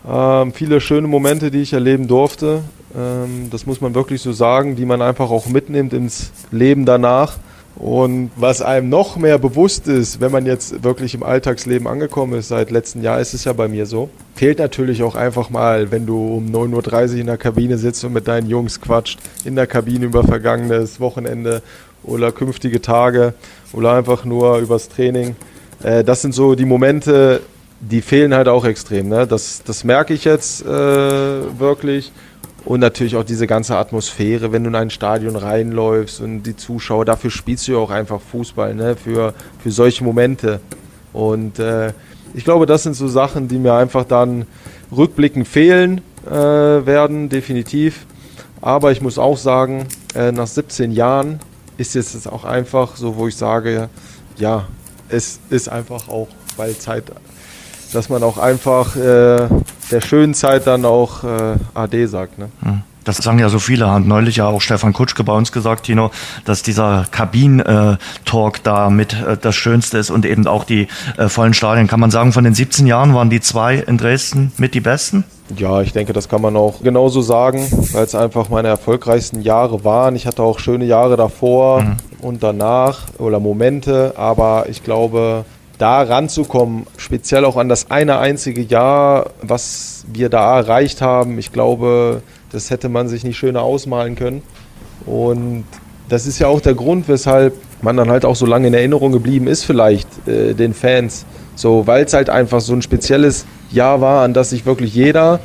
Ähm, 0.07 0.53
viele 0.53 0.81
schöne 0.81 1.07
Momente, 1.07 1.51
die 1.51 1.61
ich 1.61 1.73
erleben 1.73 2.07
durfte. 2.07 2.63
Ähm, 2.95 3.49
das 3.51 3.65
muss 3.65 3.81
man 3.81 3.93
wirklich 3.93 4.21
so 4.21 4.31
sagen, 4.31 4.75
die 4.75 4.85
man 4.85 5.01
einfach 5.01 5.29
auch 5.29 5.47
mitnimmt 5.47 5.93
ins 5.93 6.31
Leben 6.51 6.85
danach. 6.85 7.37
Und 7.75 8.31
was 8.35 8.61
einem 8.61 8.89
noch 8.89 9.15
mehr 9.15 9.37
bewusst 9.37 9.87
ist, 9.87 10.19
wenn 10.19 10.31
man 10.31 10.45
jetzt 10.45 10.83
wirklich 10.83 11.15
im 11.15 11.23
Alltagsleben 11.23 11.87
angekommen 11.87 12.37
ist, 12.37 12.49
seit 12.49 12.69
letztem 12.69 13.01
Jahr 13.01 13.19
ist 13.19 13.33
es 13.33 13.45
ja 13.45 13.53
bei 13.53 13.67
mir 13.67 13.85
so, 13.85 14.09
fehlt 14.35 14.59
natürlich 14.59 15.03
auch 15.03 15.15
einfach 15.15 15.49
mal, 15.49 15.89
wenn 15.89 16.05
du 16.05 16.35
um 16.35 16.47
9.30 16.47 17.13
Uhr 17.13 17.19
in 17.21 17.25
der 17.27 17.37
Kabine 17.37 17.77
sitzt 17.77 18.03
und 18.03 18.13
mit 18.13 18.27
deinen 18.27 18.47
Jungs 18.47 18.81
quatscht, 18.81 19.19
in 19.45 19.55
der 19.55 19.67
Kabine 19.67 20.05
über 20.05 20.23
vergangenes 20.23 20.99
Wochenende 20.99 21.61
oder 22.03 22.31
künftige 22.31 22.81
Tage 22.81 23.33
oder 23.73 23.93
einfach 23.93 24.25
nur 24.25 24.57
übers 24.57 24.89
Training. 24.89 25.35
Äh, 25.81 26.03
das 26.03 26.21
sind 26.21 26.33
so 26.33 26.55
die 26.55 26.65
Momente, 26.65 27.41
die 27.81 28.01
fehlen 28.01 28.33
halt 28.33 28.47
auch 28.47 28.63
extrem. 28.65 29.09
Ne? 29.09 29.27
Das, 29.27 29.63
das 29.65 29.83
merke 29.83 30.13
ich 30.13 30.23
jetzt 30.23 30.63
äh, 30.65 30.67
wirklich. 30.67 32.11
Und 32.63 32.79
natürlich 32.79 33.15
auch 33.15 33.23
diese 33.23 33.47
ganze 33.47 33.75
Atmosphäre, 33.75 34.51
wenn 34.51 34.63
du 34.63 34.69
in 34.69 34.75
ein 34.75 34.91
Stadion 34.91 35.35
reinläufst 35.35 36.21
und 36.21 36.43
die 36.43 36.55
Zuschauer, 36.55 37.05
dafür 37.05 37.31
spielst 37.31 37.67
du 37.67 37.71
ja 37.71 37.77
auch 37.79 37.89
einfach 37.89 38.21
Fußball, 38.21 38.75
ne? 38.75 38.95
für, 38.95 39.33
für 39.63 39.71
solche 39.71 40.03
Momente. 40.03 40.59
Und 41.11 41.57
äh, 41.57 41.91
Ich 42.35 42.43
glaube, 42.43 42.67
das 42.67 42.83
sind 42.83 42.95
so 42.95 43.07
Sachen, 43.07 43.47
die 43.47 43.57
mir 43.57 43.73
einfach 43.73 44.05
dann 44.05 44.45
rückblickend 44.95 45.47
fehlen 45.47 46.01
äh, 46.27 46.31
werden, 46.31 47.29
definitiv. 47.29 48.05
Aber 48.61 48.91
ich 48.91 49.01
muss 49.01 49.17
auch 49.17 49.37
sagen, 49.37 49.87
äh, 50.13 50.31
nach 50.31 50.45
17 50.45 50.91
Jahren 50.91 51.39
ist 51.77 51.95
jetzt 51.95 52.27
auch 52.31 52.45
einfach 52.45 52.95
so, 52.95 53.17
wo 53.17 53.27
ich 53.27 53.35
sage, 53.35 53.89
ja, 54.37 54.67
es 55.09 55.39
ist 55.49 55.67
einfach 55.67 56.07
auch 56.07 56.27
weil 56.57 56.77
Zeit, 56.77 57.05
dass 57.93 58.09
man 58.09 58.23
auch 58.23 58.37
einfach 58.37 58.95
äh, 58.95 59.47
der 59.91 60.01
schönen 60.01 60.33
Zeit 60.33 60.67
dann 60.67 60.85
auch 60.85 61.23
äh, 61.23 61.55
AD 61.73 62.05
sagt. 62.05 62.39
Ne? 62.39 62.49
Hm. 62.63 62.81
Das 63.03 63.17
sagen 63.17 63.39
ja 63.39 63.49
so 63.49 63.57
viele, 63.57 63.91
hat 63.91 64.05
neulich 64.05 64.35
ja 64.35 64.45
auch 64.45 64.61
Stefan 64.61 64.93
Kutschke 64.93 65.23
bei 65.23 65.33
uns 65.33 65.51
gesagt, 65.51 65.85
Tino, 65.87 66.11
dass 66.45 66.61
dieser 66.61 67.07
Kabin-Talk 67.09 68.63
da 68.63 68.91
mit 68.91 69.13
äh, 69.13 69.37
das 69.37 69.55
Schönste 69.55 69.97
ist 69.97 70.11
und 70.11 70.25
eben 70.25 70.45
auch 70.45 70.65
die 70.65 70.87
äh, 71.17 71.27
vollen 71.27 71.55
Stadien. 71.55 71.87
Kann 71.87 71.99
man 71.99 72.11
sagen, 72.11 72.31
von 72.31 72.43
den 72.43 72.53
17 72.53 72.85
Jahren 72.85 73.15
waren 73.15 73.31
die 73.31 73.41
zwei 73.41 73.77
in 73.77 73.97
Dresden 73.97 74.51
mit 74.57 74.75
die 74.75 74.81
besten? 74.81 75.23
Ja, 75.57 75.81
ich 75.81 75.93
denke, 75.93 76.13
das 76.13 76.29
kann 76.29 76.41
man 76.41 76.55
auch 76.55 76.81
genauso 76.81 77.21
sagen, 77.21 77.67
weil 77.91 78.05
es 78.05 78.15
einfach 78.15 78.49
meine 78.49 78.67
erfolgreichsten 78.67 79.41
Jahre 79.41 79.83
waren. 79.83 80.15
Ich 80.15 80.27
hatte 80.27 80.43
auch 80.43 80.59
schöne 80.59 80.85
Jahre 80.85 81.17
davor 81.17 81.81
mhm. 81.81 81.97
und 82.21 82.43
danach 82.43 83.07
oder 83.17 83.39
Momente, 83.39 84.13
aber 84.15 84.67
ich 84.69 84.83
glaube, 84.83 85.43
da 85.81 86.03
ranzukommen, 86.03 86.85
speziell 86.97 87.43
auch 87.43 87.57
an 87.57 87.67
das 87.67 87.89
eine 87.89 88.19
einzige 88.19 88.61
Jahr, 88.61 89.31
was 89.41 90.05
wir 90.13 90.29
da 90.29 90.59
erreicht 90.59 91.01
haben, 91.01 91.39
ich 91.39 91.51
glaube, 91.51 92.21
das 92.51 92.69
hätte 92.69 92.87
man 92.87 93.07
sich 93.07 93.23
nicht 93.23 93.37
schöner 93.37 93.63
ausmalen 93.63 94.15
können. 94.15 94.43
Und 95.07 95.65
das 96.07 96.27
ist 96.27 96.37
ja 96.37 96.47
auch 96.47 96.61
der 96.61 96.75
Grund, 96.75 97.07
weshalb 97.07 97.55
man 97.81 97.97
dann 97.97 98.11
halt 98.11 98.25
auch 98.25 98.35
so 98.35 98.45
lange 98.45 98.67
in 98.67 98.75
Erinnerung 98.75 99.11
geblieben 99.11 99.47
ist, 99.47 99.63
vielleicht 99.63 100.07
äh, 100.27 100.53
den 100.53 100.75
Fans. 100.75 101.25
So, 101.55 101.87
weil 101.87 102.05
es 102.05 102.13
halt 102.13 102.29
einfach 102.29 102.61
so 102.61 102.73
ein 102.73 102.83
spezielles 102.83 103.45
Jahr 103.71 104.01
war, 104.01 104.23
an 104.23 104.33
das 104.33 104.51
sich 104.51 104.65
wirklich 104.67 104.93
jeder, 104.93 105.39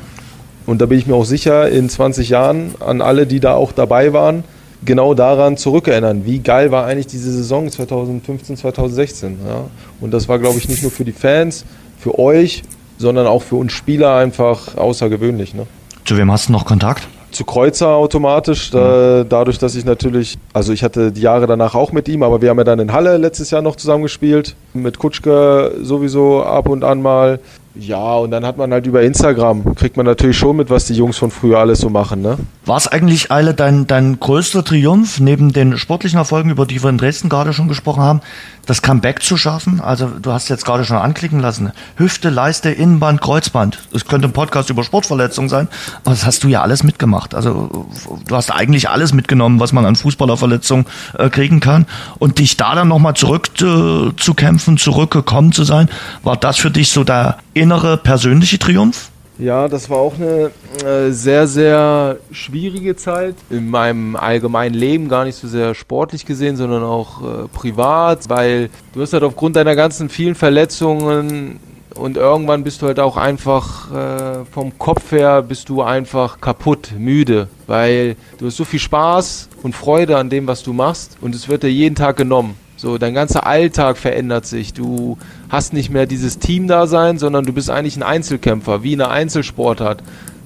und 0.67 0.81
da 0.81 0.85
bin 0.85 0.99
ich 0.99 1.07
mir 1.07 1.15
auch 1.15 1.25
sicher, 1.25 1.69
in 1.69 1.89
20 1.89 2.29
Jahren 2.29 2.75
an 2.81 3.01
alle, 3.01 3.25
die 3.25 3.39
da 3.39 3.53
auch 3.53 3.71
dabei 3.71 4.11
waren, 4.13 4.43
genau 4.83 5.13
daran 5.13 5.57
zurückerinnern. 5.57 6.25
Wie 6.25 6.39
geil 6.39 6.71
war 6.71 6.85
eigentlich 6.85 7.07
diese 7.07 7.31
Saison 7.31 7.69
2015, 7.69 8.57
2016. 8.57 9.37
Ja? 9.47 9.65
Und 9.99 10.11
das 10.11 10.27
war, 10.27 10.39
glaube 10.39 10.57
ich, 10.57 10.69
nicht 10.69 10.81
nur 10.81 10.91
für 10.91 11.05
die 11.05 11.11
Fans, 11.11 11.65
für 11.99 12.17
euch, 12.19 12.63
sondern 12.97 13.27
auch 13.27 13.43
für 13.43 13.55
uns 13.55 13.73
Spieler 13.73 14.15
einfach 14.15 14.77
außergewöhnlich. 14.77 15.53
Ne? 15.53 15.67
Zu 16.05 16.17
wem 16.17 16.31
hast 16.31 16.49
du 16.49 16.53
noch 16.53 16.65
Kontakt? 16.65 17.07
Zu 17.31 17.43
Kreuzer 17.43 17.89
automatisch, 17.89 18.71
da, 18.71 19.23
mhm. 19.23 19.29
dadurch, 19.29 19.59
dass 19.59 19.75
ich 19.75 19.83
natürlich, 19.83 20.37
also 20.53 20.71
ich 20.71 20.83
hatte 20.83 21.11
die 21.11 21.21
Jahre 21.21 21.45
danach 21.45 21.75
auch 21.75 21.91
mit 21.91 22.07
ihm, 22.07 22.23
aber 22.23 22.41
wir 22.41 22.49
haben 22.49 22.57
ja 22.57 22.63
dann 22.63 22.79
in 22.79 22.93
Halle 22.93 23.17
letztes 23.17 23.51
Jahr 23.51 23.61
noch 23.61 23.75
zusammen 23.75 24.03
gespielt. 24.03 24.55
Mit 24.73 24.97
Kutschke 24.97 25.73
sowieso 25.81 26.43
ab 26.43 26.69
und 26.69 26.83
an 26.83 27.01
mal. 27.01 27.39
Ja, 27.79 28.15
und 28.15 28.31
dann 28.31 28.45
hat 28.45 28.57
man 28.57 28.71
halt 28.71 28.87
über 28.87 29.03
Instagram, 29.03 29.75
kriegt 29.75 29.97
man 29.97 30.05
natürlich 30.05 30.37
schon 30.37 30.57
mit, 30.57 30.69
was 30.69 30.85
die 30.85 30.93
Jungs 30.93 31.17
von 31.17 31.29
früher 31.29 31.59
alles 31.59 31.79
so 31.79 31.89
machen, 31.89 32.21
ne? 32.21 32.37
War 32.65 32.77
es 32.77 32.87
eigentlich, 32.87 33.31
Eile, 33.31 33.53
dein, 33.53 33.85
dein 33.85 34.19
größter 34.19 34.63
Triumph, 34.63 35.19
neben 35.19 35.53
den 35.53 35.77
sportlichen 35.77 36.17
Erfolgen, 36.17 36.49
über 36.49 36.65
die 36.65 36.81
wir 36.81 36.89
in 36.89 36.97
Dresden 36.97 37.29
gerade 37.29 37.53
schon 37.53 37.67
gesprochen 37.67 38.01
haben, 38.01 38.21
das 38.65 38.81
Comeback 38.81 39.21
zu 39.21 39.37
schaffen? 39.37 39.79
Also, 39.79 40.07
du 40.07 40.31
hast 40.31 40.49
jetzt 40.49 40.65
gerade 40.65 40.85
schon 40.85 40.97
anklicken 40.97 41.39
lassen. 41.39 41.71
Hüfte, 41.97 42.29
Leiste, 42.29 42.71
Innenband, 42.71 43.21
Kreuzband. 43.21 43.79
Es 43.93 44.05
könnte 44.05 44.27
ein 44.27 44.33
Podcast 44.33 44.69
über 44.69 44.83
Sportverletzungen 44.83 45.49
sein, 45.49 45.67
aber 46.03 46.11
das 46.11 46.25
hast 46.25 46.43
du 46.43 46.47
ja 46.47 46.61
alles 46.61 46.83
mitgemacht. 46.83 47.35
Also, 47.35 47.87
du 48.27 48.35
hast 48.35 48.49
eigentlich 48.49 48.89
alles 48.89 49.13
mitgenommen, 49.13 49.59
was 49.59 49.71
man 49.71 49.85
an 49.85 49.95
Fußballerverletzungen 49.95 50.85
äh, 51.17 51.29
kriegen 51.29 51.59
kann. 51.59 51.85
Und 52.17 52.39
dich 52.39 52.57
da 52.57 52.73
dann 52.73 52.87
nochmal 52.87 53.13
zurückzukämpfen, 53.13 54.75
äh, 54.75 54.77
zurückgekommen 54.77 55.51
zu 55.51 55.63
sein, 55.63 55.89
war 56.23 56.37
das 56.37 56.57
für 56.57 56.71
dich 56.71 56.89
so 56.89 57.03
der 57.03 57.37
innere 57.67 57.97
persönliche 57.97 58.57
Triumph? 58.59 59.09
Ja, 59.37 59.67
das 59.67 59.89
war 59.89 59.97
auch 59.97 60.15
eine 60.15 60.51
äh, 60.85 61.11
sehr, 61.11 61.47
sehr 61.47 62.15
schwierige 62.31 62.95
Zeit 62.95 63.35
in 63.49 63.69
meinem 63.69 64.15
allgemeinen 64.15 64.73
Leben, 64.73 65.09
gar 65.09 65.25
nicht 65.25 65.35
so 65.35 65.49
sehr 65.49 65.75
sportlich 65.75 66.25
gesehen, 66.25 66.55
sondern 66.55 66.83
auch 66.83 67.21
äh, 67.21 67.47
privat, 67.49 68.29
weil 68.29 68.69
du 68.93 69.01
hast 69.01 69.11
halt 69.11 69.23
aufgrund 69.23 69.57
deiner 69.57 69.75
ganzen 69.75 70.07
vielen 70.07 70.33
Verletzungen 70.33 71.59
und 71.93 72.15
irgendwann 72.15 72.63
bist 72.63 72.81
du 72.81 72.87
halt 72.87 73.01
auch 73.01 73.17
einfach 73.17 73.91
äh, 73.91 74.45
vom 74.49 74.79
Kopf 74.79 75.11
her 75.11 75.41
bist 75.41 75.67
du 75.67 75.81
einfach 75.81 76.39
kaputt, 76.39 76.93
müde, 76.97 77.49
weil 77.67 78.15
du 78.37 78.45
hast 78.45 78.55
so 78.55 78.63
viel 78.63 78.79
Spaß 78.79 79.49
und 79.61 79.75
Freude 79.75 80.17
an 80.17 80.29
dem, 80.29 80.47
was 80.47 80.63
du 80.63 80.71
machst 80.71 81.17
und 81.19 81.35
es 81.35 81.49
wird 81.49 81.63
dir 81.63 81.71
jeden 81.71 81.95
Tag 81.95 82.15
genommen. 82.15 82.55
So, 82.77 82.99
dein 82.99 83.15
ganzer 83.15 83.47
Alltag 83.47 83.97
verändert 83.97 84.45
sich. 84.45 84.71
Du 84.71 85.17
hast 85.49 85.73
nicht 85.73 85.89
mehr 85.89 86.05
dieses 86.05 86.39
Team-Dasein, 86.39 87.17
sondern 87.17 87.45
du 87.45 87.53
bist 87.53 87.69
eigentlich 87.69 87.95
ein 87.97 88.03
Einzelkämpfer, 88.03 88.83
wie 88.83 88.93
in 88.93 89.01
einer 89.01 89.11
Einzelsportart. 89.11 90.03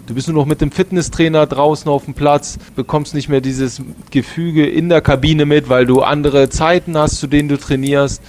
Du 0.08 0.16
bist 0.16 0.28
nur 0.28 0.36
noch 0.36 0.46
mit 0.46 0.62
dem 0.62 0.72
Fitnesstrainer 0.72 1.46
draußen 1.46 1.90
auf 1.90 2.06
dem 2.06 2.14
Platz, 2.14 2.58
bekommst 2.76 3.14
nicht 3.14 3.30
mehr 3.30 3.42
dieses 3.42 3.82
Gefüge 4.10 4.68
in 4.68 4.90
der 4.90 5.02
Kabine 5.02 5.46
mit, 5.46 5.70
weil 5.70 5.86
du 5.86 6.02
andere 6.02 6.50
Zeiten 6.50 6.98
hast, 6.98 7.20
zu 7.20 7.28
denen 7.28 7.50
du 7.50 7.58
trainierst. 7.58 8.22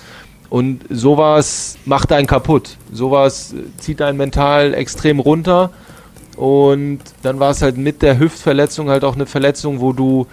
Und 0.48 0.82
sowas 0.90 1.78
macht 1.86 2.12
einen 2.12 2.26
kaputt. 2.26 2.76
Sowas 2.92 3.54
zieht 3.78 4.02
einen 4.02 4.18
mental 4.18 4.74
extrem 4.74 5.18
runter. 5.18 5.70
Und 6.36 7.00
dann 7.22 7.40
war 7.40 7.50
es 7.50 7.62
halt 7.62 7.78
mit 7.78 8.02
der 8.02 8.18
Hüftverletzung 8.18 8.90
halt 8.90 9.02
auch 9.02 9.14
eine 9.14 9.26
Verletzung, 9.26 9.80
wo 9.80 9.92
du 9.92 10.26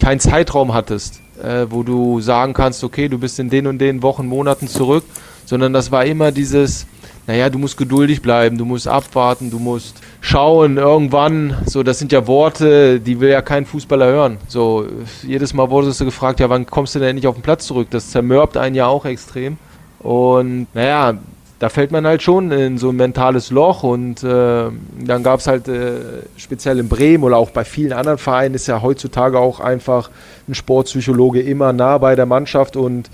keinen 0.00 0.20
Zeitraum 0.20 0.72
hattest 0.72 1.20
äh, 1.42 1.66
wo 1.70 1.82
du 1.82 2.20
sagen 2.20 2.54
kannst, 2.54 2.84
okay, 2.84 3.08
du 3.08 3.18
bist 3.18 3.38
in 3.38 3.50
den 3.50 3.66
und 3.66 3.78
den 3.78 4.02
Wochen, 4.02 4.26
Monaten 4.26 4.68
zurück, 4.68 5.04
sondern 5.46 5.72
das 5.72 5.90
war 5.90 6.04
immer 6.04 6.30
dieses, 6.32 6.86
naja, 7.26 7.48
du 7.48 7.58
musst 7.58 7.76
geduldig 7.76 8.20
bleiben, 8.20 8.58
du 8.58 8.64
musst 8.64 8.86
abwarten, 8.86 9.50
du 9.50 9.58
musst 9.58 9.96
schauen, 10.20 10.76
irgendwann, 10.76 11.56
so, 11.64 11.82
das 11.82 11.98
sind 11.98 12.12
ja 12.12 12.26
Worte, 12.26 13.00
die 13.00 13.18
will 13.18 13.30
ja 13.30 13.40
kein 13.40 13.64
Fußballer 13.64 14.06
hören. 14.06 14.38
So, 14.48 14.86
jedes 15.22 15.54
Mal 15.54 15.70
wurdest 15.70 16.00
du 16.00 16.04
gefragt, 16.04 16.40
ja, 16.40 16.50
wann 16.50 16.66
kommst 16.66 16.94
du 16.94 16.98
denn 16.98 17.08
endlich 17.08 17.26
auf 17.26 17.36
den 17.36 17.42
Platz 17.42 17.66
zurück? 17.66 17.88
Das 17.90 18.10
zermürbt 18.10 18.56
einen 18.56 18.74
ja 18.74 18.86
auch 18.86 19.06
extrem. 19.06 19.56
Und 20.00 20.66
naja, 20.74 21.14
da 21.58 21.68
fällt 21.70 21.90
man 21.90 22.06
halt 22.06 22.22
schon 22.22 22.52
in 22.52 22.76
so 22.76 22.90
ein 22.90 22.96
mentales 22.96 23.50
Loch 23.50 23.82
und 23.82 24.22
äh, 24.22 24.68
dann 25.04 25.22
gab 25.22 25.40
es 25.40 25.46
halt 25.46 25.68
äh, 25.68 26.22
speziell 26.36 26.78
in 26.78 26.88
Bremen 26.88 27.24
oder 27.24 27.38
auch 27.38 27.50
bei 27.50 27.64
vielen 27.64 27.94
anderen 27.94 28.18
Vereinen 28.18 28.54
ist 28.54 28.66
ja 28.66 28.82
heutzutage 28.82 29.38
auch 29.38 29.60
einfach 29.60 30.10
ein 30.48 30.54
Sportpsychologe 30.54 31.40
immer 31.40 31.72
nah 31.72 31.96
bei 31.96 32.14
der 32.14 32.26
Mannschaft 32.26 32.76
und 32.76 33.08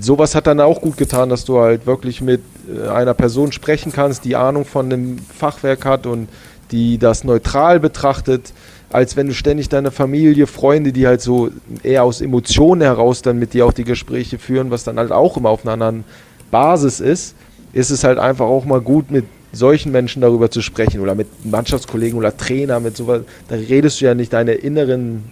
sowas 0.00 0.34
hat 0.34 0.46
dann 0.46 0.60
auch 0.60 0.80
gut 0.80 0.96
getan, 0.96 1.28
dass 1.28 1.44
du 1.44 1.58
halt 1.58 1.86
wirklich 1.86 2.20
mit 2.20 2.42
äh, 2.68 2.88
einer 2.88 3.14
Person 3.14 3.52
sprechen 3.52 3.92
kannst, 3.92 4.24
die 4.24 4.36
Ahnung 4.36 4.64
von 4.64 4.90
dem 4.90 5.18
Fachwerk 5.18 5.84
hat 5.84 6.06
und 6.06 6.28
die 6.70 6.98
das 6.98 7.24
neutral 7.24 7.80
betrachtet, 7.80 8.52
als 8.90 9.16
wenn 9.16 9.28
du 9.28 9.34
ständig 9.34 9.68
deine 9.68 9.90
Familie, 9.90 10.46
Freunde, 10.46 10.92
die 10.92 11.06
halt 11.06 11.20
so 11.20 11.50
eher 11.82 12.04
aus 12.04 12.20
Emotionen 12.20 12.82
heraus 12.82 13.22
dann 13.22 13.38
mit 13.38 13.54
dir 13.54 13.66
auch 13.66 13.72
die 13.72 13.84
Gespräche 13.84 14.38
führen, 14.38 14.70
was 14.70 14.84
dann 14.84 14.98
halt 14.98 15.12
auch 15.12 15.36
immer 15.36 15.50
auf 15.50 15.64
einer 15.64 15.72
anderen 15.72 16.04
Basis 16.50 17.00
ist 17.00 17.34
ist 17.72 17.90
es 17.90 18.04
halt 18.04 18.18
einfach 18.18 18.46
auch 18.46 18.64
mal 18.64 18.80
gut, 18.80 19.10
mit 19.10 19.24
solchen 19.52 19.92
Menschen 19.92 20.20
darüber 20.20 20.50
zu 20.50 20.60
sprechen 20.62 21.00
oder 21.00 21.14
mit 21.14 21.44
Mannschaftskollegen 21.44 22.18
oder 22.18 22.36
Trainer, 22.36 22.80
mit 22.80 22.96
sowas. 22.96 23.22
Da 23.48 23.56
redest 23.56 24.00
du 24.00 24.04
ja 24.04 24.14
nicht 24.14 24.32
deine 24.32 24.52
inneren 24.52 25.24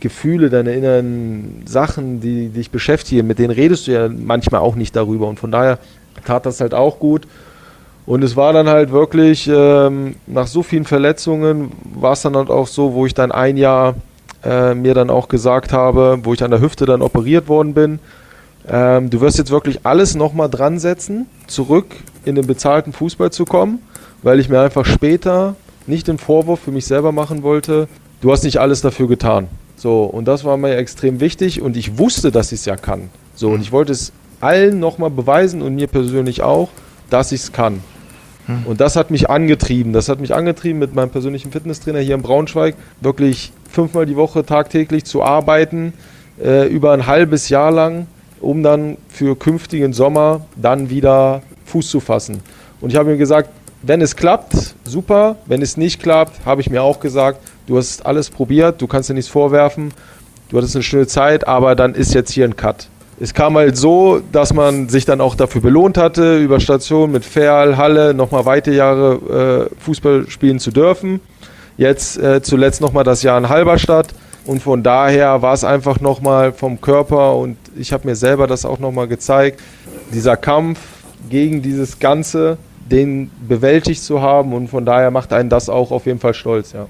Gefühle, 0.00 0.50
deine 0.50 0.72
inneren 0.72 1.62
Sachen, 1.66 2.20
die, 2.20 2.48
dich 2.48 2.70
beschäftigen, 2.70 3.26
mit 3.26 3.38
denen 3.38 3.52
redest 3.52 3.86
du 3.86 3.92
ja 3.92 4.08
manchmal 4.08 4.60
auch 4.60 4.74
nicht 4.74 4.96
darüber. 4.96 5.28
Und 5.28 5.38
von 5.38 5.50
daher 5.50 5.78
tat 6.24 6.46
das 6.46 6.60
halt 6.60 6.74
auch 6.74 6.98
gut. 6.98 7.26
Und 8.06 8.24
es 8.24 8.34
war 8.34 8.52
dann 8.52 8.68
halt 8.68 8.90
wirklich, 8.90 9.48
ähm, 9.52 10.16
nach 10.26 10.46
so 10.46 10.62
vielen 10.62 10.84
Verletzungen, 10.84 11.72
war 11.94 12.12
es 12.12 12.22
dann 12.22 12.36
halt 12.36 12.50
auch 12.50 12.66
so, 12.66 12.94
wo 12.94 13.06
ich 13.06 13.14
dann 13.14 13.30
ein 13.30 13.56
Jahr 13.56 13.94
äh, 14.42 14.74
mir 14.74 14.94
dann 14.94 15.10
auch 15.10 15.28
gesagt 15.28 15.72
habe, 15.72 16.18
wo 16.22 16.32
ich 16.32 16.42
an 16.42 16.50
der 16.50 16.60
Hüfte 16.60 16.86
dann 16.86 17.02
operiert 17.02 17.48
worden 17.48 17.74
bin, 17.74 17.98
ähm, 18.68 19.10
du 19.10 19.20
wirst 19.20 19.38
jetzt 19.38 19.50
wirklich 19.50 19.80
alles 19.84 20.14
nochmal 20.14 20.48
dran 20.48 20.78
setzen, 20.78 21.26
zurück 21.46 21.86
in 22.24 22.34
den 22.34 22.46
bezahlten 22.46 22.92
Fußball 22.92 23.30
zu 23.30 23.44
kommen, 23.44 23.80
weil 24.22 24.40
ich 24.40 24.48
mir 24.48 24.60
einfach 24.60 24.86
später 24.86 25.56
nicht 25.86 26.08
den 26.08 26.18
Vorwurf 26.18 26.60
für 26.60 26.70
mich 26.70 26.86
selber 26.86 27.12
machen 27.12 27.42
wollte, 27.42 27.88
du 28.20 28.32
hast 28.32 28.44
nicht 28.44 28.58
alles 28.58 28.80
dafür 28.80 29.08
getan. 29.08 29.48
So, 29.80 30.02
und 30.04 30.28
das 30.28 30.44
war 30.44 30.58
mir 30.58 30.76
extrem 30.76 31.20
wichtig 31.20 31.62
und 31.62 31.74
ich 31.74 31.96
wusste, 31.96 32.30
dass 32.30 32.52
ich 32.52 32.60
es 32.60 32.66
ja 32.66 32.76
kann. 32.76 33.08
So, 33.34 33.48
und 33.48 33.62
ich 33.62 33.72
wollte 33.72 33.92
es 33.92 34.12
allen 34.40 34.78
nochmal 34.78 35.08
beweisen 35.08 35.62
und 35.62 35.74
mir 35.74 35.86
persönlich 35.86 36.42
auch, 36.42 36.68
dass 37.08 37.32
ich 37.32 37.40
es 37.40 37.52
kann. 37.52 37.80
Hm. 38.44 38.66
Und 38.66 38.82
das 38.82 38.96
hat 38.96 39.10
mich 39.10 39.30
angetrieben. 39.30 39.94
Das 39.94 40.10
hat 40.10 40.20
mich 40.20 40.34
angetrieben, 40.34 40.78
mit 40.78 40.94
meinem 40.94 41.08
persönlichen 41.08 41.50
Fitnesstrainer 41.50 42.00
hier 42.00 42.14
in 42.14 42.20
Braunschweig 42.20 42.74
wirklich 43.00 43.52
fünfmal 43.70 44.04
die 44.04 44.16
Woche 44.16 44.44
tagtäglich 44.44 45.04
zu 45.04 45.22
arbeiten, 45.22 45.94
äh, 46.38 46.66
über 46.66 46.92
ein 46.92 47.06
halbes 47.06 47.48
Jahr 47.48 47.70
lang 47.70 48.06
um 48.40 48.62
dann 48.62 48.96
für 49.08 49.36
künftigen 49.38 49.92
Sommer 49.92 50.46
dann 50.56 50.90
wieder 50.90 51.42
Fuß 51.66 51.88
zu 51.88 52.00
fassen. 52.00 52.40
Und 52.80 52.90
ich 52.90 52.96
habe 52.96 53.10
mir 53.10 53.16
gesagt, 53.16 53.50
wenn 53.82 54.02
es 54.02 54.16
klappt, 54.16 54.74
super. 54.84 55.36
Wenn 55.46 55.62
es 55.62 55.76
nicht 55.76 56.02
klappt, 56.02 56.44
habe 56.44 56.60
ich 56.60 56.68
mir 56.70 56.82
auch 56.82 57.00
gesagt, 57.00 57.40
du 57.70 57.78
hast 57.78 58.04
alles 58.04 58.30
probiert, 58.30 58.82
du 58.82 58.88
kannst 58.88 59.08
dir 59.08 59.14
nichts 59.14 59.30
vorwerfen, 59.30 59.94
du 60.48 60.58
hattest 60.58 60.74
eine 60.74 60.82
schöne 60.82 61.06
Zeit, 61.06 61.46
aber 61.46 61.76
dann 61.76 61.94
ist 61.94 62.12
jetzt 62.14 62.32
hier 62.32 62.44
ein 62.44 62.56
Cut. 62.56 62.88
es 63.20 63.32
kam 63.32 63.56
halt 63.56 63.76
so, 63.76 64.20
dass 64.32 64.52
man 64.52 64.88
sich 64.88 65.04
dann 65.04 65.20
auch 65.20 65.36
dafür 65.36 65.60
belohnt 65.60 65.96
hatte, 65.96 66.38
über 66.38 66.58
Station 66.58 67.12
mit 67.12 67.24
Ferl, 67.24 67.76
Halle 67.76 68.12
nochmal 68.12 68.44
weite 68.44 68.72
Jahre 68.72 69.68
äh, 69.70 69.84
Fußball 69.84 70.28
spielen 70.28 70.58
zu 70.58 70.72
dürfen. 70.72 71.20
Jetzt 71.76 72.18
äh, 72.18 72.42
zuletzt 72.42 72.80
nochmal 72.80 73.04
das 73.04 73.22
Jahr 73.22 73.38
in 73.38 73.48
Halberstadt. 73.48 74.08
Und 74.46 74.62
von 74.62 74.82
daher 74.82 75.42
war 75.42 75.52
es 75.52 75.62
einfach 75.62 76.00
nochmal 76.00 76.52
vom 76.52 76.80
Körper 76.80 77.36
und 77.36 77.56
ich 77.76 77.92
habe 77.92 78.08
mir 78.08 78.16
selber 78.16 78.46
das 78.46 78.64
auch 78.64 78.78
nochmal 78.80 79.06
gezeigt, 79.06 79.60
dieser 80.12 80.36
Kampf 80.36 80.80
gegen 81.28 81.62
dieses 81.62 82.00
Ganze, 82.00 82.56
den 82.90 83.30
bewältigt 83.46 84.02
zu 84.02 84.22
haben 84.22 84.54
und 84.54 84.68
von 84.68 84.84
daher 84.84 85.10
macht 85.10 85.32
einen 85.32 85.50
das 85.50 85.68
auch 85.68 85.92
auf 85.92 86.06
jeden 86.06 86.18
Fall 86.18 86.34
stolz, 86.34 86.72
ja. 86.72 86.86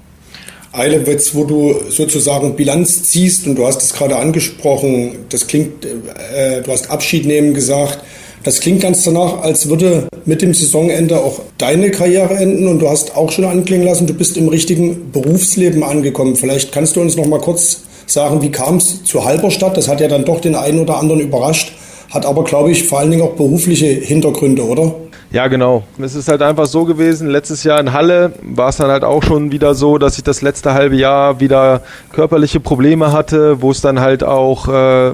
Eilewitz, 0.73 1.35
wo 1.35 1.43
du 1.43 1.75
sozusagen 1.89 2.55
Bilanz 2.55 3.03
ziehst 3.03 3.45
und 3.45 3.55
du 3.55 3.65
hast 3.65 3.81
es 3.81 3.93
gerade 3.93 4.15
angesprochen, 4.15 5.25
das 5.29 5.47
klingt, 5.47 5.85
äh, 5.85 6.61
du 6.61 6.71
hast 6.71 6.89
Abschied 6.89 7.25
nehmen 7.25 7.53
gesagt, 7.53 7.99
das 8.43 8.59
klingt 8.59 8.81
ganz 8.81 9.03
danach, 9.03 9.41
als 9.41 9.69
würde 9.69 10.07
mit 10.25 10.41
dem 10.41 10.53
Saisonende 10.53 11.19
auch 11.19 11.41
deine 11.57 11.91
Karriere 11.91 12.35
enden 12.35 12.67
und 12.67 12.79
du 12.79 12.89
hast 12.89 13.15
auch 13.15 13.31
schon 13.31 13.45
anklingen 13.45 13.85
lassen, 13.85 14.07
du 14.07 14.13
bist 14.13 14.35
im 14.37 14.47
richtigen 14.47 15.11
Berufsleben 15.11 15.83
angekommen. 15.83 16.35
Vielleicht 16.35 16.71
kannst 16.71 16.95
du 16.95 17.01
uns 17.01 17.15
noch 17.17 17.27
mal 17.27 17.39
kurz 17.39 17.81
sagen, 18.07 18.41
wie 18.41 18.49
kam 18.49 18.77
es 18.77 19.03
zu 19.03 19.25
Halberstadt? 19.25 19.77
Das 19.77 19.87
hat 19.87 20.01
ja 20.01 20.07
dann 20.07 20.25
doch 20.25 20.39
den 20.39 20.55
einen 20.55 20.79
oder 20.79 20.97
anderen 20.97 21.21
überrascht, 21.21 21.73
hat 22.11 22.25
aber, 22.25 22.43
glaube 22.43 22.71
ich, 22.71 22.87
vor 22.87 22.99
allen 22.99 23.11
Dingen 23.11 23.23
auch 23.23 23.33
berufliche 23.33 23.85
Hintergründe, 23.85 24.63
oder? 24.63 24.93
Ja, 25.31 25.47
genau. 25.47 25.83
Es 25.97 26.13
ist 26.13 26.27
halt 26.27 26.41
einfach 26.41 26.65
so 26.65 26.83
gewesen. 26.83 27.29
Letztes 27.29 27.63
Jahr 27.63 27.79
in 27.79 27.93
Halle 27.93 28.33
war 28.41 28.67
es 28.67 28.77
dann 28.77 28.91
halt 28.91 29.05
auch 29.05 29.23
schon 29.23 29.53
wieder 29.53 29.75
so, 29.75 29.97
dass 29.97 30.17
ich 30.17 30.23
das 30.25 30.41
letzte 30.41 30.73
halbe 30.73 30.97
Jahr 30.97 31.39
wieder 31.39 31.83
körperliche 32.11 32.59
Probleme 32.59 33.13
hatte, 33.13 33.61
wo 33.61 33.71
es 33.71 33.79
dann 33.79 34.01
halt 34.01 34.25
auch 34.25 34.67
äh, 34.67 35.13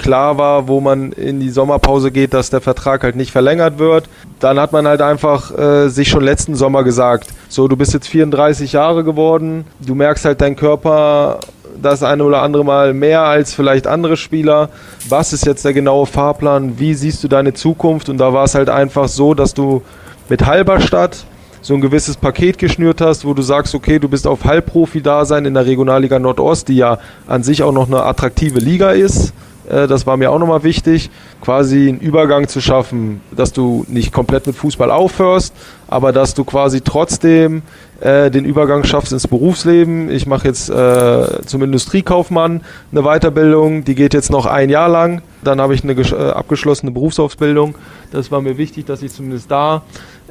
klar 0.00 0.36
war, 0.36 0.66
wo 0.66 0.80
man 0.80 1.12
in 1.12 1.38
die 1.38 1.50
Sommerpause 1.50 2.10
geht, 2.10 2.34
dass 2.34 2.50
der 2.50 2.60
Vertrag 2.60 3.04
halt 3.04 3.14
nicht 3.14 3.30
verlängert 3.30 3.78
wird. 3.78 4.08
Dann 4.40 4.58
hat 4.58 4.72
man 4.72 4.88
halt 4.88 5.00
einfach 5.00 5.56
äh, 5.56 5.88
sich 5.88 6.08
schon 6.08 6.24
letzten 6.24 6.56
Sommer 6.56 6.82
gesagt, 6.82 7.28
so 7.48 7.68
du 7.68 7.76
bist 7.76 7.94
jetzt 7.94 8.08
34 8.08 8.72
Jahre 8.72 9.04
geworden, 9.04 9.64
du 9.78 9.94
merkst 9.94 10.24
halt 10.24 10.40
dein 10.40 10.56
Körper 10.56 11.38
das 11.80 12.02
eine 12.02 12.24
oder 12.24 12.42
andere 12.42 12.64
Mal 12.64 12.94
mehr 12.94 13.22
als 13.22 13.54
vielleicht 13.54 13.86
andere 13.86 14.16
Spieler. 14.16 14.70
Was 15.08 15.32
ist 15.32 15.46
jetzt 15.46 15.64
der 15.64 15.72
genaue 15.72 16.06
Fahrplan? 16.06 16.78
Wie 16.78 16.94
siehst 16.94 17.22
du 17.24 17.28
deine 17.28 17.54
Zukunft? 17.54 18.08
Und 18.08 18.18
da 18.18 18.32
war 18.32 18.44
es 18.44 18.54
halt 18.54 18.68
einfach 18.68 19.08
so, 19.08 19.34
dass 19.34 19.54
du 19.54 19.82
mit 20.28 20.46
Halberstadt 20.46 21.24
so 21.60 21.74
ein 21.74 21.80
gewisses 21.80 22.16
Paket 22.16 22.58
geschnürt 22.58 23.00
hast, 23.00 23.24
wo 23.24 23.34
du 23.34 23.42
sagst, 23.42 23.74
okay, 23.74 23.98
du 23.98 24.08
bist 24.08 24.26
auf 24.26 24.44
Halbprofi-Dasein 24.44 25.44
in 25.44 25.54
der 25.54 25.64
Regionalliga 25.64 26.18
Nordost, 26.18 26.68
die 26.68 26.76
ja 26.76 26.98
an 27.28 27.42
sich 27.42 27.62
auch 27.62 27.72
noch 27.72 27.86
eine 27.86 28.02
attraktive 28.02 28.58
Liga 28.58 28.90
ist. 28.90 29.32
Äh, 29.68 29.86
das 29.86 30.06
war 30.06 30.16
mir 30.16 30.30
auch 30.30 30.38
nochmal 30.38 30.62
wichtig, 30.62 31.10
quasi 31.40 31.88
einen 31.88 32.00
Übergang 32.00 32.48
zu 32.48 32.60
schaffen, 32.60 33.20
dass 33.30 33.52
du 33.52 33.84
nicht 33.88 34.12
komplett 34.12 34.46
mit 34.46 34.56
Fußball 34.56 34.90
aufhörst, 34.90 35.54
aber 35.88 36.12
dass 36.12 36.34
du 36.34 36.44
quasi 36.44 36.80
trotzdem 36.80 37.62
äh, 38.00 38.30
den 38.30 38.44
Übergang 38.44 38.84
schaffst 38.84 39.12
ins 39.12 39.28
Berufsleben. 39.28 40.10
Ich 40.10 40.26
mache 40.26 40.48
jetzt 40.48 40.70
äh, 40.70 41.42
zum 41.46 41.62
Industriekaufmann 41.62 42.62
eine 42.90 43.02
Weiterbildung, 43.02 43.84
die 43.84 43.94
geht 43.94 44.14
jetzt 44.14 44.30
noch 44.30 44.46
ein 44.46 44.70
Jahr 44.70 44.88
lang. 44.88 45.22
Dann 45.44 45.60
habe 45.60 45.74
ich 45.74 45.84
eine 45.84 45.92
äh, 45.92 46.30
abgeschlossene 46.30 46.92
Berufsausbildung. 46.92 47.74
Das 48.10 48.30
war 48.30 48.40
mir 48.40 48.58
wichtig, 48.58 48.86
dass 48.86 49.02
ich 49.02 49.12
zumindest 49.12 49.50
da 49.50 49.82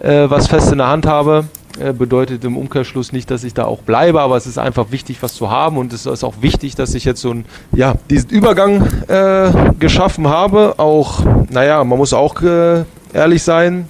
äh, 0.02 0.30
was 0.30 0.48
fest 0.48 0.72
in 0.72 0.80
der 0.80 0.88
Hand 0.88 1.06
habe. 1.06 1.46
Äh, 1.80 1.94
bedeutet 1.94 2.44
im 2.44 2.58
Umkehrschluss 2.58 3.14
nicht, 3.14 3.32
dass 3.32 3.46
ich 3.46 3.54
da 3.54 3.64
auch 3.66 3.82
bleibe, 3.82 4.22
aber 4.22 4.36
es 4.36 4.46
ist 4.46 4.58
einfach 4.58 4.92
wichtig, 4.92 5.18
was 5.22 5.34
zu 5.34 5.50
haben 5.50 5.78
und 5.78 5.94
es 5.94 6.06
ist 6.06 6.24
auch 6.24 6.36
wichtig, 6.42 6.76
dass 6.76 6.94
ich 6.96 7.06
jetzt 7.06 7.22
so 7.22 7.32
ein, 7.32 7.46
ja, 7.72 7.96
diesen 8.10 8.30
Übergang 8.30 8.86
äh, 9.08 9.52
geschaffen 9.80 10.28
habe. 10.28 10.76
Auch, 10.78 11.24
naja, 11.50 11.82
man 11.84 11.98
muss 11.98 12.12
auch 12.14 12.42
äh, 12.42 12.84
ehrlich 13.14 13.44
sein, 13.44 13.88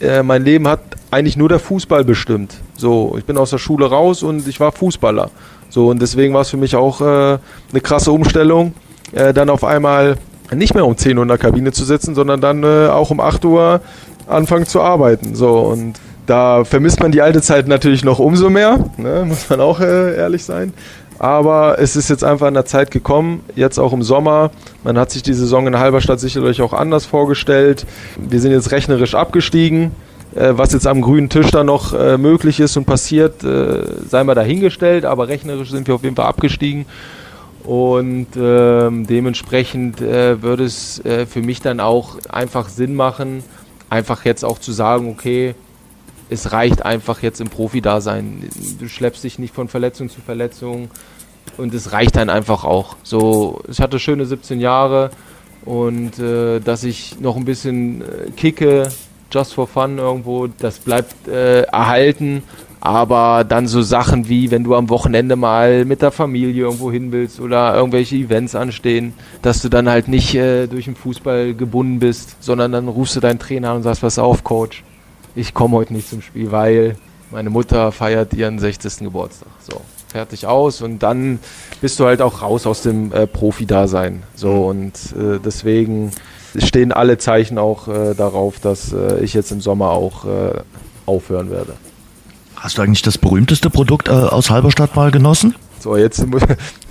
äh, 0.00 0.24
mein 0.24 0.44
Leben 0.44 0.66
hat 0.66 0.80
eigentlich 1.12 1.36
nur 1.36 1.48
der 1.48 1.60
Fußball 1.60 2.04
bestimmt. 2.04 2.56
So, 2.76 3.14
ich 3.16 3.24
bin 3.24 3.38
aus 3.38 3.50
der 3.50 3.58
Schule 3.58 3.86
raus 3.86 4.24
und 4.24 4.48
ich 4.48 4.58
war 4.58 4.72
Fußballer. 4.72 5.30
So, 5.68 5.88
und 5.88 6.02
deswegen 6.02 6.34
war 6.34 6.40
es 6.40 6.50
für 6.50 6.56
mich 6.56 6.74
auch 6.74 7.00
äh, 7.00 7.04
eine 7.04 7.80
krasse 7.80 8.10
Umstellung, 8.10 8.74
äh, 9.12 9.32
dann 9.32 9.50
auf 9.50 9.62
einmal 9.62 10.16
nicht 10.52 10.74
mehr 10.74 10.84
um 10.84 10.96
10 10.96 11.16
Uhr 11.16 11.22
in 11.22 11.28
der 11.28 11.38
Kabine 11.38 11.70
zu 11.70 11.84
sitzen, 11.84 12.16
sondern 12.16 12.40
dann 12.40 12.64
auch 12.64 13.10
um 13.10 13.20
8 13.20 13.44
Uhr 13.44 13.80
anfangen 14.26 14.66
zu 14.66 14.80
arbeiten. 14.80 15.36
So, 15.36 15.60
und 15.60 15.94
da 16.30 16.64
vermisst 16.64 17.00
man 17.00 17.10
die 17.10 17.22
alte 17.22 17.42
Zeit 17.42 17.66
natürlich 17.66 18.04
noch 18.04 18.20
umso 18.20 18.50
mehr, 18.50 18.78
ne? 18.96 19.24
muss 19.26 19.50
man 19.50 19.60
auch 19.60 19.80
äh, 19.80 20.16
ehrlich 20.16 20.44
sein. 20.44 20.72
Aber 21.18 21.80
es 21.80 21.96
ist 21.96 22.08
jetzt 22.08 22.22
einfach 22.22 22.46
in 22.46 22.54
der 22.54 22.64
Zeit 22.64 22.92
gekommen, 22.92 23.42
jetzt 23.56 23.78
auch 23.78 23.92
im 23.92 24.02
Sommer. 24.02 24.52
Man 24.84 24.96
hat 24.96 25.10
sich 25.10 25.22
die 25.22 25.34
Saison 25.34 25.66
in 25.66 25.76
Halberstadt 25.76 26.20
sicherlich 26.20 26.62
auch 26.62 26.72
anders 26.72 27.04
vorgestellt. 27.04 27.84
Wir 28.16 28.40
sind 28.40 28.52
jetzt 28.52 28.70
rechnerisch 28.70 29.14
abgestiegen. 29.14 29.90
Äh, 30.34 30.52
was 30.52 30.72
jetzt 30.72 30.86
am 30.86 31.02
grünen 31.02 31.28
Tisch 31.28 31.50
da 31.50 31.64
noch 31.64 31.92
äh, 31.92 32.16
möglich 32.16 32.60
ist 32.60 32.76
und 32.76 32.84
passiert, 32.84 33.42
äh, 33.42 33.82
sei 34.08 34.22
mal 34.22 34.36
dahingestellt. 34.36 35.04
Aber 35.04 35.26
rechnerisch 35.26 35.70
sind 35.70 35.88
wir 35.88 35.96
auf 35.96 36.04
jeden 36.04 36.14
Fall 36.14 36.26
abgestiegen. 36.26 36.86
Und 37.64 38.28
ähm, 38.36 39.06
dementsprechend 39.06 40.00
äh, 40.00 40.40
würde 40.40 40.64
es 40.64 41.04
äh, 41.04 41.26
für 41.26 41.42
mich 41.42 41.60
dann 41.60 41.80
auch 41.80 42.16
einfach 42.30 42.68
Sinn 42.68 42.94
machen, 42.94 43.42
einfach 43.90 44.24
jetzt 44.24 44.44
auch 44.44 44.60
zu 44.60 44.70
sagen, 44.72 45.10
okay, 45.10 45.54
es 46.30 46.52
reicht 46.52 46.84
einfach 46.84 47.22
jetzt 47.22 47.40
im 47.40 47.48
Profi-Dasein. 47.48 48.48
Du 48.78 48.88
schleppst 48.88 49.24
dich 49.24 49.38
nicht 49.38 49.54
von 49.54 49.68
Verletzung 49.68 50.08
zu 50.08 50.20
Verletzung 50.20 50.88
und 51.56 51.74
es 51.74 51.92
reicht 51.92 52.16
dann 52.16 52.30
einfach 52.30 52.64
auch. 52.64 52.96
So, 53.02 53.60
ich 53.68 53.80
hatte 53.80 53.98
schöne 53.98 54.24
17 54.24 54.60
Jahre 54.60 55.10
und 55.64 56.18
äh, 56.18 56.60
dass 56.60 56.84
ich 56.84 57.20
noch 57.20 57.36
ein 57.36 57.44
bisschen 57.44 58.02
äh, 58.02 58.30
kicke, 58.36 58.88
just 59.32 59.54
for 59.54 59.66
fun 59.66 59.98
irgendwo, 59.98 60.46
das 60.46 60.78
bleibt 60.78 61.28
äh, 61.28 61.62
erhalten. 61.62 62.42
Aber 62.82 63.44
dann 63.44 63.66
so 63.66 63.82
Sachen 63.82 64.30
wie, 64.30 64.50
wenn 64.50 64.64
du 64.64 64.74
am 64.74 64.88
Wochenende 64.88 65.36
mal 65.36 65.84
mit 65.84 66.00
der 66.00 66.10
Familie 66.10 66.62
irgendwo 66.62 66.90
hin 66.90 67.12
willst 67.12 67.38
oder 67.38 67.74
irgendwelche 67.74 68.16
Events 68.16 68.54
anstehen, 68.54 69.12
dass 69.42 69.60
du 69.60 69.68
dann 69.68 69.86
halt 69.86 70.08
nicht 70.08 70.34
äh, 70.34 70.66
durch 70.66 70.86
den 70.86 70.96
Fußball 70.96 71.52
gebunden 71.52 71.98
bist, 71.98 72.42
sondern 72.42 72.72
dann 72.72 72.88
rufst 72.88 73.16
du 73.16 73.20
deinen 73.20 73.38
Trainer 73.38 73.70
an 73.70 73.76
und 73.78 73.82
sagst, 73.82 74.00
pass 74.00 74.18
auf, 74.18 74.44
Coach, 74.44 74.82
ich 75.34 75.54
komme 75.54 75.76
heute 75.76 75.92
nicht 75.92 76.08
zum 76.08 76.22
Spiel, 76.22 76.52
weil 76.52 76.96
meine 77.30 77.50
Mutter 77.50 77.92
feiert 77.92 78.34
ihren 78.34 78.58
60. 78.58 78.98
Geburtstag. 78.98 79.48
So, 79.60 79.80
fertig 80.08 80.46
aus 80.46 80.82
und 80.82 81.00
dann 81.00 81.38
bist 81.80 82.00
du 82.00 82.06
halt 82.06 82.22
auch 82.22 82.42
raus 82.42 82.66
aus 82.66 82.82
dem 82.82 83.12
äh, 83.12 83.26
Profi-Dasein. 83.26 84.22
So 84.34 84.66
und 84.66 84.94
äh, 85.16 85.38
deswegen 85.44 86.10
stehen 86.56 86.92
alle 86.92 87.18
Zeichen 87.18 87.58
auch 87.58 87.88
äh, 87.88 88.14
darauf, 88.14 88.58
dass 88.58 88.92
äh, 88.92 89.20
ich 89.20 89.34
jetzt 89.34 89.52
im 89.52 89.60
Sommer 89.60 89.90
auch 89.90 90.24
äh, 90.24 90.60
aufhören 91.06 91.50
werde. 91.50 91.74
Hast 92.56 92.78
du 92.78 92.82
eigentlich 92.82 93.02
das 93.02 93.16
berühmteste 93.16 93.70
Produkt 93.70 94.08
äh, 94.08 94.12
aus 94.12 94.50
Halberstadt 94.50 94.96
mal 94.96 95.10
genossen? 95.10 95.54
So, 95.80 95.96
jetzt 95.96 96.26
muss, 96.26 96.42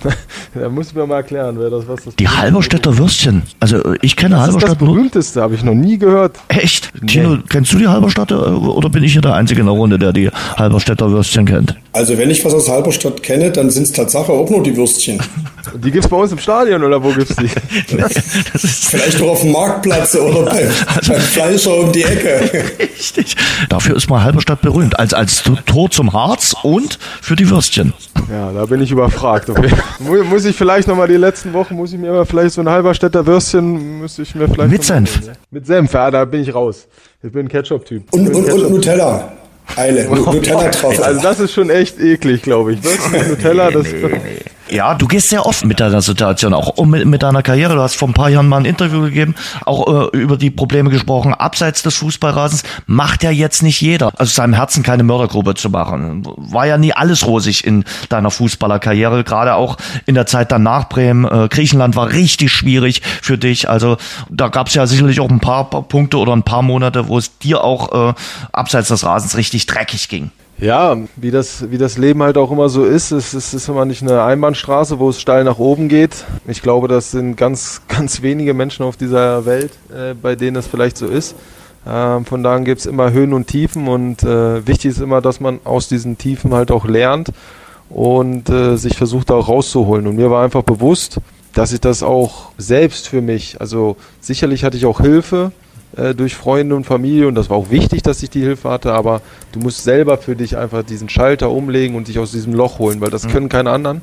da 0.54 0.68
muss 0.68 0.92
mir 0.92 1.06
mal 1.06 1.16
erklären, 1.16 1.56
wer 1.58 1.70
das 1.70 1.86
was 1.86 2.04
das 2.04 2.16
Die 2.16 2.28
Halberstädter 2.28 2.98
Würstchen. 2.98 3.42
Also 3.60 3.94
ich 4.02 4.16
kenne 4.16 4.30
das 4.30 4.40
Halberstadt. 4.40 4.62
Das 4.62 4.72
ist 4.72 4.80
das 4.80 4.88
berühmteste, 4.88 5.42
habe 5.42 5.54
ich 5.54 5.62
noch 5.62 5.74
nie 5.74 5.96
gehört. 5.96 6.38
Echt? 6.48 6.90
Nee. 7.00 7.06
Tino, 7.06 7.38
kennst 7.48 7.72
du 7.72 7.78
die 7.78 7.86
Halberstädter 7.86 8.60
oder 8.60 8.88
bin 8.88 9.04
ich 9.04 9.12
hier 9.12 9.22
der 9.22 9.34
Einzige 9.34 9.60
in 9.60 9.66
der 9.66 9.76
Runde, 9.76 9.98
der 9.98 10.12
die 10.12 10.28
Halberstädter 10.56 11.10
Würstchen 11.10 11.46
kennt? 11.46 11.76
Also 11.92 12.16
wenn 12.16 12.30
ich 12.30 12.44
was 12.44 12.54
aus 12.54 12.68
Halberstadt 12.68 13.22
kenne, 13.22 13.50
dann 13.50 13.68
sind 13.68 13.82
es 13.82 13.92
Tatsache 13.92 14.32
auch 14.32 14.48
nur 14.48 14.62
die 14.62 14.76
Würstchen. 14.76 15.20
Die 15.74 15.90
gibt's 15.90 16.08
bei 16.08 16.16
uns 16.16 16.30
im 16.30 16.38
Stadion 16.38 16.84
oder 16.84 17.02
wo 17.02 17.10
gibt's 17.10 17.34
die? 17.34 17.50
nee, 17.94 18.04
Vielleicht 18.54 19.20
auch 19.20 19.30
auf 19.30 19.40
dem 19.40 19.52
Marktplatz 19.52 20.14
oder 20.14 20.44
beim, 20.44 20.68
also, 20.86 21.12
beim 21.12 21.20
Fleischer 21.20 21.76
um 21.76 21.92
die 21.92 22.04
Ecke. 22.04 22.64
Richtig. 22.78 23.34
Dafür 23.68 23.96
ist 23.96 24.08
mal 24.08 24.22
Halberstadt 24.22 24.62
berühmt. 24.62 24.98
Als, 24.98 25.14
als 25.14 25.42
Tor 25.66 25.90
zum 25.90 26.12
Harz 26.12 26.54
und 26.62 26.98
für 27.20 27.34
die 27.34 27.50
Würstchen. 27.50 27.92
Ja, 28.30 28.52
da 28.52 28.66
bin 28.66 28.80
ich 28.80 28.92
überfragt. 28.92 29.50
Okay. 29.50 29.70
muss 29.98 30.44
ich 30.44 30.54
vielleicht 30.54 30.86
nochmal 30.86 31.08
die 31.08 31.16
letzten 31.16 31.52
Wochen, 31.52 31.74
muss 31.74 31.92
ich 31.92 31.98
mir 31.98 32.12
mal 32.12 32.24
vielleicht 32.24 32.54
so 32.54 32.60
ein 32.60 32.68
Halberstädter 32.68 33.26
Würstchen, 33.26 34.00
müsste 34.00 34.22
ich 34.22 34.34
mir 34.36 34.48
vielleicht. 34.48 34.70
Mit 34.70 34.84
Senf. 34.84 35.20
Mit 35.50 35.66
Senf, 35.66 35.92
ja, 35.92 36.10
da 36.10 36.24
bin 36.24 36.42
ich 36.42 36.54
raus. 36.54 36.86
Ich 37.22 37.32
bin 37.32 37.48
Ketchup-Typ. 37.48 38.12
Und, 38.12 38.28
und, 38.28 38.44
Ketchup 38.44 38.64
und 38.66 38.70
Nutella. 38.70 39.32
Eile, 39.76 40.04
Nutella 40.08 40.68
drauf. 40.68 41.02
Also 41.02 41.20
das 41.20 41.40
ist 41.40 41.52
schon 41.52 41.70
echt 41.70 42.00
eklig, 42.00 42.42
glaube 42.42 42.74
ich. 42.74 42.78
Nutella, 43.28 43.70
das. 43.70 43.86
Ja, 44.70 44.94
du 44.94 45.08
gehst 45.08 45.30
sehr 45.30 45.46
offen 45.46 45.66
mit 45.66 45.80
deiner 45.80 46.00
Situation, 46.00 46.54
auch 46.54 46.84
mit, 46.84 47.04
mit 47.04 47.24
deiner 47.24 47.42
Karriere. 47.42 47.74
Du 47.74 47.80
hast 47.80 47.96
vor 47.96 48.08
ein 48.08 48.14
paar 48.14 48.28
Jahren 48.28 48.46
mal 48.46 48.58
ein 48.58 48.64
Interview 48.64 49.02
gegeben, 49.02 49.34
auch 49.66 50.12
äh, 50.12 50.16
über 50.16 50.36
die 50.36 50.50
Probleme 50.50 50.90
gesprochen. 50.90 51.34
Abseits 51.34 51.82
des 51.82 51.96
Fußballrasens 51.96 52.62
macht 52.86 53.24
ja 53.24 53.32
jetzt 53.32 53.64
nicht 53.64 53.80
jeder, 53.80 54.12
also 54.16 54.32
seinem 54.32 54.54
Herzen 54.54 54.84
keine 54.84 55.02
Mördergruppe 55.02 55.54
zu 55.54 55.70
machen. 55.70 56.22
War 56.36 56.66
ja 56.66 56.78
nie 56.78 56.92
alles 56.92 57.26
rosig 57.26 57.66
in 57.66 57.84
deiner 58.10 58.30
Fußballerkarriere, 58.30 59.24
gerade 59.24 59.54
auch 59.54 59.76
in 60.06 60.14
der 60.14 60.26
Zeit 60.26 60.52
danach 60.52 60.88
Bremen. 60.88 61.24
Äh, 61.24 61.48
Griechenland 61.48 61.96
war 61.96 62.12
richtig 62.12 62.52
schwierig 62.52 63.02
für 63.22 63.38
dich. 63.38 63.68
Also 63.68 63.96
da 64.28 64.48
gab 64.48 64.68
es 64.68 64.74
ja 64.74 64.86
sicherlich 64.86 65.18
auch 65.18 65.30
ein 65.30 65.40
paar, 65.40 65.68
paar, 65.68 65.82
Punkte 65.82 66.18
oder 66.18 66.32
ein 66.32 66.44
paar 66.44 66.62
Monate, 66.62 67.08
wo 67.08 67.18
es 67.18 67.38
dir 67.38 67.64
auch 67.64 68.10
äh, 68.10 68.14
abseits 68.52 68.88
des 68.88 69.04
Rasens 69.04 69.36
richtig 69.36 69.66
dreckig 69.66 70.08
ging. 70.08 70.30
Ja, 70.60 70.94
wie 71.16 71.30
das, 71.30 71.70
wie 71.70 71.78
das 71.78 71.96
Leben 71.96 72.22
halt 72.22 72.36
auch 72.36 72.50
immer 72.50 72.68
so 72.68 72.84
ist. 72.84 73.12
Es, 73.12 73.32
es 73.32 73.54
ist 73.54 73.68
immer 73.68 73.86
nicht 73.86 74.02
eine 74.02 74.22
Einbahnstraße, 74.22 74.98
wo 74.98 75.08
es 75.08 75.18
steil 75.18 75.42
nach 75.44 75.58
oben 75.58 75.88
geht. 75.88 76.26
Ich 76.46 76.60
glaube, 76.60 76.86
das 76.86 77.10
sind 77.10 77.36
ganz, 77.36 77.80
ganz 77.88 78.20
wenige 78.20 78.52
Menschen 78.52 78.84
auf 78.84 78.98
dieser 78.98 79.46
Welt, 79.46 79.72
äh, 79.90 80.12
bei 80.12 80.36
denen 80.36 80.54
das 80.54 80.66
vielleicht 80.66 80.98
so 80.98 81.06
ist. 81.06 81.34
Ähm, 81.86 82.26
von 82.26 82.42
daher 82.42 82.60
gibt 82.60 82.80
es 82.80 82.86
immer 82.86 83.10
Höhen 83.10 83.32
und 83.32 83.46
Tiefen 83.46 83.88
und 83.88 84.22
äh, 84.22 84.66
wichtig 84.66 84.90
ist 84.90 85.00
immer, 85.00 85.22
dass 85.22 85.40
man 85.40 85.60
aus 85.64 85.88
diesen 85.88 86.18
Tiefen 86.18 86.52
halt 86.52 86.70
auch 86.70 86.84
lernt 86.84 87.30
und 87.88 88.50
äh, 88.50 88.76
sich 88.76 88.98
versucht 88.98 89.30
auch 89.30 89.48
rauszuholen. 89.48 90.06
Und 90.06 90.16
mir 90.16 90.30
war 90.30 90.44
einfach 90.44 90.62
bewusst, 90.62 91.20
dass 91.54 91.72
ich 91.72 91.80
das 91.80 92.02
auch 92.02 92.52
selbst 92.58 93.08
für 93.08 93.22
mich, 93.22 93.58
also 93.62 93.96
sicherlich 94.20 94.62
hatte 94.62 94.76
ich 94.76 94.84
auch 94.84 95.00
Hilfe, 95.00 95.52
äh, 95.96 96.14
durch 96.14 96.36
Freunde 96.36 96.76
und 96.76 96.84
Familie 96.84 97.26
und 97.26 97.34
das 97.34 97.50
war 97.50 97.56
auch 97.56 97.70
wichtig, 97.70 98.02
dass 98.02 98.22
ich 98.22 98.30
die 98.30 98.42
Hilfe 98.42 98.70
hatte, 98.70 98.92
aber 98.92 99.22
du 99.50 99.58
musst 99.58 99.82
selber 99.82 100.18
für 100.18 100.36
dich 100.36 100.56
einfach 100.56 100.84
diesen 100.84 101.08
Schalter 101.08 101.50
umlegen 101.50 101.96
und 101.96 102.06
dich 102.06 102.20
aus 102.20 102.30
diesem 102.30 102.54
Loch 102.54 102.78
holen, 102.78 103.00
weil 103.00 103.10
das 103.10 103.24
mhm. 103.24 103.30
können 103.30 103.48
keine 103.48 103.70
anderen, 103.70 104.00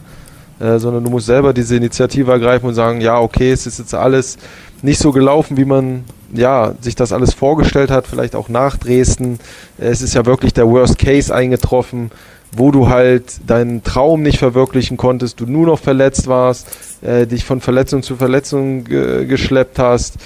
äh, 0.59 0.79
sondern 0.79 1.05
du 1.05 1.09
musst 1.09 1.27
selber 1.27 1.53
diese 1.53 1.77
Initiative 1.77 2.29
ergreifen 2.29 2.67
und 2.67 2.75
sagen, 2.75 2.99
ja, 2.99 3.19
okay, 3.19 3.51
es 3.51 3.67
ist 3.67 3.79
jetzt 3.79 3.93
alles 3.93 4.37
nicht 4.81 4.99
so 4.99 5.13
gelaufen, 5.13 5.55
wie 5.55 5.63
man 5.63 6.03
ja, 6.33 6.73
sich 6.81 6.95
das 6.95 7.13
alles 7.13 7.33
vorgestellt 7.33 7.89
hat, 7.89 8.05
vielleicht 8.05 8.35
auch 8.35 8.49
nach 8.49 8.75
Dresden. 8.75 9.39
Es 9.77 10.01
ist 10.01 10.13
ja 10.13 10.25
wirklich 10.25 10.53
der 10.53 10.67
Worst 10.67 10.99
Case 10.99 11.33
eingetroffen, 11.33 12.11
wo 12.51 12.71
du 12.71 12.89
halt 12.89 13.49
deinen 13.49 13.83
Traum 13.83 14.23
nicht 14.23 14.39
verwirklichen 14.39 14.97
konntest, 14.97 15.39
du 15.39 15.45
nur 15.45 15.65
noch 15.65 15.79
verletzt 15.79 16.27
warst, 16.27 16.67
äh, 17.01 17.25
dich 17.25 17.45
von 17.45 17.61
Verletzung 17.61 18.03
zu 18.03 18.17
Verletzung 18.17 18.83
geschleppt 18.83 19.79
hast 19.79 20.17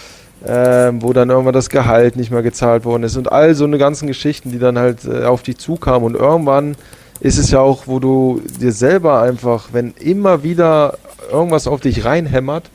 äh, 0.46 0.92
wo 1.00 1.14
dann 1.14 1.30
irgendwann 1.30 1.54
das 1.54 1.70
Gehalt 1.70 2.16
nicht 2.16 2.32
mehr 2.32 2.42
gezahlt 2.42 2.86
worden 2.86 3.04
ist 3.04 3.18
und 3.18 3.32
all 3.32 3.54
so 3.56 3.66
eine 3.66 3.78
ganzen 3.78 4.08
Geschichten, 4.08 4.52
die 4.52 4.60
dann 4.60 4.78
halt 4.78 5.06
äh, 5.06 5.26
auf 5.26 5.44
dich 5.44 5.58
zukamen. 5.58 6.04
Und 6.04 6.16
irgendwann 6.16 6.76
ist 7.20 7.38
es 7.38 7.52
ja 7.52 7.60
auch, 7.60 7.86
wo 7.86 8.00
du 8.00 8.42
dir 8.60 8.72
selber 8.72 9.22
einfach, 9.22 9.70
wenn 9.72 9.94
immer 10.00 10.44
wieder 10.44 10.98
irgendwas 11.32 11.68
auf 11.68 11.80
dich 11.80 12.06
reinhämmert, 12.06 12.70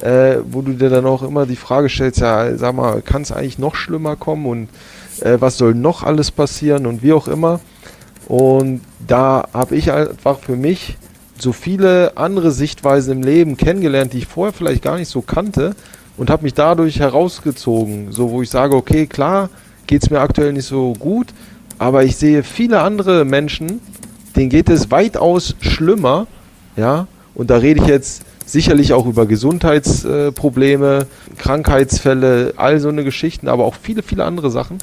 äh, 0.00 0.36
wo 0.50 0.62
du 0.62 0.72
dir 0.72 0.88
dann 0.88 1.04
auch 1.04 1.22
immer 1.22 1.44
die 1.44 1.56
Frage 1.56 1.90
stellst, 1.90 2.20
ja, 2.20 2.56
sag 2.56 2.74
mal, 2.74 3.02
kann 3.02 3.22
es 3.22 3.32
eigentlich 3.32 3.58
noch 3.58 3.74
schlimmer 3.74 4.16
kommen 4.16 4.46
und 4.46 4.68
äh, 5.20 5.36
was 5.40 5.58
soll 5.58 5.74
noch 5.74 6.02
alles 6.02 6.30
passieren 6.30 6.86
und 6.86 7.02
wie 7.02 7.12
auch 7.12 7.28
immer. 7.28 7.60
Und 8.26 8.80
da 9.06 9.48
habe 9.52 9.76
ich 9.76 9.92
einfach 9.92 10.38
für 10.38 10.56
mich 10.56 10.96
so 11.38 11.52
viele 11.52 12.16
andere 12.16 12.50
Sichtweisen 12.50 13.12
im 13.12 13.22
Leben 13.22 13.56
kennengelernt, 13.56 14.12
die 14.12 14.18
ich 14.18 14.26
vorher 14.26 14.52
vielleicht 14.52 14.82
gar 14.82 14.96
nicht 14.96 15.08
so 15.08 15.20
kannte 15.20 15.74
und 16.20 16.28
habe 16.28 16.42
mich 16.42 16.52
dadurch 16.52 17.00
herausgezogen, 17.00 18.12
so 18.12 18.30
wo 18.30 18.42
ich 18.42 18.50
sage, 18.50 18.76
okay, 18.76 19.06
klar, 19.06 19.48
geht 19.86 20.02
es 20.02 20.10
mir 20.10 20.20
aktuell 20.20 20.52
nicht 20.52 20.66
so 20.66 20.92
gut, 20.92 21.28
aber 21.78 22.04
ich 22.04 22.16
sehe 22.16 22.42
viele 22.42 22.82
andere 22.82 23.24
Menschen, 23.24 23.80
denen 24.36 24.50
geht 24.50 24.68
es 24.68 24.90
weitaus 24.90 25.56
schlimmer, 25.60 26.26
ja, 26.76 27.06
und 27.34 27.48
da 27.48 27.56
rede 27.56 27.80
ich 27.80 27.86
jetzt 27.86 28.22
sicherlich 28.44 28.92
auch 28.92 29.06
über 29.06 29.24
Gesundheitsprobleme, 29.24 31.06
Krankheitsfälle, 31.38 32.52
all 32.58 32.80
so 32.80 32.90
eine 32.90 33.02
Geschichten, 33.02 33.48
aber 33.48 33.64
auch 33.64 33.74
viele, 33.80 34.02
viele 34.02 34.24
andere 34.24 34.50
Sachen. 34.50 34.76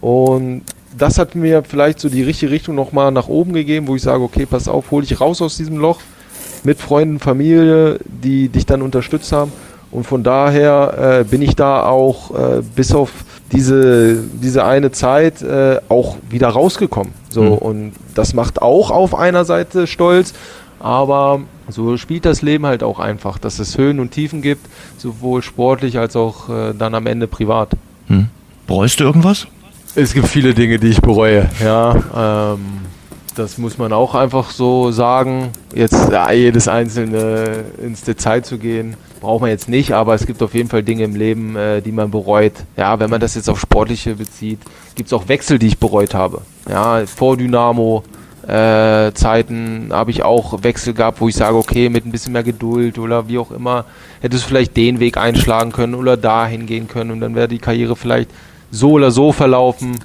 Und 0.00 0.62
das 0.98 1.18
hat 1.18 1.36
mir 1.36 1.62
vielleicht 1.62 2.00
so 2.00 2.08
die 2.08 2.24
richtige 2.24 2.50
Richtung 2.50 2.74
nochmal 2.74 3.12
nach 3.12 3.28
oben 3.28 3.52
gegeben, 3.52 3.86
wo 3.86 3.94
ich 3.94 4.02
sage, 4.02 4.24
okay, 4.24 4.44
pass 4.44 4.66
auf, 4.66 4.90
hol 4.90 5.02
dich 5.02 5.20
raus 5.20 5.40
aus 5.40 5.56
diesem 5.56 5.76
Loch 5.76 6.00
mit 6.64 6.80
Freunden, 6.80 7.20
Familie, 7.20 8.00
die 8.06 8.48
dich 8.48 8.66
dann 8.66 8.82
unterstützt 8.82 9.30
haben 9.30 9.52
und 9.94 10.04
von 10.04 10.24
daher 10.24 11.20
äh, 11.20 11.24
bin 11.24 11.40
ich 11.40 11.54
da 11.54 11.84
auch 11.84 12.32
äh, 12.32 12.62
bis 12.74 12.92
auf 12.92 13.10
diese, 13.52 14.16
diese 14.42 14.64
eine 14.64 14.90
Zeit 14.90 15.40
äh, 15.40 15.78
auch 15.88 16.16
wieder 16.28 16.48
rausgekommen. 16.48 17.12
So, 17.28 17.42
mhm. 17.42 17.52
und 17.52 17.92
das 18.14 18.34
macht 18.34 18.60
auch 18.60 18.90
auf 18.90 19.14
einer 19.14 19.44
Seite 19.44 19.86
stolz, 19.86 20.34
aber 20.80 21.42
so 21.68 21.96
spielt 21.96 22.24
das 22.24 22.42
Leben 22.42 22.66
halt 22.66 22.82
auch 22.82 22.98
einfach, 22.98 23.38
dass 23.38 23.60
es 23.60 23.78
Höhen 23.78 24.00
und 24.00 24.10
Tiefen 24.10 24.42
gibt, 24.42 24.66
sowohl 24.98 25.42
sportlich 25.42 25.96
als 25.96 26.16
auch 26.16 26.48
äh, 26.48 26.74
dann 26.76 26.96
am 26.96 27.06
Ende 27.06 27.28
privat. 27.28 27.70
Mhm. 28.08 28.26
Bereust 28.66 28.98
du 28.98 29.04
irgendwas? 29.04 29.46
Es 29.94 30.12
gibt 30.12 30.26
viele 30.26 30.54
Dinge, 30.54 30.80
die 30.80 30.88
ich 30.88 31.00
bereue, 31.00 31.48
ja. 31.62 32.54
Ähm, 32.54 32.58
das 33.34 33.58
muss 33.58 33.78
man 33.78 33.92
auch 33.92 34.14
einfach 34.14 34.50
so 34.50 34.90
sagen. 34.90 35.50
Jetzt 35.74 36.10
ja, 36.10 36.30
jedes 36.32 36.68
einzelne 36.68 37.64
ins 37.82 38.02
Detail 38.02 38.42
zu 38.42 38.58
gehen, 38.58 38.96
braucht 39.20 39.40
man 39.40 39.50
jetzt 39.50 39.68
nicht, 39.68 39.92
aber 39.92 40.14
es 40.14 40.26
gibt 40.26 40.42
auf 40.42 40.54
jeden 40.54 40.68
Fall 40.68 40.82
Dinge 40.82 41.04
im 41.04 41.16
Leben, 41.16 41.56
äh, 41.56 41.80
die 41.80 41.92
man 41.92 42.10
bereut. 42.10 42.52
Ja, 42.76 42.98
wenn 43.00 43.10
man 43.10 43.20
das 43.20 43.34
jetzt 43.34 43.48
auf 43.48 43.60
Sportliche 43.60 44.14
bezieht, 44.14 44.60
gibt 44.94 45.08
es 45.08 45.12
auch 45.12 45.28
Wechsel, 45.28 45.58
die 45.58 45.68
ich 45.68 45.78
bereut 45.78 46.14
habe. 46.14 46.42
Ja, 46.68 47.04
vor 47.06 47.36
Dynamo. 47.36 48.04
Äh, 48.46 49.12
Zeiten 49.14 49.88
habe 49.90 50.10
ich 50.10 50.22
auch 50.22 50.62
Wechsel 50.62 50.92
gehabt, 50.92 51.18
wo 51.22 51.28
ich 51.28 51.34
sage, 51.34 51.56
okay, 51.56 51.88
mit 51.88 52.04
ein 52.04 52.12
bisschen 52.12 52.34
mehr 52.34 52.42
Geduld 52.42 52.98
oder 52.98 53.26
wie 53.26 53.38
auch 53.38 53.50
immer, 53.50 53.86
hättest 54.20 54.44
du 54.44 54.48
vielleicht 54.48 54.76
den 54.76 55.00
Weg 55.00 55.16
einschlagen 55.16 55.72
können 55.72 55.94
oder 55.94 56.18
dahin 56.18 56.66
gehen 56.66 56.86
können 56.86 57.10
und 57.10 57.20
dann 57.20 57.34
wäre 57.34 57.48
die 57.48 57.58
Karriere 57.58 57.96
vielleicht 57.96 58.28
so 58.70 58.92
oder 58.92 59.10
so 59.10 59.32
verlaufen. 59.32 59.98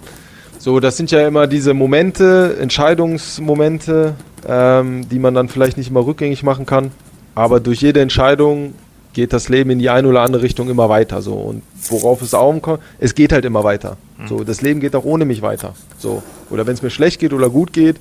So, 0.59 0.81
das 0.81 0.97
sind 0.97 1.09
ja 1.09 1.25
immer 1.25 1.47
diese 1.47 1.73
Momente, 1.73 2.57
Entscheidungsmomente, 2.59 4.13
ähm, 4.45 5.07
die 5.09 5.17
man 5.17 5.33
dann 5.33 5.47
vielleicht 5.47 5.77
nicht 5.77 5.89
immer 5.89 6.05
rückgängig 6.05 6.43
machen 6.43 6.65
kann. 6.65 6.91
Aber 7.33 7.61
durch 7.61 7.81
jede 7.81 8.01
Entscheidung 8.01 8.73
geht 9.13 9.31
das 9.31 9.47
Leben 9.47 9.69
in 9.69 9.79
die 9.79 9.89
eine 9.89 10.07
oder 10.07 10.21
andere 10.21 10.43
Richtung 10.43 10.69
immer 10.69 10.89
weiter. 10.89 11.21
So. 11.21 11.33
Und 11.33 11.63
worauf 11.89 12.21
es 12.21 12.33
auch 12.33 12.59
kommt, 12.61 12.81
es 12.99 13.15
geht 13.15 13.31
halt 13.31 13.45
immer 13.45 13.63
weiter. 13.63 13.95
Mhm. 14.17 14.27
So, 14.27 14.43
das 14.43 14.61
Leben 14.61 14.81
geht 14.81 14.95
auch 14.95 15.05
ohne 15.05 15.23
mich 15.23 15.41
weiter. 15.41 15.73
So. 15.97 16.21
Oder 16.49 16.67
wenn 16.67 16.73
es 16.73 16.81
mir 16.81 16.89
schlecht 16.89 17.19
geht 17.19 17.31
oder 17.31 17.49
gut 17.49 17.71
geht, 17.71 17.95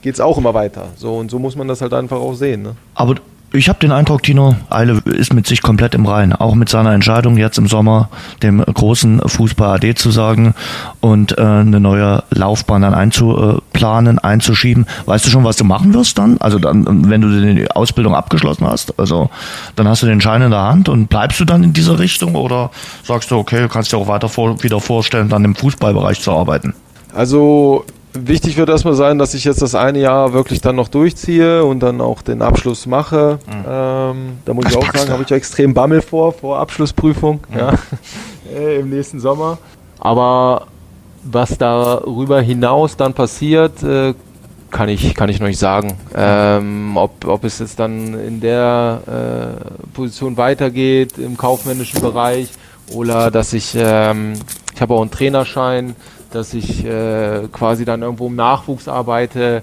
geht 0.00 0.14
es 0.14 0.20
auch 0.20 0.38
immer 0.38 0.54
weiter. 0.54 0.88
So, 0.96 1.16
und 1.16 1.30
so 1.30 1.38
muss 1.38 1.56
man 1.56 1.68
das 1.68 1.82
halt 1.82 1.92
einfach 1.92 2.18
auch 2.18 2.34
sehen. 2.34 2.62
Ne? 2.62 2.76
Aber 2.94 3.16
ich 3.52 3.68
habe 3.68 3.78
den 3.78 3.92
Eindruck, 3.92 4.22
Tino 4.22 4.56
Eile 4.68 5.00
ist 5.06 5.32
mit 5.32 5.46
sich 5.46 5.62
komplett 5.62 5.94
im 5.94 6.04
Reinen. 6.04 6.34
Auch 6.34 6.54
mit 6.54 6.68
seiner 6.68 6.92
Entscheidung 6.92 7.38
jetzt 7.38 7.56
im 7.56 7.66
Sommer 7.66 8.10
dem 8.42 8.62
großen 8.62 9.20
Fußball 9.24 9.76
AD 9.76 9.94
zu 9.94 10.10
sagen 10.10 10.54
und 11.00 11.38
äh, 11.38 11.42
eine 11.42 11.80
neue 11.80 12.22
Laufbahn 12.30 12.82
dann 12.82 12.92
einzuplanen, 12.92 14.18
einzuschieben. 14.18 14.86
Weißt 15.06 15.24
du 15.24 15.30
schon, 15.30 15.44
was 15.44 15.56
du 15.56 15.64
machen 15.64 15.94
wirst 15.94 16.18
dann? 16.18 16.36
Also 16.38 16.58
dann, 16.58 17.08
wenn 17.08 17.22
du 17.22 17.54
die 17.54 17.70
Ausbildung 17.70 18.14
abgeschlossen 18.14 18.66
hast, 18.66 18.98
also 18.98 19.30
dann 19.76 19.88
hast 19.88 20.02
du 20.02 20.06
den 20.06 20.20
Schein 20.20 20.42
in 20.42 20.50
der 20.50 20.62
Hand 20.62 20.90
und 20.90 21.06
bleibst 21.08 21.40
du 21.40 21.46
dann 21.46 21.64
in 21.64 21.72
dieser 21.72 21.98
Richtung 21.98 22.34
oder 22.34 22.70
sagst 23.04 23.30
du, 23.30 23.36
okay, 23.36 23.60
du 23.62 23.68
kannst 23.68 23.92
dir 23.92 23.96
auch 23.96 24.08
weiter 24.08 24.28
vor, 24.28 24.62
wieder 24.62 24.80
vorstellen, 24.80 25.30
dann 25.30 25.44
im 25.44 25.54
Fußballbereich 25.54 26.20
zu 26.20 26.32
arbeiten? 26.32 26.74
Also 27.14 27.86
Wichtig 28.14 28.56
wird 28.56 28.68
erstmal 28.68 28.94
sein, 28.94 29.18
dass 29.18 29.34
ich 29.34 29.44
jetzt 29.44 29.62
das 29.62 29.74
eine 29.74 29.98
Jahr 30.00 30.32
wirklich 30.32 30.60
dann 30.60 30.76
noch 30.76 30.88
durchziehe 30.88 31.64
und 31.64 31.80
dann 31.80 32.00
auch 32.00 32.22
den 32.22 32.42
Abschluss 32.42 32.86
mache. 32.86 33.38
Mhm. 33.46 33.64
Ähm, 33.68 34.38
da 34.44 34.54
muss 34.54 34.64
das 34.64 34.72
ich 34.72 34.78
auch 34.78 34.94
sagen, 34.94 35.10
habe 35.10 35.22
ich 35.22 35.30
extrem 35.30 35.74
Bammel 35.74 36.00
vor, 36.00 36.32
vor 36.32 36.58
Abschlussprüfung 36.58 37.40
mhm. 37.50 37.58
ja, 37.58 37.74
äh, 38.56 38.80
im 38.80 38.90
nächsten 38.90 39.20
Sommer. 39.20 39.58
Aber 39.98 40.66
was 41.22 41.58
darüber 41.58 42.40
hinaus 42.40 42.96
dann 42.96 43.12
passiert, 43.12 43.82
äh, 43.82 44.14
kann 44.70 44.88
ich, 44.88 45.14
kann 45.14 45.28
ich 45.28 45.40
noch 45.40 45.46
nicht 45.46 45.58
sagen. 45.58 45.96
Ähm, 46.14 46.96
ob, 46.96 47.26
ob 47.26 47.44
es 47.44 47.58
jetzt 47.58 47.78
dann 47.78 48.14
in 48.14 48.40
der 48.40 49.00
äh, 49.06 49.94
Position 49.94 50.36
weitergeht, 50.36 51.18
im 51.18 51.36
kaufmännischen 51.36 52.00
Bereich, 52.00 52.48
oder 52.92 53.30
dass 53.30 53.52
ich, 53.52 53.74
ähm, 53.76 54.34
ich 54.74 54.80
habe 54.80 54.94
auch 54.94 55.02
einen 55.02 55.10
Trainerschein, 55.10 55.94
dass 56.30 56.54
ich 56.54 56.84
äh, 56.84 57.48
quasi 57.52 57.84
dann 57.84 58.02
irgendwo 58.02 58.26
im 58.26 58.36
Nachwuchs 58.36 58.88
arbeite, 58.88 59.62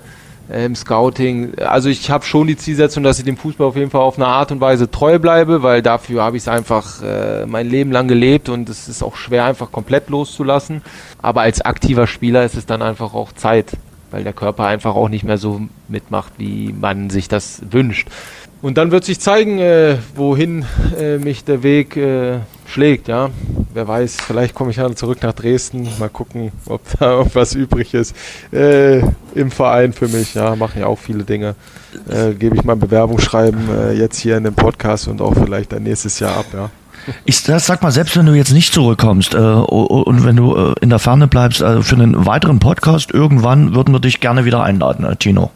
äh, 0.49 0.65
im 0.65 0.75
Scouting. 0.75 1.57
Also 1.59 1.89
ich 1.89 2.09
habe 2.09 2.25
schon 2.25 2.47
die 2.47 2.57
Zielsetzung, 2.57 3.03
dass 3.03 3.19
ich 3.19 3.25
dem 3.25 3.37
Fußball 3.37 3.67
auf 3.67 3.75
jeden 3.75 3.91
Fall 3.91 4.01
auf 4.01 4.17
eine 4.17 4.27
Art 4.27 4.51
und 4.51 4.61
Weise 4.61 4.89
treu 4.89 5.19
bleibe, 5.19 5.63
weil 5.63 5.81
dafür 5.81 6.23
habe 6.23 6.37
ich 6.37 6.43
es 6.43 6.47
einfach 6.47 7.01
äh, 7.01 7.45
mein 7.45 7.69
Leben 7.69 7.91
lang 7.91 8.07
gelebt 8.07 8.49
und 8.49 8.69
es 8.69 8.87
ist 8.87 9.03
auch 9.03 9.15
schwer 9.15 9.45
einfach 9.45 9.71
komplett 9.71 10.09
loszulassen. 10.09 10.81
Aber 11.21 11.41
als 11.41 11.61
aktiver 11.61 12.07
Spieler 12.07 12.45
ist 12.45 12.55
es 12.55 12.65
dann 12.65 12.81
einfach 12.81 13.13
auch 13.13 13.31
Zeit, 13.33 13.71
weil 14.11 14.23
der 14.23 14.33
Körper 14.33 14.65
einfach 14.65 14.95
auch 14.95 15.09
nicht 15.09 15.23
mehr 15.23 15.37
so 15.37 15.61
mitmacht, 15.87 16.33
wie 16.37 16.73
man 16.73 17.09
sich 17.09 17.27
das 17.27 17.61
wünscht. 17.71 18.07
Und 18.65 18.79
dann 18.79 18.89
wird 18.89 19.03
sich 19.03 19.19
zeigen, 19.19 19.59
äh, 19.59 19.97
wohin 20.15 20.65
äh, 20.99 21.19
mich 21.19 21.43
der 21.43 21.61
Weg 21.61 21.95
äh, 21.97 22.39
schlägt, 22.65 23.07
ja. 23.07 23.29
Wer 23.71 23.87
weiß, 23.87 24.17
vielleicht 24.25 24.55
komme 24.55 24.71
ich 24.71 24.77
ja 24.77 24.91
zurück 24.95 25.19
nach 25.21 25.33
Dresden. 25.33 25.87
Mal 25.99 26.09
gucken, 26.09 26.51
ob 26.65 26.81
da 26.99 27.11
irgendwas 27.19 27.53
übrig 27.53 27.93
ist. 27.93 28.15
Äh, 28.51 29.01
Im 29.35 29.51
Verein 29.51 29.93
für 29.93 30.07
mich, 30.07 30.33
ja, 30.33 30.55
machen 30.55 30.79
ja 30.79 30.87
auch 30.87 30.97
viele 30.97 31.23
Dinge. 31.23 31.53
Äh, 32.09 32.33
Gebe 32.33 32.55
ich 32.55 32.63
mein 32.63 32.79
Bewerbungsschreiben 32.79 33.69
äh, 33.69 33.93
jetzt 33.93 34.17
hier 34.17 34.35
in 34.35 34.45
dem 34.45 34.55
Podcast 34.55 35.07
und 35.09 35.21
auch 35.21 35.35
vielleicht 35.35 35.71
dann 35.71 35.83
nächstes 35.83 36.19
Jahr 36.19 36.35
ab, 36.35 36.47
ja. 36.51 36.71
Ich 37.25 37.41
sag 37.41 37.83
mal, 37.83 37.91
selbst 37.91 38.17
wenn 38.17 38.25
du 38.25 38.33
jetzt 38.33 38.51
nicht 38.51 38.73
zurückkommst 38.73 39.35
äh, 39.35 39.37
und 39.37 40.25
wenn 40.25 40.37
du 40.37 40.55
äh, 40.55 40.73
in 40.81 40.89
der 40.89 40.97
Ferne 40.97 41.27
bleibst, 41.27 41.61
äh, 41.61 41.83
für 41.83 41.97
einen 41.97 42.25
weiteren 42.25 42.57
Podcast, 42.57 43.11
irgendwann 43.11 43.75
würden 43.75 43.93
wir 43.93 43.99
dich 43.99 44.21
gerne 44.21 44.43
wieder 44.43 44.63
einladen, 44.63 45.05
Tino. 45.19 45.51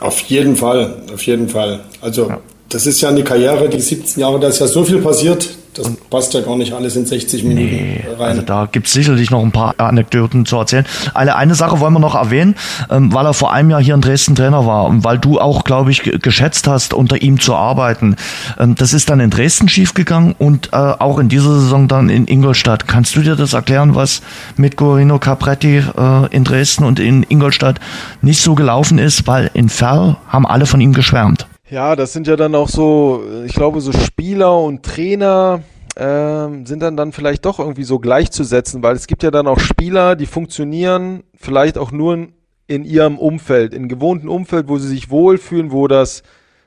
Auf 0.00 0.20
jeden 0.20 0.56
Fall, 0.56 1.02
auf 1.10 1.22
jeden 1.22 1.48
Fall. 1.48 1.80
Also 2.02 2.28
ja 2.28 2.38
Das 2.70 2.86
ist 2.86 3.00
ja 3.00 3.08
eine 3.08 3.24
Karriere, 3.24 3.68
die 3.68 3.80
17 3.80 4.20
Jahre, 4.20 4.38
da 4.38 4.46
ist 4.46 4.60
ja 4.60 4.68
so 4.68 4.84
viel 4.84 4.98
passiert, 4.98 5.56
das 5.74 5.86
und 5.86 6.08
passt 6.08 6.34
ja 6.34 6.40
gar 6.40 6.56
nicht 6.56 6.72
alles 6.72 6.94
in 6.94 7.04
60 7.04 7.42
Minuten 7.42 7.66
nee, 7.66 8.04
rein. 8.16 8.30
Also 8.30 8.42
da 8.42 8.68
gibt 8.70 8.86
es 8.86 8.92
sicherlich 8.92 9.32
noch 9.32 9.42
ein 9.42 9.50
paar 9.50 9.74
Anekdoten 9.78 10.46
zu 10.46 10.56
erzählen. 10.56 10.86
Eine, 11.12 11.34
eine 11.34 11.56
Sache 11.56 11.80
wollen 11.80 11.92
wir 11.92 11.98
noch 11.98 12.14
erwähnen, 12.14 12.54
ähm, 12.88 13.12
weil 13.12 13.26
er 13.26 13.34
vor 13.34 13.52
einem 13.52 13.70
Jahr 13.70 13.82
hier 13.82 13.94
in 13.94 14.00
Dresden 14.00 14.36
Trainer 14.36 14.66
war 14.66 14.86
und 14.86 15.02
weil 15.02 15.18
du 15.18 15.40
auch, 15.40 15.64
glaube 15.64 15.90
ich, 15.90 16.02
geschätzt 16.02 16.68
hast, 16.68 16.94
unter 16.94 17.20
ihm 17.20 17.40
zu 17.40 17.56
arbeiten. 17.56 18.14
Ähm, 18.56 18.76
das 18.76 18.92
ist 18.92 19.10
dann 19.10 19.18
in 19.18 19.30
Dresden 19.30 19.68
schiefgegangen 19.68 20.36
und 20.38 20.68
äh, 20.72 20.76
auch 20.76 21.18
in 21.18 21.28
dieser 21.28 21.58
Saison 21.58 21.88
dann 21.88 22.08
in 22.08 22.28
Ingolstadt. 22.28 22.86
Kannst 22.86 23.16
du 23.16 23.22
dir 23.22 23.34
das 23.34 23.52
erklären, 23.52 23.96
was 23.96 24.22
mit 24.56 24.76
Guarino 24.76 25.18
Capretti 25.18 25.78
äh, 25.78 26.26
in 26.30 26.44
Dresden 26.44 26.84
und 26.84 27.00
in 27.00 27.24
Ingolstadt 27.28 27.80
nicht 28.22 28.42
so 28.42 28.54
gelaufen 28.54 28.98
ist? 28.98 29.26
Weil 29.26 29.50
in 29.54 29.68
Ferl 29.68 30.18
haben 30.28 30.46
alle 30.46 30.66
von 30.66 30.80
ihm 30.80 30.92
geschwärmt. 30.92 31.46
Ja, 31.70 31.94
das 31.94 32.12
sind 32.12 32.26
ja 32.26 32.34
dann 32.34 32.56
auch 32.56 32.68
so, 32.68 33.22
ich 33.46 33.52
glaube, 33.52 33.80
so 33.80 33.92
Spieler 33.92 34.58
und 34.58 34.82
Trainer 34.82 35.62
äh, 35.94 36.48
sind 36.64 36.80
dann 36.80 36.96
dann 36.96 37.12
vielleicht 37.12 37.44
doch 37.44 37.60
irgendwie 37.60 37.84
so 37.84 38.00
gleichzusetzen, 38.00 38.82
weil 38.82 38.96
es 38.96 39.06
gibt 39.06 39.22
ja 39.22 39.30
dann 39.30 39.46
auch 39.46 39.60
Spieler, 39.60 40.16
die 40.16 40.26
funktionieren 40.26 41.22
vielleicht 41.36 41.78
auch 41.78 41.92
nur 41.92 42.26
in 42.66 42.84
ihrem 42.84 43.18
Umfeld, 43.18 43.72
in 43.72 43.88
gewohnten 43.88 44.28
Umfeld, 44.28 44.66
wo 44.66 44.78
sie 44.78 44.88
sich 44.88 45.10
wohlfühlen, 45.10 45.70
wo 45.70 45.86
das 45.86 46.24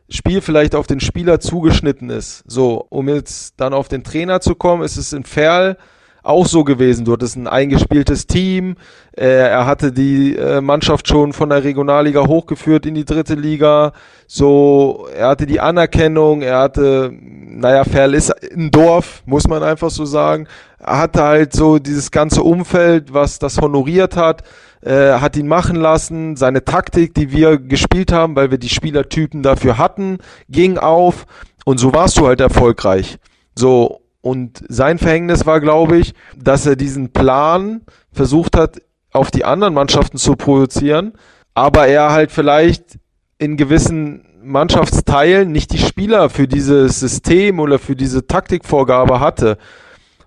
Spiel 0.08 0.40
vielleicht 0.40 0.74
auf 0.74 0.88
den 0.88 1.02
Spieler 1.02 1.42
zugeschnitten 1.42 2.10
ist. 2.10 2.46
So, 2.48 2.86
um 2.90 3.10
jetzt 3.10 3.56
dann 3.58 3.74
auf 3.74 3.90
den 3.90 4.06
Trainer 4.06 4.40
zu 4.40 4.56
kommen, 4.56 4.84
ist 4.84 4.96
es 4.96 5.12
in 5.12 5.26
Ferl 5.26 5.78
auch 6.24 6.48
so 6.48 6.64
gewesen. 6.64 7.06
Dort 7.06 7.22
ist 7.22 7.36
ein 7.36 7.48
eingespieltes 7.48 8.26
Team. 8.26 8.78
Äh, 9.16 9.26
er 9.26 9.66
hatte 9.66 9.92
die 9.92 10.36
äh, 10.36 10.62
Mannschaft 10.62 11.08
schon 11.08 11.34
von 11.34 11.50
der 11.50 11.64
Regionalliga 11.64 12.26
hochgeführt 12.26 12.86
in 12.86 12.96
die 12.96 13.06
dritte 13.06 13.36
Liga. 13.36 13.92
So, 14.26 15.08
er 15.16 15.28
hatte 15.28 15.46
die 15.46 15.60
Anerkennung. 15.60 16.42
Er 16.42 16.60
hatte, 16.60 17.12
naja, 17.14 17.84
Ferl 17.84 18.14
ist 18.14 18.32
ein 18.54 18.72
Dorf, 18.72 19.22
muss 19.26 19.48
man 19.48 19.62
einfach 19.62 19.90
so 19.92 20.06
sagen. 20.06 20.48
Er 20.80 20.98
hatte 20.98 21.24
halt 21.24 21.54
so 21.54 21.78
dieses 21.78 22.10
ganze 22.10 22.42
Umfeld, 22.42 23.14
was 23.14 23.38
das 23.38 23.60
honoriert 23.60 24.16
hat. 24.16 24.44
Äh, 24.82 25.20
hat 25.20 25.38
ihn 25.38 25.48
machen 25.48 25.76
lassen. 25.76 26.36
Seine 26.36 26.64
Taktik, 26.64 27.14
die 27.14 27.32
wir 27.32 27.58
gespielt 27.58 28.12
haben, 28.12 28.36
weil 28.36 28.50
wir 28.50 28.58
die 28.58 28.70
Spielertypen 28.70 29.44
dafür 29.44 29.78
hatten, 29.78 30.18
ging 30.50 30.78
auf. 30.78 31.26
Und 31.66 31.80
so 31.80 31.94
warst 31.94 32.18
du 32.18 32.28
halt 32.28 32.42
erfolgreich. 32.42 33.18
So, 33.56 34.02
und 34.24 34.64
sein 34.70 35.00
Verhängnis 35.00 35.46
war, 35.46 35.60
glaube 35.60 35.98
ich, 35.98 36.14
dass 36.42 36.66
er 36.66 36.78
diesen 36.78 37.12
Plan 37.12 37.82
versucht 38.14 38.56
hat, 38.58 38.82
auf 39.12 39.32
die 39.32 39.44
anderen 39.44 39.74
Mannschaften 39.74 40.18
zu 40.18 40.38
produzieren, 40.38 41.12
aber 41.54 41.88
er 41.88 42.14
halt 42.14 42.32
vielleicht 42.32 43.00
in 43.38 43.58
gewissen 43.58 44.26
Mannschaftsteilen 44.42 45.52
nicht 45.52 45.74
die 45.74 45.78
Spieler 45.78 46.30
für 46.30 46.48
dieses 46.48 47.02
System 47.02 47.60
oder 47.60 47.80
für 47.80 47.98
diese 47.98 48.26
Taktikvorgabe 48.26 49.20
hatte. 49.20 49.58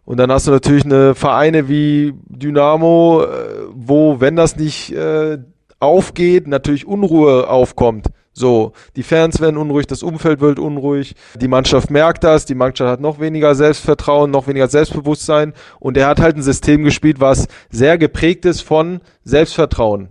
Und 0.05 0.19
dann 0.19 0.31
hast 0.31 0.47
du 0.47 0.51
natürlich 0.51 0.85
eine 0.85 1.15
Vereine 1.15 1.67
wie 1.71 2.13
Dynamo, 2.27 3.23
äh, 3.25 3.29
wo, 3.73 4.21
wenn 4.21 4.37
das 4.37 4.57
nicht 4.57 4.93
äh, 4.93 5.39
aufgeht, 5.81 6.49
natürlich 6.49 6.87
Unruhe 6.87 7.49
aufkommt. 7.49 8.09
So, 8.39 8.73
die 8.97 9.03
Fans 9.03 9.41
werden 9.41 9.57
unruhig, 9.57 9.87
das 9.87 10.03
Umfeld 10.03 10.43
wird 10.43 10.59
unruhig, 10.59 11.15
die 11.41 11.49
Mannschaft 11.49 11.91
merkt 11.91 12.23
das, 12.23 12.45
die 12.45 12.55
Mannschaft 12.55 12.91
hat 12.91 13.01
noch 13.01 13.19
weniger 13.19 13.55
Selbstvertrauen, 13.55 14.31
noch 14.31 14.47
weniger 14.47 14.69
Selbstbewusstsein 14.69 15.55
und 15.81 15.97
er 15.97 16.07
hat 16.09 16.21
halt 16.21 16.37
ein 16.37 16.43
System 16.43 16.85
gespielt, 16.85 17.19
was 17.19 17.49
sehr 17.71 17.97
geprägt 17.97 18.45
ist 18.45 18.61
von 18.61 19.01
Selbstvertrauen. 19.25 20.11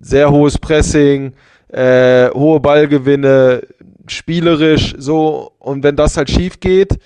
Sehr 0.00 0.32
hohes 0.32 0.58
Pressing, 0.58 1.34
äh, 1.68 2.28
hohe 2.30 2.58
Ballgewinne, 2.58 3.62
spielerisch, 4.08 4.96
so 4.98 5.52
und 5.60 5.84
wenn 5.84 5.94
das 5.94 6.16
halt 6.16 6.30
schief 6.30 6.58
geht, 6.58 6.98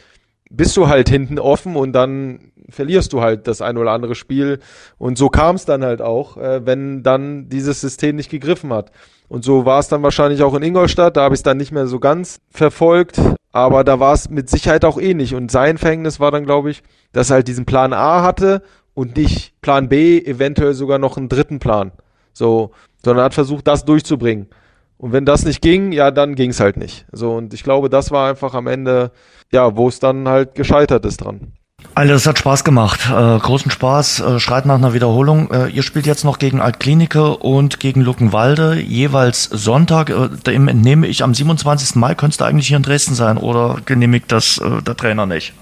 bist 0.48 0.74
du 0.78 0.88
halt 0.88 1.10
hinten 1.10 1.38
offen 1.38 1.76
und 1.76 1.92
dann 1.92 2.52
verlierst 2.70 3.12
du 3.12 3.20
halt 3.20 3.46
das 3.48 3.60
ein 3.60 3.76
oder 3.76 3.90
andere 3.90 4.14
Spiel 4.14 4.60
und 4.96 5.18
so 5.18 5.28
kam 5.28 5.56
es 5.56 5.66
dann 5.66 5.84
halt 5.84 6.00
auch, 6.00 6.38
äh, 6.38 6.64
wenn 6.64 7.02
dann 7.02 7.50
dieses 7.50 7.82
System 7.82 8.16
nicht 8.16 8.30
gegriffen 8.30 8.72
hat. 8.72 8.92
Und 9.28 9.44
so 9.44 9.64
war 9.66 9.78
es 9.78 9.88
dann 9.88 10.02
wahrscheinlich 10.02 10.42
auch 10.42 10.54
in 10.54 10.62
Ingolstadt. 10.62 11.16
Da 11.16 11.22
habe 11.22 11.34
ich 11.34 11.40
es 11.40 11.42
dann 11.42 11.58
nicht 11.58 11.72
mehr 11.72 11.86
so 11.86 12.00
ganz 12.00 12.40
verfolgt. 12.50 13.20
Aber 13.52 13.84
da 13.84 14.00
war 14.00 14.14
es 14.14 14.30
mit 14.30 14.48
Sicherheit 14.48 14.84
auch 14.84 14.98
ähnlich. 14.98 15.34
Und 15.34 15.50
sein 15.50 15.78
Verhängnis 15.78 16.20
war 16.20 16.30
dann, 16.30 16.44
glaube 16.44 16.70
ich, 16.70 16.82
dass 17.12 17.30
er 17.30 17.34
halt 17.34 17.48
diesen 17.48 17.66
Plan 17.66 17.92
A 17.92 18.22
hatte 18.22 18.62
und 18.94 19.16
nicht 19.16 19.60
Plan 19.60 19.88
B, 19.88 20.18
eventuell 20.18 20.74
sogar 20.74 20.98
noch 20.98 21.16
einen 21.16 21.28
dritten 21.28 21.58
Plan. 21.58 21.92
So, 22.32 22.72
sondern 23.04 23.24
hat 23.24 23.34
versucht, 23.34 23.66
das 23.66 23.84
durchzubringen. 23.84 24.48
Und 24.96 25.12
wenn 25.12 25.24
das 25.24 25.44
nicht 25.44 25.62
ging, 25.62 25.92
ja, 25.92 26.10
dann 26.10 26.34
ging 26.34 26.50
es 26.50 26.60
halt 26.60 26.76
nicht. 26.76 27.06
So, 27.12 27.36
und 27.36 27.54
ich 27.54 27.62
glaube, 27.62 27.88
das 27.88 28.10
war 28.10 28.28
einfach 28.28 28.54
am 28.54 28.66
Ende, 28.66 29.12
ja, 29.52 29.76
wo 29.76 29.88
es 29.88 30.00
dann 30.00 30.28
halt 30.28 30.54
gescheitert 30.54 31.04
ist 31.06 31.18
dran. 31.18 31.52
Also 31.98 32.12
das 32.12 32.26
hat 32.26 32.38
Spaß 32.38 32.62
gemacht, 32.62 33.08
äh, 33.10 33.38
großen 33.38 33.72
Spaß, 33.72 34.20
äh, 34.20 34.38
schreit 34.38 34.66
nach 34.66 34.76
einer 34.76 34.94
Wiederholung. 34.94 35.50
Äh, 35.50 35.68
ihr 35.68 35.82
spielt 35.82 36.06
jetzt 36.06 36.24
noch 36.24 36.38
gegen 36.38 36.60
Altklinike 36.60 37.36
und 37.38 37.80
gegen 37.80 38.02
Luckenwalde, 38.02 38.74
jeweils 38.80 39.44
Sonntag. 39.44 40.10
Äh, 40.10 40.28
dem 40.46 40.68
entnehme 40.68 41.08
ich 41.08 41.24
am 41.24 41.34
27. 41.34 41.96
Mai, 41.96 42.14
könntest 42.14 42.40
du 42.40 42.44
eigentlich 42.44 42.68
hier 42.68 42.76
in 42.76 42.84
Dresden 42.84 43.14
sein 43.14 43.36
oder 43.36 43.78
genehmigt 43.84 44.30
das 44.30 44.58
äh, 44.58 44.82
der 44.82 44.96
Trainer 44.96 45.26
nicht? 45.26 45.54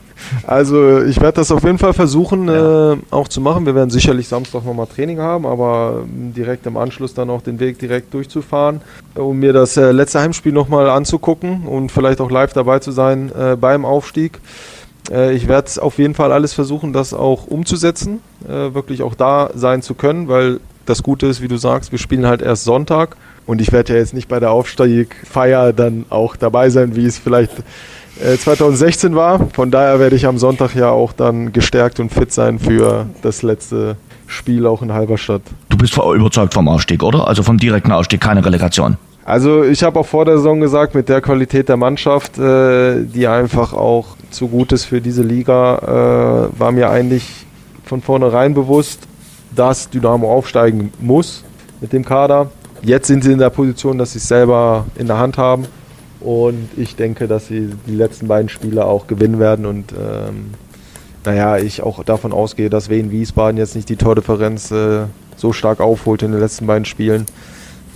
Also 0.46 1.02
ich 1.02 1.20
werde 1.20 1.36
das 1.36 1.50
auf 1.50 1.64
jeden 1.64 1.78
Fall 1.78 1.92
versuchen 1.92 2.48
ja. 2.48 2.92
äh, 2.92 2.96
auch 3.10 3.28
zu 3.28 3.40
machen. 3.40 3.66
Wir 3.66 3.74
werden 3.74 3.90
sicherlich 3.90 4.28
Samstag 4.28 4.64
nochmal 4.64 4.86
Training 4.86 5.18
haben, 5.18 5.46
aber 5.46 6.04
ähm, 6.04 6.32
direkt 6.34 6.66
im 6.66 6.76
Anschluss 6.76 7.14
dann 7.14 7.30
auch 7.30 7.42
den 7.42 7.60
Weg 7.60 7.78
direkt 7.78 8.12
durchzufahren, 8.14 8.80
um 9.14 9.38
mir 9.38 9.52
das 9.52 9.76
äh, 9.76 9.90
letzte 9.90 10.20
Heimspiel 10.20 10.52
nochmal 10.52 10.88
anzugucken 10.88 11.66
und 11.66 11.92
vielleicht 11.92 12.20
auch 12.20 12.30
live 12.30 12.52
dabei 12.52 12.78
zu 12.78 12.92
sein 12.92 13.30
äh, 13.38 13.56
beim 13.56 13.84
Aufstieg. 13.84 14.40
Äh, 15.10 15.34
ich 15.34 15.48
werde 15.48 15.70
auf 15.82 15.98
jeden 15.98 16.14
Fall 16.14 16.32
alles 16.32 16.52
versuchen, 16.52 16.92
das 16.92 17.14
auch 17.14 17.46
umzusetzen, 17.46 18.20
äh, 18.44 18.74
wirklich 18.74 19.02
auch 19.02 19.14
da 19.14 19.50
sein 19.54 19.82
zu 19.82 19.94
können, 19.94 20.28
weil 20.28 20.60
das 20.84 21.02
Gute 21.02 21.26
ist, 21.26 21.42
wie 21.42 21.48
du 21.48 21.56
sagst, 21.56 21.92
wir 21.92 21.98
spielen 21.98 22.26
halt 22.26 22.42
erst 22.42 22.64
Sonntag 22.64 23.16
und 23.46 23.60
ich 23.60 23.72
werde 23.72 23.94
ja 23.94 23.98
jetzt 23.98 24.14
nicht 24.14 24.28
bei 24.28 24.40
der 24.40 24.52
Aufsteigfeier 24.52 25.72
dann 25.72 26.06
auch 26.10 26.36
dabei 26.36 26.70
sein, 26.70 26.94
wie 26.94 27.06
es 27.06 27.18
vielleicht 27.18 27.52
2016 28.38 29.12
äh, 29.12 29.16
war. 29.16 29.48
Von 29.52 29.70
daher 29.70 30.00
werde 30.00 30.16
ich 30.16 30.26
am 30.26 30.38
Sonntag 30.38 30.74
ja 30.74 30.90
auch 30.90 31.12
dann 31.12 31.52
gestärkt 31.52 32.00
und 32.00 32.12
fit 32.12 32.32
sein 32.32 32.58
für 32.58 33.06
das 33.22 33.42
letzte 33.42 33.96
Spiel 34.26 34.66
auch 34.66 34.82
in 34.82 34.92
Halberstadt. 34.92 35.42
Du 35.68 35.76
bist 35.76 35.96
überzeugt 35.96 36.54
vom 36.54 36.68
Aufstieg, 36.68 37.02
oder? 37.02 37.28
Also 37.28 37.42
vom 37.42 37.58
direkten 37.58 37.92
Aufstieg, 37.92 38.20
keine 38.20 38.44
Relegation. 38.44 38.96
Also 39.24 39.64
ich 39.64 39.82
habe 39.82 39.98
auch 39.98 40.06
vor 40.06 40.24
der 40.24 40.36
Saison 40.36 40.60
gesagt, 40.60 40.94
mit 40.94 41.08
der 41.08 41.20
Qualität 41.20 41.68
der 41.68 41.76
Mannschaft, 41.76 42.38
äh, 42.38 43.02
die 43.02 43.26
einfach 43.26 43.72
auch 43.72 44.15
zu 44.30 44.48
gut 44.48 44.72
ist 44.72 44.84
für 44.84 45.00
diese 45.00 45.22
Liga, 45.22 46.50
äh, 46.52 46.58
war 46.58 46.72
mir 46.72 46.90
eigentlich 46.90 47.46
von 47.84 48.02
vornherein 48.02 48.54
bewusst, 48.54 49.00
dass 49.54 49.88
Dynamo 49.88 50.30
aufsteigen 50.30 50.92
muss 51.00 51.44
mit 51.80 51.92
dem 51.92 52.04
Kader. 52.04 52.50
Jetzt 52.82 53.06
sind 53.06 53.24
sie 53.24 53.32
in 53.32 53.38
der 53.38 53.50
Position, 53.50 53.98
dass 53.98 54.12
sie 54.12 54.18
es 54.18 54.28
selber 54.28 54.86
in 54.96 55.06
der 55.06 55.18
Hand 55.18 55.38
haben. 55.38 55.66
Und 56.20 56.68
ich 56.76 56.96
denke, 56.96 57.28
dass 57.28 57.46
sie 57.46 57.70
die 57.86 57.94
letzten 57.94 58.26
beiden 58.26 58.48
Spiele 58.48 58.84
auch 58.84 59.06
gewinnen 59.06 59.38
werden. 59.38 59.66
Und 59.66 59.92
ähm, 59.92 60.52
naja, 61.24 61.58
ich 61.58 61.82
auch 61.82 62.02
davon 62.04 62.32
ausgehe, 62.32 62.70
dass 62.70 62.88
Wien 62.88 63.10
Wiesbaden 63.10 63.56
jetzt 63.58 63.76
nicht 63.76 63.88
die 63.88 63.96
Tordifferenz 63.96 64.70
äh, 64.70 65.04
so 65.36 65.52
stark 65.52 65.80
aufholt 65.80 66.22
in 66.22 66.32
den 66.32 66.40
letzten 66.40 66.66
beiden 66.66 66.84
Spielen, 66.84 67.26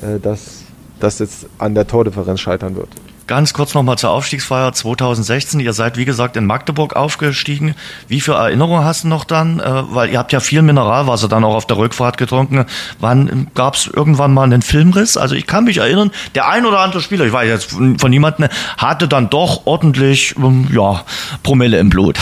äh, 0.03 0.19
dass 0.21 0.63
das 1.01 1.19
jetzt 1.19 1.47
an 1.59 1.75
der 1.75 1.87
Tordifferenz 1.87 2.41
scheitern 2.41 2.77
wird. 2.77 2.89
Ganz 3.31 3.55
kurz 3.55 3.75
nochmal 3.75 3.97
zur 3.97 4.11
Aufstiegsfeier 4.11 4.73
2016. 4.73 5.61
Ihr 5.61 5.73
seid, 5.73 5.97
wie 5.97 6.05
gesagt, 6.05 6.37
in 6.37 6.47
Magdeburg 6.47 6.97
aufgestiegen. 6.97 7.77
Wie 8.09 8.21
viele 8.21 8.39
Erinnerungen 8.39 8.85
hast 8.85 9.05
du 9.05 9.09
noch 9.09 9.23
dann? 9.23 9.61
Äh, 9.61 9.83
weil 9.95 10.11
ihr 10.11 10.19
habt 10.19 10.33
ja 10.33 10.41
viel 10.41 10.63
Mineralwasser 10.63 11.29
dann 11.29 11.45
auch 11.45 11.55
auf 11.55 11.65
der 11.65 11.77
Rückfahrt 11.77 12.19
getrunken. 12.19 12.67
Wann 12.99 13.47
gab 13.55 13.77
es 13.77 13.87
irgendwann 13.87 14.35
mal 14.35 14.43
einen 14.43 14.63
Filmriss? 14.63 15.17
Also 15.17 15.37
ich 15.37 15.47
kann 15.47 15.63
mich 15.63 15.79
erinnern, 15.79 16.11
der 16.35 16.49
ein 16.49 16.67
oder 16.67 16.81
andere 16.81 17.01
Spieler, 17.01 17.25
ich 17.25 17.33
weiß 17.33 17.49
jetzt 17.49 17.71
von 17.71 18.11
niemandem, 18.11 18.49
hatte 18.79 19.07
dann 19.07 19.31
doch 19.31 19.65
ordentlich, 19.65 20.35
ähm, 20.37 20.67
ja, 20.75 21.05
Promille 21.45 21.79
im 21.79 21.89
Blut. 21.89 22.19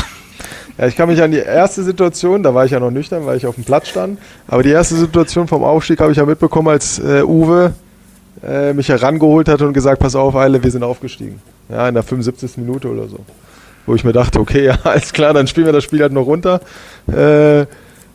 Ja, 0.77 0.89
ich 0.89 0.95
kann 0.95 1.09
mich 1.09 1.23
an 1.23 1.31
die 1.31 1.39
erste 1.39 1.85
Situation, 1.85 2.43
da 2.43 2.53
war 2.53 2.67
ich 2.67 2.73
ja 2.73 2.81
noch 2.81 2.91
nüchtern, 2.91 3.25
weil 3.25 3.39
ich 3.39 3.47
auf 3.47 3.55
dem 3.55 3.65
Platz 3.65 3.89
stand, 3.89 4.19
aber 4.47 4.63
die 4.63 4.73
erste 4.73 4.97
Situation 4.97 5.49
vom 5.49 5.65
Aufstieg 5.65 6.03
habe 6.03 6.13
ich 6.13 6.19
ja 6.19 6.27
mitbekommen, 6.27 6.69
als 6.69 6.99
äh, 6.99 7.23
Uwe 7.23 7.73
äh, 8.47 8.73
mich 8.73 8.89
herangeholt 8.89 9.49
hat 9.49 9.63
und 9.63 9.73
gesagt, 9.73 10.01
pass 10.01 10.15
auf, 10.15 10.35
Eile, 10.37 10.63
wir 10.63 10.71
sind 10.71 10.83
aufgestiegen. 10.83 11.41
Ja, 11.69 11.89
in 11.89 11.95
der 11.95 12.03
75. 12.03 12.57
Minute 12.59 12.89
oder 12.89 13.09
so. 13.09 13.19
Wo 13.87 13.95
ich 13.95 14.05
mir 14.05 14.13
dachte, 14.13 14.41
okay, 14.41 14.65
ja, 14.67 14.79
alles 14.85 15.13
klar, 15.13 15.35
dann 15.35 15.47
spielen 15.47 15.67
wir 15.67 15.73
das 15.73 15.85
Spiel 15.85 16.03
halt 16.03 16.13
noch 16.13 16.27
runter. 16.27 16.61
Äh, 17.07 17.67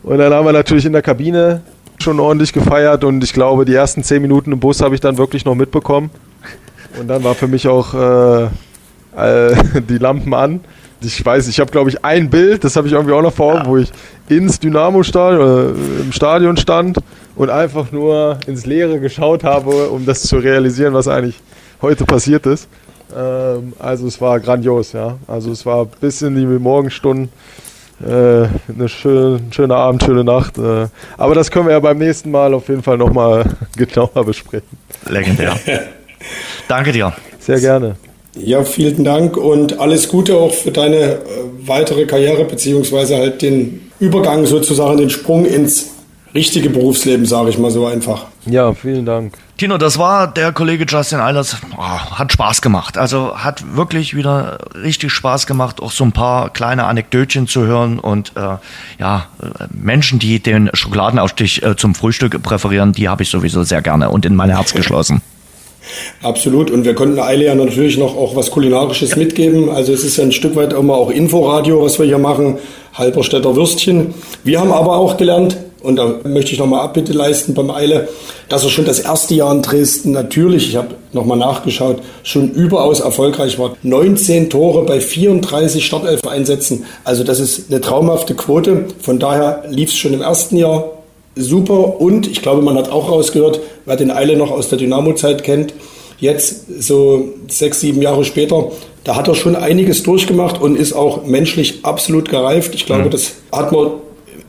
und 0.03 0.17
dann 0.17 0.33
haben 0.33 0.45
wir 0.45 0.53
natürlich 0.53 0.85
in 0.85 0.93
der 0.93 1.01
Kabine 1.01 1.61
schon 2.01 2.19
ordentlich 2.19 2.51
gefeiert 2.51 3.03
und 3.03 3.23
ich 3.23 3.33
glaube, 3.33 3.65
die 3.65 3.73
ersten 3.73 4.03
10 4.03 4.21
Minuten 4.21 4.51
im 4.51 4.59
Bus 4.59 4.81
habe 4.81 4.95
ich 4.95 5.01
dann 5.01 5.17
wirklich 5.17 5.45
noch 5.45 5.55
mitbekommen. 5.55 6.09
Und 6.99 7.07
dann 7.07 7.23
war 7.23 7.33
für 7.33 7.47
mich 7.47 7.67
auch 7.67 7.93
äh, 7.93 8.43
äh 9.15 9.55
die 9.89 9.97
Lampen 9.97 10.33
an. 10.33 10.59
Ich 11.01 11.23
weiß, 11.25 11.47
ich 11.47 11.59
habe 11.59 11.71
glaube 11.71 11.89
ich 11.89 12.03
ein 12.03 12.29
Bild, 12.29 12.63
das 12.63 12.75
habe 12.75 12.87
ich 12.87 12.93
irgendwie 12.93 13.13
auch 13.13 13.21
noch 13.21 13.33
vor 13.33 13.53
Augen, 13.53 13.63
ja. 13.63 13.69
wo 13.69 13.77
ich 13.77 13.91
ins 14.29 14.59
Dynamo-Stadion, 14.59 15.75
äh, 15.75 16.01
im 16.01 16.11
Stadion 16.11 16.57
stand 16.57 16.97
und 17.35 17.49
einfach 17.49 17.91
nur 17.91 18.37
ins 18.47 18.65
Leere 18.65 18.99
geschaut 18.99 19.43
habe, 19.43 19.89
um 19.89 20.05
das 20.05 20.23
zu 20.23 20.37
realisieren, 20.37 20.93
was 20.93 21.07
eigentlich 21.07 21.39
heute 21.81 22.05
passiert 22.05 22.45
ist. 22.45 22.67
Ähm, 23.15 23.73
also 23.79 24.07
es 24.07 24.19
war 24.21 24.39
grandios, 24.39 24.93
ja. 24.93 25.17
Also 25.27 25.51
es 25.51 25.65
war 25.65 25.85
bis 25.85 26.21
in 26.21 26.35
die 26.35 26.45
Morgenstunden. 26.45 27.29
Äh, 28.01 28.07
eine 28.07 28.89
schön, 28.89 29.51
schöne 29.51 29.75
Abend, 29.75 30.03
schöne 30.03 30.23
Nacht. 30.23 30.57
Äh, 30.57 30.87
aber 31.17 31.35
das 31.35 31.51
können 31.51 31.67
wir 31.67 31.73
ja 31.73 31.79
beim 31.79 31.97
nächsten 31.97 32.31
Mal 32.31 32.53
auf 32.53 32.67
jeden 32.67 32.83
Fall 32.83 32.97
nochmal 32.97 33.45
genauer 33.77 34.25
besprechen. 34.25 34.77
Legendär. 35.07 35.55
Danke 36.67 36.91
dir. 36.91 37.13
Sehr 37.39 37.59
gerne. 37.59 37.95
Ja, 38.35 38.63
vielen 38.63 39.03
Dank 39.03 39.37
und 39.37 39.79
alles 39.79 40.09
Gute 40.09 40.35
auch 40.37 40.53
für 40.53 40.71
deine 40.71 40.97
äh, 40.97 41.19
weitere 41.65 42.05
Karriere, 42.05 42.45
beziehungsweise 42.45 43.17
halt 43.17 43.41
den 43.43 43.91
Übergang 43.99 44.45
sozusagen, 44.47 44.97
den 44.97 45.11
Sprung 45.11 45.45
ins 45.45 45.91
richtige 46.33 46.69
Berufsleben, 46.69 47.25
sage 47.25 47.49
ich 47.49 47.57
mal 47.57 47.71
so 47.71 47.85
einfach. 47.85 48.25
Ja, 48.45 48.73
vielen 48.73 49.05
Dank. 49.05 49.33
Tino, 49.57 49.77
das 49.77 49.97
war 49.99 50.27
der 50.27 50.51
Kollege 50.51 50.85
Justin 50.87 51.19
Eilers. 51.19 51.57
Oh, 51.77 51.81
hat 51.81 52.33
Spaß 52.33 52.61
gemacht. 52.61 52.97
Also 52.97 53.37
hat 53.37 53.75
wirklich 53.75 54.15
wieder 54.15 54.57
richtig 54.75 55.11
Spaß 55.11 55.45
gemacht, 55.45 55.81
auch 55.81 55.91
so 55.91 56.03
ein 56.03 56.11
paar 56.11 56.49
kleine 56.49 56.85
Anekdötchen 56.85 57.47
zu 57.47 57.61
hören 57.61 57.99
und 57.99 58.33
äh, 58.35 58.57
ja, 58.99 59.27
Menschen, 59.71 60.19
die 60.19 60.39
den 60.39 60.69
Schokoladenausstich 60.73 61.63
äh, 61.63 61.75
zum 61.75 61.93
Frühstück 61.95 62.41
präferieren, 62.41 62.93
die 62.93 63.09
habe 63.09 63.23
ich 63.23 63.29
sowieso 63.29 63.63
sehr 63.63 63.81
gerne 63.81 64.09
und 64.09 64.25
in 64.25 64.35
mein 64.35 64.49
Herz 64.49 64.73
geschlossen. 64.73 65.21
Absolut. 66.21 66.71
Und 66.71 66.85
wir 66.85 66.95
konnten 66.95 67.19
Eile 67.19 67.45
ja 67.45 67.55
natürlich 67.55 67.97
noch 67.97 68.15
auch 68.15 68.35
was 68.35 68.51
Kulinarisches 68.51 69.15
mitgeben. 69.15 69.69
Also 69.69 69.93
es 69.93 70.03
ist 70.03 70.17
ja 70.17 70.23
ein 70.23 70.31
Stück 70.31 70.55
weit 70.55 70.73
immer 70.73 70.95
auch 70.95 71.09
Inforadio, 71.09 71.83
was 71.83 71.99
wir 71.99 72.05
hier 72.05 72.17
machen. 72.17 72.57
Halberstädter 72.93 73.55
Würstchen. 73.55 74.13
Wir 74.43 74.59
haben 74.59 74.71
aber 74.71 74.95
auch 74.95 75.17
gelernt, 75.17 75.57
und 75.83 75.97
da 75.97 76.15
möchte 76.23 76.53
ich 76.53 76.59
nochmal 76.59 76.81
Abbitte 76.81 77.13
leisten 77.13 77.53
beim 77.53 77.69
Eile, 77.69 78.07
dass 78.49 78.63
er 78.63 78.69
schon 78.69 78.85
das 78.85 78.99
erste 78.99 79.35
Jahr 79.35 79.53
in 79.53 79.61
Dresden 79.61 80.11
natürlich, 80.11 80.69
ich 80.69 80.77
habe 80.77 80.95
nochmal 81.11 81.37
nachgeschaut, 81.37 82.01
schon 82.23 82.51
überaus 82.51 83.01
erfolgreich 83.01 83.59
war. 83.59 83.75
19 83.83 84.49
Tore 84.49 84.85
bei 84.85 85.01
34 85.01 85.85
Startelf-Einsätzen. 85.85 86.85
Also 87.03 87.23
das 87.23 87.39
ist 87.39 87.69
eine 87.69 87.81
traumhafte 87.81 88.33
Quote. 88.33 88.85
Von 89.01 89.19
daher 89.19 89.63
lief 89.69 89.89
es 89.89 89.97
schon 89.97 90.13
im 90.13 90.21
ersten 90.21 90.55
Jahr 90.55 90.89
super. 91.35 91.99
Und 91.99 92.27
ich 92.27 92.41
glaube, 92.41 92.61
man 92.61 92.77
hat 92.77 92.89
auch 92.89 93.09
rausgehört, 93.09 93.59
wer 93.85 93.97
den 93.97 94.11
Eile 94.11 94.37
noch 94.37 94.51
aus 94.51 94.69
der 94.69 94.77
Dynamo-Zeit 94.77 95.43
kennt, 95.43 95.73
jetzt 96.19 96.81
so 96.81 97.33
sechs, 97.49 97.81
sieben 97.81 98.01
Jahre 98.01 98.23
später, 98.23 98.71
da 99.03 99.17
hat 99.17 99.27
er 99.27 99.35
schon 99.35 99.57
einiges 99.57 100.03
durchgemacht 100.03 100.61
und 100.61 100.77
ist 100.77 100.93
auch 100.93 101.25
menschlich 101.25 101.79
absolut 101.83 102.29
gereift. 102.29 102.73
Ich 102.73 102.85
glaube, 102.85 103.05
mhm. 103.05 103.09
das 103.09 103.33
hat 103.51 103.73
man 103.73 103.91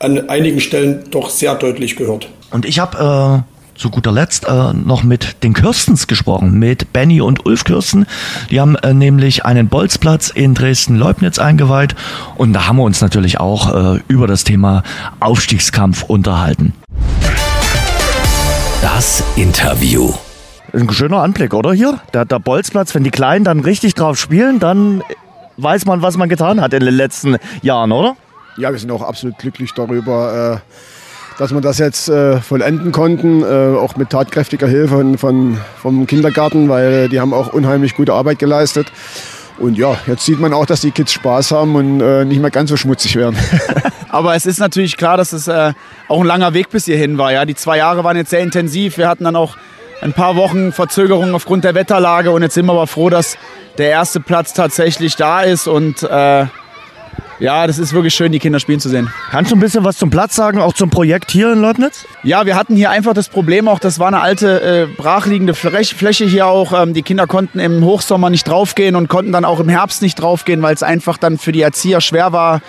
an 0.04 0.28
einigen 0.28 0.60
Stellen 0.60 1.04
doch 1.10 1.30
sehr 1.30 1.54
deutlich 1.54 1.96
gehört. 1.96 2.28
Und 2.50 2.66
ich 2.66 2.78
habe 2.78 3.44
äh, 3.44 3.78
zu 3.78 3.90
guter 3.90 4.12
Letzt 4.12 4.46
äh, 4.46 4.72
noch 4.72 5.02
mit 5.02 5.42
den 5.42 5.54
Kirstens 5.54 6.06
gesprochen, 6.06 6.58
mit 6.58 6.92
Benny 6.92 7.20
und 7.20 7.44
Ulf 7.46 7.64
Kirsten. 7.64 8.06
Die 8.50 8.60
haben 8.60 8.76
äh, 8.76 8.94
nämlich 8.94 9.44
einen 9.44 9.68
Bolzplatz 9.68 10.30
in 10.30 10.54
Dresden-Leubnitz 10.54 11.38
eingeweiht 11.38 11.94
und 12.36 12.52
da 12.52 12.68
haben 12.68 12.76
wir 12.76 12.84
uns 12.84 13.00
natürlich 13.00 13.40
auch 13.40 13.94
äh, 13.94 14.00
über 14.08 14.26
das 14.26 14.44
Thema 14.44 14.82
Aufstiegskampf 15.20 16.04
unterhalten. 16.04 16.74
Das 18.82 19.24
Interview. 19.36 20.12
Ein 20.72 20.90
schöner 20.90 21.22
Anblick, 21.22 21.54
oder 21.54 21.72
hier? 21.72 22.00
Der, 22.12 22.24
der 22.24 22.38
Bolzplatz, 22.38 22.94
wenn 22.94 23.04
die 23.04 23.10
Kleinen 23.10 23.44
dann 23.44 23.60
richtig 23.60 23.94
drauf 23.94 24.18
spielen, 24.18 24.58
dann 24.58 25.02
weiß 25.56 25.86
man, 25.86 26.02
was 26.02 26.16
man 26.16 26.28
getan 26.28 26.60
hat 26.60 26.72
in 26.74 26.80
den 26.84 26.94
letzten 26.94 27.36
Jahren, 27.62 27.92
oder? 27.92 28.16
Ja, 28.56 28.72
wir 28.72 28.78
sind 28.78 28.90
auch 28.90 29.02
absolut 29.02 29.38
glücklich 29.38 29.72
darüber, 29.72 30.60
äh, 30.62 31.38
dass 31.38 31.52
wir 31.52 31.60
das 31.60 31.78
jetzt 31.78 32.08
äh, 32.08 32.40
vollenden 32.40 32.92
konnten, 32.92 33.42
äh, 33.42 33.76
auch 33.76 33.96
mit 33.96 34.10
tatkräftiger 34.10 34.68
Hilfe 34.68 35.16
von, 35.18 35.58
vom 35.80 36.06
Kindergarten, 36.06 36.68
weil 36.68 37.08
die 37.08 37.20
haben 37.20 37.34
auch 37.34 37.52
unheimlich 37.52 37.94
gute 37.96 38.12
Arbeit 38.12 38.38
geleistet. 38.38 38.92
Und 39.58 39.78
ja, 39.78 39.96
jetzt 40.06 40.24
sieht 40.24 40.40
man 40.40 40.52
auch, 40.52 40.66
dass 40.66 40.80
die 40.80 40.90
Kids 40.90 41.12
Spaß 41.12 41.52
haben 41.52 41.76
und 41.76 42.00
äh, 42.00 42.24
nicht 42.24 42.40
mehr 42.40 42.50
ganz 42.50 42.70
so 42.70 42.76
schmutzig 42.76 43.14
werden. 43.14 43.36
Aber 44.08 44.34
es 44.34 44.46
ist 44.46 44.58
natürlich 44.58 44.96
klar, 44.96 45.16
dass 45.16 45.32
es 45.32 45.46
äh, 45.46 45.72
auch 46.08 46.20
ein 46.20 46.26
langer 46.26 46.54
Weg 46.54 46.70
bis 46.70 46.86
hierhin 46.86 47.18
war. 47.18 47.32
Ja? 47.32 47.44
Die 47.44 47.54
zwei 47.54 47.78
Jahre 47.78 48.02
waren 48.02 48.16
jetzt 48.16 48.30
sehr 48.30 48.40
intensiv. 48.40 48.98
Wir 48.98 49.08
hatten 49.08 49.24
dann 49.24 49.36
auch 49.36 49.56
ein 50.00 50.12
paar 50.12 50.34
Wochen 50.34 50.72
Verzögerung 50.72 51.34
aufgrund 51.34 51.64
der 51.64 51.74
Wetterlage. 51.74 52.32
Und 52.32 52.42
jetzt 52.42 52.54
sind 52.54 52.66
wir 52.66 52.72
aber 52.72 52.88
froh, 52.88 53.10
dass 53.10 53.36
der 53.78 53.90
erste 53.90 54.18
Platz 54.18 54.54
tatsächlich 54.54 55.14
da 55.14 55.42
ist. 55.42 55.68
Und 55.68 56.02
äh, 56.02 56.46
ja, 57.38 57.66
das 57.66 57.78
ist 57.78 57.92
wirklich 57.92 58.14
schön, 58.14 58.32
die 58.32 58.38
Kinder 58.38 58.60
spielen 58.60 58.80
zu 58.80 58.88
sehen. 58.88 59.10
Kannst 59.30 59.50
du 59.50 59.56
ein 59.56 59.60
bisschen 59.60 59.84
was 59.84 59.96
zum 59.96 60.10
Platz 60.10 60.34
sagen, 60.34 60.60
auch 60.60 60.72
zum 60.72 60.90
Projekt 60.90 61.30
hier 61.30 61.52
in 61.52 61.60
Leubnitz? 61.60 62.06
Ja, 62.22 62.46
wir 62.46 62.56
hatten 62.56 62.76
hier 62.76 62.90
einfach 62.90 63.14
das 63.14 63.28
Problem 63.28 63.68
auch, 63.68 63.78
das 63.78 63.98
war 63.98 64.08
eine 64.08 64.20
alte 64.20 64.60
äh, 64.62 64.86
brachliegende 64.86 65.54
Fläche 65.54 66.24
hier 66.24 66.46
auch. 66.46 66.72
Ähm, 66.72 66.94
die 66.94 67.02
Kinder 67.02 67.26
konnten 67.26 67.58
im 67.58 67.84
Hochsommer 67.84 68.30
nicht 68.30 68.48
draufgehen 68.48 68.96
und 68.96 69.08
konnten 69.08 69.32
dann 69.32 69.44
auch 69.44 69.60
im 69.60 69.68
Herbst 69.68 70.02
nicht 70.02 70.20
draufgehen, 70.20 70.62
weil 70.62 70.74
es 70.74 70.82
einfach 70.82 71.18
dann 71.18 71.38
für 71.38 71.52
die 71.52 71.62
Erzieher 71.62 72.00
schwer 72.00 72.32
war, 72.32 72.60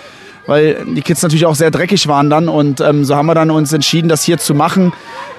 weil 0.46 0.84
die 0.94 1.02
Kids 1.02 1.22
natürlich 1.22 1.46
auch 1.46 1.54
sehr 1.54 1.70
dreckig 1.70 2.08
waren 2.08 2.30
dann. 2.30 2.48
Und 2.48 2.80
ähm, 2.80 3.04
so 3.04 3.16
haben 3.16 3.26
wir 3.26 3.34
dann 3.34 3.50
uns 3.50 3.72
entschieden, 3.72 4.08
das 4.08 4.24
hier 4.24 4.38
zu 4.38 4.54
machen. 4.54 4.92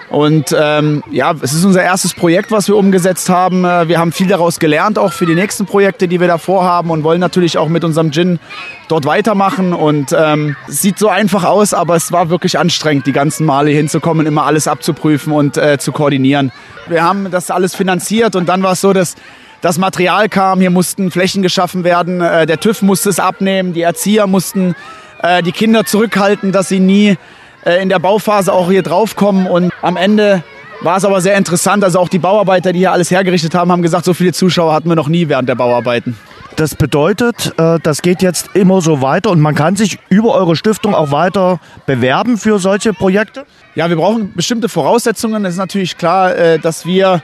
Und 0.10 0.56
ähm, 0.58 1.04
ja, 1.12 1.36
es 1.42 1.54
ist 1.54 1.66
unser 1.66 1.84
erstes 1.84 2.14
Projekt, 2.14 2.52
was 2.52 2.68
wir 2.70 2.78
umgesetzt 2.78 3.30
haben. 3.30 3.66
Äh, 3.66 3.90
wir 3.90 4.00
haben 4.00 4.14
viel 4.14 4.28
daraus 4.28 4.58
gelernt, 4.60 4.98
auch 4.98 5.12
für 5.12 5.26
die 5.26 5.36
nächsten 5.36 5.66
Projekte, 5.66 6.08
die 6.08 6.22
wir 6.22 6.28
da 6.28 6.38
vorhaben 6.38 6.92
und 6.92 7.04
wollen 7.04 7.20
natürlich 7.20 7.58
auch 7.58 7.68
mit 7.68 7.84
unserem 7.84 8.12
Gin 8.12 8.40
dort 8.88 9.06
weitermachen. 9.06 9.74
Und 9.74 10.16
ähm, 10.18 10.56
es 10.70 10.82
sieht 10.82 10.98
so 10.98 11.10
einfach 11.10 11.44
aus, 11.44 11.74
aber 11.74 11.96
es 11.96 12.14
war 12.14 12.30
wirklich 12.30 12.58
anstrengend, 12.58 13.06
die 13.06 13.12
ganzen 13.12 13.46
Male 13.46 13.72
hinzukommen, 13.72 14.26
immer 14.26 14.46
alles 14.46 14.68
abzuprüfen 14.68 15.34
und 15.34 15.58
äh, 15.58 15.78
zu 15.78 15.92
koordinieren. 15.92 16.54
Wir 16.88 17.04
haben 17.04 17.30
das 17.30 17.52
alles 17.52 17.76
finanziert 17.76 18.38
und 18.38 18.48
dann 18.48 18.64
war 18.64 18.74
es 18.74 18.82
so, 18.82 18.94
dass 18.94 19.16
das 19.60 19.78
Material 19.78 20.30
kam, 20.30 20.60
hier 20.62 20.70
mussten 20.70 21.12
Flächen 21.12 21.42
geschaffen 21.42 21.84
werden, 21.84 22.22
äh, 22.22 22.46
der 22.46 22.60
TÜV 22.60 22.82
musste 22.82 23.10
es 23.10 23.20
abnehmen, 23.20 23.74
die 23.74 23.82
Erzieher 23.82 24.28
mussten 24.28 24.74
äh, 25.22 25.44
die 25.44 25.52
Kinder 25.52 25.84
zurückhalten, 25.84 26.52
dass 26.52 26.70
sie 26.70 26.80
nie 26.80 27.18
in 27.66 27.90
der 27.90 28.00
Bauphase 28.00 28.54
auch 28.54 28.70
hier 28.70 28.84
draufkommen. 28.84 29.48
Und 29.48 29.72
am 29.82 29.98
Ende 29.98 30.44
war 30.82 30.98
es 30.98 31.06
aber 31.06 31.22
sehr 31.22 31.36
interessant. 31.36 31.84
Also 31.84 32.00
auch 32.00 32.10
die 32.10 32.20
Bauarbeiter, 32.20 32.72
die 32.74 32.80
hier 32.80 32.92
alles 32.92 33.12
hergerichtet 33.12 33.56
haben, 33.56 33.72
haben 33.72 33.82
gesagt, 33.82 34.06
so 34.06 34.14
viele 34.14 34.34
Zuschauer 34.34 34.74
hatten 34.74 34.90
wir 34.90 34.96
noch 34.96 35.10
nie 35.10 35.28
während 35.28 35.50
der 35.50 35.56
Bauarbeiten. 35.56 36.18
Das 36.56 36.74
bedeutet, 36.74 37.54
äh, 37.60 37.78
das 37.84 38.02
geht 38.02 38.24
jetzt 38.24 38.50
immer 38.56 38.82
so 38.82 39.02
weiter 39.04 39.30
und 39.30 39.40
man 39.40 39.54
kann 39.54 39.76
sich 39.76 40.00
über 40.10 40.34
eure 40.34 40.56
Stiftung 40.56 40.96
auch 40.96 41.12
weiter 41.12 41.60
bewerben 41.86 42.38
für 42.38 42.58
solche 42.58 42.94
Projekte? 42.94 43.46
Ja, 43.76 43.90
wir 43.90 43.96
brauchen 43.96 44.34
bestimmte 44.34 44.68
Voraussetzungen. 44.68 45.46
Es 45.46 45.54
ist 45.54 45.60
natürlich 45.60 46.00
klar, 46.00 46.36
äh, 46.36 46.58
dass 46.58 46.84
wir 46.88 47.22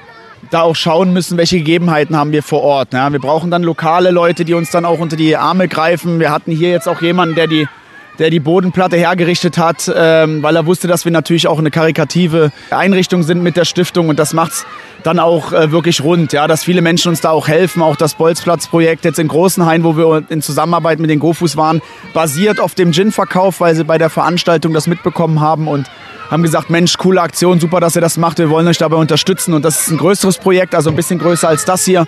da 0.51 0.61
auch 0.61 0.75
schauen 0.75 1.13
müssen, 1.13 1.37
welche 1.37 1.57
Gegebenheiten 1.57 2.15
haben 2.15 2.31
wir 2.31 2.43
vor 2.43 2.61
Ort. 2.61 2.91
Wir 2.91 3.19
brauchen 3.19 3.49
dann 3.49 3.63
lokale 3.63 4.11
Leute, 4.11 4.45
die 4.45 4.53
uns 4.53 4.71
dann 4.71 4.85
auch 4.85 4.99
unter 4.99 5.15
die 5.15 5.37
Arme 5.37 5.67
greifen. 5.67 6.19
Wir 6.19 6.31
hatten 6.31 6.51
hier 6.51 6.69
jetzt 6.69 6.87
auch 6.87 7.01
jemanden, 7.01 7.33
der 7.33 7.47
die 7.47 7.67
der 8.19 8.29
die 8.29 8.39
Bodenplatte 8.39 8.95
hergerichtet 8.97 9.57
hat, 9.57 9.91
ähm, 9.95 10.43
weil 10.43 10.55
er 10.55 10.65
wusste, 10.65 10.87
dass 10.87 11.05
wir 11.05 11.11
natürlich 11.11 11.47
auch 11.47 11.59
eine 11.59 11.71
karikative 11.71 12.51
Einrichtung 12.69 13.23
sind 13.23 13.41
mit 13.41 13.57
der 13.57 13.65
Stiftung 13.65 14.09
und 14.09 14.19
das 14.19 14.33
macht's 14.33 14.65
dann 15.03 15.19
auch 15.19 15.51
äh, 15.51 15.71
wirklich 15.71 16.03
rund, 16.03 16.33
ja, 16.33 16.47
dass 16.47 16.63
viele 16.63 16.81
Menschen 16.81 17.09
uns 17.09 17.21
da 17.21 17.31
auch 17.31 17.47
helfen. 17.47 17.81
Auch 17.81 17.95
das 17.95 18.15
Bolzplatzprojekt 18.15 19.03
jetzt 19.05 19.19
in 19.19 19.27
Großenhain, 19.27 19.83
wo 19.83 19.97
wir 19.97 20.23
in 20.29 20.41
Zusammenarbeit 20.41 20.99
mit 20.99 21.09
den 21.09 21.19
Gofus 21.19 21.57
waren, 21.57 21.81
basiert 22.13 22.59
auf 22.59 22.75
dem 22.75 22.91
Gin-Verkauf, 22.91 23.59
weil 23.59 23.75
sie 23.75 23.83
bei 23.83 23.97
der 23.97 24.09
Veranstaltung 24.09 24.73
das 24.73 24.87
mitbekommen 24.87 25.41
haben 25.41 25.67
und 25.67 25.89
haben 26.29 26.43
gesagt, 26.43 26.69
Mensch, 26.69 26.97
coole 26.97 27.21
Aktion, 27.21 27.59
super, 27.59 27.79
dass 27.79 27.95
ihr 27.95 28.01
das 28.01 28.17
macht, 28.17 28.39
wir 28.39 28.49
wollen 28.49 28.67
euch 28.67 28.77
dabei 28.77 28.95
unterstützen 28.95 29.53
und 29.53 29.65
das 29.65 29.81
ist 29.81 29.91
ein 29.91 29.97
größeres 29.97 30.37
Projekt, 30.37 30.73
also 30.73 30.89
ein 30.89 30.95
bisschen 30.95 31.19
größer 31.19 31.47
als 31.47 31.65
das 31.65 31.83
hier 31.85 32.07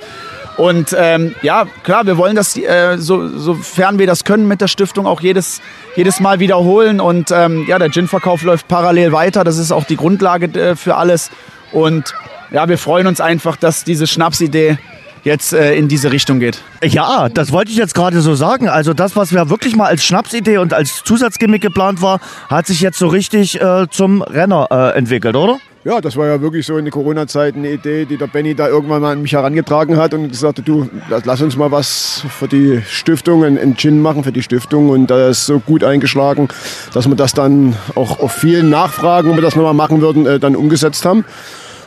und 0.58 0.96
ähm, 0.98 1.36
ja, 1.42 1.66
klar, 1.84 2.06
wir 2.06 2.18
wollen 2.18 2.36
das, 2.36 2.56
äh, 2.56 2.98
so, 2.98 3.28
sofern 3.38 4.00
wir 4.00 4.08
das 4.08 4.24
können 4.24 4.48
mit 4.48 4.62
der 4.62 4.68
Stiftung, 4.68 5.06
auch 5.06 5.22
jedes, 5.22 5.62
jedes 5.96 6.20
Mal 6.20 6.40
wiederholen. 6.40 7.00
Und 7.00 7.32
ähm, 7.32 7.66
ja, 7.68 7.78
der 7.78 7.90
Gin-Verkauf 7.90 8.44
läuft 8.44 8.68
parallel 8.68 9.12
weiter. 9.12 9.44
Das 9.44 9.58
ist 9.58 9.72
auch 9.72 9.84
die 9.84 9.98
Grundlage 9.98 10.48
äh, 10.60 10.76
für 10.76 10.96
alles. 10.96 11.30
Und 11.72 12.14
ja, 12.52 12.70
wir 12.70 12.78
freuen 12.78 13.08
uns 13.08 13.20
einfach, 13.20 13.58
dass 13.58 13.84
diese 13.84 14.08
Schnapsidee 14.08 14.78
jetzt 15.26 15.54
äh, 15.54 15.76
in 15.76 15.88
diese 15.88 16.12
Richtung 16.12 16.40
geht. 16.40 16.62
Ja, 16.84 17.28
das 17.30 17.52
wollte 17.52 17.72
ich 17.72 17.78
jetzt 17.78 17.96
gerade 17.96 18.22
so 18.22 18.36
sagen. 18.36 18.70
Also 18.70 18.94
das, 18.94 19.16
was 19.16 19.34
wir 19.34 19.50
wirklich 19.50 19.76
mal 19.76 19.88
als 19.88 20.06
Schnapsidee 20.06 20.60
und 20.60 20.74
als 20.74 21.04
Zusatzgimmick 21.04 21.62
geplant 21.62 22.02
war, 22.02 22.22
hat 22.48 22.68
sich 22.68 22.80
jetzt 22.80 23.00
so 23.00 23.08
richtig 23.08 23.60
äh, 23.60 23.88
zum 23.90 24.22
Renner 24.22 24.68
äh, 24.72 24.98
entwickelt, 24.98 25.36
oder? 25.36 25.60
Ja, 25.86 26.02
das 26.02 26.18
war 26.18 26.26
ja 26.26 26.42
wirklich 26.42 26.66
so 26.66 26.80
in 26.80 26.86
der 26.86 26.92
Corona-Zeit 26.92 27.56
eine 27.56 27.70
Idee, 27.70 28.06
die 28.06 28.18
der 28.18 28.26
Benny 28.26 28.56
da 28.56 28.68
irgendwann 28.68 29.04
mal 29.04 29.12
an 29.12 29.22
mich 29.22 29.34
herangetragen 29.34 29.98
hat 29.98 30.16
und 30.16 30.30
gesagt 30.30 30.58
hat, 30.58 30.68
du, 30.68 30.90
lass 31.10 31.44
uns 31.44 31.56
mal 31.58 31.70
was 31.70 32.24
für 32.28 32.48
die 32.48 32.82
Stiftung, 32.90 33.44
einen 33.44 33.78
Gin 33.78 34.02
machen 34.02 34.24
für 34.24 34.32
die 34.32 34.42
Stiftung 34.42 34.90
und 34.90 35.12
da 35.12 35.30
ist 35.30 35.46
so 35.46 35.60
gut 35.60 35.84
eingeschlagen, 35.84 36.48
dass 36.96 37.08
wir 37.08 37.14
das 37.14 37.34
dann 37.34 37.76
auch 37.94 38.20
auf 38.20 38.32
vielen 38.32 38.72
Nachfragen, 38.72 39.30
ob 39.30 39.36
wir 39.36 39.44
das 39.44 39.56
nochmal 39.56 39.76
machen 39.76 40.02
würden, 40.02 40.26
äh, 40.26 40.40
dann 40.40 40.56
umgesetzt 40.56 41.06
haben. 41.06 41.24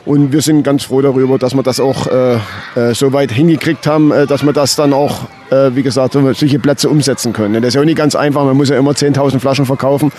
Und 0.05 0.31
wir 0.31 0.43
sind 0.43 0.63
ganz 0.63 0.85
froh 0.85 1.03
darüber, 1.03 1.37
dass 1.37 1.55
wir 1.55 1.65
das 1.65 1.81
auch 1.81 2.07
äh, 2.07 2.37
äh, 2.77 2.95
so 2.95 3.13
weit 3.13 3.33
hingekriegt 3.33 3.89
haben, 3.89 4.13
äh, 4.13 4.29
dass 4.29 4.45
wir 4.45 4.53
das 4.53 4.77
dann 4.77 4.93
auch 4.93 5.27
äh, 5.51 5.75
wie 5.75 5.83
gesagt, 5.83 6.13
solche 6.13 6.59
Plätze 6.59 6.89
umsetzen 6.89 7.33
können. 7.33 7.55
Das 7.55 7.69
ist 7.69 7.75
ja 7.75 7.81
auch 7.81 7.85
nicht 7.85 7.99
ganz 7.99 8.15
einfach, 8.15 8.45
man 8.45 8.57
muss 8.57 8.69
ja 8.69 8.79
immer 8.79 8.93
10.000 8.93 9.41
Flaschen 9.41 9.67
verkaufen, 9.67 10.13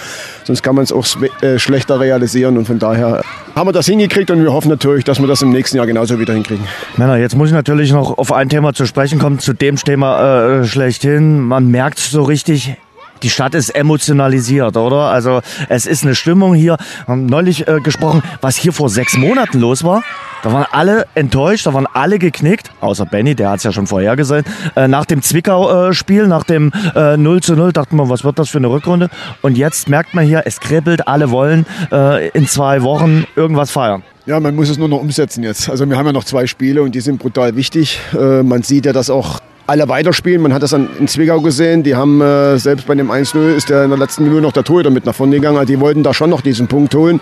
sonst 0.44 0.64
kann 0.64 0.76
man 0.76 0.84
es 0.84 0.92
auch 0.92 1.06
äh, 1.42 1.60
schlechter 1.60 2.00
realisieren 2.00 2.58
und 2.58 2.66
von 2.66 2.80
daher 2.80 3.22
haben 3.56 3.68
wir 3.68 3.74
das 3.74 3.88
hingekriegt 3.88 4.32
und 4.32 4.42
wir 4.42 4.54
hoffen 4.54 4.70
natürlich, 4.70 5.04
dass 5.04 5.20
wir 5.20 5.28
das 5.28 5.42
im 5.42 5.50
nächsten 5.50 5.78
Jahr 5.78 5.88
genauso 5.88 6.20
wieder 6.20 6.34
hinkriegen. 6.34 6.66
Männer, 6.98 7.18
jetzt 7.18 7.36
muss 7.36 7.50
ich 7.50 7.54
natürlich 7.54 7.92
noch 7.92 8.18
auf 8.18 8.32
ein 8.32 8.50
Thema 8.50 8.74
zu 8.74 8.86
sprechen 8.86 9.20
kommen, 9.20 9.40
zu 9.40 9.54
dem 9.54 9.76
Thema 9.76 10.62
äh, 10.62 10.66
schlechthin. 10.66 11.40
Man 11.40 11.68
merkt 11.70 12.00
so 12.00 12.24
richtig, 12.24 12.78
die 13.24 13.30
Stadt 13.30 13.56
ist 13.56 13.70
emotionalisiert, 13.70 14.78
oder? 14.78 15.10
Also 15.10 15.42
es 15.68 15.86
ist 15.86 16.04
eine 16.04 16.16
Stimmung 16.16 16.54
hier. 16.54 16.78
Wir 17.06 17.08
haben 17.08 17.26
neulich 17.26 17.68
äh, 17.68 17.80
gesprochen, 17.82 18.24
was 18.42 18.56
hier 18.56 18.74
vor 18.74 18.90
sechs 18.90 19.18
Monaten 19.18 19.60
los 19.60 19.84
war. 19.84 20.04
Da 20.42 20.54
waren 20.54 20.66
alle 20.72 21.06
enttäuscht, 21.16 21.66
da 21.66 21.74
waren 21.74 21.88
alle 21.94 22.18
geknickt, 22.18 22.72
außer 22.80 23.06
Benny, 23.06 23.36
der 23.36 23.50
hat 23.50 23.58
es 23.58 23.64
ja 23.64 23.74
schon 23.74 23.88
vorher 23.88 24.16
gesehen. 24.16 24.46
Äh, 24.76 24.88
nach 24.88 25.06
dem 25.06 25.22
Zwickau-Spiel, 25.22 26.28
nach 26.28 26.46
dem 26.46 26.72
äh, 26.96 27.18
0 27.18 27.42
zu 27.42 27.56
0, 27.56 27.74
dachten 27.74 27.98
wir, 27.98 28.10
was 28.10 28.24
wird 28.24 28.40
das 28.40 28.50
für 28.50 28.60
eine 28.60 28.70
Rückrunde? 28.70 29.10
Und 29.42 29.58
jetzt 29.58 29.90
merkt 29.90 30.14
man 30.14 30.26
hier, 30.26 30.44
es 30.46 30.62
kribbelt, 30.62 31.08
alle 31.08 31.32
wollen 31.32 31.66
äh, 31.92 32.30
in 32.30 32.48
zwei 32.48 32.84
Wochen 32.84 33.26
irgendwas 33.36 33.72
feiern. 33.72 34.04
Ja, 34.26 34.40
man 34.40 34.56
muss 34.56 34.70
es 34.70 34.78
nur 34.78 34.88
noch 34.88 35.00
umsetzen 35.00 35.44
jetzt. 35.44 35.70
Also 35.70 35.90
wir 35.90 35.98
haben 35.98 36.06
ja 36.06 36.14
noch 36.14 36.24
zwei 36.24 36.48
Spiele 36.48 36.84
und 36.84 36.96
die 36.96 37.02
sind 37.02 37.20
brutal 37.20 37.56
wichtig. 37.56 38.00
Äh, 38.18 38.44
man 38.44 38.64
sieht 38.64 38.86
ja, 38.86 38.94
dass 38.94 39.10
auch 39.10 39.40
alle 39.70 39.88
weiterspielen. 39.88 40.42
Man 40.42 40.54
hat 40.54 40.64
das 40.64 40.74
in 40.74 41.08
Zwickau 41.08 41.42
gesehen. 41.42 41.84
Die 41.84 41.96
haben 41.96 42.22
äh, 42.22 42.58
selbst 42.58 42.88
bei 42.88 42.96
dem 42.96 43.12
1-0 43.12 43.56
ist 43.56 43.70
der 43.70 43.84
in 43.84 43.92
der 43.92 44.00
letzten 44.00 44.24
Minute 44.24 44.42
noch 44.42 44.52
der 44.52 44.64
Torhüter 44.64 44.90
mit 44.90 45.06
nach 45.06 45.14
vorne 45.14 45.36
gegangen. 45.36 45.58
Also 45.58 45.72
die 45.72 45.80
wollten 45.80 46.02
da 46.02 46.14
schon 46.14 46.32
noch 46.32 46.42
diesen 46.42 46.68
Punkt 46.68 46.96
holen. 46.96 47.20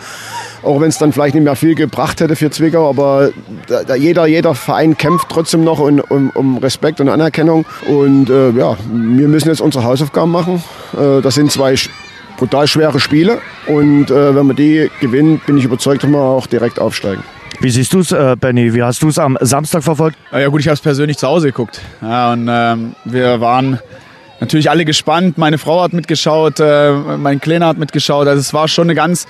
Auch 0.64 0.80
wenn 0.80 0.88
es 0.88 0.98
dann 0.98 1.12
vielleicht 1.12 1.36
nicht 1.36 1.44
mehr 1.44 1.56
viel 1.56 1.76
gebracht 1.76 2.22
hätte 2.22 2.36
für 2.36 2.50
Zwickau. 2.50 2.90
Aber 2.90 3.32
da, 3.68 3.84
da 3.84 3.96
jeder, 3.96 4.26
jeder 4.28 4.56
Verein 4.56 4.98
kämpft 4.98 5.28
trotzdem 5.30 5.64
noch 5.64 5.80
um, 5.80 6.00
um, 6.00 6.30
um 6.32 6.58
Respekt 6.58 7.02
und 7.02 7.10
Anerkennung. 7.10 7.66
Und 7.88 8.30
äh, 8.30 8.52
ja, 8.52 8.78
wir 8.92 9.28
müssen 9.28 9.50
jetzt 9.50 9.62
unsere 9.62 9.84
Hausaufgaben 9.84 10.32
machen. 10.32 10.64
Äh, 10.94 11.22
das 11.22 11.36
sind 11.36 11.52
zwei 11.52 11.76
brutal 12.38 12.68
schwere 12.68 13.02
Spiele. 13.02 13.40
Und 13.68 14.10
äh, 14.10 14.36
wenn 14.36 14.48
wir 14.48 14.54
die 14.54 14.90
gewinnen, 15.02 15.42
bin 15.46 15.58
ich 15.58 15.66
überzeugt, 15.66 16.04
dass 16.04 16.10
wir 16.10 16.18
auch 16.18 16.48
direkt 16.48 16.80
aufsteigen. 16.80 17.24
Wie 17.60 17.70
siehst 17.70 17.94
du 17.94 18.00
es, 18.00 18.12
äh, 18.12 18.36
Benny? 18.40 18.74
Wie 18.74 18.84
hast 18.84 19.02
du 19.02 19.10
es 19.10 19.18
am 19.18 19.38
Samstag 19.42 19.84
verfolgt? 19.84 20.18
Ja 20.32 20.48
gut, 20.48 20.62
ich 20.62 20.68
habe 20.68 20.76
es 20.76 20.82
persönlich 20.82 21.18
zu 21.18 21.28
Hause 21.28 21.48
geguckt. 21.48 21.82
Ja, 22.02 22.34
und 22.34 22.48
ähm, 22.50 22.96
wir 23.06 23.42
waren 23.42 23.80
natürlich 24.40 24.70
alle 24.70 24.86
gespannt. 24.86 25.38
Meine 25.38 25.58
Frau 25.58 25.82
hat 25.82 25.94
mitgeschaut, 25.94 26.60
äh, 26.60 26.92
mein 26.92 27.42
Kleiner 27.42 27.68
hat 27.68 27.78
mitgeschaut. 27.78 28.28
Also 28.28 28.40
es 28.40 28.54
war 28.54 28.68
schon 28.68 28.86
eine 28.86 28.96
ganz, 28.96 29.28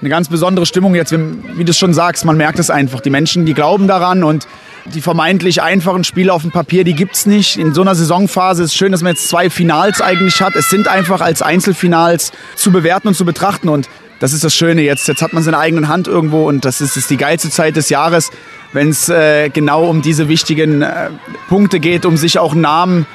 eine 0.00 0.10
ganz 0.10 0.28
besondere 0.28 0.66
Stimmung 0.66 0.94
jetzt. 0.94 1.12
Wie 1.12 1.64
du 1.64 1.70
es 1.70 1.78
schon 1.78 1.94
sagst, 1.94 2.24
man 2.24 2.36
merkt 2.36 2.58
es 2.58 2.70
einfach. 2.70 3.00
Die 3.00 3.10
Menschen, 3.10 3.46
die 3.46 3.54
glauben 3.54 3.88
daran 3.88 4.22
und 4.22 4.46
die 4.86 5.00
vermeintlich 5.00 5.62
einfachen 5.62 6.04
Spiele 6.04 6.32
auf 6.32 6.42
dem 6.42 6.50
Papier, 6.50 6.84
die 6.84 6.94
gibt 6.94 7.14
es 7.14 7.24
nicht. 7.24 7.56
In 7.56 7.72
so 7.72 7.82
einer 7.82 7.94
Saisonphase 7.94 8.64
ist 8.64 8.70
es 8.70 8.76
schön, 8.76 8.92
dass 8.92 9.02
man 9.02 9.12
jetzt 9.12 9.28
zwei 9.28 9.48
Finals 9.48 10.00
eigentlich 10.00 10.42
hat. 10.42 10.56
Es 10.56 10.68
sind 10.68 10.88
einfach 10.88 11.20
als 11.20 11.40
Einzelfinals 11.40 12.32
zu 12.56 12.72
bewerten 12.72 13.08
und 13.08 13.14
zu 13.14 13.24
betrachten. 13.24 13.68
Und 13.68 13.88
das 14.22 14.32
ist 14.32 14.44
das 14.44 14.54
Schöne 14.54 14.82
jetzt. 14.82 15.08
Jetzt 15.08 15.20
hat 15.20 15.32
man 15.32 15.42
seine 15.42 15.58
eigene 15.58 15.88
Hand 15.88 16.06
irgendwo 16.06 16.48
und 16.48 16.64
das 16.64 16.80
ist, 16.80 16.96
ist 16.96 17.10
die 17.10 17.16
geilste 17.16 17.50
Zeit 17.50 17.74
des 17.74 17.88
Jahres, 17.88 18.30
wenn 18.72 18.88
es 18.88 19.08
äh, 19.08 19.48
genau 19.48 19.86
um 19.86 20.00
diese 20.00 20.28
wichtigen 20.28 20.80
äh, 20.82 21.10
Punkte 21.48 21.80
geht, 21.80 22.06
um 22.06 22.16
sich 22.16 22.38
auch 22.38 22.54
Namen 22.54 23.06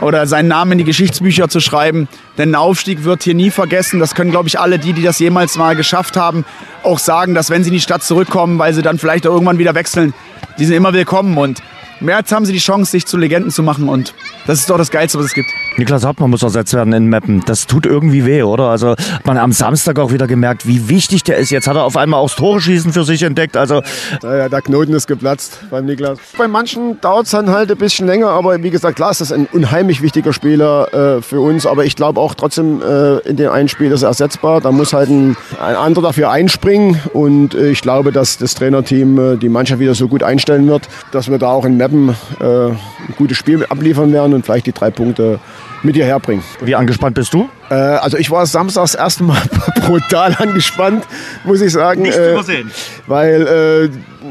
oder 0.00 0.24
seinen 0.28 0.46
Namen 0.46 0.72
in 0.72 0.78
die 0.78 0.84
Geschichtsbücher 0.84 1.48
zu 1.48 1.58
schreiben. 1.58 2.06
Denn 2.38 2.52
ein 2.52 2.54
Aufstieg 2.54 3.02
wird 3.02 3.24
hier 3.24 3.34
nie 3.34 3.50
vergessen. 3.50 3.98
Das 3.98 4.14
können, 4.14 4.30
glaube 4.30 4.46
ich, 4.46 4.60
alle 4.60 4.78
die, 4.78 4.92
die 4.92 5.02
das 5.02 5.18
jemals 5.18 5.56
mal 5.56 5.74
geschafft 5.74 6.16
haben, 6.16 6.44
auch 6.84 7.00
sagen, 7.00 7.34
dass 7.34 7.50
wenn 7.50 7.64
sie 7.64 7.70
in 7.70 7.74
die 7.74 7.80
Stadt 7.80 8.04
zurückkommen, 8.04 8.60
weil 8.60 8.72
sie 8.72 8.82
dann 8.82 9.00
vielleicht 9.00 9.26
auch 9.26 9.32
irgendwann 9.32 9.58
wieder 9.58 9.74
wechseln, 9.74 10.14
die 10.60 10.64
sind 10.64 10.76
immer 10.76 10.92
willkommen. 10.92 11.38
Und 11.38 11.60
März 11.98 12.30
haben 12.30 12.46
sie 12.46 12.52
die 12.52 12.60
Chance, 12.60 12.92
sich 12.92 13.04
zu 13.04 13.16
Legenden 13.16 13.50
zu 13.50 13.64
machen 13.64 13.88
und 13.88 14.14
das 14.46 14.60
ist 14.60 14.70
doch 14.70 14.78
das 14.78 14.92
Geilste, 14.92 15.18
was 15.18 15.26
es 15.26 15.34
gibt. 15.34 15.48
Niklas 15.76 16.04
Hauptmann 16.04 16.30
muss 16.30 16.42
ersetzt 16.42 16.74
werden 16.74 16.92
in 16.92 17.06
Meppen. 17.06 17.42
Das 17.46 17.66
tut 17.66 17.86
irgendwie 17.86 18.24
weh, 18.26 18.42
oder? 18.42 18.64
Also 18.64 18.90
hat 18.90 19.26
man 19.26 19.38
am 19.38 19.52
Samstag 19.52 19.98
auch 19.98 20.12
wieder 20.12 20.26
gemerkt, 20.26 20.66
wie 20.66 20.88
wichtig 20.88 21.24
der 21.24 21.38
ist. 21.38 21.50
Jetzt 21.50 21.66
hat 21.66 21.76
er 21.76 21.84
auf 21.84 21.96
einmal 21.96 22.20
auch 22.20 22.28
das 22.28 22.36
Tore-Schießen 22.36 22.92
für 22.92 23.04
sich 23.04 23.22
entdeckt. 23.22 23.56
Also 23.56 23.82
ja, 24.22 24.48
der 24.48 24.60
Knoten 24.62 24.92
ist 24.92 25.06
geplatzt 25.06 25.58
beim 25.70 25.86
Niklas. 25.86 26.18
Bei 26.38 26.46
manchen 26.46 27.00
dauert 27.00 27.26
es 27.26 27.32
dann 27.32 27.50
halt 27.50 27.70
ein 27.70 27.78
bisschen 27.78 28.06
länger, 28.06 28.28
aber 28.28 28.62
wie 28.62 28.70
gesagt, 28.70 28.96
klar 28.96 29.10
ist 29.10 29.20
das 29.20 29.32
ein 29.32 29.48
unheimlich 29.50 30.02
wichtiger 30.02 30.32
Spieler 30.32 31.16
äh, 31.18 31.22
für 31.22 31.40
uns. 31.40 31.66
Aber 31.66 31.84
ich 31.84 31.96
glaube 31.96 32.20
auch 32.20 32.34
trotzdem, 32.34 32.80
äh, 32.82 33.18
in 33.20 33.36
dem 33.36 33.50
einen 33.50 33.68
Spiel 33.68 33.90
ist 33.92 34.02
er 34.02 34.08
ersetzbar. 34.08 34.60
Da 34.60 34.72
muss 34.72 34.92
halt 34.92 35.08
ein, 35.08 35.36
ein 35.60 35.74
anderer 35.74 36.12
dafür 36.12 36.30
einspringen. 36.30 37.00
Und 37.14 37.54
äh, 37.54 37.70
ich 37.70 37.80
glaube, 37.80 38.12
dass 38.12 38.36
das 38.36 38.54
Trainerteam 38.54 39.18
äh, 39.18 39.36
die 39.36 39.48
Mannschaft 39.48 39.80
wieder 39.80 39.94
so 39.94 40.08
gut 40.08 40.22
einstellen 40.22 40.68
wird, 40.68 40.88
dass 41.10 41.30
wir 41.30 41.38
da 41.38 41.48
auch 41.48 41.64
in 41.64 41.76
Meppen 41.78 42.10
äh, 42.40 42.44
ein 42.44 42.78
gutes 43.16 43.38
Spiel 43.38 43.64
abliefern 43.64 44.12
werden 44.12 44.34
und 44.34 44.44
vielleicht 44.44 44.66
die 44.66 44.72
drei 44.72 44.90
Punkte 44.90 45.40
mit 45.82 45.96
hierher 45.96 46.20
bringen. 46.20 46.42
Wie 46.60 46.74
angespannt 46.74 47.14
bist 47.14 47.32
du? 47.34 47.48
Äh, 47.70 47.74
also 47.74 48.16
ich 48.16 48.30
war 48.30 48.46
samstags 48.46 48.94
erste 48.94 49.24
Mal 49.24 49.40
brutal 49.86 50.36
angespannt, 50.38 51.04
muss 51.44 51.60
ich 51.60 51.72
sagen. 51.72 52.02
Nicht 52.02 52.16
äh, 52.16 52.32
übersehen. 52.32 52.70
Weil 53.06 53.46
äh, 53.46 53.84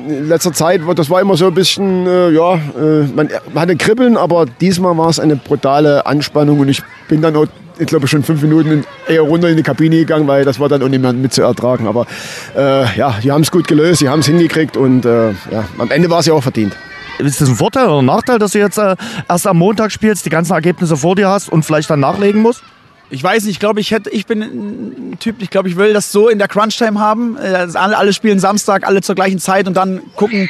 in 0.10 0.28
letzter 0.30 0.54
Zeit, 0.54 0.82
das 0.96 1.10
war 1.10 1.22
immer 1.22 1.38
so 1.38 1.48
ein 1.48 1.54
bisschen, 1.54 2.08
äh, 2.08 2.30
ja, 2.30 2.56
äh, 2.56 3.04
man, 3.16 3.30
man 3.54 3.62
hatte 3.62 3.76
Kribbeln, 3.76 4.18
aber 4.18 4.46
diesmal 4.46 4.98
war 4.98 5.10
es 5.10 5.20
eine 5.20 5.36
brutale 5.36 6.06
Anspannung 6.06 6.60
und 6.60 6.70
ich 6.70 6.82
bin 7.08 7.22
dann 7.22 7.36
auch 7.36 7.48
ich 7.80 7.88
glaube 7.88 8.08
schon 8.08 8.22
fünf 8.22 8.44
Minuten 8.44 8.84
eher 9.08 9.22
runter 9.22 9.50
in 9.50 9.58
die 9.58 9.64
Kabine 9.64 9.96
gegangen, 9.96 10.28
weil 10.28 10.46
das 10.46 10.60
war 10.60 10.70
dann 10.70 10.84
auch 10.84 10.88
nicht 10.88 11.02
mehr 11.02 11.14
mit 11.14 11.34
zu 11.34 11.42
ertragen. 11.42 11.88
Aber 11.88 12.06
äh, 12.56 12.96
ja, 12.96 13.16
die 13.24 13.32
haben 13.32 13.42
es 13.42 13.50
gut 13.50 13.68
gelöst, 13.68 14.00
sie 14.00 14.10
haben 14.10 14.20
es 14.20 14.28
hingekriegt 14.28 14.78
und 14.78 15.04
äh, 15.04 15.30
ja, 15.30 15.66
am 15.80 15.90
Ende 15.90 16.10
war 16.12 16.20
es 16.20 16.28
ja 16.28 16.34
auch 16.34 16.44
verdient 16.44 16.76
ist 17.20 17.42
das 17.42 17.50
ein 17.50 17.56
Vorteil 17.56 17.88
oder 17.88 18.02
ein 18.02 18.06
Nachteil, 18.06 18.40
dass 18.40 18.52
du 18.52 18.60
jetzt 18.60 18.78
äh, 18.78 18.96
erst 19.28 19.48
am 19.48 19.58
Montag 19.58 19.92
spielst, 19.92 20.26
die 20.26 20.30
ganzen 20.30 20.54
Ergebnisse 20.54 20.98
vor 20.98 21.16
dir 21.16 21.30
hast 21.30 21.50
und 21.50 21.64
vielleicht 21.64 21.90
dann 21.90 22.00
nachlegen 22.00 22.42
musst? 22.42 22.64
Ich 23.10 23.22
weiß 23.22 23.44
nicht, 23.44 23.54
ich 23.54 23.60
glaube, 23.60 23.82
ich 23.82 23.92
hätte, 23.92 24.10
ich 24.10 24.26
bin 24.26 24.42
ein 24.42 25.18
Typ, 25.20 25.42
ich 25.42 25.50
glaube, 25.50 25.68
ich 25.68 25.76
will 25.76 25.94
das 25.94 26.14
so 26.14 26.30
in 26.30 26.40
der 26.40 26.48
Crunch-Time 26.48 27.00
haben. 27.00 27.38
Äh, 27.38 27.68
alle, 27.74 27.98
alle 27.98 28.14
spielen 28.14 28.40
Samstag, 28.40 28.88
alle 28.88 29.02
zur 29.02 29.16
gleichen 29.16 29.40
Zeit 29.40 29.68
und 29.68 29.76
dann 29.76 30.02
gucken, 30.16 30.50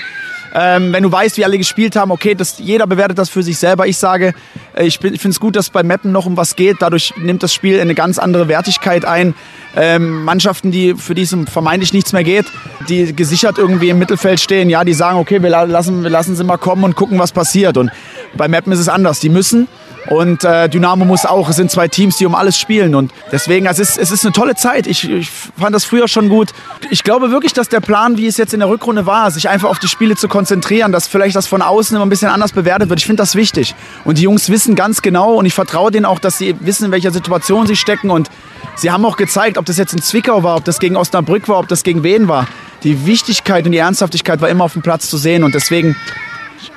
ähm, 0.54 0.92
wenn 0.92 1.04
du 1.04 1.12
weißt, 1.12 1.38
wie 1.38 1.46
alle 1.46 1.58
gespielt 1.58 1.96
haben, 1.96 2.12
okay, 2.12 2.36
das, 2.36 2.60
jeder 2.60 2.88
bewertet 2.88 3.18
das 3.18 3.30
für 3.30 3.44
sich 3.44 3.58
selber. 3.58 3.88
Ich 3.88 3.98
sage, 3.98 4.34
äh, 4.76 4.86
ich, 4.86 4.96
ich 5.04 5.22
finde 5.22 5.30
es 5.30 5.40
gut, 5.40 5.56
dass 5.56 5.70
bei 5.70 5.84
Mappen 5.84 6.12
noch 6.12 6.26
um 6.26 6.38
was 6.38 6.56
geht. 6.56 6.78
Dadurch 6.80 7.14
nimmt 7.18 7.44
das 7.44 7.54
Spiel 7.54 7.80
eine 7.80 7.96
ganz 7.96 8.20
andere 8.20 8.48
Wertigkeit 8.48 9.06
ein. 9.06 9.34
Ähm, 9.76 10.24
Mannschaften, 10.26 10.72
die 10.72 10.96
für 10.96 11.16
die 11.16 11.22
es 11.22 11.36
vermeintlich 11.50 11.94
nichts 11.94 12.12
mehr 12.12 12.26
geht, 12.26 12.46
die 12.90 13.16
gesichert 13.16 13.58
irgendwie 13.58 13.90
im 13.90 14.00
Mittelfeld 14.00 14.42
stehen, 14.42 14.70
ja, 14.70 14.84
die 14.84 14.94
sagen, 14.94 15.18
okay, 15.18 15.42
wir 15.42 15.50
lassen, 15.50 16.04
wir 16.04 16.10
lassen 16.10 16.36
sie 16.36 16.44
mal 16.44 16.58
kommen 16.58 16.84
und 16.84 16.96
gucken, 16.96 17.18
was 17.20 17.32
passiert. 17.32 17.78
Und 17.78 17.90
bei 18.34 18.50
Mappen 18.50 18.74
ist 18.74 18.80
es 18.80 18.90
anders. 18.90 19.22
Die 19.22 19.30
müssen 19.30 19.70
und 20.10 20.44
äh, 20.44 20.68
Dynamo 20.68 21.06
muss 21.06 21.26
auch. 21.26 21.50
Es 21.50 21.56
sind 21.56 21.70
zwei 21.70 21.88
Teams, 21.88 22.18
die 22.18 22.26
um 22.26 22.34
alles 22.34 22.58
spielen. 22.58 22.96
Und 22.96 23.12
deswegen, 23.32 23.68
es 23.68 23.80
ist, 23.80 23.98
es 23.98 24.12
ist 24.12 24.26
eine 24.26 24.34
tolle 24.34 24.56
Zeit. 24.56 24.88
Ich, 24.88 25.10
ich 25.10 25.30
fand 25.30 25.76
das 25.76 25.86
früher 25.86 26.08
schon 26.08 26.28
gut. 26.28 26.50
Ich 26.90 27.04
glaube 27.04 27.32
wirklich, 27.32 27.54
dass 27.54 27.70
der 27.70 27.82
Plan, 27.82 28.18
wie 28.18 28.28
es 28.28 28.38
jetzt 28.38 28.54
in 28.54 28.60
der 28.60 28.70
Rückrunde 28.70 29.06
war, 29.06 29.30
sich 29.30 29.48
einfach 29.48 29.70
auf 29.70 29.80
die 29.80 29.88
Spiele 29.88 30.16
zu 30.16 30.28
konzentrieren, 30.28 30.92
dass 30.92 31.08
vielleicht 31.08 31.36
das 31.36 31.48
von 31.48 31.62
außen 31.62 31.96
immer 31.96 32.06
ein 32.06 32.10
bisschen 32.10 32.30
anders 32.30 32.52
bewertet 32.52 32.90
wird. 32.90 33.00
Ich 33.00 33.06
finde 33.06 33.22
das 33.22 33.36
wichtig. 33.36 33.76
Und 34.04 34.18
die 34.18 34.24
Jungs 34.24 34.50
wissen 34.50 34.76
ganz 34.76 35.02
genau 35.02 35.36
und 35.36 35.46
ich 35.46 35.54
vertraue 35.54 35.92
denen 35.92 36.06
auch, 36.06 36.20
dass 36.20 36.38
sie 36.38 36.56
wissen, 36.62 36.86
in 36.86 36.92
welcher 36.92 37.12
Situation 37.12 37.68
sie 37.68 37.76
stecken. 37.76 38.10
Und 38.10 38.30
sie 38.76 38.90
haben 38.90 39.06
auch 39.06 39.18
gezeigt, 39.18 39.58
ob 39.58 39.66
das 39.66 39.78
jetzt 39.78 39.94
in 39.94 40.02
Zwickau 40.02 40.42
war, 40.42 40.58
ob 40.58 40.66
das 40.66 40.80
gegen 40.80 40.96
Osnabrück 40.96 41.48
war, 41.48 41.60
ob 41.60 41.68
das 41.68 41.84
gegen 41.84 42.02
wen 42.04 42.28
war. 42.28 42.48
Die 42.84 43.06
Wichtigkeit 43.06 43.66
und 43.66 43.72
die 43.72 43.78
Ernsthaftigkeit 43.78 44.42
war 44.42 44.50
immer 44.50 44.64
auf 44.64 44.74
dem 44.74 44.82
Platz 44.82 45.10
zu 45.10 45.18
sehen. 45.18 45.44
Und 45.44 45.54
deswegen, 45.54 45.96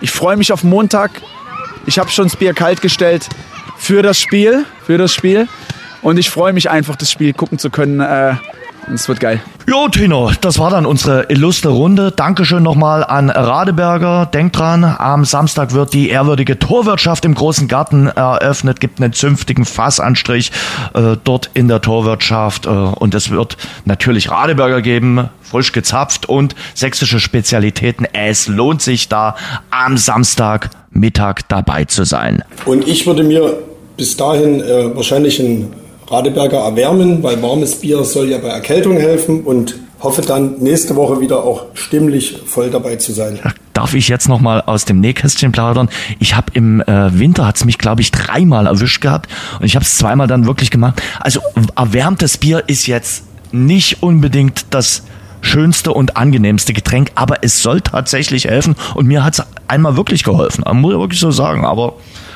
ich 0.03 0.11
freue 0.11 0.37
mich 0.37 0.53
auf 0.53 0.63
Montag. 0.63 1.23
Ich 1.87 1.99
habe 1.99 2.11
schon 2.11 2.25
das 2.27 2.37
Bier 2.37 2.55
kalt 2.55 2.81
gestellt 2.81 3.29
für 3.77 4.03
das 4.03 4.19
Spiel, 4.21 4.65
für 4.85 4.99
das 4.99 5.13
Spiel. 5.13 5.49
Und 6.03 6.19
ich 6.19 6.31
freue 6.31 6.53
mich 6.53 6.71
einfach, 6.71 6.97
das 6.97 7.11
Spiel 7.11 7.33
gucken 7.33 7.59
zu 7.59 7.71
können. 7.71 8.01
Äh, 8.01 8.35
es 8.93 9.09
wird 9.09 9.21
geil. 9.21 9.41
Jo, 9.67 9.89
Tino, 9.89 10.31
das 10.43 10.59
war 10.59 10.71
dann 10.71 10.85
unsere 10.85 11.31
illustre 11.31 11.71
Runde. 11.71 12.11
Dankeschön 12.11 12.63
nochmal 12.63 13.03
an 13.03 13.31
Radeberger. 13.31 14.27
Denkt 14.27 14.59
dran, 14.59 14.85
am 14.85 15.25
Samstag 15.25 15.73
wird 15.73 15.95
die 15.95 16.11
ehrwürdige 16.11 16.59
Torwirtschaft 16.59 17.25
im 17.25 17.35
großen 17.35 17.67
Garten 17.67 18.09
eröffnet. 18.09 18.81
Gibt 18.81 19.01
einen 19.01 19.15
zünftigen 19.15 19.65
Fassanstrich 19.65 20.53
äh, 20.93 21.17
dort 21.25 21.51
in 21.55 21.69
der 21.69 21.81
Torwirtschaft. 21.81 22.67
Äh, 22.67 22.69
und 22.69 23.15
es 23.15 23.31
wird 23.31 23.57
natürlich 23.87 24.31
Radeberger 24.31 24.83
geben, 24.83 25.31
frisch 25.43 25.73
gezapft 25.73 26.29
und 26.29 26.55
sächsische 26.75 27.21
Spezialitäten. 27.21 28.07
Es 28.13 28.49
lohnt 28.49 28.83
sich 28.83 29.09
da 29.09 29.37
am 29.71 29.97
Samstagmittag 30.95 31.43
dabei 31.49 31.85
zu 31.85 32.05
sein. 32.05 32.43
Und 32.65 32.87
ich 32.89 33.07
würde 33.07 33.23
mir 33.23 33.59
bis 33.97 34.17
dahin 34.17 34.61
äh, 34.61 34.95
wahrscheinlich 34.95 35.39
ein 35.41 35.73
Radeberger 36.09 36.59
erwärmen, 36.59 37.23
weil 37.23 37.43
warmes 37.43 37.77
Bier 37.77 38.05
soll 38.05 38.31
ja 38.31 38.39
bei 38.39 38.49
Erkältung 38.49 38.97
helfen 38.97 39.43
und 39.43 39.77
hoffe 40.01 40.23
dann 40.23 40.59
nächste 40.59 40.97
Woche 40.97 41.21
wieder 41.21 41.45
auch 41.45 41.67
stimmlich 41.75 42.37
voll 42.47 42.71
dabei 42.71 42.97
zu 42.97 43.13
sein. 43.13 43.39
Darf 43.73 43.95
ich 43.95 44.09
jetzt 44.09 44.29
nochmal 44.29 44.61
aus 44.61 44.85
dem 44.85 45.01
Nähkästchen 45.01 45.51
plaudern? 45.51 45.89
Ich 46.19 46.37
habe 46.37 46.53
im 46.53 46.83
äh, 46.83 47.19
Winter, 47.19 47.47
hat's 47.47 47.65
mich 47.65 47.79
glaube 47.79 48.03
ich 48.03 48.11
dreimal 48.11 48.67
erwischt 48.67 49.01
gehabt 49.01 49.31
und 49.61 49.67
ich 49.67 49.77
habe 49.77 49.85
es 49.85 49.97
zweimal 49.97 50.27
dann 50.27 50.47
wirklich 50.47 50.71
gemacht. 50.71 51.01
Also 51.21 51.41
erwärmtes 51.75 52.37
Bier 52.37 52.65
ist 52.67 52.87
jetzt 52.87 53.25
nicht 53.51 54.03
unbedingt 54.03 54.67
das 54.71 55.05
schönste 55.45 55.93
und 55.93 56.17
angenehmste 56.17 56.73
Getränk, 56.73 57.13
aber 57.15 57.39
es 57.43 57.63
soll 57.63 57.81
tatsächlich 57.81 58.47
helfen 58.47 58.75
und 58.95 59.07
mir 59.07 59.25
hat's 59.25 59.43
einmal 59.69 59.97
wirklich 59.97 60.25
geholfen. 60.25 60.65
Muss 60.73 60.93
ich 60.93 60.99
wirklich 60.99 61.21
so 61.21 61.31
sagen, 61.31 61.65
aber 61.65 61.95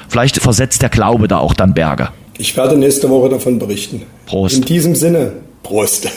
vielleicht 0.09 0.41
versetzt 0.41 0.83
der 0.83 0.89
Glaube 0.89 1.29
da 1.29 1.39
auch 1.39 1.55
dann 1.55 1.75
Berge. 1.75 2.09
Ich 2.39 2.57
werde 2.57 2.77
nächste 2.77 3.11
Woche 3.11 3.29
davon 3.31 3.59
berichten. 3.59 4.03
Prost. 4.27 4.57
In 4.57 4.63
diesem 4.63 4.95
Sinne, 4.95 5.33
Prost. 5.63 6.09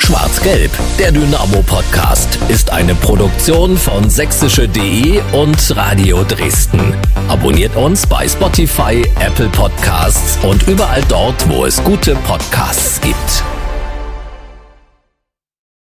Schwarz-Gelb, 0.00 0.70
der 0.98 1.12
Dynamo-Podcast, 1.12 2.38
ist 2.48 2.72
eine 2.72 2.94
Produktion 2.94 3.76
von 3.76 4.08
sächsische.de 4.08 5.20
und 5.32 5.76
Radio 5.76 6.24
Dresden. 6.24 6.80
Abonniert 7.28 7.76
uns 7.76 8.06
bei 8.06 8.26
Spotify, 8.26 9.04
Apple 9.20 9.50
Podcasts 9.50 10.38
und 10.42 10.66
überall 10.66 11.02
dort, 11.10 11.46
wo 11.50 11.66
es 11.66 11.84
gute 11.84 12.14
Podcasts 12.26 13.00
gibt. 13.02 13.57